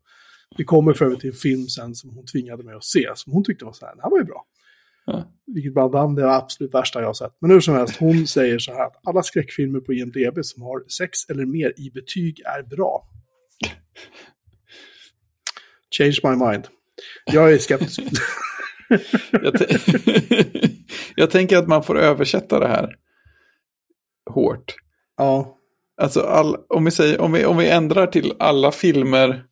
Vi 0.57 0.65
kommer 0.65 0.93
för 0.93 1.05
övrigt 1.05 1.21
till 1.21 1.31
en 1.31 1.37
film 1.37 1.67
sen 1.67 1.95
som 1.95 2.11
hon 2.11 2.27
tvingade 2.27 2.63
mig 2.63 2.75
att 2.75 2.85
se, 2.85 3.09
som 3.15 3.33
hon 3.33 3.45
tyckte 3.45 3.65
var 3.65 3.73
så 3.73 3.87
här, 3.87 3.97
det 3.97 4.03
här 4.03 4.11
var 4.11 4.19
ju 4.19 4.25
bra. 4.25 4.47
Ja. 5.13 5.33
Vilket 5.47 5.75
bland 5.75 5.95
annat 5.95 6.19
är 6.19 6.23
det 6.23 6.35
absolut 6.35 6.75
värsta 6.75 7.01
jag 7.01 7.07
har 7.07 7.15
sett. 7.15 7.33
Men 7.41 7.51
hur 7.51 7.61
som 7.61 7.75
helst, 7.75 7.97
hon 7.97 8.27
säger 8.27 8.59
så 8.59 8.73
här 8.73 8.87
att 8.87 9.01
alla 9.05 9.23
skräckfilmer 9.23 9.81
på 9.81 9.93
IMDB 9.93 10.39
som 10.43 10.63
har 10.63 10.85
sex 10.89 11.19
eller 11.29 11.47
mer 11.47 11.73
i 11.77 11.91
betyg 11.91 12.41
är 12.45 12.63
bra. 12.63 13.09
Change 15.99 16.19
my 16.23 16.47
mind. 16.47 16.69
Jag 17.25 17.53
är 17.53 17.59
skeptisk. 17.59 18.01
Jag, 19.31 19.55
jag 21.17 21.31
tänker 21.31 21.57
att 21.57 21.69
man 21.69 21.83
får 21.83 21.99
översätta 21.99 22.59
det 22.59 22.69
här 22.69 22.97
hårt. 24.31 24.75
ja, 25.17 25.59
Alltså 26.03 26.21
all, 26.21 26.57
om, 26.69 26.85
vi 26.85 26.91
säger, 26.91 27.21
om, 27.21 27.33
vi, 27.33 27.45
om 27.45 27.57
vi 27.57 27.69
ändrar 27.69 28.07
till 28.07 28.33
alla 28.39 28.73
filmer 28.73 29.45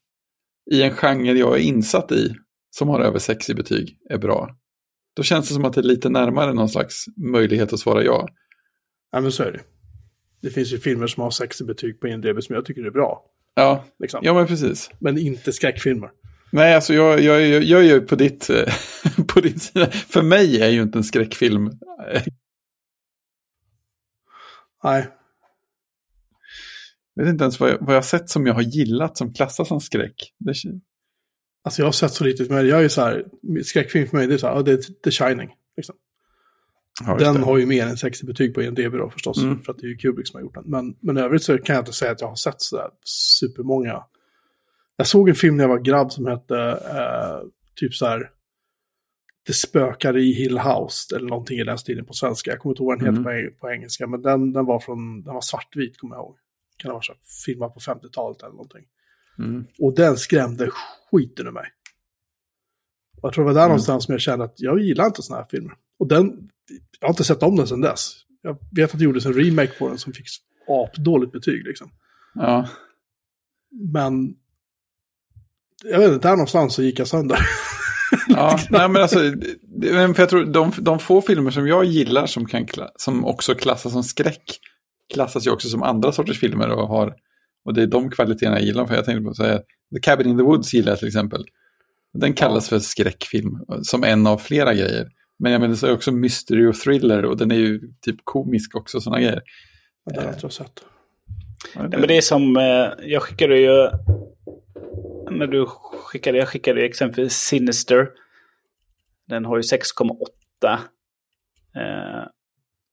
i 0.71 0.83
en 0.83 0.91
genre 0.91 1.33
jag 1.33 1.57
är 1.59 1.63
insatt 1.63 2.13
i 2.13 2.35
som 2.71 2.89
har 2.89 3.01
över 3.01 3.19
sex 3.19 3.51
i 3.51 3.55
betyg 3.55 3.99
är 4.11 4.19
bra. 4.19 4.49
Då 5.21 5.25
känns 5.25 5.49
det 5.49 5.55
som 5.55 5.65
att 5.65 5.73
det 5.73 5.81
är 5.81 5.83
lite 5.83 6.09
närmare 6.09 6.53
någon 6.55 6.69
slags 6.69 7.05
möjlighet 7.17 7.73
att 7.73 7.81
svara 7.81 8.05
ja. 8.05 8.29
ja, 9.13 9.21
men 9.21 9.33
så 9.33 9.43
är 9.43 9.53
det. 9.53 9.61
Det 10.43 10.51
finns 10.51 10.73
ju 10.73 10.79
filmer 10.79 11.07
som 11.07 11.23
har 11.23 11.31
sex 11.31 11.61
i 11.61 11.65
betyg 11.65 12.01
på 12.01 12.09
IMDB 12.09 12.43
som 12.43 12.55
jag 12.55 12.65
tycker 12.65 12.85
är 12.85 12.91
bra. 12.91 13.25
Ja, 13.55 13.85
Liksom. 13.99 14.21
ja 14.23 14.35
men 14.35 14.47
precis. 14.47 14.91
Men 14.99 15.19
inte 15.19 15.53
skräckfilmer. 15.53 16.11
Nej, 16.53 16.75
alltså 16.75 16.95
jag, 16.95 17.21
jag, 17.21 17.47
jag, 17.47 17.63
jag 17.63 17.81
är 17.81 17.85
ju 17.85 18.01
på 18.01 18.17
ditt, 18.17 18.51
eh, 18.51 18.75
på 19.27 19.41
din 19.41 19.61
sida. 19.61 19.91
För 19.91 20.23
mig 20.23 20.63
är 20.63 20.69
ju 20.69 20.83
inte 20.83 20.99
en 20.99 21.05
skräckfilm. 21.05 21.71
Nej, 24.83 25.07
Jag 27.15 27.25
vet 27.25 27.33
inte 27.33 27.45
ens 27.45 27.61
vad 27.61 27.71
jag, 27.71 27.79
vad 27.81 27.97
jag 27.97 28.05
sett 28.05 28.31
som 28.31 28.47
jag 28.47 28.55
har 28.55 28.63
gillat 28.63 29.17
som 29.17 29.35
klassas 29.35 29.69
som 29.69 29.81
skräck. 29.81 30.35
Det, 30.39 30.55
alltså 31.63 31.83
jag 31.83 31.87
har 31.87 31.93
sett 31.93 32.13
så 32.13 32.25
lite, 32.25 32.53
men 32.55 32.69
jag 32.69 32.85
är 32.85 32.89
så 32.89 33.01
här, 33.03 33.25
skräckfilm 33.65 34.07
för 34.09 34.17
mig, 34.17 34.27
det 34.27 34.35
är 34.35 34.39
så 34.39 34.47
här, 34.47 34.63
det 34.63 34.73
är 34.73 35.03
The 35.05 35.11
Shining. 35.11 35.55
Liksom. 35.77 35.95
ja, 37.07 37.17
Den 37.19 37.35
det. 37.35 37.41
har 37.41 37.59
ju 37.59 37.67
mer 37.67 37.87
än 37.87 37.97
60 37.97 38.27
betyg 38.27 38.55
på 38.55 38.63
IMDB 38.63 38.93
då 38.93 39.11
förstås, 39.11 39.43
Mm. 39.43 39.63
för 39.63 39.73
att 39.73 39.79
det 39.79 39.87
är 39.87 39.89
ju 39.89 39.97
Kubrick 39.97 40.29
som 40.29 40.37
har 40.39 40.43
gjort 40.43 40.55
den. 40.55 40.65
Men, 40.67 40.97
men 41.01 41.19
i 41.19 41.21
övrigt 41.21 41.43
så 41.43 41.59
kan 41.59 41.75
jag 41.77 41.83
inte 41.83 41.93
säga 41.93 42.13
att 42.13 42.21
jag 42.21 42.29
har 42.29 42.35
sett 42.35 42.61
sådär 42.63 42.89
supermånga. 43.05 44.05
Jag 44.97 45.07
såg 45.07 45.29
en 45.29 45.35
film 45.35 45.57
när 45.57 45.65
jag 45.65 45.69
var 45.69 45.79
grabb 45.79 46.13
som 46.13 46.27
hette 46.27 46.57
eh, 46.91 47.49
typ 47.75 47.95
så 47.95 48.07
här 48.07 48.31
Det 49.47 49.53
spökar 49.53 50.17
i 50.17 50.33
Hill 50.33 50.59
House, 50.59 51.17
eller 51.17 51.29
någonting 51.29 51.59
i 51.59 51.65
den 51.65 51.79
stilen 51.79 52.05
på 52.07 52.13
svenska. 52.13 52.51
Jag 52.51 52.59
kommer 52.61 52.73
inte 52.73 52.83
ihåg 52.83 52.89
vad 52.89 52.99
den 52.99 53.17
heter 53.17 53.31
Mm. 53.31 53.51
på, 53.53 53.61
på 53.61 53.71
engelska, 53.73 54.07
men 54.07 54.23
den, 54.23 54.53
den 54.53 54.65
var 54.67 54.79
från, 54.79 55.23
den 55.23 55.35
var 55.35 55.41
svartvit 55.41 55.99
kommer 55.99 56.17
jag 56.17 56.23
ihåg. 56.23 56.37
Kan 56.77 56.91
ha 56.91 56.97
varit 56.97 57.05
så 57.05 57.13
här, 57.13 57.21
filmad 57.47 57.75
på 57.75 57.81
50-talet 57.81 58.43
eller 58.43 58.51
någonting. 58.53 58.85
Mm. 59.41 59.65
Och 59.79 59.95
den 59.95 60.17
skrämde 60.17 60.71
skiten 61.11 61.47
ur 61.47 61.51
mig. 61.51 61.67
Och 63.17 63.27
jag 63.27 63.35
tror 63.35 63.45
det 63.45 63.53
var 63.53 63.61
där 63.61 63.69
någonstans 63.69 64.05
som 64.05 64.13
jag 64.13 64.21
kände 64.21 64.45
att 64.45 64.55
jag 64.57 64.81
gillar 64.81 65.07
inte 65.07 65.23
sådana 65.23 65.43
här 65.43 65.49
filmer. 65.51 65.75
Och 65.99 66.07
den, 66.07 66.51
jag 67.01 67.09
har 67.09 67.13
inte 67.13 67.25
sett 67.25 67.43
om 67.43 67.57
den 67.57 67.67
sedan 67.67 67.81
dess. 67.81 68.13
Jag 68.43 68.59
vet 68.73 68.93
att 68.93 68.99
det 68.99 69.05
gjordes 69.05 69.27
en 69.27 69.35
remake 69.35 69.79
på 69.79 69.89
den 69.89 69.99
som 69.99 70.13
fick 70.13 70.27
apdåligt 70.69 71.33
betyg 71.33 71.65
liksom. 71.65 71.91
Ja. 72.35 72.69
Men 73.93 74.35
jag 75.85 75.99
vet 75.99 76.13
inte, 76.13 76.29
där 76.29 76.37
någonstans 76.37 76.75
så 76.75 76.83
gick 76.83 76.99
jag 76.99 77.09
sönder. 77.09 77.39
Ja, 78.29 78.59
nej 78.71 78.89
men 78.89 79.03
alltså, 79.03 79.19
för 79.81 80.19
jag 80.19 80.29
tror 80.29 80.45
de, 80.45 80.73
de 80.79 80.99
få 80.99 81.23
filmer 81.23 81.51
som 81.51 81.69
jag 81.69 81.85
gillar 81.85 82.27
som, 82.27 82.47
kan, 82.47 82.67
som 82.97 83.25
också 83.25 83.55
klassas 83.55 83.93
som 83.93 84.05
skräck 84.05 84.61
klassas 85.15 85.47
ju 85.47 85.51
också 85.51 85.69
som 85.69 85.83
andra 85.83 86.13
sorters 86.13 86.41
filmer 86.41 86.71
och 86.71 86.89
har, 86.89 87.15
och 87.71 87.75
det 87.75 87.83
är 87.83 87.87
de 87.87 88.11
kvaliteterna 88.11 88.57
jag 88.57 88.67
gillar. 88.67 88.87
För 88.87 88.95
jag 88.95 89.05
tänkte 89.05 89.25
på 89.25 89.31
att 89.31 89.37
säga, 89.37 89.59
The 89.95 90.01
Cabin 90.03 90.29
in 90.29 90.39
the 90.39 90.45
Woods 90.45 90.75
gillar 90.75 90.93
jag 90.93 90.99
till 90.99 91.09
exempel. 91.09 91.45
Den 92.13 92.33
kallas 92.33 92.69
för 92.69 92.79
skräckfilm, 92.79 93.59
som 93.83 94.05
en 94.05 94.27
av 94.27 94.39
flera 94.39 94.75
grejer. 94.75 95.09
Men 95.39 95.53
jag 95.53 95.61
menar 95.61 95.75
så 95.75 95.87
är 95.87 95.91
det 95.91 95.97
också 95.97 96.13
mystery 96.13 96.67
och 96.67 96.75
thriller 96.75 97.25
och 97.25 97.37
den 97.37 97.51
är 97.51 97.57
ju 97.57 97.81
typ 98.01 98.17
komisk 98.25 98.77
också, 98.77 99.01
sådana 99.01 99.21
grejer. 99.21 99.43
Det 100.11 100.21
har 100.21 100.27
jag 100.27 100.35
inte 100.35 100.51
sett. 100.51 100.85
Ja, 101.75 101.83
Ja, 101.93 101.99
men 101.99 102.09
det 102.09 102.17
är 102.17 102.21
som, 102.21 102.57
eh, 102.57 103.09
jag 103.11 103.23
skickade 103.23 103.59
ju, 103.59 103.91
när 105.31 105.47
du 105.47 105.67
skickade, 105.67 106.39
jag 106.39 106.49
skickade 106.49 106.85
exempelvis 106.85 107.33
Sinister. 107.33 108.09
Den 109.29 109.45
har 109.45 109.57
ju 109.57 109.63
6,8 109.63 110.79
eh, 111.77 112.29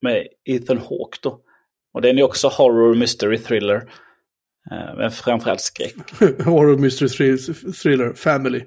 med 0.01 0.27
Ethan 0.45 0.77
Hawke 0.77 1.17
då. 1.21 1.41
Och 1.93 2.01
den 2.01 2.17
är 2.17 2.23
också 2.23 2.47
horror, 2.47 2.95
mystery, 2.95 3.37
thriller. 3.37 3.89
Eh, 4.72 4.95
men 4.98 5.11
framförallt 5.11 5.61
skräck. 5.61 5.95
Horror 6.45 6.77
Mystery 6.77 7.07
Thrill- 7.10 7.73
Thriller 7.81 8.14
Family. 8.14 8.64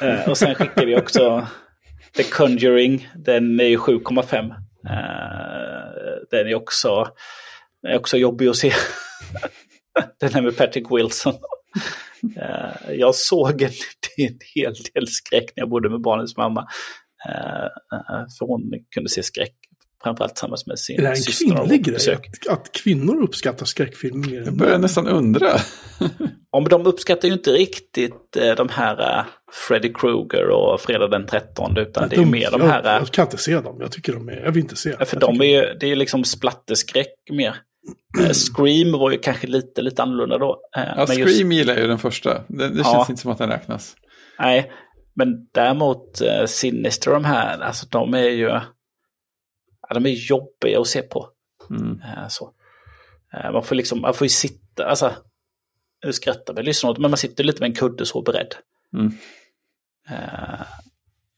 Eh, 0.00 0.28
och 0.28 0.38
sen 0.38 0.54
skickade 0.54 0.90
jag 0.90 1.02
också 1.02 1.46
The 2.16 2.22
Conjuring. 2.22 3.08
Den 3.14 3.60
är 3.60 3.64
ju 3.64 3.76
7,5. 3.76 4.50
Eh, 4.50 4.54
den 6.30 6.46
är 6.48 6.54
också, 6.54 7.06
är 7.88 7.96
också 7.98 8.16
jobbig 8.16 8.48
att 8.48 8.56
se. 8.56 8.72
den 10.20 10.34
är 10.36 10.42
med 10.42 10.56
Patrick 10.56 10.86
Wilson. 10.90 11.34
Jag 12.88 13.14
såg 13.14 13.62
en, 13.62 13.70
en 14.16 14.38
hel 14.54 14.74
del 14.94 15.08
skräck 15.08 15.44
när 15.56 15.62
jag 15.62 15.68
bodde 15.68 15.90
med 15.90 16.00
barnens 16.00 16.36
mamma. 16.36 16.66
För 18.38 18.46
hon 18.46 18.72
kunde 18.94 19.10
se 19.10 19.22
skräck. 19.22 19.54
Framförallt 20.04 20.34
tillsammans 20.34 20.66
med 20.66 20.78
sin 20.78 20.98
Är 20.98 21.02
det 21.02 21.08
en 21.08 21.16
syster. 21.16 21.48
var 21.50 21.56
kvinnlig 21.56 21.84
grej? 21.84 21.94
besök. 21.94 22.30
Att, 22.50 22.58
att 22.58 22.72
kvinnor 22.72 23.22
uppskattar 23.22 23.66
skräckfilmer 23.66 24.28
mer 24.28 24.38
Jag 24.38 24.46
än 24.48 24.56
börjar 24.56 24.72
män? 24.72 24.80
nästan 24.80 25.08
undra. 25.08 25.50
Ja, 26.52 26.60
men 26.60 26.64
de 26.64 26.86
uppskattar 26.86 27.28
ju 27.28 27.34
inte 27.34 27.50
riktigt 27.50 28.36
eh, 28.36 28.54
de 28.56 28.68
här 28.68 29.18
eh, 29.18 29.24
Freddy 29.68 29.92
Krueger 29.92 30.48
och 30.48 30.80
Fredag 30.80 31.08
den 31.08 31.26
13 31.26 31.76
utan 31.78 32.08
det 32.08 32.16
är 32.16 32.20
ju 32.20 32.26
mer 32.26 32.50
de 32.50 32.60
här... 32.60 32.82
Jag, 32.84 32.94
eh, 32.94 32.98
jag 33.00 33.10
kan 33.10 33.24
inte 33.24 33.38
se 33.38 33.60
dem. 33.60 33.76
Jag 33.80 33.92
tycker 33.92 34.12
de 34.12 34.28
är... 34.28 34.42
Jag 34.44 34.52
vill 34.52 34.62
inte 34.62 34.76
se. 34.76 34.92
För 34.92 35.06
jag 35.12 35.20
de 35.20 35.40
är 35.40 35.44
ju, 35.44 35.74
det 35.80 35.86
är 35.86 35.90
ju 35.90 35.96
liksom 35.96 36.24
splatterskräck 36.24 37.08
mer. 37.32 37.56
Scream 38.32 38.92
var 38.92 39.10
ju 39.10 39.18
kanske 39.18 39.46
lite, 39.46 39.82
lite 39.82 40.02
annorlunda 40.02 40.38
då. 40.38 40.60
Ja, 40.76 41.04
men 41.08 41.18
just- 41.18 41.34
Scream 41.36 41.52
gillar 41.52 41.74
jag 41.74 41.82
ju 41.82 41.88
den 41.88 41.98
första. 41.98 42.44
Det, 42.48 42.68
det 42.68 42.78
Ja. 42.84 42.92
känns 42.94 43.10
inte 43.10 43.22
som 43.22 43.30
att 43.30 43.38
den 43.38 43.48
räknas. 43.48 43.94
Nej, 44.38 44.72
men 45.14 45.28
däremot 45.54 46.22
Sinister 46.46 47.10
de 47.10 47.24
här, 47.24 47.58
alltså 47.60 47.86
de 47.90 48.14
är 48.14 48.28
ju... 48.28 48.60
Ja, 49.92 50.00
de 50.00 50.06
är 50.06 50.10
jobbiga 50.10 50.80
att 50.80 50.86
se 50.86 51.02
på. 51.02 51.28
Mm. 51.70 52.00
Eh, 52.00 52.28
så. 52.28 52.52
Eh, 53.32 53.52
man 53.52 53.64
får 53.64 53.74
liksom, 53.74 54.00
man 54.00 54.14
får 54.14 54.24
ju 54.24 54.28
sitta, 54.28 54.84
alltså... 54.84 55.12
Nu 56.04 56.12
skrattar 56.12 56.54
vi 56.54 56.62
lyssnar 56.62 56.90
åt 56.90 56.98
men 56.98 57.10
man 57.10 57.18
sitter 57.18 57.44
lite 57.44 57.60
med 57.60 57.68
en 57.68 57.74
kudde 57.74 58.06
så 58.06 58.22
beredd. 58.22 58.54
Mm. 58.92 59.12
Eh, 60.08 60.66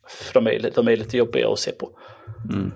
för 0.09 0.35
de 0.35 0.47
är, 0.47 0.71
de 0.75 0.89
är 0.89 0.97
lite 0.97 1.17
jobbiga 1.17 1.49
att 1.49 1.59
se 1.59 1.73
på. 1.73 1.99
Mm. 2.53 2.73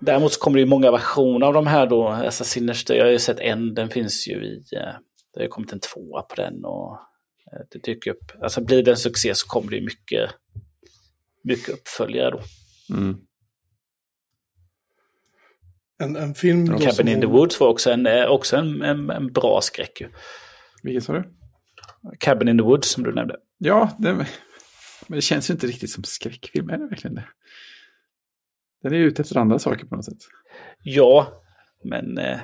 Däremot 0.00 0.32
så 0.32 0.40
kommer 0.40 0.56
det 0.56 0.62
ju 0.62 0.68
många 0.68 0.90
versioner 0.90 1.46
av 1.46 1.52
de 1.52 1.66
här 1.66 1.86
då. 1.86 2.28
Sinister, 2.30 2.94
jag 2.94 3.04
har 3.04 3.10
ju 3.10 3.18
sett 3.18 3.40
en, 3.40 3.74
den 3.74 3.88
finns 3.88 4.28
ju 4.28 4.44
i... 4.44 4.64
Det 4.70 5.40
har 5.40 5.42
ju 5.42 5.48
kommit 5.48 5.72
en 5.72 5.80
tvåa 5.80 6.22
på 6.22 6.34
den 6.34 6.64
och 6.64 6.98
det 7.70 7.82
dyker 7.82 8.10
upp. 8.10 8.32
Alltså 8.42 8.64
blir 8.64 8.82
det 8.82 8.90
en 8.90 8.96
succé 8.96 9.34
så 9.34 9.46
kommer 9.46 9.70
det 9.70 9.76
ju 9.76 9.84
mycket, 9.84 10.30
mycket 11.44 11.74
uppföljare 11.74 12.30
då. 12.30 12.40
Mm. 12.96 13.20
En, 16.02 16.16
en 16.16 16.34
film 16.34 16.68
då 16.68 16.78
Cabin 16.78 16.92
som 16.92 17.08
in 17.08 17.20
the 17.20 17.26
Woods 17.26 17.60
var 17.60 17.68
också 17.68 17.90
en, 17.90 18.06
eh, 18.06 18.24
också 18.24 18.56
en, 18.56 18.82
en, 18.82 19.10
en 19.10 19.32
bra 19.32 19.60
skräck 19.60 20.00
ju. 20.00 20.08
Vilken 20.82 21.02
sa 21.02 21.12
du? 21.12 21.24
Cabin 22.18 22.48
in 22.48 22.58
the 22.58 22.64
Woods 22.64 22.88
som 22.88 23.02
du 23.02 23.12
nämnde. 23.12 23.36
Ja, 23.58 23.90
det, 23.98 24.12
men 24.14 24.26
det 25.16 25.20
känns 25.20 25.50
ju 25.50 25.54
inte 25.54 25.66
riktigt 25.66 25.90
som 25.90 26.04
skräckfilm. 26.04 26.70
Är 26.70 26.78
det 26.78 26.86
verkligen 26.86 27.14
det? 27.14 27.24
Den 28.82 28.92
är 28.92 28.96
ju 28.96 29.04
ute 29.04 29.22
efter 29.22 29.36
andra 29.36 29.58
saker 29.58 29.86
på 29.86 29.96
något 29.96 30.04
sätt. 30.04 30.18
Ja, 30.82 31.42
men 31.84 32.18
eh, 32.18 32.38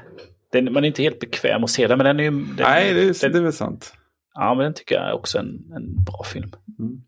den, 0.53 0.73
man 0.73 0.85
är 0.85 0.89
inte 0.89 1.03
helt 1.03 1.21
bekväm 1.21 1.65
att 1.65 1.71
se 1.71 1.87
den. 1.87 1.99
Men 1.99 2.07
den 2.07 2.21
är 2.21 2.25
ju... 2.25 2.31
Den, 2.31 2.57
Nej, 2.59 2.95
det 2.95 3.01
är, 3.01 3.23
den, 3.23 3.33
det 3.33 3.39
är 3.39 3.43
väl 3.43 3.53
sant. 3.53 3.95
Ja, 4.35 4.55
men 4.55 4.65
den 4.65 4.75
tycker 4.75 4.95
jag 4.95 5.09
är 5.09 5.13
också 5.13 5.39
en, 5.39 5.73
en 5.77 6.05
bra 6.05 6.25
film. 6.25 6.53
Mm. 6.79 7.01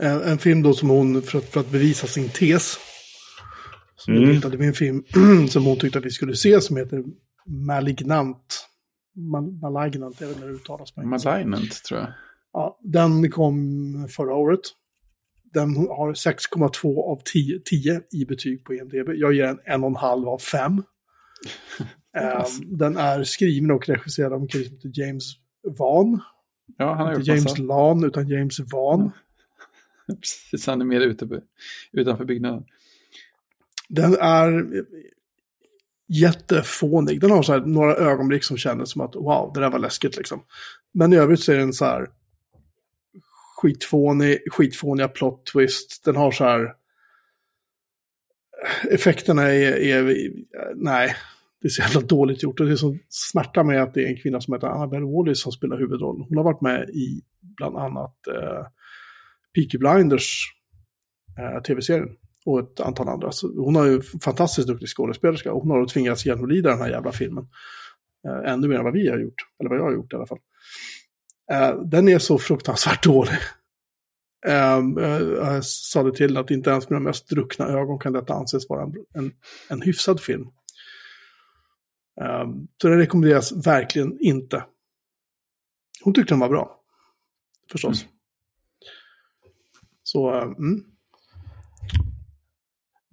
En, 0.00 0.32
en 0.32 0.38
film 0.38 0.62
då 0.62 0.74
som 0.74 0.88
hon, 0.88 1.22
för 1.22 1.38
att, 1.38 1.44
för 1.44 1.60
att 1.60 1.70
bevisa 1.70 2.06
sin 2.06 2.28
tes. 2.28 2.78
Som 3.96 4.14
Mm. 4.16 4.30
hittade 4.30 4.56
vi 4.56 4.66
en 4.66 4.72
film 4.74 5.04
som 5.48 5.64
hon 5.64 5.78
tyckte 5.78 5.98
att 5.98 6.04
vi 6.04 6.10
skulle 6.10 6.34
se 6.36 6.60
som 6.60 6.76
heter 6.76 7.04
Malignant. 7.46 8.66
Mal, 9.16 9.52
Malignant, 9.52 10.20
vet 10.22 10.28
inte 10.28 10.40
hur 10.40 10.48
det 10.48 10.54
uttalas 10.54 10.92
på. 10.92 11.02
Malignant, 11.02 11.82
tror 11.84 12.00
jag. 12.00 12.12
Ja, 12.52 12.78
den 12.82 13.30
kom 13.30 14.08
förra 14.10 14.34
året. 14.34 14.60
Den 15.54 15.76
har 15.76 16.14
6,2 16.14 17.02
av 17.12 17.22
10, 17.24 17.60
10 17.64 18.02
i 18.12 18.24
betyg 18.24 18.64
på 18.64 18.74
IMDB. 18.74 19.08
Jag 19.14 19.32
ger 19.34 19.46
den 19.46 19.58
en 19.64 19.82
och 19.84 19.90
en 19.90 19.96
halv 19.96 20.28
av 20.28 20.38
5. 20.38 20.82
den 22.78 22.96
är 22.96 23.24
skriven 23.24 23.70
och 23.70 23.88
regisserad 23.88 24.32
av 24.32 24.40
en 24.40 24.48
kille 24.48 24.64
som 24.64 24.74
heter 24.76 24.90
James 24.94 25.24
Wan. 25.78 26.20
Ja, 26.78 26.94
han 26.94 27.06
har 27.06 27.14
Inte 27.14 27.30
James 27.30 27.44
massa. 27.44 27.62
Lan, 27.62 28.04
utan 28.04 28.28
James 28.28 28.60
Wan. 28.72 29.10
Precis, 30.06 30.66
han 30.66 30.80
är 30.80 30.84
mer 30.84 31.00
ute 31.00 31.26
på, 31.26 31.40
utanför 31.92 32.24
byggnaden. 32.24 32.64
Den 33.88 34.14
är 34.14 34.66
jättefånig. 36.08 37.20
Den 37.20 37.30
har 37.30 37.42
så 37.42 37.52
här 37.52 37.60
några 37.60 37.96
ögonblick 37.96 38.44
som 38.44 38.56
kändes 38.56 38.90
som 38.90 39.00
att 39.00 39.14
wow, 39.14 39.50
det 39.54 39.60
där 39.60 39.70
var 39.70 39.78
läskigt 39.78 40.16
liksom. 40.16 40.44
Men 40.94 41.12
i 41.12 41.16
övrigt 41.16 41.40
så 41.40 41.52
är 41.52 41.56
den 41.56 41.72
så 41.72 41.84
här 41.84 42.06
skitfånig, 43.56 44.38
skitfåniga 44.52 45.08
plot 45.08 45.46
twist. 45.46 46.04
Den 46.04 46.16
har 46.16 46.30
så 46.30 46.44
här 46.44 46.74
effekterna 48.90 49.42
är, 49.42 49.72
är, 49.76 50.30
nej, 50.74 51.16
det 51.60 51.66
är 51.66 51.70
så 51.70 51.82
jävla 51.82 52.00
dåligt 52.00 52.42
gjort. 52.42 52.60
Och 52.60 52.66
det 52.66 52.76
som 52.76 52.98
smärtar 53.08 53.64
mig 53.64 53.76
är 53.76 53.80
att 53.80 53.94
det 53.94 54.02
är 54.02 54.06
en 54.06 54.16
kvinna 54.16 54.40
som 54.40 54.54
heter 54.54 54.66
Annabelle 54.66 55.06
Wallis 55.06 55.40
som 55.40 55.52
spelar 55.52 55.78
huvudrollen. 55.78 56.26
Hon 56.28 56.36
har 56.36 56.44
varit 56.44 56.60
med 56.60 56.90
i 56.90 57.22
bland 57.40 57.76
annat 57.76 58.26
eh, 58.26 58.66
Peaky 59.54 59.78
Blinders 59.78 60.54
eh, 61.38 61.62
tv-serien 61.62 62.08
och 62.44 62.60
ett 62.60 62.80
antal 62.80 63.08
andra. 63.08 63.32
Så 63.32 63.62
hon 63.62 63.76
har 63.76 63.86
ju 63.86 64.02
fantastiskt 64.02 64.68
duktig 64.68 64.88
skådespelerska 64.88 65.52
och 65.52 65.62
hon 65.62 65.70
har 65.70 65.86
tvingats 65.86 66.26
genomlida 66.26 66.70
den 66.70 66.78
här 66.78 66.90
jävla 66.90 67.12
filmen. 67.12 67.48
Eh, 68.26 68.52
ännu 68.52 68.68
mer 68.68 68.76
än 68.76 68.84
vad 68.84 68.92
vi 68.92 69.08
har 69.08 69.18
gjort, 69.18 69.46
eller 69.60 69.70
vad 69.70 69.78
jag 69.78 69.84
har 69.84 69.92
gjort 69.92 70.12
i 70.12 70.16
alla 70.16 70.26
fall. 70.26 70.38
Eh, 71.52 71.80
den 71.80 72.08
är 72.08 72.18
så 72.18 72.38
fruktansvärt 72.38 73.02
dålig. 73.04 73.38
Um, 74.46 74.96
jag 74.98 75.64
sa 75.64 76.02
det 76.02 76.16
till 76.16 76.36
att 76.36 76.50
inte 76.50 76.70
ens 76.70 76.90
med 76.90 76.96
de 76.96 77.04
mest 77.04 77.28
druckna 77.28 77.66
ögon 77.66 77.98
kan 77.98 78.12
detta 78.12 78.34
anses 78.34 78.68
vara 78.68 78.82
en, 78.82 78.94
en, 79.14 79.32
en 79.68 79.82
hyfsad 79.82 80.20
film. 80.20 80.46
Um, 82.20 82.68
så 82.82 82.88
det 82.88 82.96
rekommenderas 82.96 83.66
verkligen 83.66 84.18
inte. 84.20 84.64
Hon 86.02 86.14
tyckte 86.14 86.34
den 86.34 86.40
var 86.40 86.48
bra. 86.48 86.80
Förstås. 87.70 88.02
Mm. 88.02 88.14
Så, 90.02 90.42
um, 90.42 90.54
mm. 90.58 90.84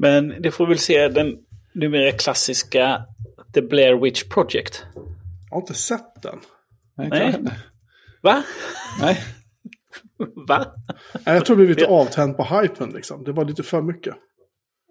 Men 0.02 0.42
det 0.42 0.52
får 0.52 0.68
väl 0.68 0.80
se 0.80 1.08
den 1.08 1.38
numera 1.74 2.12
klassiska 2.12 3.06
The 3.54 3.62
Blair 3.62 3.96
Witch 3.96 4.24
Project. 4.24 4.86
jag 5.50 5.56
har 5.56 5.62
inte 5.62 5.74
sett 5.74 6.22
den. 6.22 6.40
Nej, 6.96 7.10
Nej. 7.10 7.36
Va? 8.22 8.44
Nej. 9.02 9.24
Va? 10.48 10.66
Nej, 11.14 11.36
Jag 11.36 11.46
tror 11.46 11.58
det 11.58 11.66
blev 11.66 11.78
lite 11.78 11.92
avtänd 11.92 12.38
på 12.38 12.44
hypen 12.44 12.90
liksom. 12.90 13.24
Det 13.24 13.32
var 13.32 13.46
lite 13.46 13.64
för 13.64 13.82
mycket. 13.82 14.16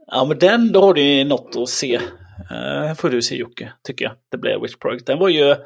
Ja, 0.06 0.24
men 0.24 0.38
den, 0.38 0.72
då 0.72 0.82
har 0.82 0.94
du 0.94 1.02
ju 1.02 1.24
något 1.24 1.56
att 1.56 1.68
se. 1.68 1.96
Uh, 1.96 2.94
får 2.94 3.10
du 3.10 3.22
se 3.22 3.36
Jocke, 3.36 3.72
tycker 3.82 4.04
jag. 4.04 4.14
The 4.30 4.38
Blair 4.38 4.60
Witch 4.60 4.76
Project. 4.76 5.06
Den 5.06 5.18
var 5.18 5.28
ju, 5.28 5.56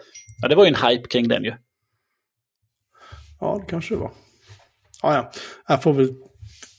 ja 0.42 0.48
det 0.48 0.54
var 0.54 0.64
ju 0.64 0.68
en 0.68 0.88
hype 0.88 1.08
kring 1.08 1.28
den 1.28 1.44
ju. 1.44 1.54
Ja, 3.40 3.58
det 3.60 3.70
kanske 3.70 3.94
det 3.94 4.00
var. 4.00 4.12
Ja, 5.02 5.14
ja. 5.14 5.32
Jag 5.68 5.82
får 5.82 5.92
väl 5.92 6.14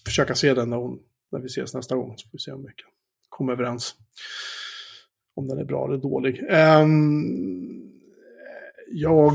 försöka 0.06 0.36
se 0.36 0.54
den 0.54 0.70
när, 0.70 0.78
hon, 0.78 1.00
när 1.36 1.42
vi 1.42 1.48
ses 1.48 1.74
nästa 1.74 1.96
gång. 1.96 2.14
Så 2.18 2.30
får 2.30 2.38
vi 2.38 2.40
se 2.40 2.52
om 2.52 2.62
vi 2.62 2.68
kan 2.68 2.92
komma 3.30 3.52
överens. 3.52 3.96
Om 5.36 5.48
den 5.48 5.60
är 5.60 5.66
bra 5.66 5.88
eller 5.88 5.98
dålig. 5.98 6.44
Um, 6.52 7.92
jag 8.92 9.34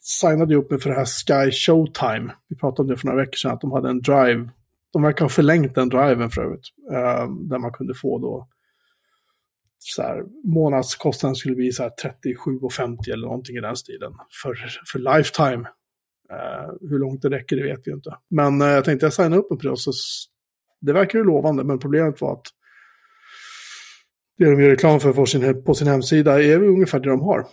signade 0.00 0.56
upp 0.56 0.70
mig 0.70 0.80
för 0.80 0.90
det 0.90 0.96
här 0.96 1.04
Sky 1.04 1.50
Showtime. 1.50 2.32
Vi 2.48 2.56
pratade 2.56 2.82
om 2.82 2.88
det 2.88 2.96
för 2.96 3.06
några 3.06 3.20
veckor 3.20 3.36
sedan, 3.36 3.50
att 3.50 3.60
de 3.60 3.72
hade 3.72 3.88
en 3.88 4.00
drive. 4.00 4.50
De 4.92 5.02
verkar 5.02 5.24
ha 5.24 5.28
förlängt 5.28 5.74
den 5.74 5.88
driven 5.88 6.30
för 6.30 6.42
övrigt. 6.42 6.66
Um, 6.90 7.48
där 7.48 7.58
man 7.58 7.72
kunde 7.72 7.94
få 7.94 8.18
då 8.18 8.48
så 9.78 10.02
här, 10.02 10.24
månadskostnaden 10.44 11.34
skulle 11.34 11.54
bli 11.54 11.72
så 11.72 11.82
här 11.82 11.92
37,50 12.24 13.12
eller 13.12 13.26
någonting 13.26 13.56
i 13.56 13.60
den 13.60 13.76
stilen 13.76 14.12
för, 14.42 14.54
för 14.92 14.98
lifetime. 14.98 15.68
Uh, 16.32 16.88
hur 16.90 16.98
långt 16.98 17.22
det 17.22 17.30
räcker 17.30 17.56
det 17.56 17.62
vet 17.62 17.80
vi 17.84 17.92
inte. 17.92 18.16
Men 18.30 18.62
uh, 18.62 18.68
jag 18.68 18.84
tänkte 18.84 19.06
jag 19.06 19.12
signa 19.12 19.36
upp 19.36 19.50
mig 19.50 19.58
på 19.58 19.66
det 19.66 19.70
och 19.70 19.80
så 19.80 19.92
det 20.80 20.92
verkar 20.92 21.18
ju 21.18 21.24
lovande, 21.24 21.64
men 21.64 21.78
problemet 21.78 22.20
var 22.20 22.32
att 22.32 22.46
det 24.38 24.50
de 24.50 24.62
gör 24.62 24.70
reklam 24.70 25.00
för 25.00 25.12
på 25.12 25.26
sin, 25.26 25.64
på 25.64 25.74
sin 25.74 25.86
hemsida 25.86 26.42
är 26.42 26.62
ungefär 26.62 27.00
det 27.00 27.10
de 27.10 27.20
har. 27.20 27.46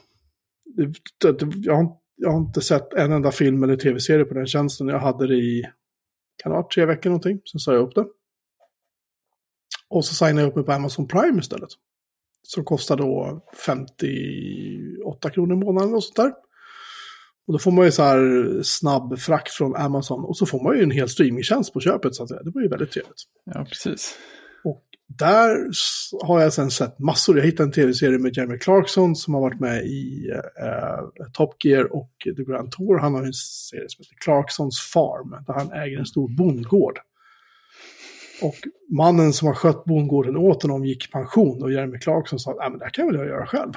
Jag, 1.64 1.76
har, 1.76 1.98
jag 2.16 2.32
har 2.32 2.38
inte 2.38 2.62
sett 2.62 2.94
en 2.94 3.12
enda 3.12 3.32
film 3.32 3.64
eller 3.64 3.76
tv-serie 3.76 4.26
på 4.26 4.34
den 4.34 4.48
tjänsten. 4.48 4.88
Jag 4.88 5.00
hade 5.00 5.28
det 5.28 5.36
i, 5.36 5.64
kan 6.44 6.52
det 6.52 6.70
tre 6.74 6.86
veckor 6.86 7.10
någonting, 7.10 7.42
sen 7.52 7.60
sa 7.60 7.74
jag 7.74 7.82
upp 7.82 7.96
det. 7.96 8.06
Och 9.90 10.06
så 10.06 10.16
signade 10.16 10.42
jag 10.42 10.50
upp 10.50 10.56
mig 10.56 10.66
på 10.66 10.72
Amazon 10.72 11.08
Prime 11.08 11.40
istället. 11.40 11.70
Som 12.42 12.64
kostar 12.64 12.98
då 12.98 13.42
58 13.66 15.30
kronor 15.30 15.54
i 15.54 15.66
månaden 15.66 15.96
och 15.96 16.04
sånt 16.04 16.16
där. 16.16 16.34
Och 17.48 17.54
då 17.54 17.60
får 17.60 17.72
man 17.72 17.86
ju 17.86 17.92
så 17.92 18.04
här 18.04 18.50
snabb 18.64 19.20
frakt 19.20 19.52
från 19.52 19.76
Amazon. 19.76 20.24
Och 20.24 20.38
så 20.38 20.46
får 20.46 20.64
man 20.64 20.78
ju 20.78 20.84
en 20.84 20.92
hel 20.92 21.10
streamingtjänst 21.10 21.74
på 21.74 21.80
köpet 21.80 22.16
så 22.16 22.24
att 22.24 22.30
säga. 22.30 22.44
Det 22.44 22.52
var 22.52 22.62
ju 22.62 22.68
väldigt 22.68 22.92
trevligt. 22.92 23.24
Ja, 23.46 23.66
precis. 23.70 24.18
Och 24.64 24.84
där 25.08 25.70
har 26.26 26.42
jag 26.42 26.54
sen 26.54 26.72
sett 26.72 27.00
massor. 27.00 27.38
Jag 27.38 27.46
hittade 27.46 27.68
en 27.68 27.72
tv-serie 27.72 28.20
med 28.20 28.38
Jeremy 28.38 28.58
Clarkson 28.58 29.16
som 29.16 29.34
har 29.34 29.42
varit 29.42 29.60
med 29.60 29.86
i 29.86 30.32
eh, 30.62 31.30
Top 31.34 31.66
Gear 31.66 31.96
och 31.96 32.12
The 32.24 32.44
Grand 32.44 32.72
Tour. 32.72 33.00
Han 33.00 33.14
har 33.14 33.24
en 33.24 33.34
serie 33.34 33.86
som 33.88 34.04
heter 34.04 34.16
Clarksons 34.24 34.80
Farm, 34.94 35.46
där 35.48 35.54
han 35.54 35.72
äger 35.72 36.00
en 36.00 36.06
stor 36.06 36.30
bondgård. 36.38 37.00
Och 38.42 38.56
mannen 38.90 39.34
som 39.34 39.48
har 39.48 39.56
skött 39.56 39.86
bondgården 39.86 40.38
åt 40.38 40.62
honom 40.62 40.86
gick 40.86 41.06
i 41.06 41.12
pension 41.12 41.64
och 41.64 41.72
Jeremy 41.72 42.00
Clarkson 42.00 42.40
sa 42.40 42.52
att 42.52 42.80
det 42.80 42.86
här 42.86 42.90
kan 42.90 43.08
väl 43.08 43.16
jag 43.16 43.26
göra 43.26 43.46
själv. 43.46 43.74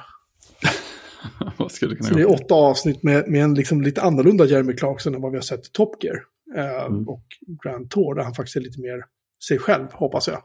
Vad 1.56 1.72
skulle 1.72 1.90
det 1.90 1.96
kunna 1.96 2.08
Så 2.08 2.14
det 2.14 2.22
är 2.22 2.30
åtta 2.30 2.54
avsnitt 2.54 3.02
med, 3.02 3.28
med 3.28 3.44
en 3.44 3.54
liksom 3.54 3.82
lite 3.82 4.02
annorlunda 4.02 4.44
Jeremy 4.44 4.72
Clarkson 4.76 5.14
än 5.14 5.20
vad 5.22 5.32
vi 5.32 5.36
har 5.36 5.42
sett 5.42 5.66
i 5.66 5.70
Top 5.72 6.04
Gear. 6.04 6.16
Eh, 6.56 6.86
Mm. 6.86 7.08
Och 7.08 7.24
Grand 7.64 7.90
Tour, 7.90 8.14
där 8.14 8.22
han 8.22 8.34
faktiskt 8.34 8.56
är 8.56 8.60
lite 8.60 8.80
mer 8.80 9.04
sig 9.48 9.58
själv, 9.58 9.92
hoppas 9.92 10.28
jag. 10.28 10.42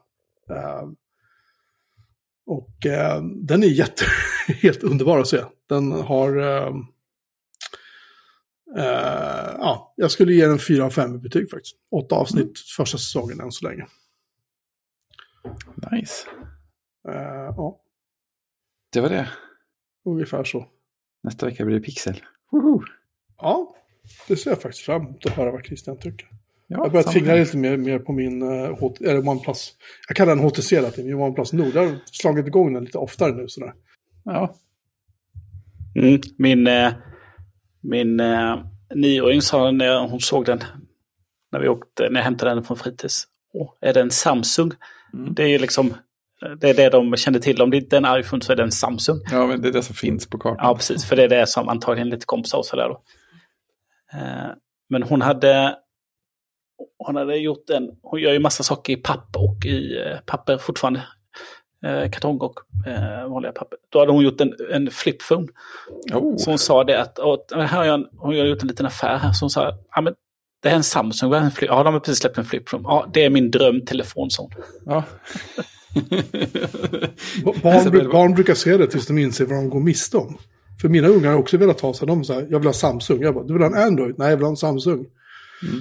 Eh, 0.57 0.83
och 2.45 2.85
eh, 2.85 3.21
den 3.23 3.63
är 3.63 3.67
jätte, 3.67 4.03
helt 4.47 4.83
underbar 4.83 5.19
att 5.19 5.27
se. 5.27 5.43
Den 5.69 5.91
har... 5.91 6.37
Eh, 6.37 6.73
eh, 8.77 9.55
ja, 9.57 9.93
jag 9.97 10.11
skulle 10.11 10.33
ge 10.33 10.47
den 10.47 10.59
4 10.59 10.85
av 10.85 10.89
5 10.89 11.15
i 11.15 11.17
betyg 11.17 11.49
faktiskt. 11.49 11.75
Åtta 11.91 12.15
avsnitt 12.15 12.59
första 12.77 12.97
säsongen 12.97 13.39
än 13.39 13.51
så 13.51 13.67
länge. 13.67 13.87
Nice. 15.91 16.27
Eh, 17.09 17.53
ja, 17.57 17.81
Det 18.93 19.01
var 19.01 19.09
det. 19.09 19.29
Ungefär 20.05 20.43
så. 20.43 20.65
Nästa 21.23 21.45
vecka 21.45 21.65
blir 21.65 21.75
det 21.75 21.81
Pixel. 21.81 22.21
Woho! 22.51 22.81
Ja, 23.37 23.75
det 24.27 24.35
ser 24.35 24.51
jag 24.51 24.61
faktiskt 24.61 24.85
fram 24.85 25.01
emot 25.01 25.25
att 25.25 25.31
höra 25.31 25.51
vad 25.51 25.65
Christian 25.65 25.97
tycker. 25.99 26.27
Ja, 26.67 26.89
Jag 26.93 27.13
fingra 27.13 27.31
här. 27.31 27.39
lite 27.39 27.57
mer, 27.57 27.77
mer 27.77 27.99
på 27.99 28.11
min 28.11 28.41
uh, 28.43 28.77
H- 28.79 28.95
eller 28.99 29.27
OnePlus. 29.29 29.73
Jag 30.07 30.17
kallar 30.17 30.35
den 30.35 30.45
HTC 30.45 30.75
hela 30.75 30.91
tiden, 30.91 31.05
min 31.11 31.21
OnePlus 31.25 31.53
Nord. 31.53 31.71
Jag 31.75 31.87
har 31.87 31.95
slagit 32.11 32.47
igång 32.47 32.73
den 32.73 32.83
lite 32.85 32.97
oftare 32.97 33.31
nu. 33.35 33.47
Sådär. 33.47 33.73
Ja, 34.23 34.55
Mm. 35.95 36.21
Min, 36.37 36.67
eh, 36.67 36.93
min 37.81 38.19
eh, 38.19 38.65
nioåring 38.95 39.41
sa 39.41 39.71
när 39.71 40.07
hon 40.07 40.19
såg 40.19 40.45
den, 40.45 40.59
när, 41.51 41.59
vi 41.59 41.67
åkte, 41.67 42.09
när 42.09 42.19
jag 42.19 42.23
hämtade 42.23 42.53
den 42.53 42.63
från 42.63 42.77
fritids. 42.77 43.27
Åh, 43.53 43.73
är 43.81 43.93
det 43.93 44.01
en 44.01 44.11
Samsung? 44.11 44.71
Mm. 45.13 45.33
Det 45.33 45.43
är 45.43 45.47
ju 45.47 45.57
liksom, 45.57 45.93
det 46.59 46.69
är 46.69 46.73
det 46.73 46.89
de 46.89 47.15
kände 47.15 47.39
till. 47.39 47.61
Om 47.61 47.69
det 47.69 47.77
inte 47.77 47.97
är 47.97 48.01
en 48.01 48.19
iPhone 48.19 48.41
så 48.43 48.51
är 48.51 48.55
det 48.55 48.63
en 48.63 48.71
Samsung. 48.71 49.19
ja, 49.31 49.47
men 49.47 49.61
det 49.61 49.67
är 49.67 49.71
det 49.71 49.83
som 49.83 49.95
finns 49.95 50.29
på 50.29 50.37
kartan. 50.37 50.65
Ja, 50.67 50.75
precis. 50.75 51.05
För 51.05 51.15
det 51.15 51.23
är 51.23 51.29
det 51.29 51.47
som 51.47 51.69
antagligen 51.69 52.09
lite 52.09 52.25
kompisar 52.25 52.57
och 52.57 52.65
sådär 52.65 52.89
då. 52.89 53.01
Eh, 54.13 54.49
Men 54.89 55.03
hon 55.03 55.21
hade, 55.21 55.75
hon 56.97 57.15
hade 57.15 57.35
gjort 57.37 57.69
en, 57.69 57.89
hon 58.01 58.19
gör 58.21 58.33
ju 58.33 58.39
massa 58.39 58.63
saker 58.63 58.93
i 58.93 58.95
papp 58.95 59.35
och 59.37 59.65
i 59.65 59.97
eh, 59.97 60.17
papper 60.25 60.57
fortfarande. 60.57 61.03
Eh, 61.85 62.09
Kartong 62.11 62.37
och 62.39 62.59
vanliga 63.29 63.51
papper. 63.51 63.77
Då 63.89 63.99
hade 63.99 64.11
hon 64.11 64.23
gjort 64.23 64.41
en, 64.41 64.53
en 64.71 64.91
flipphone. 64.91 65.47
Oh, 66.13 66.37
Så 66.37 66.49
hon 66.51 66.59
sa 66.59 66.83
det 66.83 67.01
att, 67.01 67.19
och, 67.19 67.45
här 67.55 67.67
har 67.67 67.83
jag 67.85 67.93
en, 67.93 68.07
hon 68.17 68.37
har 68.37 68.45
gjort 68.45 68.61
en 68.61 68.67
liten 68.67 68.85
affär 68.85 69.17
här. 69.17 69.31
Så 69.33 69.45
hon 69.45 69.49
sa, 69.49 69.77
ja 69.95 70.01
men 70.01 70.13
det 70.61 70.69
är 70.69 70.75
en 70.75 70.83
Samsung, 70.83 71.33
en 71.33 71.51
flip, 71.51 71.69
ja 71.69 71.83
de 71.83 71.93
har 71.93 71.99
precis 71.99 72.19
släppt 72.19 72.37
en 72.37 72.45
flipphone. 72.45 72.83
Ja, 72.87 73.09
det 73.13 73.25
är 73.25 73.29
min 73.29 73.51
drömtelefon, 73.51 74.29
sa 74.31 74.43
hon. 74.43 74.51
ja. 74.85 75.03
Ba- 77.43 77.53
Barn, 77.63 78.09
barn 78.11 78.33
brukar 78.33 78.53
se 78.53 78.77
det 78.77 78.87
tills 78.87 79.07
de 79.07 79.17
inser 79.17 79.45
vad 79.45 79.57
de 79.57 79.69
går 79.69 79.79
miste 79.79 80.17
om. 80.17 80.37
För 80.81 80.89
mina 80.89 81.07
ungar 81.07 81.31
har 81.31 81.37
också 81.39 81.57
velat 81.57 81.81
ha 81.81 81.93
sig. 81.93 82.07
De 82.07 82.23
säger, 82.23 82.47
jag 82.49 82.59
vill 82.59 82.67
ha 82.67 82.73
Samsung. 82.73 83.21
Jag 83.21 83.33
bara, 83.33 83.43
du 83.43 83.53
vill 83.53 83.61
ha 83.61 83.69
en 83.69 83.87
Android? 83.87 84.15
Nej, 84.17 84.29
jag 84.29 84.37
vill 84.37 84.43
ha 84.43 84.49
en 84.51 84.57
Samsung. 84.57 85.05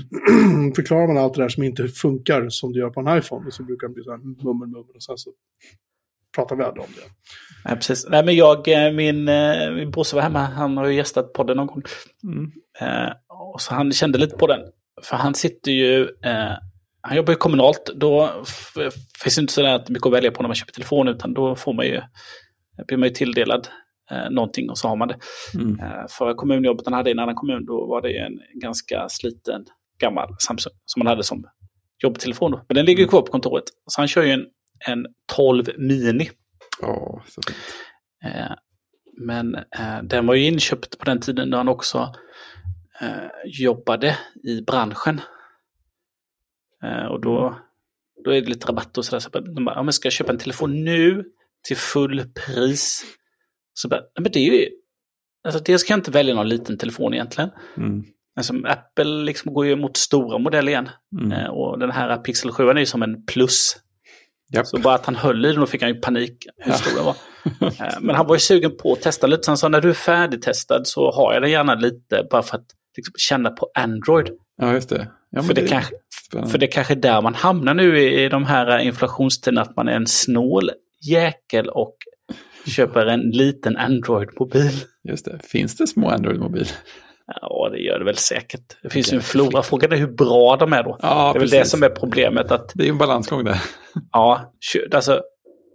Förklarar 0.77 1.07
man 1.07 1.19
allt 1.19 1.35
det 1.35 1.43
där 1.43 1.49
som 1.49 1.63
inte 1.63 1.89
funkar 1.89 2.49
som 2.49 2.73
det 2.73 2.79
gör 2.79 2.91
på 2.91 3.01
en 3.01 3.19
iPhone. 3.19 3.51
Så 3.51 3.63
brukar 3.63 3.89
det 3.89 3.95
bli 3.95 4.05
så 4.05 4.11
här 4.11 4.19
mummel, 4.19 4.45
mummel. 4.69 4.85
Och 4.95 5.03
sen 5.03 5.19
så 5.19 5.31
pratar 6.35 6.57
vi 6.57 6.63
aldrig 6.63 6.85
om 6.85 6.91
det. 6.97 7.03
Nej, 7.65 7.77
precis. 7.77 8.07
Nej, 8.11 8.25
men 8.25 8.37
jag, 8.37 8.69
eh, 8.69 8.93
min, 8.93 9.29
eh, 9.29 9.73
min 9.75 9.91
brorsa 9.91 10.17
var 10.17 10.23
hemma, 10.23 10.39
han 10.39 10.77
har 10.77 10.87
ju 10.87 10.95
gästat 10.95 11.33
podden 11.33 11.57
någon 11.57 11.67
gång. 11.67 11.83
Mm. 12.25 12.53
Eh, 12.81 13.13
och 13.53 13.61
så 13.61 13.75
han 13.75 13.93
kände 13.93 14.19
lite 14.19 14.37
på 14.37 14.47
den. 14.47 14.61
För 15.03 15.17
han 15.17 15.35
sitter 15.35 15.73
ju, 15.73 16.03
eh, 16.03 16.53
han 17.07 17.17
jobbar 17.17 17.33
ju 17.33 17.37
kommunalt, 17.37 17.91
då 17.95 18.43
finns 19.23 19.35
det 19.37 19.41
inte 19.41 19.53
sådär 19.53 19.75
att 19.75 19.89
mycket 19.89 20.07
att 20.07 20.13
välja 20.13 20.31
på 20.31 20.43
när 20.43 20.49
man 20.49 20.55
köper 20.55 20.73
telefon, 20.73 21.09
utan 21.09 21.35
då 21.35 21.57
får 21.57 21.73
man 21.73 21.87
ju, 21.87 22.01
blir 22.87 22.99
man 22.99 23.09
ju 23.09 23.15
tilldelad 23.15 23.69
eh, 24.11 24.31
någonting 24.31 24.71
och 24.71 24.79
så 24.79 24.89
har 24.89 24.97
man 24.97 25.09
det. 25.09 25.19
Mm. 25.55 25.81
Eh, 25.81 26.07
för 26.19 26.35
kommunjobbet 26.35 26.87
han 26.87 26.95
hade 26.95 27.11
i 27.11 27.13
en 27.13 27.19
annan 27.19 27.35
kommun, 27.35 27.65
då 27.65 27.87
var 27.87 28.03
det 28.03 28.11
ju 28.11 28.19
en 28.19 28.39
ganska 28.61 29.09
sliten 29.09 29.65
gammal 29.99 30.29
Samsung 30.47 30.73
som 30.85 31.01
han 31.03 31.07
hade 31.07 31.23
som 31.23 31.45
jobbtelefon. 32.03 32.51
Då. 32.51 32.65
Men 32.69 32.75
den 32.75 32.87
ligger 32.87 33.03
ju 33.03 33.09
kvar 33.09 33.21
på 33.21 33.33
kontoret. 33.33 33.65
Så 33.87 34.01
han 34.01 34.09
kör 34.09 34.23
ju 34.23 34.31
en, 34.31 34.47
en 34.89 35.07
12 35.37 35.65
Mini. 35.79 36.31
Åh, 36.83 37.23
så 37.27 37.41
fint. 37.47 37.59
Eh, 38.25 38.53
men 39.27 39.55
eh, 39.55 40.03
den 40.03 40.27
var 40.27 40.35
ju 40.35 40.45
inköpt 40.45 40.99
på 40.99 41.05
den 41.05 41.21
tiden 41.21 41.51
då 41.51 41.57
han 41.57 41.69
också 41.69 42.15
eh, 43.01 43.61
jobbade 43.61 44.19
i 44.45 44.63
branschen. 44.63 45.21
Eh, 46.85 47.07
och 47.07 47.21
då, 47.21 47.59
då 48.25 48.31
är 48.31 48.41
det 48.41 48.49
lite 48.49 48.67
rabatt 48.69 48.99
och 48.99 49.05
sådär. 49.05 49.19
Så 49.21 49.29
de 49.31 49.65
bara, 49.65 49.75
ja, 49.75 49.83
men 49.83 49.93
ska 49.93 50.07
jag 50.07 50.13
köpa 50.13 50.33
en 50.33 50.39
telefon 50.39 50.85
nu 50.85 51.25
till 51.67 51.77
full 51.77 52.23
pris? 52.47 53.05
Så 53.75 53.89
bara, 53.89 54.01
"Nej, 54.01 54.23
men 54.23 54.33
det 54.33 54.39
är 54.39 54.53
ju... 54.55 54.69
Alltså 55.47 55.61
dels 55.63 55.83
kan 55.85 55.95
jag 55.95 55.99
inte 55.99 56.11
välja 56.11 56.35
någon 56.35 56.49
liten 56.49 56.79
telefon 56.79 57.15
egentligen. 57.15 57.51
Mm. 57.77 58.05
Alltså, 58.37 58.55
Apple 58.67 59.05
liksom 59.25 59.55
går 59.55 59.67
ju 59.67 59.77
mot 59.77 59.97
stora 59.97 60.39
modeller 60.39 60.73
igen. 60.73 60.89
Mm. 61.21 61.33
Eh, 61.33 61.47
och 61.51 61.79
den 61.79 61.91
här 61.91 62.17
Pixel 62.17 62.51
7 62.53 62.69
är 62.69 62.75
ju 62.79 62.87
som 62.87 63.03
en 63.03 63.25
plus. 63.27 63.77
Japp. 64.53 64.67
Så 64.67 64.79
bara 64.79 64.95
att 64.95 65.07
han 65.07 65.17
höll 65.17 65.45
i 65.45 65.53
den 65.53 65.63
och 65.63 65.69
fick 65.69 65.83
han 65.83 65.91
ju 65.91 66.01
panik 66.01 66.47
hur 66.57 66.73
Ja. 66.73 66.77
stor 66.79 66.97
den 66.97 67.05
var. 67.05 67.17
Eh, 67.87 67.95
Men 68.01 68.17
han 68.17 68.27
var 68.27 68.35
ju 68.35 68.39
sugen 68.41 68.77
på 68.77 68.93
att 68.93 69.01
testa 69.03 69.27
lite. 69.27 69.43
Så 69.43 69.51
han 69.51 69.57
sa 69.59 69.69
när 69.69 69.81
du 69.81 69.91
är 69.91 69.95
färdigtestad 69.95 70.87
så 70.87 71.11
har 71.13 71.33
jag 71.35 71.43
den 71.43 71.51
gärna 71.51 71.75
lite 71.75 72.27
bara 72.31 72.43
för 72.43 72.57
att 72.57 72.67
liksom, 72.97 73.15
känna 73.19 73.51
på 73.51 73.71
Android. 73.75 74.29
Ja, 74.57 74.73
just 74.73 74.89
det. 74.89 75.09
Ja, 75.31 75.43
för, 75.43 75.55
det 75.55 75.69
kanske, 75.69 75.95
spännande. 76.27 76.51
för 76.51 76.59
det 76.59 76.67
kanske 76.67 76.95
är 76.95 76.99
där 76.99 77.23
man 77.23 77.35
hamnar 77.35 77.75
nu 77.75 77.99
i, 77.99 78.25
i 78.25 78.29
de 78.29 78.45
här 78.45 78.79
inflationstiderna. 78.79 79.63
Att 79.63 79.77
man 79.77 79.89
är 79.89 79.93
en 79.93 80.07
snål 80.07 80.71
jäkel 81.11 81.69
och 81.69 81.97
köper 82.67 83.07
en 83.07 83.21
liten 83.21 83.77
Android-mobil. 83.77 84.81
Just 85.09 85.25
det. 85.25 85.39
Finns 85.45 85.77
det 85.77 85.87
små 85.87 86.11
Android-mobiler? 86.11 86.69
Ja, 87.27 87.69
det 87.73 87.79
gör 87.79 87.99
det 87.99 88.05
väl 88.05 88.17
säkert. 88.17 88.77
Det 88.83 88.91
finns 88.91 89.13
ju 89.13 89.17
en 89.17 89.23
flora. 89.23 89.63
Frågan 89.63 89.93
är 89.93 89.97
hur 89.97 90.13
bra 90.13 90.57
de 90.57 90.73
är 90.73 90.83
då. 90.83 90.99
Ja, 91.03 91.09
det 91.09 91.39
är 91.39 91.41
väl 91.41 91.43
precis. 91.43 91.59
det 91.59 91.65
som 91.65 91.83
är 91.83 91.89
problemet. 91.89 92.51
att 92.51 92.73
Det 92.75 92.85
är 92.85 92.89
en 92.89 92.99
balansgång 92.99 93.45
där. 93.45 93.63
Ja, 94.13 94.53
alltså, 94.93 95.23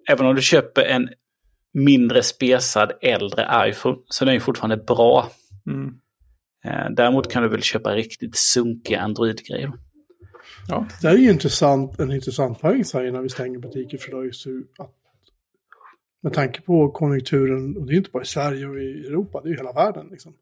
även 0.10 0.26
om 0.26 0.36
du 0.36 0.42
köper 0.42 0.82
en 0.82 1.10
mindre 1.74 2.24
spesad 2.24 2.92
äldre 3.02 3.70
iPhone 3.70 3.98
så 4.06 4.26
den 4.26 4.30
är 4.30 4.34
ju 4.34 4.40
fortfarande 4.40 4.78
bra. 4.78 5.32
Mm. 5.68 5.94
Eh, 6.66 6.90
däremot 6.92 7.32
kan 7.32 7.44
du 7.44 7.50
väl 7.50 7.62
köpa 7.62 7.96
riktigt 7.96 8.36
sunkiga 8.36 9.00
Android-grejer. 9.00 9.72
Ja. 10.68 10.88
Det 11.02 11.08
här 11.08 11.16
är 11.16 11.20
ju 11.20 11.30
intressant, 11.30 12.00
en 12.00 12.12
intressant 12.12 12.60
poäng 12.62 12.86
Sverige 12.86 13.12
när 13.12 13.22
vi 13.22 13.30
stänger 13.30 13.60
butiker 13.60 13.98
för 13.98 14.12
då 14.12 14.26
just 14.26 14.48
att 14.78 14.96
med 16.22 16.34
tanke 16.34 16.62
på 16.62 16.92
konjunkturen, 16.92 17.78
och 17.78 17.86
det 17.86 17.94
är 17.94 17.98
inte 17.98 18.10
bara 18.12 18.24
i 18.24 18.26
Sverige 18.26 18.68
och 18.68 18.80
i 18.82 19.08
Europa, 19.08 19.42
det 19.42 19.48
är 19.48 19.52
ju 19.52 19.58
hela 19.58 19.74
världen 19.74 20.08
liksom. 20.12 20.34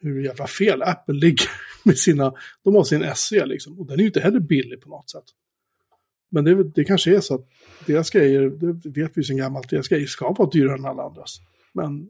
Hur 0.00 0.24
jävla 0.24 0.46
fel 0.46 0.82
Apple 0.82 1.14
ligger 1.14 1.48
med 1.84 1.98
sina, 1.98 2.34
de 2.64 2.74
har 2.74 2.84
sin 2.84 3.10
SE 3.14 3.46
liksom, 3.46 3.80
och 3.80 3.86
den 3.86 3.96
är 3.96 4.00
ju 4.00 4.06
inte 4.06 4.20
heller 4.20 4.40
billig 4.40 4.80
på 4.80 4.88
något 4.88 5.10
sätt. 5.10 5.24
Men 6.30 6.44
det, 6.44 6.64
det 6.64 6.84
kanske 6.84 7.16
är 7.16 7.20
så 7.20 7.34
att 7.34 7.48
deras 7.86 8.10
grejer, 8.10 8.50
det 8.50 8.88
vet 8.88 9.16
vi 9.16 9.20
ju 9.20 9.24
sedan 9.24 9.36
gammalt, 9.36 9.70
deras 9.70 9.88
grejer 9.88 10.06
ska 10.06 10.32
vara 10.32 10.50
dyrare 10.50 10.78
än 10.78 10.86
alla 10.86 11.02
andras. 11.02 11.40
Men 11.72 12.08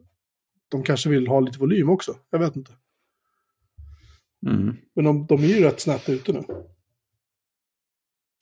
de 0.69 0.83
kanske 0.83 1.09
vill 1.09 1.27
ha 1.27 1.39
lite 1.39 1.59
volym 1.59 1.89
också, 1.89 2.15
jag 2.29 2.39
vet 2.39 2.55
inte. 2.55 2.71
Mm. 4.47 4.77
Men 4.95 5.05
de, 5.05 5.25
de 5.25 5.43
är 5.43 5.47
ju 5.47 5.63
rätt 5.63 5.79
snabbt 5.79 6.09
ute 6.09 6.31
nu. 6.33 6.43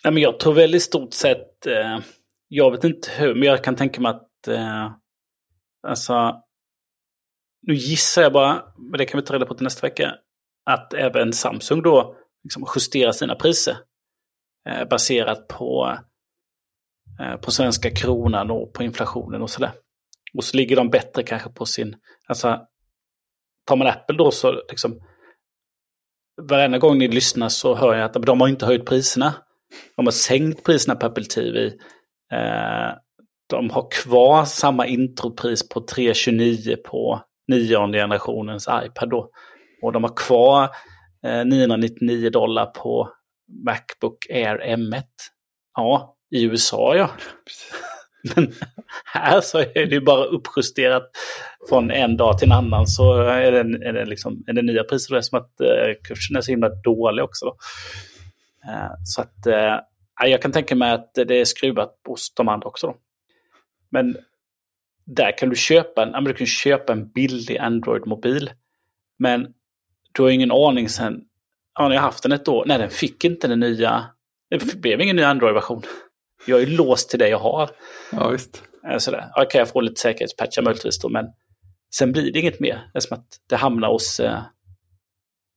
Nej, 0.03 0.13
men 0.13 0.23
jag 0.23 0.39
tror 0.39 0.53
väl 0.53 0.75
i 0.75 0.79
stort 0.79 1.13
sett, 1.13 1.67
eh, 1.67 1.99
jag 2.47 2.71
vet 2.71 2.83
inte 2.83 3.11
hur, 3.11 3.35
men 3.35 3.43
jag 3.43 3.63
kan 3.63 3.75
tänka 3.75 4.01
mig 4.01 4.09
att, 4.09 4.47
eh, 4.47 4.91
alltså, 5.87 6.41
nu 7.61 7.73
gissar 7.73 8.21
jag 8.21 8.33
bara, 8.33 8.63
men 8.77 8.97
det 8.97 9.05
kan 9.05 9.19
vi 9.19 9.25
ta 9.25 9.33
reda 9.33 9.45
på 9.45 9.53
till 9.53 9.63
nästa 9.63 9.87
vecka, 9.87 10.15
att 10.65 10.93
även 10.93 11.33
Samsung 11.33 11.81
då 11.81 12.15
liksom 12.43 12.65
justerar 12.75 13.11
sina 13.11 13.35
priser 13.35 13.77
eh, 14.69 14.87
baserat 14.87 15.47
på, 15.47 15.97
eh, 17.21 17.35
på 17.35 17.51
svenska 17.51 17.91
kronan 17.91 18.51
och 18.51 18.73
på 18.73 18.83
inflationen 18.83 19.41
och 19.41 19.49
sådär. 19.49 19.71
Och 20.33 20.43
så 20.43 20.57
ligger 20.57 20.75
de 20.75 20.89
bättre 20.89 21.23
kanske 21.23 21.49
på 21.49 21.65
sin, 21.65 21.95
alltså, 22.27 22.59
tar 23.65 23.75
man 23.75 23.87
Apple 23.87 24.17
då 24.17 24.31
så 24.31 24.51
liksom, 24.69 25.01
varenda 26.41 26.77
gång 26.77 26.97
ni 26.97 27.07
lyssnar 27.07 27.49
så 27.49 27.75
hör 27.75 27.95
jag 27.95 28.05
att 28.05 28.25
de 28.25 28.41
har 28.41 28.47
inte 28.47 28.65
höjt 28.65 28.85
priserna. 28.85 29.33
De 29.95 30.05
har 30.05 30.11
sänkt 30.11 30.63
priserna 30.63 30.95
på 30.95 31.05
Apple 31.05 31.23
TV. 31.23 31.65
Eh, 32.31 32.93
de 33.49 33.69
har 33.69 33.91
kvar 33.91 34.45
samma 34.45 34.87
intropris 34.87 35.69
på 35.69 35.81
329 35.81 36.75
på 36.85 37.21
nionde 37.47 37.97
generationens 37.97 38.67
iPad 38.85 39.09
då. 39.09 39.29
Och 39.81 39.93
de 39.93 40.03
har 40.03 40.15
kvar 40.15 40.69
eh, 41.25 41.45
999 41.45 42.29
dollar 42.29 42.65
på 42.65 43.09
Macbook 43.65 44.29
Air 44.29 44.75
M1. 44.77 45.03
Ja, 45.77 46.15
i 46.35 46.43
USA 46.43 46.95
ja. 46.95 47.09
Men 48.35 48.53
här 49.05 49.41
så 49.41 49.59
är 49.59 49.85
det 49.85 49.95
ju 49.95 50.01
bara 50.01 50.25
uppjusterat 50.25 51.11
från 51.69 51.91
en 51.91 52.17
dag 52.17 52.37
till 52.37 52.47
en 52.47 52.57
annan 52.57 52.87
så 52.87 53.21
är 53.21 53.51
det, 53.51 53.87
är 53.87 53.93
det, 53.93 54.05
liksom, 54.05 54.43
är 54.47 54.53
det 54.53 54.61
nya 54.61 54.83
priser. 54.83 55.13
Det 55.13 55.19
är 55.19 55.21
som 55.21 55.39
att 55.39 55.61
eh, 55.61 55.93
kursen 56.03 56.35
är 56.35 56.41
så 56.41 56.51
himla 56.51 56.69
dålig 56.69 57.23
också. 57.23 57.45
Då. 57.45 57.57
Eh, 58.71 58.91
så 59.05 59.21
att 59.21 59.47
eh, 59.47 59.79
jag 60.29 60.41
kan 60.41 60.51
tänka 60.51 60.75
mig 60.75 60.91
att 60.91 61.13
det 61.13 61.35
är 61.35 61.45
skruvat 61.45 61.95
hos 62.07 62.33
de 62.33 62.47
andra 62.47 62.67
också. 62.67 62.87
Då. 62.87 62.95
Men 63.89 64.17
där 65.05 65.37
kan 65.37 65.49
du 65.49 65.55
köpa 65.55 66.03
en, 66.03 66.23
du 66.23 66.33
kan 66.33 66.47
köpa 66.47 66.93
en 66.93 67.11
billig 67.11 67.57
Android-mobil. 67.57 68.49
Men 69.19 69.53
du 70.11 70.21
har 70.21 70.29
ingen 70.29 70.51
aning 70.51 70.89
sen, 70.89 71.21
ja, 71.79 71.89
ni 71.89 71.95
har 71.95 72.01
haft 72.01 72.23
den 72.23 72.31
ett 72.31 72.47
år, 72.47 72.63
nej 72.67 72.77
den 72.77 72.89
fick 72.89 73.25
inte 73.25 73.47
den 73.47 73.59
nya, 73.59 74.05
det 74.49 74.81
blev 74.81 75.01
ingen 75.01 75.15
ny 75.15 75.23
Android-version. 75.23 75.83
Jag 76.45 76.61
är 76.61 76.67
låst 76.67 77.09
till 77.09 77.19
det 77.19 77.29
jag 77.29 77.39
har. 77.39 77.69
Ja, 78.11 78.29
visst. 78.29 78.63
Sådär. 78.99 79.31
Ja, 79.35 79.45
kan 79.45 79.59
jag 79.59 79.69
få 79.69 79.81
lite 79.81 80.01
säkerhetspatchar 80.01 80.61
möjligtvis 80.61 80.99
då, 80.99 81.09
men 81.09 81.25
sen 81.95 82.11
blir 82.11 82.33
det 82.33 82.39
inget 82.39 82.59
mer. 82.59 82.89
Det 82.93 82.97
är 82.97 83.01
som 83.01 83.17
att 83.17 83.27
det 83.49 83.55
hamnar 83.55 83.87
hos, 83.91 84.19
eh, 84.19 84.41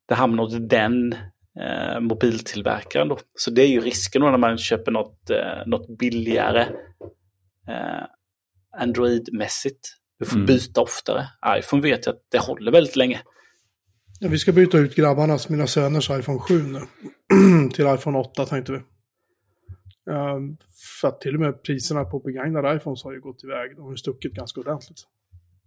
det 0.08 0.14
hamnar 0.14 0.42
hos 0.44 0.54
den 0.68 1.12
eh, 1.60 2.00
mobiltillverkaren 2.00 3.08
då. 3.08 3.18
Så 3.38 3.50
det 3.50 3.62
är 3.62 3.68
ju 3.68 3.80
risken 3.80 4.22
då 4.22 4.30
när 4.30 4.38
man 4.38 4.58
köper 4.58 4.92
något, 4.92 5.30
eh, 5.30 5.66
något 5.66 5.98
billigare 5.98 6.62
eh, 7.68 8.04
Android-mässigt. 8.80 9.80
Du 10.18 10.24
får 10.26 10.36
Mm. 10.36 10.46
byta 10.46 10.80
oftare. 10.80 11.26
iPhone 11.58 11.82
vet 11.82 12.06
jag 12.06 12.12
att 12.14 12.22
det 12.30 12.38
håller 12.38 12.72
väldigt 12.72 12.96
länge. 12.96 13.20
Ja, 14.20 14.28
vi 14.28 14.38
ska 14.38 14.52
byta 14.52 14.78
ut 14.78 14.94
grabbarnas, 14.96 15.48
mina 15.48 15.66
söners 15.66 16.10
iPhone 16.10 16.38
7 16.38 16.62
nu. 16.62 16.80
till 17.74 17.86
iPhone 17.94 18.18
8 18.18 18.46
tänkte 18.46 18.72
vi. 18.72 18.78
Ehm, 20.12 20.56
för 21.02 21.08
att 21.08 21.20
till 21.20 21.34
och 21.34 21.40
med 21.40 21.62
priserna 21.62 22.04
på 22.04 22.18
begagnade 22.18 22.76
iPhones 22.76 23.04
har 23.04 23.12
ju 23.12 23.20
gått 23.20 23.44
iväg. 23.44 23.76
De 23.76 23.82
har 23.82 23.90
ju 23.90 23.96
stuckit 23.96 24.32
ganska 24.34 24.60
ordentligt 24.60 25.06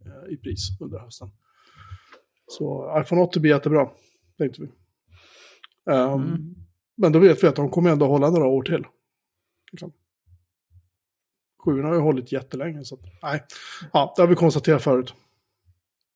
eh, 0.06 0.34
i 0.34 0.38
pris 0.38 0.70
under 0.82 1.00
hösten. 1.00 1.30
Så 2.48 3.00
iPhone 3.02 3.22
8 3.22 3.40
blir 3.40 3.52
jättebra, 3.52 3.90
tänkte 4.38 4.62
vi. 4.62 4.68
Ehm, 5.94 6.56
Men 6.98 7.12
då 7.12 7.20
vet 7.20 7.44
vi 7.44 7.48
att 7.48 7.56
de 7.56 7.70
kommer 7.70 7.90
ändå 7.92 8.06
hålla 8.08 8.30
några 8.30 8.48
år 8.48 8.64
till. 8.64 8.86
Liksom. 9.72 9.94
7 11.66 11.82
har 11.82 11.94
ju 11.94 12.00
hållit 12.00 12.32
jättelänge, 12.32 12.84
så 12.86 12.96
att, 12.96 13.02
nej. 13.22 13.44
Ja, 13.94 14.14
det 14.16 14.22
har 14.22 14.28
vi 14.30 14.36
konstaterat 14.36 14.84
förut. 14.84 15.14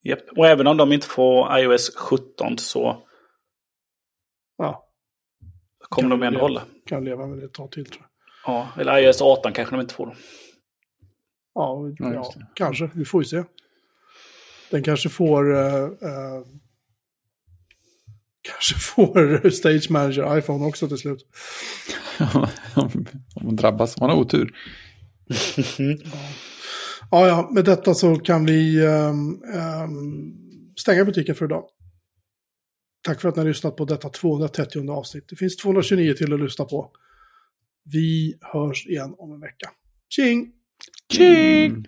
Japp. 0.04 0.20
Och 0.38 0.48
även 0.48 0.68
om 0.68 0.78
de 0.78 0.92
inte 0.92 1.08
får 1.08 1.60
iOS 1.60 1.96
17 1.96 2.58
så 2.58 3.04
Ja, 4.58 4.90
kommer 5.80 6.10
Kan 6.10 6.20
de 6.20 6.26
ändå 6.28 6.40
vi- 6.40 6.42
hålla. 6.42 6.62
kan 6.86 7.04
leva 7.06 7.28
med 7.28 7.38
det 7.38 7.46
ett 7.46 7.54
tag 7.54 7.72
till 7.72 7.86
tror 7.86 8.02
jag. 8.02 8.09
Ja, 8.46 8.70
eller 8.78 8.98
iOS 8.98 9.22
18 9.22 9.54
kanske 9.54 9.76
de 9.76 9.82
inte 9.82 9.94
får. 9.94 10.16
Ja, 11.54 11.92
Ja, 11.98 12.14
ja, 12.14 12.34
kanske. 12.54 12.90
Vi 12.94 13.06
får 13.06 13.22
ju 13.22 13.26
se. 13.26 13.44
Den 14.72 14.84
kanske 14.84 15.10
får... 15.10 15.56
eh, 15.56 15.84
eh, 15.84 16.42
kanske 18.42 18.76
får 18.80 19.50
Stage 19.50 19.92
Manager 19.92 20.38
iPhone 20.38 20.66
också 20.66 20.88
till 20.88 20.98
slut. 20.98 21.26
om 23.36 23.46
man 23.46 23.56
drabbas, 23.56 24.00
man 24.00 24.10
har 24.10 24.18
otur. 24.18 24.56
Ja, 27.12 27.28
ja, 27.28 27.50
med 27.52 27.66
detta 27.66 27.94
så 27.94 28.16
kan 28.16 28.46
vi 28.46 28.86
ehm, 28.86 29.42
stänga 30.80 31.06
butiken 31.06 31.36
för 31.36 31.46
idag. 31.46 31.64
Tack 33.04 33.22
för 33.22 33.30
att 33.30 33.36
ni 33.36 33.40
har 33.40 33.48
lyssnat 33.48 33.76
på 33.76 33.86
detta 33.86 34.10
230 34.10 34.92
avsnitt. 34.92 35.26
Det 35.30 35.36
finns 35.36 35.58
229 35.58 36.14
till 36.14 36.34
att 36.34 36.40
lyssna 36.40 36.66
på. 36.66 36.92
Vi 37.92 38.38
hörs 38.42 38.88
igen 38.88 39.16
om 39.18 39.34
en 39.34 39.40
vecka. 39.40 39.70
Tjing! 40.10 40.52
Tjing! 41.14 41.88